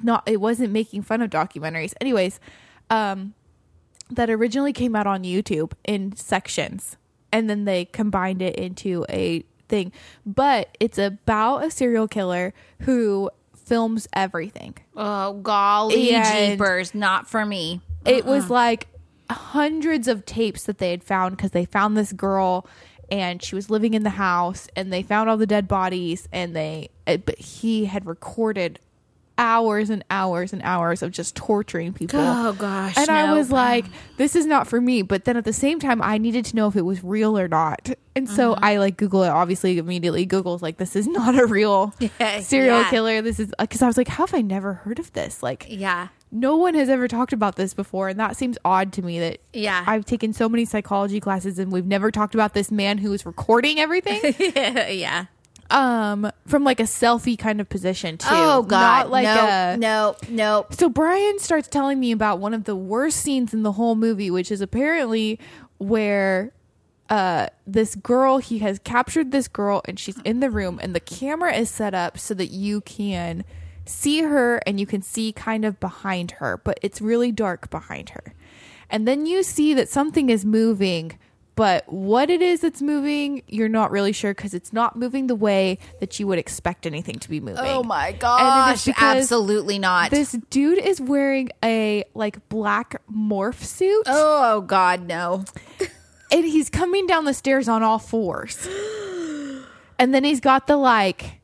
not 0.00 0.22
it 0.26 0.40
wasn't 0.40 0.72
making 0.72 1.02
fun 1.02 1.20
of 1.20 1.30
documentaries. 1.30 1.92
Anyways, 2.00 2.38
um 2.88 3.34
that 4.10 4.28
originally 4.30 4.72
came 4.72 4.94
out 4.96 5.06
on 5.06 5.22
YouTube 5.24 5.72
in 5.84 6.14
sections 6.16 6.96
and 7.32 7.48
then 7.48 7.64
they 7.64 7.84
combined 7.86 8.42
it 8.42 8.56
into 8.56 9.06
a 9.08 9.44
thing. 9.68 9.92
But 10.26 10.76
it's 10.80 10.98
about 10.98 11.64
a 11.64 11.70
serial 11.70 12.06
killer 12.08 12.52
who 12.80 13.30
films 13.56 14.06
everything. 14.12 14.74
Oh 14.96 15.34
golly 15.34 16.10
And- 16.14 16.58
jeepers, 16.58 16.94
not 16.94 17.28
for 17.28 17.46
me. 17.46 17.80
It 18.04 18.24
was 18.26 18.50
like 18.50 18.88
hundreds 19.30 20.08
of 20.08 20.26
tapes 20.26 20.64
that 20.64 20.78
they 20.78 20.90
had 20.90 21.02
found 21.04 21.36
because 21.36 21.52
they 21.52 21.64
found 21.64 21.96
this 21.96 22.12
girl 22.12 22.66
and 23.10 23.42
she 23.42 23.54
was 23.54 23.70
living 23.70 23.94
in 23.94 24.02
the 24.02 24.10
house 24.10 24.68
and 24.76 24.92
they 24.92 25.02
found 25.02 25.30
all 25.30 25.36
the 25.36 25.46
dead 25.46 25.68
bodies 25.68 26.28
and 26.32 26.54
they 26.56 26.90
uh, 27.06 27.16
but 27.18 27.38
he 27.38 27.84
had 27.86 28.04
recorded 28.06 28.78
hours 29.42 29.90
and 29.90 30.04
hours 30.08 30.52
and 30.52 30.62
hours 30.62 31.02
of 31.02 31.10
just 31.10 31.34
torturing 31.36 31.92
people. 31.92 32.20
Oh 32.20 32.52
gosh. 32.54 32.96
And 32.96 33.10
I 33.10 33.26
no. 33.26 33.34
was 33.34 33.50
like, 33.50 33.84
this 34.16 34.36
is 34.36 34.46
not 34.46 34.66
for 34.68 34.80
me. 34.80 35.02
But 35.02 35.24
then 35.24 35.36
at 35.36 35.44
the 35.44 35.52
same 35.52 35.80
time, 35.80 36.00
I 36.00 36.16
needed 36.16 36.44
to 36.46 36.56
know 36.56 36.68
if 36.68 36.76
it 36.76 36.82
was 36.82 37.02
real 37.04 37.36
or 37.38 37.48
not. 37.48 37.90
And 38.14 38.28
so 38.28 38.54
Mm-hmm. 38.54 38.64
I 38.64 38.76
like 38.78 38.96
Google 38.96 39.24
it, 39.24 39.28
obviously, 39.30 39.76
immediately. 39.78 40.24
Google's 40.26 40.62
like, 40.62 40.76
this 40.76 40.94
is 40.96 41.06
not 41.18 41.38
a 41.38 41.44
real 41.46 41.92
serial 42.40 42.80
Yeah. 42.80 42.90
killer. 42.90 43.20
This 43.20 43.40
is 43.40 43.52
because 43.58 43.82
I 43.82 43.86
was 43.86 43.96
like, 43.96 44.08
how 44.08 44.26
have 44.26 44.34
I 44.34 44.40
never 44.42 44.74
heard 44.74 44.98
of 44.98 45.12
this? 45.12 45.42
Like, 45.42 45.66
Yeah. 45.68 46.08
no 46.30 46.56
one 46.56 46.74
has 46.74 46.88
ever 46.88 47.08
talked 47.08 47.32
about 47.32 47.56
this 47.56 47.74
before. 47.74 48.08
And 48.08 48.20
that 48.20 48.36
seems 48.36 48.56
odd 48.64 48.92
to 48.94 49.02
me 49.02 49.18
that 49.18 49.38
Yeah. 49.52 49.82
I've 49.86 50.04
taken 50.04 50.32
so 50.32 50.48
many 50.48 50.64
psychology 50.64 51.18
classes 51.20 51.58
and 51.58 51.72
we've 51.72 51.86
never 51.86 52.10
talked 52.12 52.34
about 52.34 52.54
this 52.54 52.70
man 52.70 52.98
who 52.98 53.12
is 53.12 53.26
recording 53.26 53.80
everything 53.80 54.20
yeah. 54.98 55.24
Um, 55.72 56.30
from 56.46 56.64
like 56.64 56.80
a 56.80 56.84
selfie 56.84 57.38
kind 57.38 57.60
of 57.60 57.68
position, 57.68 58.18
too. 58.18 58.28
Oh 58.30 58.62
god. 58.62 58.80
Not 58.80 59.10
like 59.10 59.24
no, 59.24 59.46
a. 59.46 59.76
no, 59.76 60.16
no. 60.28 60.66
So 60.70 60.88
Brian 60.88 61.38
starts 61.38 61.68
telling 61.68 61.98
me 61.98 62.12
about 62.12 62.38
one 62.38 62.54
of 62.54 62.64
the 62.64 62.76
worst 62.76 63.18
scenes 63.18 63.54
in 63.54 63.62
the 63.62 63.72
whole 63.72 63.94
movie, 63.94 64.30
which 64.30 64.50
is 64.52 64.60
apparently 64.60 65.38
where 65.78 66.52
uh 67.10 67.48
this 67.66 67.96
girl 67.96 68.38
he 68.38 68.60
has 68.60 68.78
captured 68.78 69.32
this 69.32 69.48
girl 69.48 69.82
and 69.86 69.98
she's 69.98 70.20
in 70.20 70.38
the 70.38 70.48
room 70.48 70.78
and 70.80 70.94
the 70.94 71.00
camera 71.00 71.52
is 71.52 71.68
set 71.68 71.94
up 71.94 72.16
so 72.16 72.32
that 72.32 72.46
you 72.46 72.80
can 72.82 73.44
see 73.84 74.22
her 74.22 74.58
and 74.66 74.78
you 74.78 74.86
can 74.86 75.02
see 75.02 75.32
kind 75.32 75.64
of 75.64 75.80
behind 75.80 76.32
her, 76.32 76.56
but 76.56 76.78
it's 76.82 77.00
really 77.00 77.32
dark 77.32 77.70
behind 77.70 78.10
her. 78.10 78.34
And 78.88 79.08
then 79.08 79.26
you 79.26 79.42
see 79.42 79.74
that 79.74 79.88
something 79.88 80.30
is 80.30 80.44
moving, 80.44 81.18
but 81.54 81.84
what 81.92 82.30
it 82.30 82.40
is 82.40 82.60
that's 82.60 82.80
moving, 82.80 83.42
you're 83.46 83.68
not 83.68 83.90
really 83.90 84.12
sure 84.12 84.32
because 84.34 84.54
it's 84.54 84.72
not 84.72 84.96
moving 84.96 85.26
the 85.26 85.34
way 85.34 85.78
that 86.00 86.18
you 86.18 86.26
would 86.26 86.38
expect 86.38 86.86
anything 86.86 87.18
to 87.18 87.28
be 87.28 87.40
moving. 87.40 87.62
Oh 87.64 87.82
my 87.82 88.08
And 88.08 88.18
gosh. 88.20 88.84
because 88.86 89.02
Absolutely 89.02 89.78
not. 89.78 90.10
this 90.10 90.32
dude 90.50 90.78
is 90.78 91.00
wearing 91.00 91.50
a 91.62 92.04
like 92.14 92.48
black 92.48 93.02
morph 93.12 93.62
suit 93.62 94.04
oh 94.06 94.62
god, 94.62 95.06
no. 95.06 95.44
and 96.32 96.44
he's 96.44 96.70
coming 96.70 97.06
down 97.06 97.26
the 97.26 97.34
stairs 97.34 97.68
on 97.68 97.82
all 97.82 97.98
fours. 97.98 98.66
And 99.98 100.12
then 100.12 100.24
he's 100.24 100.40
got 100.40 100.66
the 100.66 100.76
like 100.76 101.40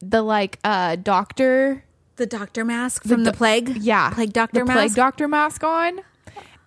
the 0.00 0.22
like 0.22 0.58
uh 0.64 0.96
doctor 0.96 1.84
The 2.16 2.26
doctor 2.26 2.64
mask 2.64 3.04
from 3.04 3.22
the, 3.24 3.30
do- 3.32 3.36
plague? 3.36 3.76
yeah 3.76 4.10
Plague 4.10 4.32
doctor 4.32 4.60
the 4.60 4.64
mask? 4.66 4.76
plague 4.78 4.94
doctor 4.94 5.28
mask 5.28 5.62
on 5.62 6.00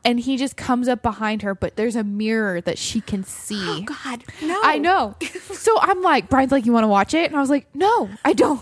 and 0.06 0.20
he 0.20 0.38
just 0.38 0.58
comes 0.58 0.88
up 0.88 1.02
behind 1.02 1.42
her 1.42 1.56
but 1.56 1.76
there's 1.76 1.96
a 1.96 2.04
mirror 2.04 2.62
that 2.62 2.78
she 2.78 3.02
can 3.02 3.24
see 3.24 3.56
Oh 3.60 3.82
god. 3.82 4.24
No. 4.42 4.60
I 4.64 4.78
know. 4.78 5.16
so 5.54 5.78
I'm 5.80 6.02
like, 6.02 6.30
Brian's 6.30 6.52
like, 6.52 6.66
you 6.66 6.74
want 6.74 6.84
to 6.84 6.88
watch 6.90 7.14
it? 7.14 7.28
And 7.28 7.36
I 7.36 7.40
was 7.40 7.50
like, 7.50 7.68
no, 7.74 8.10
I 8.24 8.34
don't. 8.34 8.62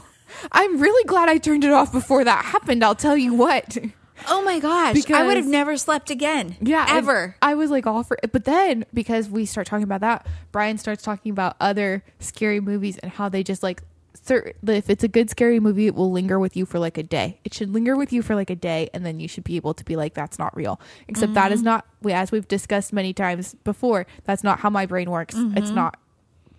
I'm 0.52 0.80
really 0.80 1.04
glad 1.06 1.30
I 1.30 1.38
turned 1.38 1.64
it 1.64 1.72
off 1.72 1.92
before 1.92 2.24
that 2.24 2.46
happened. 2.46 2.84
I'll 2.84 2.96
tell 2.96 3.18
you 3.18 3.34
what. 3.34 3.78
Oh 4.28 4.44
my 4.44 4.60
gosh. 4.60 5.10
I 5.10 5.26
would 5.26 5.38
have 5.38 5.48
never 5.48 5.78
slept 5.78 6.10
again. 6.10 6.56
Yeah. 6.62 6.86
Ever. 6.88 7.36
I 7.42 7.56
was 7.56 7.72
like 7.72 7.88
all 7.88 8.04
for 8.04 8.18
it. 8.22 8.32
But 8.32 8.46
then 8.46 8.86
because 8.94 9.30
we 9.30 9.46
start 9.46 9.68
talking 9.68 9.84
about 9.84 10.02
that, 10.02 10.28
Brian 10.52 10.78
starts 10.78 11.04
talking 11.04 11.32
about 11.32 11.56
other 11.60 12.04
scary 12.20 12.60
movies 12.60 12.98
and 13.00 13.12
how 13.12 13.30
they 13.30 13.44
just 13.44 13.64
like 13.64 13.82
certain 14.32 14.70
if 14.70 14.90
it's 14.90 15.04
a 15.04 15.08
good 15.08 15.30
scary 15.30 15.60
movie, 15.60 15.88
it 15.88 15.96
will 15.96 16.12
linger 16.12 16.40
with 16.40 16.56
you 16.56 16.66
for 16.66 16.80
like 16.80 16.98
a 16.98 17.04
day. 17.04 17.40
It 17.44 17.54
should 17.54 17.70
linger 17.70 17.96
with 17.98 18.14
you 18.14 18.22
for 18.22 18.36
like 18.36 18.50
a 18.50 18.56
day 18.56 18.90
and 18.94 19.06
then 19.06 19.20
you 19.20 19.28
should 19.28 19.44
be 19.44 19.58
able 19.58 19.74
to 19.74 19.84
be 19.84 19.96
like, 19.96 20.14
that's 20.14 20.40
not 20.40 20.56
real. 20.56 20.80
Except 21.08 21.34
that 21.34 21.52
is 21.52 21.60
mm-hmm. 21.60 21.66
not 21.66 21.86
as 22.10 22.32
we've 22.32 22.48
discussed 22.48 22.94
many 22.94 23.14
times 23.14 23.56
before, 23.64 24.08
that's 24.24 24.44
not 24.44 24.60
how 24.60 24.70
my 24.70 24.86
brain 24.86 25.10
works. 25.12 25.36
It's 25.36 25.68
mm-hmm. 25.68 25.76
not 25.76 26.00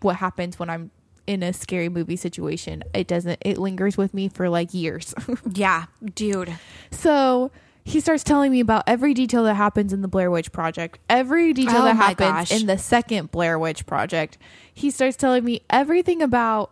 what 0.01 0.17
happens 0.17 0.59
when 0.59 0.69
I'm 0.69 0.91
in 1.27 1.43
a 1.43 1.53
scary 1.53 1.89
movie 1.89 2.17
situation. 2.17 2.85
It 2.93 3.07
doesn't 3.07 3.39
it 3.43 3.59
lingers 3.59 3.97
with 3.97 4.13
me 4.13 4.29
for 4.29 4.49
like 4.49 4.75
years. 4.75 5.15
Yeah, 5.55 5.87
dude. 6.15 6.55
So 6.91 7.51
he 7.85 8.01
starts 8.01 8.23
telling 8.23 8.53
me 8.53 8.61
about 8.61 8.85
every 8.87 9.15
detail 9.15 9.45
that 9.45 9.55
happens 9.55 9.93
in 9.93 10.03
the 10.03 10.09
Blair 10.09 10.31
Witch 10.31 10.53
Project, 10.53 10.99
every 11.09 11.53
detail 11.53 11.83
Oh 11.83 11.85
that 11.85 11.97
happens 11.97 12.51
gosh. 12.51 12.53
in 12.53 12.67
the 12.67 12.79
second 12.79 13.31
Blair 13.31 13.59
Witch 13.59 13.87
Project. 13.87 14.39
He 14.73 14.91
starts 14.91 15.17
telling 15.17 15.45
me 15.45 15.63
everything 15.71 16.23
about 16.23 16.71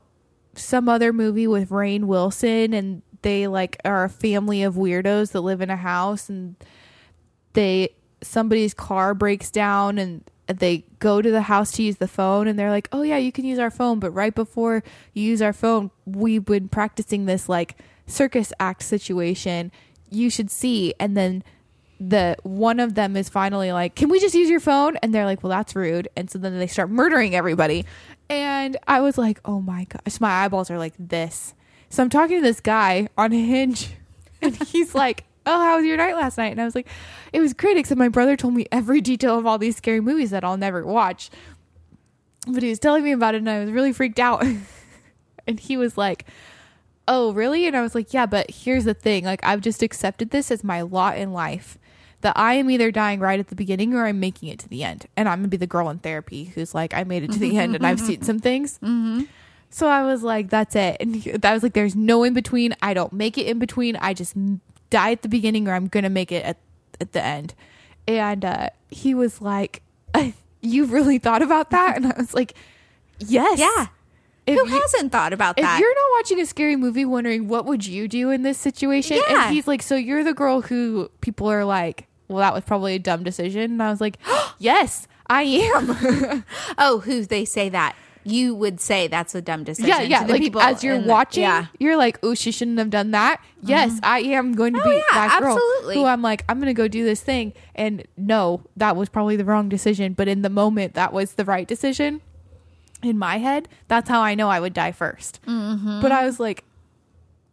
some 0.61 0.89
other 0.89 1.13
movie 1.13 1.47
with 1.47 1.71
Rainn 1.71 2.05
Wilson, 2.05 2.73
and 2.73 3.03
they 3.23 3.47
like 3.47 3.81
are 3.85 4.05
a 4.05 4.09
family 4.09 4.63
of 4.63 4.75
weirdos 4.75 5.33
that 5.33 5.41
live 5.41 5.61
in 5.61 5.71
a 5.71 5.77
house, 5.77 6.29
and 6.29 6.57
they 7.53 7.95
somebody's 8.23 8.75
car 8.75 9.15
breaks 9.15 9.51
down 9.51 9.99
and 9.99 10.23
they 10.47 10.85
go 10.99 11.23
to 11.23 11.31
the 11.31 11.43
house 11.43 11.73
to 11.73 11.83
use 11.83 11.97
the 11.97 12.09
phone 12.09 12.47
and 12.47 12.59
they're 12.59 12.71
like 12.71 12.89
oh 12.93 13.01
yeah 13.03 13.17
you 13.17 13.33
can 13.33 13.45
use 13.45 13.59
our 13.59 13.71
phone. 13.71 13.99
But 13.99 14.11
right 14.11 14.35
before 14.35 14.83
you 15.15 15.23
use 15.23 15.41
our 15.41 15.53
phone 15.53 15.91
we've 16.05 16.45
been 16.45 16.69
practicing 16.69 17.27
this 17.27 17.49
like 17.49 17.77
circus 18.07 18.53
act 18.59 18.83
situation. 18.83 19.73
You 20.11 20.29
should 20.29 20.51
see. 20.51 20.93
And 20.99 21.17
then 21.17 21.45
the 22.01 22.35
one 22.43 22.81
of 22.81 22.95
them 22.95 23.15
is 23.15 23.29
finally 23.29 23.73
like 23.73 23.95
can 23.95 24.09
we 24.09 24.19
just 24.19 24.35
use 24.35 24.49
your 24.49 24.59
phone? 24.59 24.97
And 24.97 25.15
they're 25.15 25.27
like 25.27 25.43
well 25.43 25.51
that's 25.51 25.77
rude. 25.77 26.09
And 26.17 26.31
so 26.31 26.39
then 26.39 26.59
they 26.59 26.67
start 26.67 26.91
murdering 26.91 27.35
everybody. 27.35 27.85
And 28.31 28.77
i 28.89 29.01
was 29.01 29.19
like 29.19 29.39
oh 29.45 29.61
my 29.61 29.85
gosh. 29.85 30.19
My 30.19 30.45
eyeballs 30.45 30.71
are 30.71 30.79
like 30.79 30.95
this. 30.99 31.55
So 31.91 32.03
i'm 32.03 32.09
talking 32.09 32.39
to 32.39 32.43
this 32.43 32.61
guy 32.61 33.09
on 33.19 33.33
hinge 33.33 33.91
and 34.43 34.57
he's 34.57 34.95
like 34.95 35.25
oh 35.45 35.61
how 35.61 35.77
was 35.77 35.85
your 35.85 35.99
night 35.99 36.17
last 36.17 36.39
night? 36.39 36.53
And 36.53 36.61
i 36.61 36.65
was 36.65 36.75
like 36.75 36.89
it 37.35 37.41
was 37.41 37.53
great 37.53 37.77
except 37.77 37.99
my 37.99 38.09
brother 38.09 38.35
told 38.35 38.55
me 38.55 38.67
every 38.73 39.03
detail 39.03 39.39
of 39.39 39.45
all 39.45 39.59
these 39.59 39.77
scary 39.77 40.01
movies 40.01 40.31
that 40.31 40.43
i'll 40.43 40.57
never 40.57 40.85
watch. 40.87 41.31
But 42.49 42.63
he 42.63 42.71
was 42.71 42.79
telling 42.79 43.05
me 43.05 43.13
about 43.13 43.35
it 43.35 43.39
and 43.39 43.51
i 43.51 43.61
was 43.61 43.71
really 43.71 43.93
freaked 43.93 44.19
out. 44.19 44.45
And 45.47 45.59
he 45.59 45.77
was 45.77 45.99
like 45.99 46.27
oh 47.09 47.33
really? 47.33 47.67
And 47.67 47.77
i 47.77 47.83
was 47.83 47.95
like 47.95 48.15
yeah 48.15 48.25
but 48.25 48.51
here's 48.51 48.85
the 48.85 48.95
thing. 48.95 49.25
Like 49.25 49.41
i've 49.43 49.61
just 49.61 49.83
accepted 49.83 50.31
this 50.31 50.51
as 50.51 50.65
my 50.65 50.81
lot 50.81 51.19
in 51.19 51.33
life 51.33 51.77
that 52.23 52.37
i 52.37 52.55
am 52.55 52.71
either 52.71 52.91
dying 52.91 53.21
right 53.21 53.41
at 53.41 53.49
the 53.49 53.55
beginning 53.55 53.95
or 53.95 54.07
i'm 54.07 54.21
making 54.21 54.49
it 54.49 54.59
to 54.59 54.69
the 54.69 54.85
end. 54.85 55.07
And 55.17 55.29
i'm 55.29 55.39
gonna 55.39 55.49
be 55.49 55.57
the 55.57 55.67
girl 55.67 55.89
in 55.91 55.99
therapy 55.99 56.45
who's 56.55 56.75
like 56.75 56.93
i 56.95 57.05
made 57.05 57.23
it 57.25 57.33
to 57.33 57.39
the 57.39 57.57
end 57.59 57.75
and 57.75 57.87
i've 57.87 58.01
seen 58.01 58.23
some 58.23 58.39
things. 58.49 58.79
So 59.73 59.87
i 59.89 60.03
was 60.03 60.23
like 60.23 60.51
that's 60.51 60.75
it. 60.77 60.97
And 61.01 61.15
that 61.23 61.53
was 61.53 61.63
like 61.63 61.73
there's 61.75 61.95
no 61.97 62.23
in 62.25 62.35
between. 62.35 62.75
I 62.83 62.93
don't 62.95 63.13
make 63.13 63.39
it 63.39 63.47
in 63.47 63.59
between. 63.59 63.97
I 63.97 64.15
just 64.15 64.35
die 64.91 65.13
at 65.13 65.23
the 65.23 65.29
beginning 65.29 65.69
or 65.69 65.75
i'm 65.75 65.87
gonna 65.89 66.11
make 66.11 66.33
it 66.33 66.45
at, 66.45 66.57
at 67.01 67.13
the 67.13 67.25
end. 67.25 67.55
And 68.09 68.45
uh, 68.45 68.71
he 68.91 69.15
was 69.15 69.41
like 69.41 69.83
you 70.61 70.85
really 70.87 71.19
thought 71.19 71.43
about 71.43 71.71
that? 71.71 71.97
And 71.97 72.07
i 72.13 72.15
was 72.17 72.35
like 72.35 72.55
yes. 73.19 73.59
Yeah. 73.59 73.87
If 74.47 74.59
Who 74.59 74.69
you- 74.75 74.81
hasn't 74.81 75.13
thought 75.13 75.33
about 75.33 75.59
if 75.59 75.63
that? 75.65 75.79
you're 75.79 75.95
not 75.95 76.19
watching 76.19 76.41
a 76.41 76.47
scary 76.47 76.75
movie 76.75 77.05
wondering 77.05 77.47
what 77.47 77.67
would 77.67 77.87
you 77.87 78.09
do 78.09 78.31
in 78.31 78.43
this 78.43 78.59
situation? 78.59 79.19
Yeah. 79.29 79.47
and 79.47 79.55
he's 79.55 79.69
like 79.69 79.83
so 79.83 79.95
you're 79.95 80.25
the 80.25 80.35
girl 80.35 80.63
who 80.63 81.11
people 81.21 81.47
are 81.49 81.65
like 81.65 82.09
well 82.31 82.39
that 82.39 82.55
was 82.55 82.65
probably 82.65 82.95
a 82.95 82.99
dumb 82.99 83.23
decision 83.23 83.73
and 83.73 83.83
i 83.83 83.91
was 83.91 84.01
like 84.01 84.17
yes 84.59 85.07
i 85.29 85.43
am 85.43 86.45
oh, 86.79 87.01
who 87.05 87.25
they 87.27 87.45
say 87.45 87.69
that? 87.69 87.95
You 88.23 88.55
would 88.55 88.81
say 88.83 89.09
that's 89.09 89.35
a 89.35 89.41
dumb 89.41 89.65
decision. 89.65 89.89
yeah 89.89 90.01
yeah 90.03 90.21
to 90.21 90.27
the 90.27 90.33
like 90.35 90.43
people 90.43 90.61
as 90.61 90.85
you're 90.85 91.01
the- 91.01 91.09
watching 91.09 91.43
yeah. 91.43 91.67
you're 91.79 91.97
like 91.97 92.19
oh 92.23 92.35
she 92.35 92.53
shouldn't 92.53 92.79
have 92.79 92.91
done 92.91 93.13
that 93.13 93.41
yes 93.63 93.99
i 94.03 94.19
am 94.21 94.53
going 94.55 94.75
to 94.75 94.81
Oh, 94.81 94.85
be 94.91 94.97
yeah, 94.97 95.03
that 95.13 95.41
girl 95.41 95.55
absolutely. 95.55 95.95
who 95.95 96.05
i'm 96.05 96.21
like 96.21 96.45
i'm 96.49 96.59
gonna 96.61 96.75
go 96.75 96.87
do 96.87 97.03
this 97.03 97.23
thing 97.23 97.55
and 97.75 98.07
no 98.19 98.63
that 98.77 98.95
was 98.95 99.09
probably 99.09 99.37
the 99.37 99.45
wrong 99.47 99.71
decision 99.71 100.13
but 100.13 100.29
in 100.29 100.43
the 100.43 100.51
moment 100.51 100.93
that 100.95 101.15
was 101.15 101.33
the 101.35 101.47
right 101.47 101.67
decision 101.67 102.21
in 103.03 103.17
my 103.17 103.39
head 103.39 103.69
that's 103.89 104.11
how 104.11 104.21
i 104.21 104.35
know 104.35 104.51
i 104.51 104.61
would 104.61 104.75
die 104.75 104.93
1st 104.93 105.39
Mm-hmm. 105.47 106.01
but 106.03 106.13
i 106.13 106.27
was 106.27 106.39
like 106.39 106.63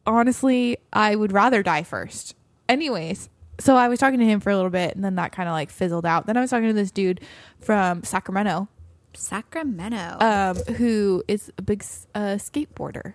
honestly 0.06 0.78
i 0.92 1.16
would 1.16 1.32
rather 1.32 1.64
die 1.64 1.84
first 1.84 2.36
anyways 2.70 3.30
so 3.60 3.76
i 3.76 3.88
was 3.88 4.00
talking 4.00 4.20
to 4.20 4.26
him 4.26 4.40
for 4.40 4.50
a 4.50 4.56
little 4.56 4.70
bit 4.70 4.96
and 4.96 5.04
then 5.04 5.16
that 5.16 5.32
kind 5.32 5.48
of 5.50 5.54
like 5.54 5.70
fizzled 5.70 6.06
out 6.06 6.26
then 6.26 6.38
i 6.38 6.42
was 6.42 6.50
talking 6.50 6.68
to 6.68 6.74
this 6.74 6.92
dude 6.92 7.20
from 7.60 8.04
sacramento 8.04 8.68
Sacramento. 9.14 10.18
um, 10.20 10.56
who 10.76 11.24
is 11.28 11.52
a 11.58 11.62
big 11.64 11.84
uh, 12.14 12.36
skateboarder, 12.38 13.14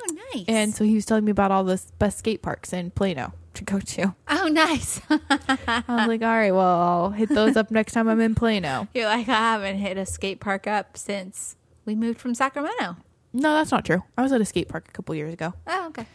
oh, 0.00 0.16
nice. 0.34 0.44
and 0.46 0.72
so 0.74 0.84
he 0.84 0.94
was 0.94 1.04
telling 1.04 1.24
me 1.24 1.32
about 1.32 1.50
all 1.50 1.64
the 1.64 1.82
best 1.98 2.18
skate 2.18 2.42
parks 2.42 2.72
in 2.72 2.90
Plano 2.92 3.32
to 3.54 3.64
go 3.64 3.80
to. 3.80 4.14
oh, 4.28 4.46
nice. 4.48 5.00
I 5.10 5.82
was 5.88 6.06
like, 6.08 6.22
all 6.22 6.28
right, 6.28 6.52
well, 6.52 6.80
I'll 6.80 7.10
hit 7.10 7.28
those 7.28 7.56
up 7.56 7.70
next 7.72 7.92
time 7.92 8.08
I'm 8.08 8.20
in 8.20 8.34
Plano. 8.36 8.86
You're 8.94 9.06
like, 9.06 9.28
I 9.28 9.32
haven't 9.32 9.78
hit 9.78 9.98
a 9.98 10.06
skate 10.06 10.38
park 10.38 10.66
up 10.68 10.96
since 10.96 11.56
we 11.84 11.94
moved 11.96 12.20
from 12.20 12.34
Sacramento. 12.34 12.96
No, 13.32 13.54
that's 13.54 13.72
not 13.72 13.84
true. 13.84 14.04
I 14.16 14.22
was 14.22 14.30
at 14.32 14.40
a 14.40 14.44
skate 14.44 14.68
park 14.68 14.86
a 14.88 14.92
couple 14.92 15.14
years 15.16 15.32
ago. 15.32 15.54
Oh, 15.66 15.88
okay. 15.88 16.06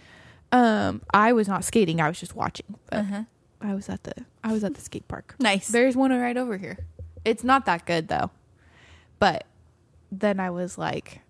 Um, 0.54 1.02
I 1.14 1.34
was 1.34 1.48
not 1.50 1.66
skating; 1.66 2.00
I 2.00 2.08
was 2.08 2.20
just 2.20 2.34
watching. 2.34 2.76
But 2.90 3.00
Uh-huh. 3.00 3.24
I 3.62 3.74
was 3.74 3.90
at 3.90 4.04
the 4.04 4.14
I 4.44 4.52
was 4.52 4.64
at 4.64 4.74
the 4.76 4.82
skate 4.82 5.08
park. 5.08 5.36
Nice. 5.40 5.68
There's 5.68 5.96
one 5.96 6.12
right 6.12 6.38
over 6.38 6.58
here. 6.58 6.78
It's 7.26 7.44
not 7.44 7.66
that 7.66 7.86
good 7.86 8.08
though. 8.08 8.32
But 9.20 9.46
then 10.12 10.40
I 10.40 10.50
was 10.52 10.78
like, 10.78 11.22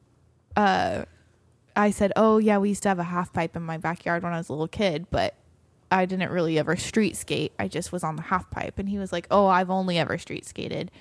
uh, 0.56 1.06
I 1.76 1.92
said, 1.92 2.12
"Oh 2.16 2.38
yeah, 2.38 2.58
we 2.58 2.70
used 2.70 2.84
to 2.84 2.90
have 2.90 3.00
a 3.00 3.04
half 3.04 3.32
pipe 3.34 3.56
in 3.56 3.64
my 3.64 3.78
backyard 3.78 4.24
when 4.24 4.34
I 4.34 4.38
was 4.38 4.50
a 4.50 4.54
little 4.54 4.68
kid, 4.68 5.08
but 5.10 5.36
I 5.90 6.06
didn't 6.06 6.32
really 6.32 6.60
ever 6.60 6.76
street 6.76 7.16
skate. 7.16 7.54
I 7.58 7.68
just 7.68 7.92
was 7.92 8.04
on 8.04 8.16
the 8.18 8.24
half 8.24 8.50
pipe." 8.52 8.78
And 8.78 8.90
he 8.90 8.98
was 8.98 9.12
like, 9.14 9.26
"Oh, 9.32 9.48
I've 9.48 9.70
only 9.70 9.98
ever 9.98 10.18
street 10.18 10.46
skated." 10.46 10.92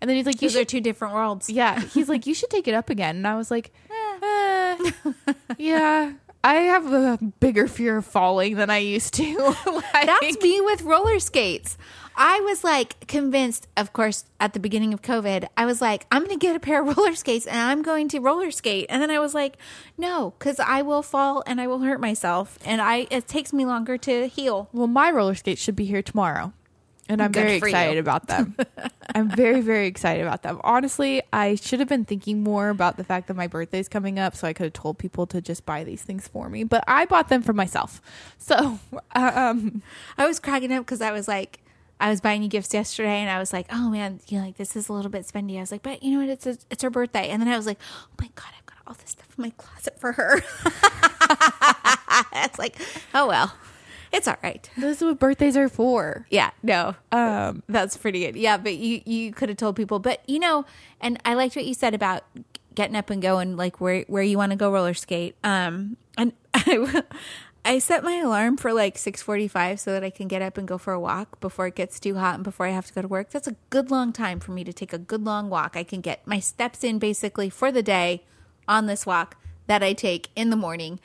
And 0.00 0.08
then 0.08 0.16
he's 0.16 0.24
like, 0.26 0.40
"You 0.40 0.48
These 0.48 0.56
are 0.56 0.64
two 0.64 0.80
different 0.80 1.12
worlds. 1.14 1.50
Yeah, 1.50 1.78
he's 1.80 2.08
like, 2.14 2.26
"You 2.26 2.32
should 2.34 2.50
take 2.50 2.66
it 2.66 2.74
up 2.74 2.88
again." 2.90 3.16
And 3.16 3.26
I 3.26 3.36
was 3.36 3.50
like, 3.50 3.70
eh, 4.22 4.90
"Yeah." 5.58 6.12
I 6.42 6.54
have 6.54 6.92
a 6.92 7.18
bigger 7.40 7.68
fear 7.68 7.98
of 7.98 8.06
falling 8.06 8.56
than 8.56 8.70
I 8.70 8.78
used 8.78 9.14
to. 9.14 9.54
Like- 9.66 10.06
That's 10.06 10.40
me 10.40 10.60
with 10.60 10.82
roller 10.82 11.18
skates. 11.18 11.76
I 12.16 12.40
was 12.40 12.64
like 12.64 13.06
convinced, 13.06 13.66
of 13.76 13.92
course, 13.92 14.24
at 14.40 14.52
the 14.52 14.60
beginning 14.60 14.92
of 14.94 15.00
COVID, 15.02 15.46
I 15.56 15.64
was 15.66 15.80
like, 15.80 16.06
I'm 16.10 16.24
going 16.24 16.38
to 16.38 16.44
get 16.46 16.56
a 16.56 16.60
pair 16.60 16.82
of 16.82 16.96
roller 16.96 17.14
skates 17.14 17.46
and 17.46 17.58
I'm 17.58 17.82
going 17.82 18.08
to 18.08 18.18
roller 18.20 18.50
skate. 18.50 18.86
And 18.88 19.00
then 19.02 19.10
I 19.10 19.18
was 19.18 19.34
like, 19.34 19.56
no, 19.98 20.34
because 20.38 20.58
I 20.60 20.82
will 20.82 21.02
fall 21.02 21.42
and 21.46 21.60
I 21.60 21.66
will 21.66 21.80
hurt 21.80 22.00
myself. 22.00 22.58
And 22.64 22.80
I 22.80 23.06
it 23.10 23.26
takes 23.28 23.52
me 23.52 23.64
longer 23.64 23.96
to 23.98 24.26
heal. 24.28 24.68
Well, 24.72 24.86
my 24.86 25.10
roller 25.10 25.34
skates 25.34 25.60
should 25.62 25.76
be 25.76 25.84
here 25.86 26.02
tomorrow. 26.02 26.52
And 27.10 27.20
I'm 27.20 27.32
Good 27.32 27.40
very 27.40 27.58
for 27.58 27.66
you. 27.66 27.74
excited 27.74 27.98
about 27.98 28.28
them. 28.28 28.56
I'm 29.14 29.28
very, 29.30 29.60
very 29.60 29.88
excited 29.88 30.22
about 30.22 30.42
them. 30.42 30.60
Honestly, 30.62 31.20
I 31.32 31.56
should 31.56 31.80
have 31.80 31.88
been 31.88 32.04
thinking 32.04 32.44
more 32.44 32.68
about 32.68 32.96
the 32.96 33.02
fact 33.04 33.26
that 33.26 33.34
my 33.34 33.48
birthday's 33.48 33.88
coming 33.88 34.20
up, 34.20 34.36
so 34.36 34.46
I 34.46 34.52
could 34.52 34.64
have 34.64 34.72
told 34.72 34.98
people 34.98 35.26
to 35.26 35.40
just 35.40 35.66
buy 35.66 35.82
these 35.82 36.02
things 36.02 36.28
for 36.28 36.48
me. 36.48 36.62
But 36.62 36.84
I 36.86 37.06
bought 37.06 37.28
them 37.28 37.42
for 37.42 37.52
myself. 37.52 38.00
So, 38.38 38.78
um, 39.16 39.82
I 40.16 40.26
was 40.26 40.38
cracking 40.38 40.72
up 40.72 40.86
because 40.86 41.00
I 41.00 41.10
was 41.10 41.26
like, 41.26 41.58
I 41.98 42.08
was 42.10 42.20
buying 42.20 42.42
you 42.44 42.48
gifts 42.48 42.72
yesterday, 42.72 43.18
and 43.18 43.28
I 43.28 43.40
was 43.40 43.52
like, 43.52 43.66
"Oh 43.70 43.90
man, 43.90 44.20
you 44.28 44.38
know, 44.38 44.46
like 44.46 44.56
this 44.56 44.76
is 44.76 44.88
a 44.88 44.92
little 44.92 45.10
bit 45.10 45.26
spendy." 45.26 45.58
I 45.58 45.60
was 45.60 45.72
like, 45.72 45.82
"But 45.82 46.02
you 46.02 46.12
know 46.12 46.20
what? 46.20 46.30
It's 46.30 46.46
a, 46.46 46.56
it's 46.70 46.82
her 46.82 46.88
birthday," 46.90 47.28
and 47.28 47.42
then 47.42 47.48
I 47.48 47.56
was 47.56 47.66
like, 47.66 47.78
"Oh 48.06 48.10
my 48.20 48.30
god, 48.36 48.46
I've 48.56 48.66
got 48.66 48.78
all 48.86 48.94
this 48.94 49.10
stuff 49.10 49.26
in 49.36 49.42
my 49.42 49.50
closet 49.50 49.98
for 50.00 50.12
her." 50.12 50.36
it's 52.44 52.58
like, 52.58 52.76
oh 53.14 53.26
well, 53.26 53.52
it's 54.12 54.26
all 54.28 54.36
right. 54.42 54.68
this 54.76 54.98
is 54.98 55.04
what 55.04 55.18
birthdays 55.18 55.56
are 55.56 55.68
for. 55.68 56.26
Yeah, 56.30 56.50
no, 56.62 56.94
Um, 57.12 57.62
that's 57.68 57.96
pretty 57.96 58.20
good. 58.20 58.36
Yeah, 58.36 58.56
but 58.56 58.76
you 58.76 59.00
you 59.04 59.32
could 59.32 59.48
have 59.48 59.58
told 59.58 59.76
people, 59.76 59.98
but 59.98 60.22
you 60.28 60.38
know, 60.38 60.64
and 61.00 61.18
I 61.24 61.34
liked 61.34 61.56
what 61.56 61.64
you 61.64 61.74
said 61.74 61.94
about 61.94 62.24
getting 62.74 62.96
up 62.96 63.10
and 63.10 63.20
going, 63.22 63.56
like 63.56 63.80
where 63.80 64.02
where 64.08 64.22
you 64.22 64.36
want 64.38 64.50
to 64.50 64.56
go 64.56 64.70
roller 64.70 64.94
skate. 64.94 65.36
Um, 65.44 65.96
and 66.16 66.32
I 66.54 67.02
I 67.64 67.78
set 67.78 68.02
my 68.02 68.16
alarm 68.16 68.56
for 68.56 68.72
like 68.72 68.96
six 68.98 69.22
forty 69.22 69.46
five 69.48 69.78
so 69.80 69.92
that 69.92 70.02
I 70.02 70.10
can 70.10 70.28
get 70.28 70.42
up 70.42 70.56
and 70.58 70.66
go 70.66 70.78
for 70.78 70.92
a 70.92 71.00
walk 71.00 71.40
before 71.40 71.66
it 71.66 71.74
gets 71.74 72.00
too 72.00 72.16
hot 72.16 72.36
and 72.36 72.44
before 72.44 72.66
I 72.66 72.70
have 72.70 72.86
to 72.86 72.92
go 72.92 73.02
to 73.02 73.08
work. 73.08 73.30
That's 73.30 73.48
a 73.48 73.56
good 73.70 73.90
long 73.90 74.12
time 74.12 74.40
for 74.40 74.52
me 74.52 74.64
to 74.64 74.72
take 74.72 74.92
a 74.92 74.98
good 74.98 75.24
long 75.24 75.50
walk. 75.50 75.76
I 75.76 75.84
can 75.84 76.00
get 76.00 76.26
my 76.26 76.40
steps 76.40 76.82
in 76.82 76.98
basically 76.98 77.50
for 77.50 77.70
the 77.70 77.82
day 77.82 78.24
on 78.66 78.86
this 78.86 79.04
walk 79.06 79.36
that 79.66 79.82
I 79.82 79.92
take 79.92 80.28
in 80.34 80.50
the 80.50 80.56
morning. 80.56 81.00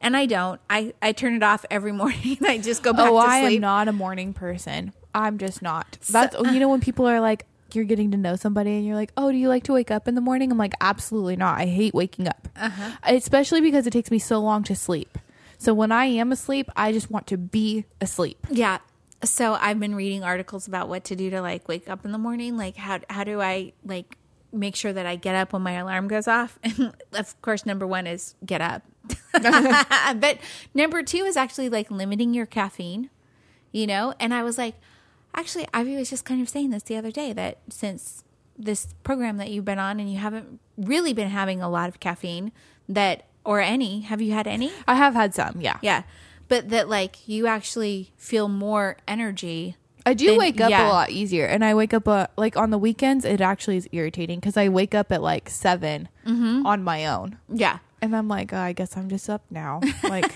And 0.00 0.16
I 0.16 0.26
don't. 0.26 0.60
I, 0.70 0.94
I 1.02 1.12
turn 1.12 1.34
it 1.34 1.42
off 1.42 1.64
every 1.70 1.92
morning 2.02 2.38
I 2.46 2.58
just 2.58 2.82
go 2.82 2.92
back 2.92 3.06
to 3.06 3.10
sleep. 3.10 3.14
oh, 3.14 3.26
I 3.28 3.38
am 3.38 3.60
not 3.60 3.88
a 3.88 3.92
morning 3.92 4.32
person. 4.32 4.92
I'm 5.14 5.38
just 5.38 5.62
not. 5.62 5.98
That's 6.10 6.36
you 6.52 6.60
know 6.60 6.68
when 6.68 6.80
people 6.80 7.06
are 7.08 7.20
like, 7.20 7.46
you're 7.72 7.84
getting 7.84 8.10
to 8.12 8.16
know 8.16 8.36
somebody 8.36 8.70
and 8.76 8.86
you're 8.86 8.94
like, 8.96 9.12
oh, 9.16 9.30
do 9.30 9.36
you 9.36 9.48
like 9.48 9.64
to 9.64 9.72
wake 9.74 9.90
up 9.90 10.08
in 10.08 10.14
the 10.14 10.20
morning? 10.22 10.50
I'm 10.50 10.56
like, 10.58 10.72
absolutely 10.80 11.36
not. 11.36 11.58
I 11.58 11.66
hate 11.66 11.92
waking 11.94 12.26
up, 12.28 12.48
Uh-huh. 12.56 12.92
especially 13.04 13.60
because 13.60 13.86
it 13.86 13.90
takes 13.92 14.10
me 14.10 14.18
so 14.18 14.38
long 14.38 14.62
to 14.64 14.74
sleep. 14.74 15.18
So 15.58 15.74
when 15.74 15.90
I 15.92 16.04
am 16.06 16.30
asleep, 16.32 16.70
I 16.76 16.92
just 16.92 17.10
want 17.10 17.26
to 17.26 17.36
be 17.36 17.84
asleep. 18.00 18.38
Yeah. 18.50 18.78
So 19.24 19.54
I've 19.54 19.80
been 19.80 19.94
reading 19.96 20.22
articles 20.22 20.68
about 20.68 20.88
what 20.88 21.04
to 21.06 21.16
do 21.16 21.28
to 21.30 21.42
like 21.42 21.66
wake 21.68 21.90
up 21.90 22.04
in 22.04 22.12
the 22.12 22.18
morning. 22.18 22.56
Like 22.56 22.76
how 22.76 23.00
how 23.10 23.24
do 23.24 23.40
I 23.42 23.72
like 23.84 24.16
make 24.52 24.76
sure 24.76 24.92
that 24.92 25.04
I 25.06 25.16
get 25.16 25.34
up 25.34 25.52
when 25.52 25.62
my 25.62 25.72
alarm 25.72 26.06
goes 26.08 26.28
off? 26.28 26.58
And 26.78 26.94
of 27.14 27.42
course, 27.42 27.66
number 27.66 27.86
one 27.86 28.06
is 28.06 28.34
get 28.46 28.60
up. 28.60 28.82
but 29.32 30.38
number 30.74 31.02
two 31.02 31.24
is 31.24 31.36
actually 31.36 31.68
like 31.68 31.90
limiting 31.90 32.34
your 32.34 32.46
caffeine. 32.46 33.10
You 33.72 33.86
know, 33.86 34.14
and 34.18 34.32
I 34.32 34.42
was 34.42 34.56
like, 34.56 34.74
actually, 35.34 35.66
Ivy 35.74 35.96
was 35.96 36.08
just 36.10 36.24
kind 36.24 36.40
of 36.40 36.48
saying 36.48 36.70
this 36.70 36.82
the 36.84 36.96
other 36.96 37.10
day 37.10 37.32
that 37.34 37.58
since 37.68 38.24
this 38.56 38.88
program 39.04 39.36
that 39.36 39.50
you've 39.50 39.64
been 39.66 39.78
on 39.78 40.00
and 40.00 40.10
you 40.10 40.18
haven't 40.18 40.58
really 40.76 41.12
been 41.12 41.28
having 41.28 41.60
a 41.60 41.68
lot 41.68 41.88
of 41.88 42.00
caffeine 42.00 42.50
that 42.88 43.24
or 43.44 43.60
any 43.60 44.00
have 44.00 44.20
you 44.20 44.32
had 44.32 44.46
any 44.46 44.72
I 44.86 44.94
have 44.94 45.14
had 45.14 45.34
some, 45.34 45.60
yeah. 45.60 45.78
yeah. 45.82 46.02
But 46.48 46.70
that 46.70 46.88
like 46.88 47.28
you 47.28 47.46
actually 47.46 48.12
feel 48.16 48.48
more 48.48 48.96
energy. 49.06 49.76
I 50.06 50.14
do 50.14 50.28
Then- 50.28 50.38
wake 50.38 50.60
up 50.62 50.70
yeah. 50.70 50.88
a 50.88 50.90
lot 50.90 51.10
easier, 51.10 51.44
and 51.44 51.62
I 51.62 51.74
wake 51.74 51.92
up 51.92 52.08
uh, 52.08 52.28
like 52.38 52.56
on 52.56 52.70
the 52.70 52.78
weekends. 52.78 53.26
It 53.26 53.42
actually 53.42 53.76
is 53.76 53.86
irritating 53.92 54.40
because 54.40 54.56
I 54.56 54.68
wake 54.70 54.94
up 54.94 55.12
at 55.12 55.20
like 55.22 55.50
7 55.50 56.08
Mm-hmm. 56.26 56.66
on 56.66 56.82
my 56.82 57.06
own, 57.06 57.36
Yeah. 57.52 57.78
And 58.02 58.14
I'm 58.16 58.28
like, 58.28 58.52
oh, 58.52 58.58
I 58.58 58.72
guess 58.72 58.96
I'm 58.96 59.08
just 59.08 59.28
up 59.30 59.42
now. 59.50 59.80
Like, 60.02 60.32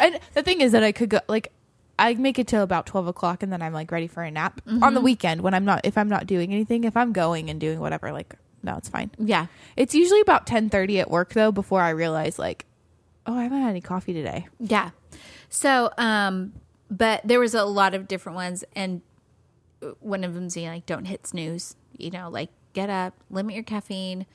and 0.00 0.18
the 0.34 0.42
thing 0.42 0.60
is 0.60 0.72
that 0.72 0.82
I 0.82 0.92
could 0.92 1.10
go 1.10 1.20
like 1.28 1.52
I 1.98 2.14
make 2.14 2.38
it 2.38 2.46
till 2.46 2.62
about 2.62 2.86
twelve 2.86 3.06
o'clock, 3.08 3.42
and 3.42 3.52
then 3.52 3.60
I'm 3.62 3.72
like 3.72 3.90
ready 3.90 4.06
for 4.06 4.22
a 4.22 4.30
nap 4.30 4.60
on 4.66 4.80
Mm-hmm. 4.80 4.94
the 4.94 5.00
weekend 5.00 5.40
when 5.40 5.54
I'm 5.54 5.64
not 5.64 5.80
if 5.84 5.98
I'm 5.98 6.08
not 6.08 6.26
doing 6.26 6.52
anything. 6.52 6.84
If 6.84 6.96
I'm 6.96 7.12
going 7.12 7.50
and 7.50 7.60
doing 7.60 7.80
whatever, 7.80 8.12
like 8.12 8.34
no, 8.62 8.76
it's 8.76 8.88
fine. 8.88 9.10
Yeah. 9.18 9.46
It's 9.76 9.94
usually 9.94 10.20
about 10.20 10.46
ten 10.46 10.68
thirty 10.70 11.00
at 11.00 11.10
work 11.10 11.32
though 11.34 11.50
before 11.52 11.80
I 11.80 11.90
realize 11.90 12.38
like, 12.38 12.66
oh, 13.26 13.36
I 13.36 13.42
haven't 13.44 13.60
had 13.62 13.70
any 13.70 13.80
coffee 13.80 14.12
today. 14.12 14.46
Yeah. 14.60 14.90
So, 15.48 15.90
um, 15.98 16.52
but 16.90 17.22
there 17.24 17.40
was 17.40 17.54
a 17.54 17.64
lot 17.64 17.94
of 17.94 18.06
different 18.08 18.36
ones, 18.36 18.64
and 18.76 19.02
one 20.00 20.24
of 20.24 20.34
them's 20.34 20.56
you 20.56 20.66
know, 20.66 20.72
like 20.72 20.86
don't 20.86 21.04
hit 21.06 21.26
snooze. 21.26 21.74
You 21.96 22.10
know, 22.10 22.28
like 22.30 22.50
get 22.74 22.90
up, 22.90 23.14
limit 23.30 23.54
your 23.54 23.64
caffeine, 23.64 24.26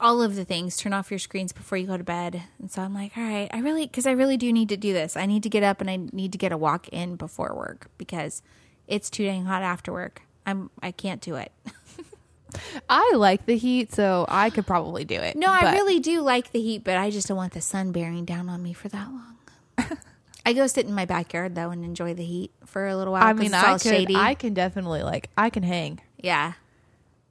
all 0.00 0.22
of 0.22 0.36
the 0.36 0.44
things. 0.44 0.76
Turn 0.76 0.92
off 0.92 1.10
your 1.10 1.18
screens 1.18 1.52
before 1.52 1.78
you 1.78 1.86
go 1.86 1.96
to 1.96 2.04
bed. 2.04 2.42
And 2.58 2.70
so 2.70 2.82
I'm 2.82 2.94
like, 2.94 3.16
all 3.16 3.22
right, 3.22 3.48
I 3.52 3.60
really 3.60 3.86
because 3.86 4.06
I 4.06 4.12
really 4.12 4.36
do 4.36 4.52
need 4.52 4.68
to 4.70 4.76
do 4.76 4.92
this. 4.92 5.16
I 5.16 5.26
need 5.26 5.42
to 5.44 5.48
get 5.48 5.62
up 5.62 5.80
and 5.80 5.90
I 5.90 5.96
need 6.12 6.32
to 6.32 6.38
get 6.38 6.52
a 6.52 6.56
walk 6.56 6.88
in 6.88 7.16
before 7.16 7.54
work 7.54 7.88
because 7.98 8.42
it's 8.86 9.10
too 9.10 9.24
dang 9.24 9.44
hot 9.44 9.62
after 9.62 9.92
work. 9.92 10.22
I'm 10.44 10.70
I 10.82 10.92
can't 10.92 11.20
do 11.20 11.36
it. 11.36 11.52
I 12.88 13.12
like 13.16 13.44
the 13.46 13.56
heat, 13.56 13.92
so 13.92 14.24
I 14.28 14.50
could 14.50 14.66
probably 14.66 15.04
do 15.04 15.16
it. 15.16 15.36
No, 15.36 15.48
I 15.48 15.72
really 15.72 16.00
do 16.00 16.20
like 16.20 16.52
the 16.52 16.60
heat, 16.60 16.84
but 16.84 16.96
I 16.96 17.10
just 17.10 17.28
don't 17.28 17.36
want 17.36 17.52
the 17.52 17.60
sun 17.60 17.92
bearing 17.92 18.24
down 18.24 18.48
on 18.48 18.62
me 18.62 18.72
for 18.72 18.88
that 18.88 19.08
long. 19.08 19.36
I 20.46 20.52
go 20.52 20.66
sit 20.68 20.86
in 20.86 20.94
my 20.94 21.04
backyard 21.04 21.54
though 21.54 21.70
and 21.70 21.84
enjoy 21.84 22.14
the 22.14 22.24
heat 22.24 22.52
for 22.64 22.86
a 22.86 22.96
little 22.96 23.12
while. 23.12 23.24
I 23.24 23.32
mean, 23.32 23.46
it's 23.46 23.54
all 23.54 23.74
I 23.74 23.78
could, 23.78 23.82
shady. 23.82 24.14
I 24.14 24.34
can 24.34 24.54
definitely 24.54 25.02
like 25.02 25.28
I 25.36 25.50
can 25.50 25.64
hang. 25.64 26.00
yeah, 26.18 26.52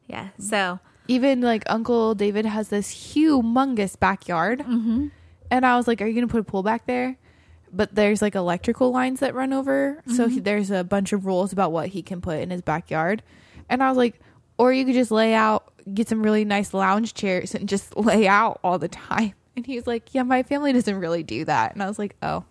yeah. 0.07 0.29
So 0.37 0.79
Even 1.07 1.41
like 1.41 1.63
Uncle 1.67 2.15
David 2.15 2.45
has 2.45 2.69
this 2.69 2.93
humongous 2.93 3.99
backyard, 3.99 4.59
mm-hmm. 4.59 5.07
and 5.51 5.65
I 5.65 5.77
was 5.77 5.87
like, 5.87 6.01
"Are 6.01 6.05
you 6.05 6.15
gonna 6.15 6.27
put 6.27 6.41
a 6.41 6.43
pool 6.43 6.63
back 6.63 6.85
there?" 6.85 7.17
But 7.71 7.93
there's 7.93 8.21
like 8.21 8.35
electrical 8.35 8.91
lines 8.91 9.19
that 9.19 9.35
run 9.35 9.53
over, 9.53 10.01
so 10.07 10.27
he, 10.27 10.39
there's 10.39 10.71
a 10.71 10.83
bunch 10.83 11.13
of 11.13 11.25
rules 11.25 11.51
about 11.51 11.71
what 11.71 11.89
he 11.89 12.01
can 12.01 12.21
put 12.21 12.39
in 12.39 12.49
his 12.49 12.61
backyard. 12.61 13.21
And 13.69 13.83
I 13.83 13.89
was 13.89 13.97
like, 13.97 14.19
"Or 14.57 14.71
you 14.71 14.85
could 14.85 14.93
just 14.93 15.11
lay 15.11 15.33
out, 15.33 15.71
get 15.93 16.07
some 16.07 16.23
really 16.23 16.45
nice 16.45 16.73
lounge 16.73 17.13
chairs, 17.13 17.53
and 17.53 17.67
just 17.67 17.95
lay 17.97 18.27
out 18.27 18.59
all 18.63 18.79
the 18.79 18.87
time." 18.87 19.33
And 19.55 19.65
he 19.65 19.75
was 19.75 19.87
like, 19.87 20.13
"Yeah, 20.13 20.23
my 20.23 20.43
family 20.43 20.73
doesn't 20.73 20.99
really 20.99 21.23
do 21.23 21.45
that." 21.45 21.73
And 21.73 21.83
I 21.83 21.87
was 21.87 21.99
like, 21.99 22.15
"Oh, 22.21 22.45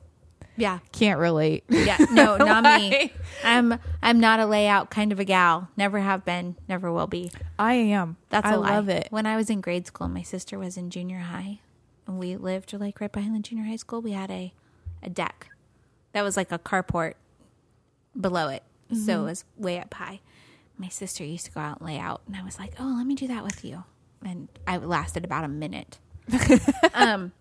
yeah, 0.56 0.78
can't 0.92 1.18
relate." 1.18 1.64
yeah. 1.68 1.96
No, 2.10 2.36
not 2.38 2.64
me. 2.64 3.12
I'm 3.42 3.78
I'm 4.02 4.20
not 4.20 4.40
a 4.40 4.46
layout 4.46 4.90
kind 4.90 5.12
of 5.12 5.18
a 5.20 5.24
gal. 5.24 5.68
Never 5.76 6.00
have 6.00 6.24
been. 6.24 6.56
Never 6.68 6.90
will 6.92 7.06
be. 7.06 7.30
I 7.58 7.74
am. 7.74 8.16
That's 8.30 8.46
I 8.46 8.52
a 8.54 8.58
lie. 8.58 8.70
love 8.76 8.88
it. 8.88 9.08
When 9.10 9.26
I 9.26 9.36
was 9.36 9.50
in 9.50 9.60
grade 9.60 9.86
school, 9.86 10.08
my 10.08 10.22
sister 10.22 10.58
was 10.58 10.76
in 10.76 10.90
junior 10.90 11.18
high, 11.20 11.60
and 12.06 12.18
we 12.18 12.36
lived 12.36 12.72
like 12.72 13.00
right 13.00 13.12
behind 13.12 13.34
the 13.34 13.40
junior 13.40 13.64
high 13.64 13.76
school. 13.76 14.00
We 14.00 14.12
had 14.12 14.30
a 14.30 14.52
a 15.02 15.10
deck 15.10 15.48
that 16.12 16.22
was 16.22 16.36
like 16.36 16.50
a 16.52 16.58
carport 16.58 17.14
below 18.18 18.48
it, 18.48 18.62
so 18.90 18.94
Mm-hmm. 18.96 19.10
it 19.10 19.24
was 19.24 19.44
way 19.56 19.78
up 19.80 19.92
high. 19.94 20.20
My 20.78 20.88
sister 20.88 21.24
used 21.24 21.44
to 21.46 21.52
go 21.52 21.60
out 21.60 21.78
and 21.80 21.86
lay 21.88 21.98
out, 21.98 22.22
and 22.26 22.36
I 22.36 22.42
was 22.42 22.58
like, 22.58 22.74
"Oh, 22.80 22.94
let 22.96 23.06
me 23.06 23.14
do 23.14 23.26
that 23.28 23.44
with 23.44 23.64
you," 23.64 23.84
and 24.24 24.48
I 24.66 24.76
lasted 24.78 25.24
about 25.24 25.44
a 25.44 25.48
minute. 25.48 25.98
um, 26.94 27.32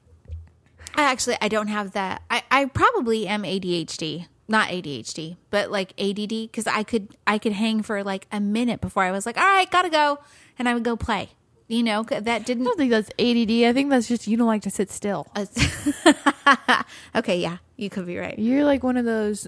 I 0.96 1.04
actually 1.04 1.38
I 1.42 1.48
don't 1.48 1.68
have 1.68 1.92
that. 1.92 2.22
I 2.30 2.44
I 2.52 2.66
probably 2.66 3.28
am 3.28 3.44
ADHD. 3.44 4.28
not 4.48 4.70
ADHD, 4.70 5.38
but 5.50 5.72
like 5.72 5.94
ADD 6.00 6.30
because 6.30 6.68
I 6.68 6.84
could 6.84 7.10
I 7.26 7.38
could 7.38 7.54
hang 7.54 7.82
for 7.82 8.04
like 8.04 8.28
a 8.32 8.40
minute 8.40 8.82
before 8.82 9.04
I 9.04 9.12
was 9.12 9.26
like, 9.26 9.38
all 9.38 9.44
right, 9.44 9.70
gotta 9.70 9.90
go, 9.90 10.20
and 10.60 10.68
I 10.70 10.74
would 10.74 10.84
go 10.84 10.96
play. 10.96 11.30
You 11.68 11.82
know, 11.82 12.04
that 12.04 12.28
I 12.28 12.40
didn't. 12.40 12.66
don't 12.66 12.78
think 12.78 12.92
that's 12.92 13.10
ADD. 13.18 13.64
I 13.70 13.74
think 13.74 13.90
that's 13.90 14.08
just 14.08 14.28
you 14.28 14.38
don't 14.38 14.48
like 14.48 14.64
to 14.64 14.70
sit 14.70 14.92
still. 14.92 15.28
okay, 17.16 17.38
yeah, 17.38 17.58
you 17.78 17.90
could 17.90 18.06
be 18.06 18.18
right. 18.18 18.38
You're 18.38 18.66
like 18.66 18.84
one 18.84 18.98
of 18.98 19.06
those 19.06 19.48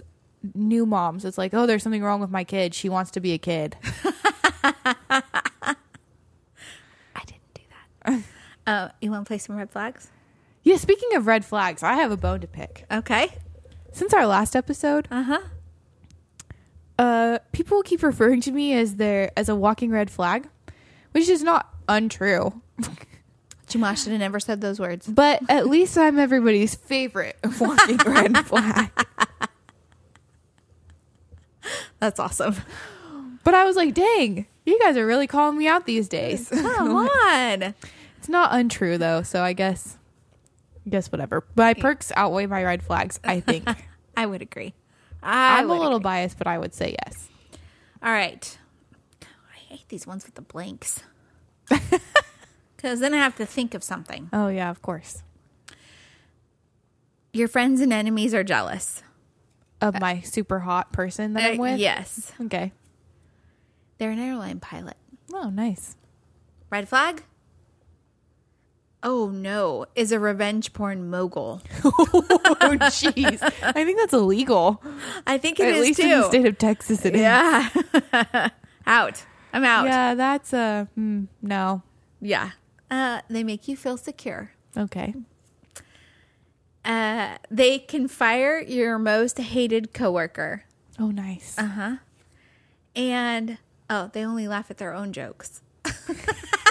new 0.53 0.85
moms. 0.85 1.26
It's 1.26 1.38
like, 1.38 1.53
oh, 1.53 1.65
there's 1.65 1.84
something 1.84 2.03
wrong 2.03 2.22
with 2.22 2.31
my 2.31 2.43
kid. 2.43 2.73
She 2.73 2.89
wants 2.89 3.11
to 3.11 3.19
be 3.19 3.34
a 3.34 3.38
kid. 3.38 3.76
I 4.63 5.76
didn't 7.26 7.53
do 7.53 7.61
that. 8.05 8.22
uh, 8.67 8.89
you 9.01 9.11
want 9.11 9.26
to 9.26 9.27
play 9.27 9.38
some 9.38 9.55
red 9.55 9.69
flags? 9.69 10.09
Yeah. 10.65 10.75
Speaking 10.77 11.15
of 11.15 11.25
red 11.27 11.45
flags, 11.45 11.81
I 11.83 11.93
have 11.93 12.11
a 12.11 12.17
bone 12.17 12.41
to 12.41 12.47
pick. 12.47 12.85
Okay. 12.91 13.29
Since 13.93 14.13
our 14.13 14.27
last 14.27 14.55
episode, 14.57 15.07
Uh 15.09 15.23
huh. 15.23 15.39
uh, 16.99 17.39
people 17.53 17.81
keep 17.83 18.03
referring 18.03 18.41
to 18.41 18.51
me 18.51 18.73
as 18.73 18.95
their 18.97 19.31
as 19.37 19.47
a 19.47 19.55
walking 19.55 19.91
red 19.91 20.11
flag, 20.11 20.49
which 21.13 21.29
is 21.29 21.41
not 21.43 21.73
untrue. 21.87 22.61
Jumash 23.67 24.03
should 24.03 24.11
have 24.11 24.19
never 24.19 24.39
said 24.39 24.59
those 24.61 24.79
words. 24.79 25.07
But 25.07 25.41
at 25.49 25.67
least 25.67 25.97
I'm 25.97 26.19
everybody's 26.19 26.75
favorite 26.75 27.37
walking 27.59 27.97
red 28.05 28.37
flag. 28.45 28.91
That's 31.99 32.19
awesome. 32.19 32.55
But 33.43 33.53
I 33.53 33.63
was 33.65 33.75
like, 33.75 33.93
dang, 33.93 34.45
you 34.65 34.79
guys 34.79 34.97
are 34.97 35.05
really 35.05 35.27
calling 35.27 35.57
me 35.57 35.67
out 35.67 35.85
these 35.85 36.07
days. 36.07 36.49
Come 36.49 36.95
on. 36.95 37.73
It's 38.17 38.29
not 38.29 38.53
untrue 38.53 38.97
though, 38.97 39.21
so 39.23 39.41
I 39.43 39.53
guess, 39.53 39.97
guess 40.90 41.12
whatever. 41.12 41.45
My 41.56 41.74
perks 41.74 42.12
outweigh 42.16 42.45
my 42.48 42.64
red 42.64 42.84
flags. 42.84 43.20
I 43.24 43.40
think 43.40 43.68
I 44.18 44.26
would 44.26 44.41
agree. 44.41 44.74
I 45.24 45.60
I'm 45.60 45.70
a 45.70 45.74
little 45.74 45.98
agree. 45.98 46.03
biased, 46.03 46.38
but 46.38 46.48
I 46.48 46.57
would 46.57 46.74
say 46.74 46.95
yes. 47.06 47.30
All 48.03 48.12
right. 48.12 48.57
I 49.24 49.57
hate 49.74 49.88
these 49.90 50.06
ones 50.06 50.26
with 50.26 50.36
the 50.36 50.41
blanks. 50.41 51.02
Because 52.78 52.99
then 52.99 53.16
I 53.16 53.18
have 53.18 53.36
to 53.38 53.48
think 53.48 53.74
of 53.74 53.84
something. 53.84 54.30
Oh 54.32 54.48
yeah, 54.48 54.70
of 54.70 54.84
course. 54.84 55.24
Your 57.34 57.48
friends 57.48 57.82
and 57.82 57.91
enemies 57.91 58.34
are 58.36 58.44
jealous. 58.44 59.02
Of 59.82 59.99
my 59.99 60.22
super 60.22 60.60
hot 60.60 60.94
person 60.94 61.34
that 61.34 61.44
I'm 61.53 61.60
Uh, 61.60 61.64
with. 61.64 61.80
yes. 61.80 62.32
Okay. 62.41 62.72
They're 63.98 64.12
an 64.12 64.20
airline 64.20 64.60
pilot. 64.60 64.98
Oh, 65.34 65.49
nice. 65.49 65.95
Red 66.70 66.88
flag? 66.88 67.24
Oh 69.07 69.30
no, 69.30 69.86
is 69.94 70.11
a 70.11 70.19
revenge 70.19 70.73
porn 70.73 71.11
mogul. 71.11 71.61
oh 71.86 71.91
jeez. 72.90 73.40
I 73.61 73.84
think 73.86 73.99
that's 73.99 74.14
illegal. 74.14 74.82
I 75.27 75.38
think 75.38 75.60
it 75.60 75.68
At 75.68 75.76
is 75.76 75.82
least 75.82 75.99
too. 76.02 76.07
in 76.07 76.10
the 76.22 76.27
state 76.27 76.45
of 76.48 76.57
Texas, 76.57 77.06
it 77.06 77.14
is. 77.14 77.22
yeah. 77.22 77.69
out. 78.88 79.23
I'm 79.53 79.64
out. 79.64 79.86
Yeah. 79.86 80.15
That's 80.15 80.53
a 80.53 80.90
mm, 80.98 81.27
no. 81.44 81.84
Yeah, 82.19 82.52
uh, 82.90 83.22
they 83.30 83.44
make 83.44 83.68
you 83.68 83.77
feel 83.77 83.95
secure. 83.98 84.52
Okay. 84.76 85.14
Uh, 86.84 87.38
they 87.52 87.77
can 87.77 88.07
fire 88.07 88.60
your 88.60 88.98
most 88.98 89.38
hated 89.38 89.94
coworker. 89.94 90.64
Oh, 90.99 91.11
nice. 91.11 91.56
Uh 91.60 91.68
huh. 91.68 91.95
And 92.95 93.60
oh, 93.88 94.10
they 94.14 94.26
only 94.26 94.48
laugh 94.48 94.72
at 94.72 94.77
their 94.77 94.94
own 94.94 95.14
jokes. 95.14 95.61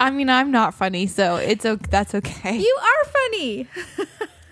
I 0.00 0.10
mean, 0.10 0.28
I'm 0.30 0.50
not 0.50 0.74
funny, 0.74 1.06
so 1.06 1.36
it's 1.36 1.66
okay. 1.66 1.86
That's 1.90 2.14
okay. 2.14 2.56
You 2.58 2.78
are 2.80 3.10
funny. 3.10 3.66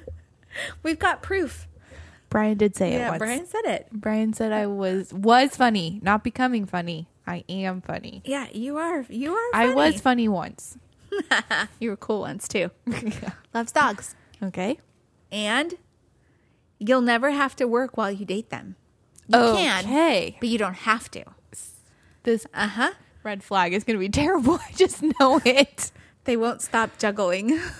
We've 0.83 0.99
got 0.99 1.23
proof. 1.23 1.69
Brian 2.31 2.59
did 2.59 2.75
say 2.75 2.93
it 2.95 2.99
Yeah, 2.99 3.11
once. 3.11 3.19
Brian 3.19 3.47
said 3.47 3.65
it. 3.65 3.89
Brian 3.93 4.33
said 4.33 4.53
I 4.53 4.67
was 4.67 5.13
was 5.13 5.55
funny, 5.57 6.01
not 6.03 6.25
becoming 6.25 6.67
funny. 6.67 7.09
I 7.27 7.45
am 7.49 7.81
funny. 7.81 8.23
Yeah, 8.25 8.47
you 8.53 8.77
are. 8.79 9.05
You 9.09 9.33
are. 9.35 9.51
I 9.55 9.75
was 9.75 10.01
funny 10.01 10.29
once. 10.29 10.77
You 11.79 11.91
were 11.91 11.97
cool 11.97 12.21
once 12.21 12.47
too. 12.49 12.71
Loves 13.55 13.73
dogs. 13.73 14.15
Okay. 14.43 14.79
And 15.33 15.75
you'll 16.79 17.01
never 17.01 17.31
have 17.31 17.57
to 17.57 17.67
work 17.67 17.97
while 17.97 18.11
you 18.11 18.27
date 18.27 18.51
them. 18.51 18.77
You 19.29 19.39
can, 19.39 19.85
Okay. 19.87 20.37
but 20.41 20.49
you 20.51 20.59
don't 20.59 20.75
have 20.75 21.11
to. 21.13 21.25
This 22.25 22.47
Uh 22.53 22.69
huh. 22.69 22.91
Red 23.27 23.43
flag 23.43 23.75
is 23.75 23.85
going 23.85 23.97
to 23.97 24.01
be 24.01 24.09
terrible. 24.23 24.55
I 24.55 24.73
just 24.77 25.03
know 25.21 25.41
it. 25.45 25.91
They 26.25 26.37
won't 26.39 26.63
stop 26.63 26.97
juggling. 26.99 27.61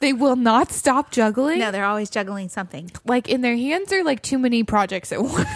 They 0.00 0.14
will 0.14 0.34
not 0.36 0.72
stop 0.72 1.10
juggling. 1.10 1.58
no, 1.58 1.70
they're 1.70 1.84
always 1.84 2.08
juggling 2.08 2.48
something. 2.48 2.90
Like 3.04 3.28
in 3.28 3.42
their 3.42 3.54
hands 3.54 3.92
are 3.92 4.02
like 4.02 4.22
too 4.22 4.38
many 4.38 4.64
projects 4.64 5.12
at 5.12 5.20
once. 5.22 5.46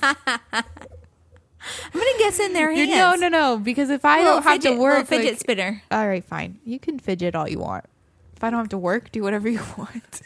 I'm 0.00 0.62
gonna 1.92 2.18
guess 2.18 2.38
in 2.38 2.52
their 2.52 2.72
hands. 2.72 2.90
no, 2.90 3.14
no, 3.16 3.28
no. 3.28 3.58
Because 3.58 3.90
if 3.90 4.04
I 4.04 4.22
don't 4.22 4.44
have 4.44 4.52
fidget, 4.62 4.74
to 4.74 4.78
work, 4.78 5.06
fidget 5.08 5.32
like- 5.32 5.40
spinner. 5.40 5.82
all 5.90 6.06
right, 6.06 6.24
fine. 6.24 6.60
You 6.64 6.78
can 6.78 7.00
fidget 7.00 7.34
all 7.34 7.48
you 7.48 7.58
want. 7.58 7.84
If 8.36 8.44
I 8.44 8.50
don't 8.50 8.60
have 8.60 8.68
to 8.68 8.78
work, 8.78 9.10
do 9.10 9.24
whatever 9.24 9.48
you 9.48 9.60
want. 9.76 10.20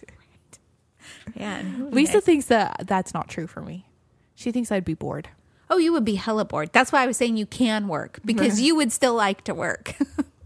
Yeah. 1.35 1.63
Lisa 1.79 2.21
thinks 2.21 2.45
that 2.47 2.83
that's 2.87 3.15
not 3.15 3.29
true 3.29 3.47
for 3.47 3.63
me. 3.63 3.87
She 4.35 4.53
thinks 4.53 4.71
I'd 4.71 4.85
be 4.85 4.93
bored. 4.93 5.31
Oh, 5.71 5.79
you 5.79 5.93
would 5.93 6.05
be 6.05 6.17
hella 6.17 6.45
bored. 6.45 6.71
That's 6.73 6.91
why 6.91 7.03
I 7.05 7.07
was 7.07 7.17
saying 7.17 7.37
you 7.37 7.47
can 7.47 7.87
work 7.89 8.19
because 8.25 8.61
you 8.61 8.75
would 8.75 8.91
still 8.93 9.15
like 9.15 9.45
to 9.45 9.55
work. 9.55 9.95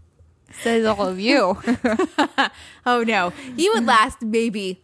Says 0.61 0.85
all 0.85 1.07
of 1.07 1.19
you. 1.19 1.57
oh 2.85 3.03
no, 3.03 3.33
you 3.57 3.73
would 3.73 3.85
last 3.85 4.21
maybe 4.21 4.81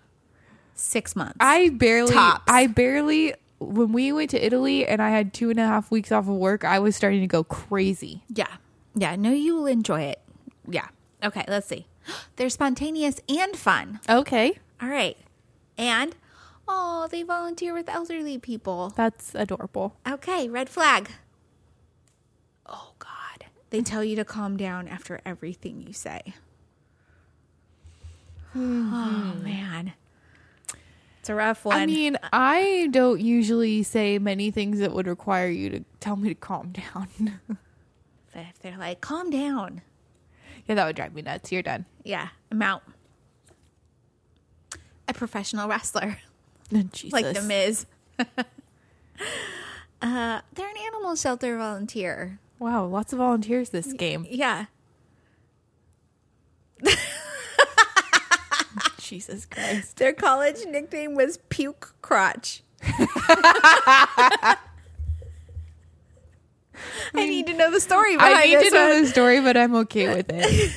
six 0.73 1.15
months. 1.15 1.38
I 1.39 1.69
barely, 1.69 2.11
Tops. 2.13 2.43
I 2.47 2.68
barely. 2.68 3.35
When 3.59 3.93
we 3.93 4.11
went 4.11 4.31
to 4.31 4.43
Italy 4.43 4.88
and 4.88 5.01
I 5.01 5.11
had 5.11 5.34
two 5.34 5.51
and 5.51 5.59
a 5.59 5.65
half 5.68 5.91
weeks 5.91 6.11
off 6.11 6.27
of 6.27 6.34
work, 6.35 6.65
I 6.65 6.80
was 6.80 6.95
starting 6.95 7.22
to 7.22 7.27
go 7.27 7.43
crazy. 7.43 8.23
yeah, 8.27 8.47
yeah. 8.95 9.15
No, 9.15 9.31
you 9.31 9.55
will 9.55 9.68
enjoy 9.68 10.01
it. 10.01 10.19
Yeah. 10.68 10.88
Okay. 11.23 11.45
Let's 11.47 11.68
see. 11.68 11.85
They're 12.38 12.49
spontaneous 12.49 13.22
and 13.30 13.55
fun. 13.55 13.99
Okay, 14.09 14.57
All 14.81 14.89
right. 14.89 15.15
And 15.77 16.15
oh, 16.73 17.07
they 17.11 17.23
volunteer 17.23 17.73
with 17.73 17.89
elderly 17.89 18.38
people. 18.38 18.93
that's 18.95 19.35
adorable. 19.35 19.95
Okay, 20.07 20.48
red 20.49 20.69
flag. 20.69 21.10
Oh 22.65 22.93
God. 22.99 23.45
They 23.69 23.81
tell 23.81 24.03
you 24.03 24.15
to 24.15 24.26
calm 24.26 24.57
down 24.57 24.88
after 24.88 25.19
everything 25.26 25.81
you 25.85 25.93
say. 25.93 26.22
Mm-hmm. 28.56 28.93
Oh 28.93 29.43
man. 29.43 29.93
It's 31.19 31.30
a 31.30 31.35
rough 31.35 31.65
one. 31.65 31.77
I 31.77 31.85
mean, 31.85 32.18
I 32.34 32.88
don't 32.91 33.22
usually 33.22 33.84
say 33.84 34.18
many 34.18 34.49
things 34.49 34.80
that 34.80 34.91
would 34.91 35.06
require 35.07 35.49
you 35.49 35.69
to 35.69 35.84
tell 35.99 36.15
me 36.15 36.30
to 36.30 36.35
calm 36.35 36.72
down. 36.73 37.39
But 38.34 38.45
if 38.49 38.60
they're 38.60 38.77
like, 38.77 39.02
calm 39.02 39.30
down. 39.30 39.81
yeah, 40.65 40.76
that 40.76 40.85
would 40.85 40.95
drive 40.95 41.14
me 41.14 41.22
nuts. 41.22 41.52
You're 41.52 41.61
done. 41.61 41.84
Yeah, 42.06 42.30
I'm 42.49 42.61
out. 42.61 42.81
A 45.10 45.14
professional 45.14 45.68
wrestler. 45.68 46.18
Jesus. 46.72 47.14
Like 47.14 47.34
the 47.34 47.41
Miz. 47.41 47.85
uh, 48.19 48.26
they're 50.53 50.69
an 50.69 50.77
animal 50.77 51.15
shelter 51.15 51.57
volunteer. 51.57 52.39
Wow, 52.60 52.85
lots 52.85 53.14
of 53.14 53.19
volunteers 53.19 53.69
this 53.69 53.93
game. 53.93 54.26
Yeah. 54.30 54.65
Jesus 58.99 59.45
Christ. 59.45 59.98
Their 59.98 60.14
college 60.14 60.65
nickname 60.68 61.15
was 61.15 61.38
Puke 61.49 61.93
Crotch. 62.02 62.64
I 62.84 64.57
need 67.14 67.45
to 67.48 67.53
know 67.53 67.69
the 67.69 67.80
story 67.80 68.15
I 68.18 68.45
need 68.45 68.60
to 68.69 68.73
know 68.73 68.89
one. 68.89 69.02
the 69.03 69.07
story, 69.07 69.39
but 69.41 69.56
I'm 69.57 69.76
okay 69.76 70.15
with 70.15 70.26
it. 70.30 70.72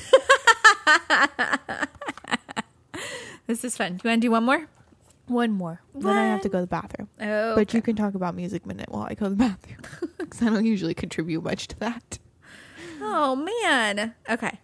This 3.47 3.63
is 3.63 3.77
fun. 3.77 3.97
Do 3.97 4.01
you 4.03 4.09
want 4.09 4.21
to 4.21 4.27
do 4.27 4.31
one 4.31 4.43
more? 4.43 4.67
One 5.27 5.51
more. 5.51 5.81
Then 5.95 6.15
I 6.15 6.27
have 6.27 6.41
to 6.41 6.49
go 6.49 6.59
to 6.59 6.61
the 6.61 6.67
bathroom. 6.67 7.09
Oh, 7.19 7.55
But 7.55 7.73
you 7.73 7.81
can 7.81 7.95
talk 7.95 8.13
about 8.13 8.35
Music 8.35 8.65
Minute 8.65 8.89
while 8.89 9.07
I 9.09 9.15
go 9.15 9.25
to 9.25 9.29
the 9.31 9.35
bathroom. 9.35 9.79
Because 10.17 10.41
I 10.41 10.45
don't 10.45 10.65
usually 10.65 10.93
contribute 10.95 11.43
much 11.43 11.67
to 11.69 11.79
that. 11.79 12.17
oh 13.01 13.35
man. 13.35 14.15
Okay. 14.29 14.59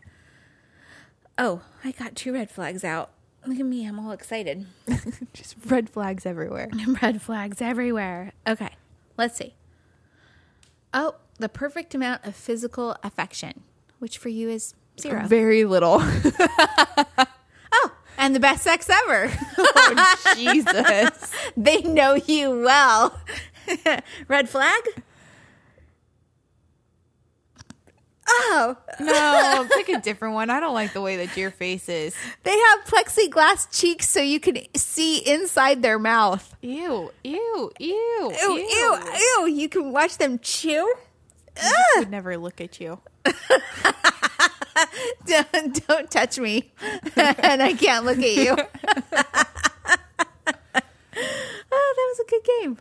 Oh, 1.38 1.62
I 1.84 1.92
got 1.92 2.16
two 2.16 2.34
red 2.34 2.50
flags 2.50 2.84
out. 2.84 3.12
Look 3.46 3.60
at 3.60 3.66
me. 3.66 3.88
I'm 3.88 4.00
all 4.00 4.12
excited. 4.12 4.66
Just 5.34 5.56
red 5.66 5.90
flags 5.90 6.26
everywhere. 6.26 6.70
red 7.02 7.22
flags 7.22 7.62
everywhere. 7.62 8.34
Okay. 8.48 8.70
Let's 9.18 9.38
see. 9.38 9.56
Oh, 10.94 11.16
the 11.38 11.50
perfect 11.50 11.96
amount 11.96 12.26
of 12.26 12.36
physical 12.36 12.96
affection, 13.04 13.62
which 14.00 14.18
for 14.18 14.30
you 14.30 14.50
is 14.50 14.74
zero. 15.00 15.26
Very 15.26 15.64
little. 15.66 16.02
And 18.22 18.36
the 18.36 18.40
best 18.40 18.62
sex 18.64 18.88
ever. 18.88 19.32
oh, 19.58 20.16
Jesus. 20.36 21.32
they 21.58 21.82
know 21.82 22.14
you 22.14 22.52
well. 22.62 23.20
Red 24.28 24.48
flag? 24.48 24.80
Oh, 28.28 28.78
No, 29.00 29.68
pick 29.76 29.90
a 29.90 30.00
different 30.00 30.36
one. 30.36 30.52
I 30.52 30.60
don't 30.60 30.76
like 30.76 30.94
the 30.94 31.02
way 31.02 31.18
that 31.26 31.36
your 31.36 31.50
face 31.50 31.90
is. 31.90 32.16
they 32.44 32.56
have 32.58 32.86
plexiglass 32.86 33.68
cheeks 33.78 34.08
so 34.08 34.22
you 34.22 34.40
can 34.40 34.60
see 34.76 35.18
inside 35.18 35.82
their 35.82 35.98
mouth. 35.98 36.56
Ew, 36.62 37.12
ew, 37.24 37.72
ew, 37.80 38.34
Ew, 38.40 38.58
ew, 38.58 39.00
ew. 39.18 39.48
You 39.48 39.68
can 39.68 39.92
watch 39.92 40.18
them 40.20 40.38
chew. 40.40 40.94
I 41.62 41.96
would 41.98 42.12
never 42.12 42.38
look 42.38 42.62
at 42.62 42.80
you. 42.80 43.00
Don't, 45.26 45.88
don't 45.88 46.10
touch 46.12 46.40
me. 46.40 46.72
and 47.16 47.62
I 47.62 47.74
can't 47.74 48.06
look 48.06 48.18
at 48.18 48.36
you. 48.36 48.52
oh, 50.46 51.94
that 51.96 52.16
was 52.16 52.20
a 52.20 52.30
good 52.30 52.44
game. 52.62 52.78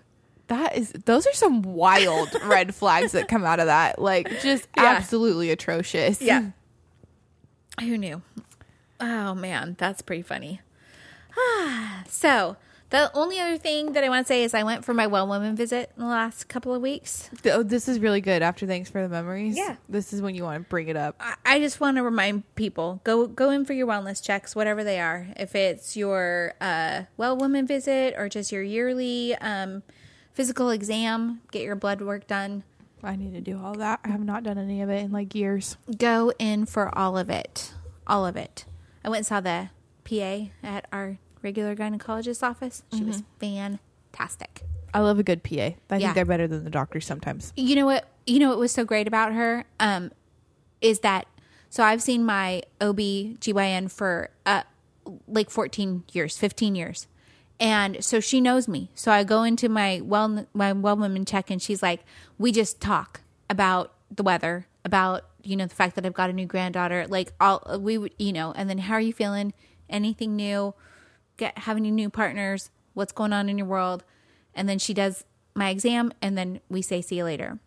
That 0.48 0.76
is, 0.76 0.92
those 1.04 1.26
are 1.26 1.32
some 1.32 1.62
wild 1.62 2.30
red 2.44 2.74
flags 2.74 3.12
that 3.12 3.28
come 3.28 3.44
out 3.44 3.60
of 3.60 3.66
that. 3.66 4.00
Like, 4.00 4.28
just 4.40 4.66
Yeah. 4.76 4.84
absolutely 4.84 5.50
atrocious. 5.50 6.20
Yeah. 6.20 6.50
Who 7.80 7.96
knew? 7.96 8.22
Oh 9.00 9.34
man, 9.34 9.76
that's 9.78 10.02
pretty 10.02 10.22
funny. 10.22 10.60
so 12.08 12.56
the 12.90 13.10
only 13.14 13.38
other 13.40 13.56
thing 13.58 13.92
that 13.92 14.04
I 14.04 14.08
want 14.08 14.26
to 14.26 14.28
say 14.28 14.42
is 14.44 14.52
I 14.54 14.62
went 14.62 14.84
for 14.84 14.92
my 14.94 15.06
well 15.06 15.26
woman 15.26 15.56
visit 15.56 15.90
in 15.96 16.02
the 16.02 16.08
last 16.08 16.48
couple 16.48 16.74
of 16.74 16.82
weeks. 16.82 17.30
Oh, 17.46 17.62
this 17.62 17.88
is 17.88 17.98
really 18.00 18.20
good. 18.20 18.42
After 18.42 18.66
thanks 18.66 18.90
for 18.90 19.02
the 19.02 19.08
memories. 19.08 19.56
Yeah. 19.56 19.76
This 19.88 20.12
is 20.12 20.20
when 20.20 20.34
you 20.34 20.42
want 20.42 20.62
to 20.64 20.68
bring 20.68 20.88
it 20.88 20.96
up. 20.96 21.16
I- 21.20 21.34
I 21.46 21.58
just 21.60 21.80
want 21.80 21.96
to 21.96 22.02
remind 22.02 22.52
people 22.54 23.00
go 23.04 23.26
go 23.26 23.50
in 23.50 23.64
for 23.64 23.72
your 23.72 23.86
wellness 23.86 24.22
checks, 24.22 24.54
whatever 24.54 24.84
they 24.84 25.00
are. 25.00 25.28
If 25.36 25.54
it's 25.54 25.96
your 25.96 26.54
uh, 26.60 27.02
well 27.16 27.36
woman 27.36 27.66
visit 27.66 28.14
or 28.16 28.28
just 28.28 28.52
your 28.52 28.62
yearly 28.62 29.34
um, 29.36 29.82
physical 30.32 30.70
exam, 30.70 31.40
get 31.50 31.62
your 31.62 31.76
blood 31.76 32.00
work 32.02 32.26
done. 32.26 32.62
I 33.02 33.16
need 33.16 33.32
to 33.32 33.40
do 33.40 33.58
all 33.62 33.74
that. 33.76 34.00
I 34.04 34.08
have 34.08 34.22
not 34.24 34.42
done 34.42 34.58
any 34.58 34.82
of 34.82 34.90
it 34.90 35.04
in 35.04 35.10
like 35.10 35.34
years. 35.34 35.76
Go 35.96 36.32
in 36.38 36.66
for 36.66 36.96
all 36.96 37.16
of 37.16 37.30
it, 37.30 37.72
all 38.06 38.26
of 38.26 38.36
it. 38.36 38.66
I 39.04 39.08
went 39.08 39.20
and 39.20 39.26
saw 39.26 39.40
the 39.40 39.70
PA 40.04 40.50
at 40.62 40.86
our 40.92 41.18
regular 41.42 41.74
gynecologist 41.76 42.42
office. 42.42 42.82
She 42.96 43.04
was 43.04 43.22
fantastic. 43.38 44.62
I 44.92 45.00
love 45.00 45.18
a 45.18 45.22
good 45.22 45.42
PA. 45.42 45.54
I 45.54 45.74
Yeah. 45.90 45.98
think 45.98 46.14
they're 46.14 46.24
better 46.24 46.48
than 46.48 46.64
the 46.64 46.70
doctors 46.70 47.06
sometimes. 47.06 47.52
you 47.56 47.76
know 47.76 47.86
what 47.86 48.08
you 48.26 48.38
know 48.38 48.48
what 48.48 48.58
was 48.58 48.72
so 48.72 48.84
great 48.84 49.06
about 49.08 49.32
her 49.32 49.64
um 49.80 50.10
is 50.80 51.00
that 51.00 51.26
so 51.68 51.82
i've 51.82 52.02
seen 52.02 52.24
my 52.24 52.62
ob-gyn 52.80 53.88
for 53.90 54.30
uh 54.46 54.62
like 55.26 55.50
14 55.50 56.04
years 56.12 56.36
15 56.36 56.74
years 56.74 57.06
and 57.58 58.04
so 58.04 58.20
she 58.20 58.40
knows 58.40 58.68
me 58.68 58.90
so 58.94 59.10
i 59.10 59.24
go 59.24 59.42
into 59.42 59.68
my 59.68 60.00
well 60.04 60.46
my 60.52 60.72
well 60.72 60.96
woman 60.96 61.24
check 61.24 61.50
and 61.50 61.60
she's 61.62 61.82
like 61.82 62.00
we 62.38 62.52
just 62.52 62.80
talk 62.80 63.22
about 63.48 63.94
the 64.14 64.22
weather 64.22 64.66
about 64.84 65.24
you 65.42 65.56
know 65.56 65.66
the 65.66 65.74
fact 65.74 65.94
that 65.96 66.04
i've 66.06 66.14
got 66.14 66.30
a 66.30 66.32
new 66.32 66.46
granddaughter 66.46 67.06
like 67.08 67.32
all 67.40 67.78
we 67.80 67.96
would 67.98 68.12
you 68.18 68.32
know 68.32 68.52
and 68.52 68.68
then 68.68 68.78
how 68.78 68.94
are 68.94 69.00
you 69.00 69.12
feeling 69.12 69.52
anything 69.88 70.36
new 70.36 70.74
get 71.40 71.58
have 71.58 71.76
any 71.76 71.90
new 71.90 72.08
partners 72.10 72.70
what's 72.94 73.12
going 73.12 73.32
on 73.32 73.48
in 73.48 73.58
your 73.58 73.66
world. 73.66 74.04
And 74.54 74.68
then 74.68 74.78
she 74.78 74.94
does 74.94 75.24
my 75.54 75.70
exam 75.70 76.12
and 76.22 76.38
then 76.38 76.60
we 76.68 76.82
say 76.82 77.00
see 77.00 77.16
you 77.16 77.24
later. 77.24 77.58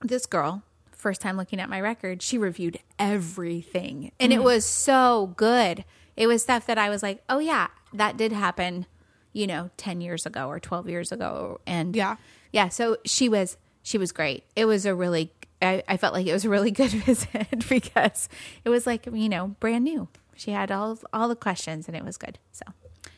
This 0.00 0.24
girl 0.24 0.62
first 0.92 1.22
time 1.22 1.36
looking 1.38 1.58
at 1.58 1.70
my 1.70 1.80
record 1.80 2.22
she 2.22 2.38
reviewed 2.38 2.78
everything. 2.98 4.12
And 4.20 4.32
it 4.32 4.40
mm. 4.40 4.44
was 4.44 4.64
so 4.64 5.32
good. 5.36 5.84
It 6.16 6.26
was 6.26 6.42
stuff 6.42 6.66
that 6.66 6.78
i 6.78 6.88
was 6.88 7.02
like 7.02 7.22
oh 7.28 7.38
yeah 7.38 7.68
that 7.92 8.16
did 8.16 8.32
happen 8.32 8.86
you 9.32 9.46
know 9.46 9.70
10 9.76 10.00
years 10.00 10.26
ago 10.26 10.48
or 10.48 10.60
12 10.60 10.88
years 10.88 11.12
ago. 11.12 11.60
And 11.66 11.94
Yeah. 11.96 12.16
yeah 12.52 12.68
so 12.68 12.96
she 13.04 13.28
was 13.28 13.56
she 13.82 13.98
was 13.98 14.12
great. 14.12 14.44
It 14.54 14.66
was 14.66 14.86
a 14.86 14.94
really 14.94 15.32
I, 15.62 15.82
I 15.88 15.96
felt 15.96 16.14
like 16.14 16.26
it 16.26 16.32
was 16.32 16.44
a 16.44 16.48
really 16.48 16.70
good 16.70 16.90
visit 17.06 17.68
because 17.68 18.28
it 18.64 18.68
was 18.68 18.86
like 18.86 19.06
you 19.06 19.28
know 19.28 19.48
brand 19.60 19.84
new 19.84 20.08
she 20.40 20.50
had 20.52 20.70
all 20.70 20.98
all 21.12 21.28
the 21.28 21.36
questions 21.36 21.86
and 21.88 21.96
it 21.96 22.04
was 22.04 22.16
good 22.16 22.38
so 22.52 22.64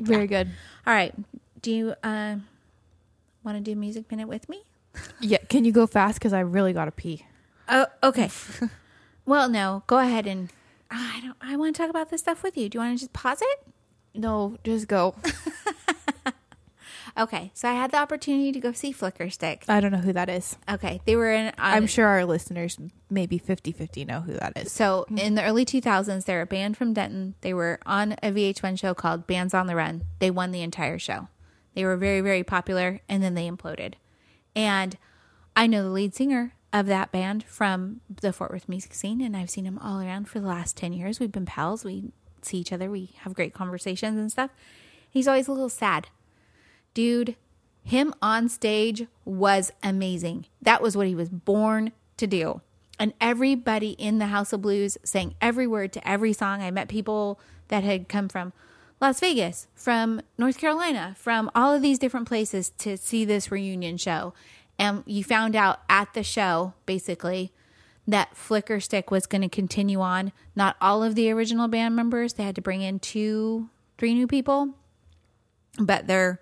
Very 0.01 0.27
good. 0.27 0.49
all 0.87 0.93
right 0.95 1.15
do 1.61 1.71
you 1.71 1.95
uh, 2.03 2.37
want 3.45 3.57
to 3.57 3.61
do 3.61 3.75
music 3.77 4.11
minute 4.11 4.29
with 4.29 4.49
me 4.49 4.63
Yeah. 5.21 5.39
Can 5.49 5.65
you 5.65 5.73
go 5.73 5.87
fast? 5.87 6.19
Because 6.19 6.33
I 6.33 6.41
really 6.41 6.73
got 6.73 6.85
to 6.87 6.91
pee. 6.91 7.25
Oh, 7.69 7.87
okay. 8.03 8.29
well, 9.27 9.49
no, 9.49 9.85
go 9.87 9.99
ahead 9.99 10.27
and 10.27 10.51
I 10.91 11.21
don't. 11.23 11.37
I 11.41 11.57
want 11.57 11.75
to 11.75 11.81
talk 11.81 11.89
about 11.89 12.11
this 12.11 12.21
stuff 12.21 12.43
with 12.43 12.57
you. 12.59 12.69
Do 12.69 12.77
you 12.77 12.81
want 12.85 12.99
to 12.99 13.01
just 13.03 13.13
pause 13.15 13.41
it? 13.41 13.67
No, 14.15 14.59
just 14.65 14.89
go. 14.89 15.15
Okay. 17.19 17.51
So 17.55 17.69
I 17.69 17.73
had 17.73 17.91
the 17.91 17.99
opportunity 17.99 18.53
to 18.53 18.61
go 18.61 18.73
see 18.73 18.93
Flickerstick. 18.93 19.65
I 19.69 19.81
don't 19.81 19.93
know 19.93 19.99
who 19.99 20.13
that 20.13 20.29
is. 20.29 20.57
Okay, 20.69 21.01
they 21.05 21.17
were 21.17 21.31
in. 21.33 21.49
Uh, 21.49 21.53
I'm 21.59 21.87
sure 21.87 22.07
our 22.07 22.25
listeners, 22.25 22.79
maybe 23.11 23.39
50 23.39 23.73
50, 23.73 24.05
know 24.05 24.21
who 24.21 24.33
that 24.35 24.57
is. 24.57 24.73
So 24.73 25.05
in 25.15 25.35
the 25.35 25.45
early 25.45 25.65
2000s, 25.65 26.25
they're 26.25 26.43
a 26.43 26.47
band 26.47 26.77
from 26.77 26.93
Denton. 26.93 27.35
They 27.43 27.55
were 27.55 27.81
on 27.85 28.13
a 28.23 28.31
VH1 28.33 28.79
show 28.79 28.95
called 28.95 29.27
Bands 29.27 29.55
on 29.55 29.67
the 29.67 29.77
Run. 29.77 30.05
They 30.19 30.31
won 30.31 30.53
the 30.53 30.63
entire 30.63 30.99
show. 30.99 31.29
They 31.75 31.85
were 31.85 31.97
very, 31.97 32.21
very 32.21 32.45
popular, 32.45 33.01
and 33.09 33.23
then 33.23 33.35
they 33.35 33.49
imploded. 33.49 33.95
And 34.55 34.97
I 35.57 35.67
know 35.67 35.83
the 35.83 35.91
lead 35.91 36.15
singer 36.15 36.55
of 36.73 36.87
that 36.87 37.13
band 37.13 37.45
from 37.45 38.01
the 38.09 38.33
Fort 38.33 38.51
Worth 38.51 38.69
music 38.69 38.95
scene, 38.95 39.21
and 39.21 39.37
I've 39.37 39.51
seen 39.51 39.65
him 39.65 39.79
all 39.79 40.01
around 40.01 40.29
for 40.29 40.41
the 40.41 40.49
last 40.49 40.77
10 40.77 40.93
years. 40.93 41.21
We've 41.21 41.33
been 41.33 41.47
pals. 41.47 41.85
We 41.85 42.13
see 42.43 42.59
each 42.59 42.73
other. 42.73 42.91
We 42.91 43.11
have 43.21 43.35
great 43.35 43.55
conversations 43.55 44.19
and 44.19 44.31
stuff. 44.31 44.51
He's 45.09 45.29
always 45.29 45.49
a 45.49 45.53
little 45.53 45.69
sad. 45.69 46.09
Dude, 46.95 47.37
him 47.85 48.15
on 48.21 48.49
stage 48.49 49.07
was 49.25 49.73
amazing. 49.83 50.47
That 50.61 50.83
was 50.83 50.97
what 50.97 51.07
he 51.07 51.15
was 51.15 51.29
born 51.29 51.93
to 52.17 52.27
do. 52.27 52.61
And 52.99 53.15
everybody 53.21 53.91
in 53.91 54.19
the 54.19 54.27
House 54.27 54.53
of 54.53 54.63
Blues 54.63 54.99
sang 55.03 55.35
every 55.41 55.67
word 55.67 55.93
to 55.95 56.09
every 56.09 56.33
song. 56.33 56.63
I 56.63 56.71
met 56.71 56.89
people 56.89 57.41
that 57.69 57.83
had 57.83 58.09
come 58.09 58.29
from 58.29 58.53
Las 59.01 59.19
Vegas, 59.19 59.67
from 59.75 60.21
North 60.39 60.59
Carolina, 60.59 61.17
from 61.19 61.51
all 61.55 61.75
of 61.75 61.83
these 61.83 61.99
different 61.99 62.29
places 62.29 62.71
to 62.79 62.97
see 62.97 63.25
this 63.25 63.51
reunion 63.51 63.97
show. 63.97 64.35
And 64.79 65.03
you 65.07 65.25
found 65.25 65.57
out 65.57 65.81
at 65.89 66.15
the 66.15 66.23
show, 66.23 66.75
basically, 66.87 67.53
that 68.07 68.35
Flickerstick 68.35 69.11
was 69.11 69.27
going 69.27 69.43
to 69.43 69.49
continue 69.49 70.01
on. 70.01 70.33
Not 70.55 70.77
all 70.81 71.03
of 71.03 71.15
the 71.15 71.31
original 71.33 71.67
band 71.67 71.97
members, 71.97 72.35
they 72.35 72.45
had 72.45 72.55
to 72.57 72.63
bring 72.63 72.83
in 72.83 73.01
two, 73.01 73.71
three 73.99 74.15
new 74.15 74.27
people 74.27 74.75
but 75.79 76.07
they're 76.07 76.41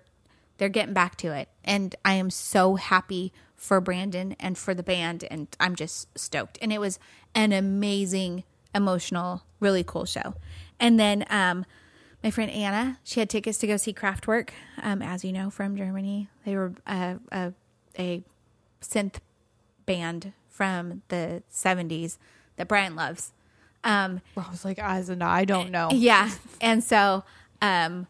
they're 0.61 0.69
getting 0.69 0.93
back 0.93 1.15
to 1.17 1.33
it. 1.35 1.49
And 1.63 1.95
i 2.05 2.13
am 2.13 2.29
so 2.29 2.75
happy 2.75 3.33
for 3.55 3.81
brandon 3.81 4.35
and 4.39 4.55
for 4.55 4.75
the 4.75 4.83
band 4.83 5.25
and 5.31 5.47
i'm 5.59 5.75
just 5.75 6.07
stoked. 6.15 6.59
And 6.61 6.71
it 6.71 6.79
was 6.79 6.99
an 7.33 7.51
amazing 7.51 8.43
emotional 8.75 9.41
really 9.59 9.83
cool 9.83 10.05
show. 10.05 10.35
And 10.79 10.99
then 10.99 11.25
um 11.31 11.65
my 12.23 12.29
friend 12.29 12.51
anna 12.51 12.99
she 13.03 13.19
had 13.19 13.27
tickets 13.27 13.57
to 13.57 13.65
go 13.65 13.75
see 13.75 13.91
kraftwerk 13.91 14.49
um 14.83 15.01
as 15.01 15.25
you 15.25 15.31
know 15.31 15.49
from 15.49 15.75
germany. 15.75 16.29
They 16.45 16.55
were 16.55 16.73
uh, 16.85 17.15
a, 17.31 17.53
a 17.97 18.23
synth 18.83 19.15
band 19.87 20.31
from 20.47 21.01
the 21.07 21.41
70s 21.51 22.19
that 22.57 22.67
brian 22.67 22.95
loves. 22.95 23.33
Um 23.83 24.21
well, 24.35 24.45
I 24.47 24.51
was 24.51 24.63
like, 24.63 24.77
as 24.77 25.09
and 25.09 25.23
I 25.23 25.43
don't 25.43 25.71
know. 25.71 25.89
yeah. 25.91 26.29
And 26.61 26.83
so 26.83 27.23
um 27.63 28.05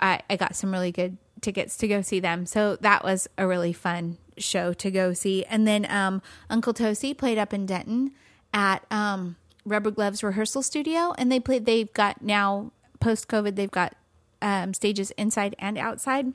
I 0.00 0.22
I 0.30 0.36
got 0.36 0.56
some 0.56 0.72
really 0.72 0.90
good 0.90 1.18
tickets 1.42 1.76
to 1.76 1.88
go 1.88 2.00
see 2.00 2.20
them. 2.20 2.46
So 2.46 2.76
that 2.76 3.04
was 3.04 3.28
a 3.36 3.46
really 3.46 3.72
fun 3.72 4.18
show 4.38 4.72
to 4.72 4.90
go 4.90 5.12
see. 5.12 5.44
And 5.44 5.66
then 5.66 5.86
um 5.90 6.22
Uncle 6.48 6.72
Toasty 6.72 7.16
played 7.16 7.38
up 7.38 7.52
in 7.52 7.66
Denton 7.66 8.12
at 8.54 8.84
um 8.90 9.36
Rubber 9.64 9.90
Gloves 9.90 10.22
Rehearsal 10.22 10.62
Studio 10.62 11.12
and 11.18 11.30
they 11.30 11.40
played 11.40 11.66
they've 11.66 11.92
got 11.92 12.22
now 12.22 12.72
post 13.00 13.28
COVID 13.28 13.56
they've 13.56 13.70
got 13.70 13.94
um 14.40 14.72
stages 14.72 15.10
inside 15.12 15.54
and 15.58 15.76
outside. 15.76 16.32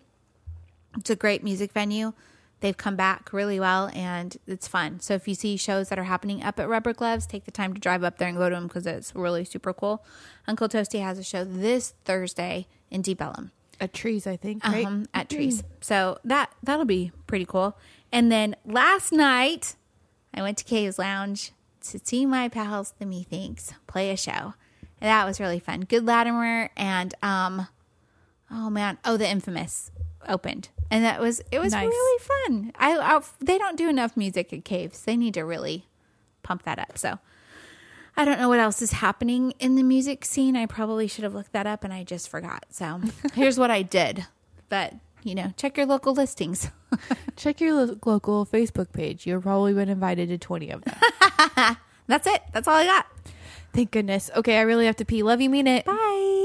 It's 0.97 1.09
a 1.09 1.15
great 1.15 1.43
music 1.43 1.71
venue. 1.71 2.13
They've 2.59 2.77
come 2.77 2.95
back 2.95 3.31
really 3.31 3.59
well 3.59 3.91
and 3.93 4.35
it's 4.47 4.67
fun. 4.67 4.99
So 4.99 5.13
if 5.13 5.27
you 5.27 5.35
see 5.35 5.57
shows 5.57 5.89
that 5.89 5.99
are 5.99 6.05
happening 6.05 6.41
up 6.41 6.59
at 6.59 6.67
Rubber 6.67 6.91
Gloves, 6.91 7.27
take 7.27 7.45
the 7.45 7.51
time 7.51 7.73
to 7.75 7.79
drive 7.79 8.03
up 8.03 8.17
there 8.17 8.27
and 8.27 8.37
go 8.37 8.49
to 8.49 8.55
them 8.55 8.65
because 8.65 8.87
it's 8.87 9.13
really 9.15 9.45
super 9.45 9.73
cool. 9.73 10.03
Uncle 10.47 10.67
Toasty 10.67 10.99
has 11.01 11.19
a 11.19 11.23
show 11.23 11.43
this 11.43 11.93
Thursday 12.03 12.65
in 12.89 13.03
Deep 13.03 13.21
Ellum 13.21 13.51
At 13.79 13.93
trees, 13.93 14.25
I 14.25 14.37
think, 14.37 14.63
right? 14.65 14.85
um, 14.85 15.05
at 15.13 15.29
Trees. 15.29 15.63
So 15.81 16.17
that 16.23 16.51
that'll 16.63 16.85
be 16.85 17.11
pretty 17.27 17.45
cool. 17.45 17.77
And 18.11 18.31
then 18.31 18.55
last 18.65 19.11
night, 19.11 19.75
I 20.33 20.41
went 20.41 20.57
to 20.59 20.63
Caves 20.63 20.97
Lounge 20.97 21.51
to 21.89 21.99
see 22.03 22.25
my 22.25 22.49
pals, 22.49 22.93
the 22.97 23.05
Methinks, 23.05 23.73
play 23.85 24.09
a 24.09 24.17
show. 24.17 24.53
And 24.99 25.09
that 25.09 25.25
was 25.25 25.39
really 25.39 25.59
fun. 25.59 25.81
Good 25.81 26.05
Latimer 26.05 26.69
and 26.75 27.13
um, 27.21 27.67
oh 28.49 28.69
man, 28.71 28.97
oh 29.05 29.15
the 29.15 29.29
Infamous 29.29 29.91
opened, 30.27 30.69
and 30.89 31.03
that 31.05 31.21
was 31.21 31.41
it 31.51 31.59
was 31.59 31.73
Nice. 31.73 31.87
really 31.87 32.19
fun. 32.23 32.71
I, 32.79 32.97
I 32.97 33.21
they 33.39 33.59
don't 33.59 33.77
do 33.77 33.87
enough 33.89 34.17
music 34.17 34.51
at 34.53 34.65
Caves. 34.65 35.01
They 35.03 35.15
need 35.15 35.35
to 35.35 35.41
really 35.43 35.85
pump 36.41 36.63
that 36.63 36.79
up. 36.79 36.97
So. 36.97 37.19
I 38.17 38.25
don't 38.25 38.39
know 38.39 38.49
what 38.49 38.59
else 38.59 38.81
is 38.81 38.93
happening 38.93 39.53
in 39.59 39.75
the 39.75 39.83
music 39.83 40.25
scene. 40.25 40.55
I 40.57 40.65
probably 40.65 41.07
should 41.07 41.23
have 41.23 41.35
looked 41.35 41.51
that 41.53 41.67
up 41.67 41.83
and 41.83 41.93
I 41.93 42.03
just 42.03 42.29
forgot. 42.29 42.65
So 42.71 42.99
here's 43.35 43.59
what 43.59 43.69
I 43.69 43.83
did. 43.83 44.25
But, 44.69 44.95
you 45.23 45.35
know, 45.35 45.53
check 45.55 45.77
your 45.77 45.85
local 45.85 46.13
listings. 46.13 46.71
Check 47.35 47.61
your 47.61 47.73
lo- 47.73 47.97
local 48.05 48.45
Facebook 48.45 48.91
page. 48.91 49.27
You've 49.27 49.43
probably 49.43 49.73
been 49.73 49.89
invited 49.89 50.29
to 50.29 50.37
20 50.37 50.69
of 50.71 50.83
them. 50.83 50.95
That's 52.07 52.25
it. 52.25 52.41
That's 52.53 52.67
all 52.67 52.75
I 52.75 52.85
got. 52.85 53.05
Thank 53.73 53.91
goodness. 53.91 54.31
Okay, 54.35 54.57
I 54.57 54.61
really 54.61 54.85
have 54.87 54.95
to 54.95 55.05
pee. 55.05 55.21
Love 55.21 55.39
you, 55.41 55.49
mean 55.49 55.67
it. 55.67 55.85
Bye. 55.85 56.36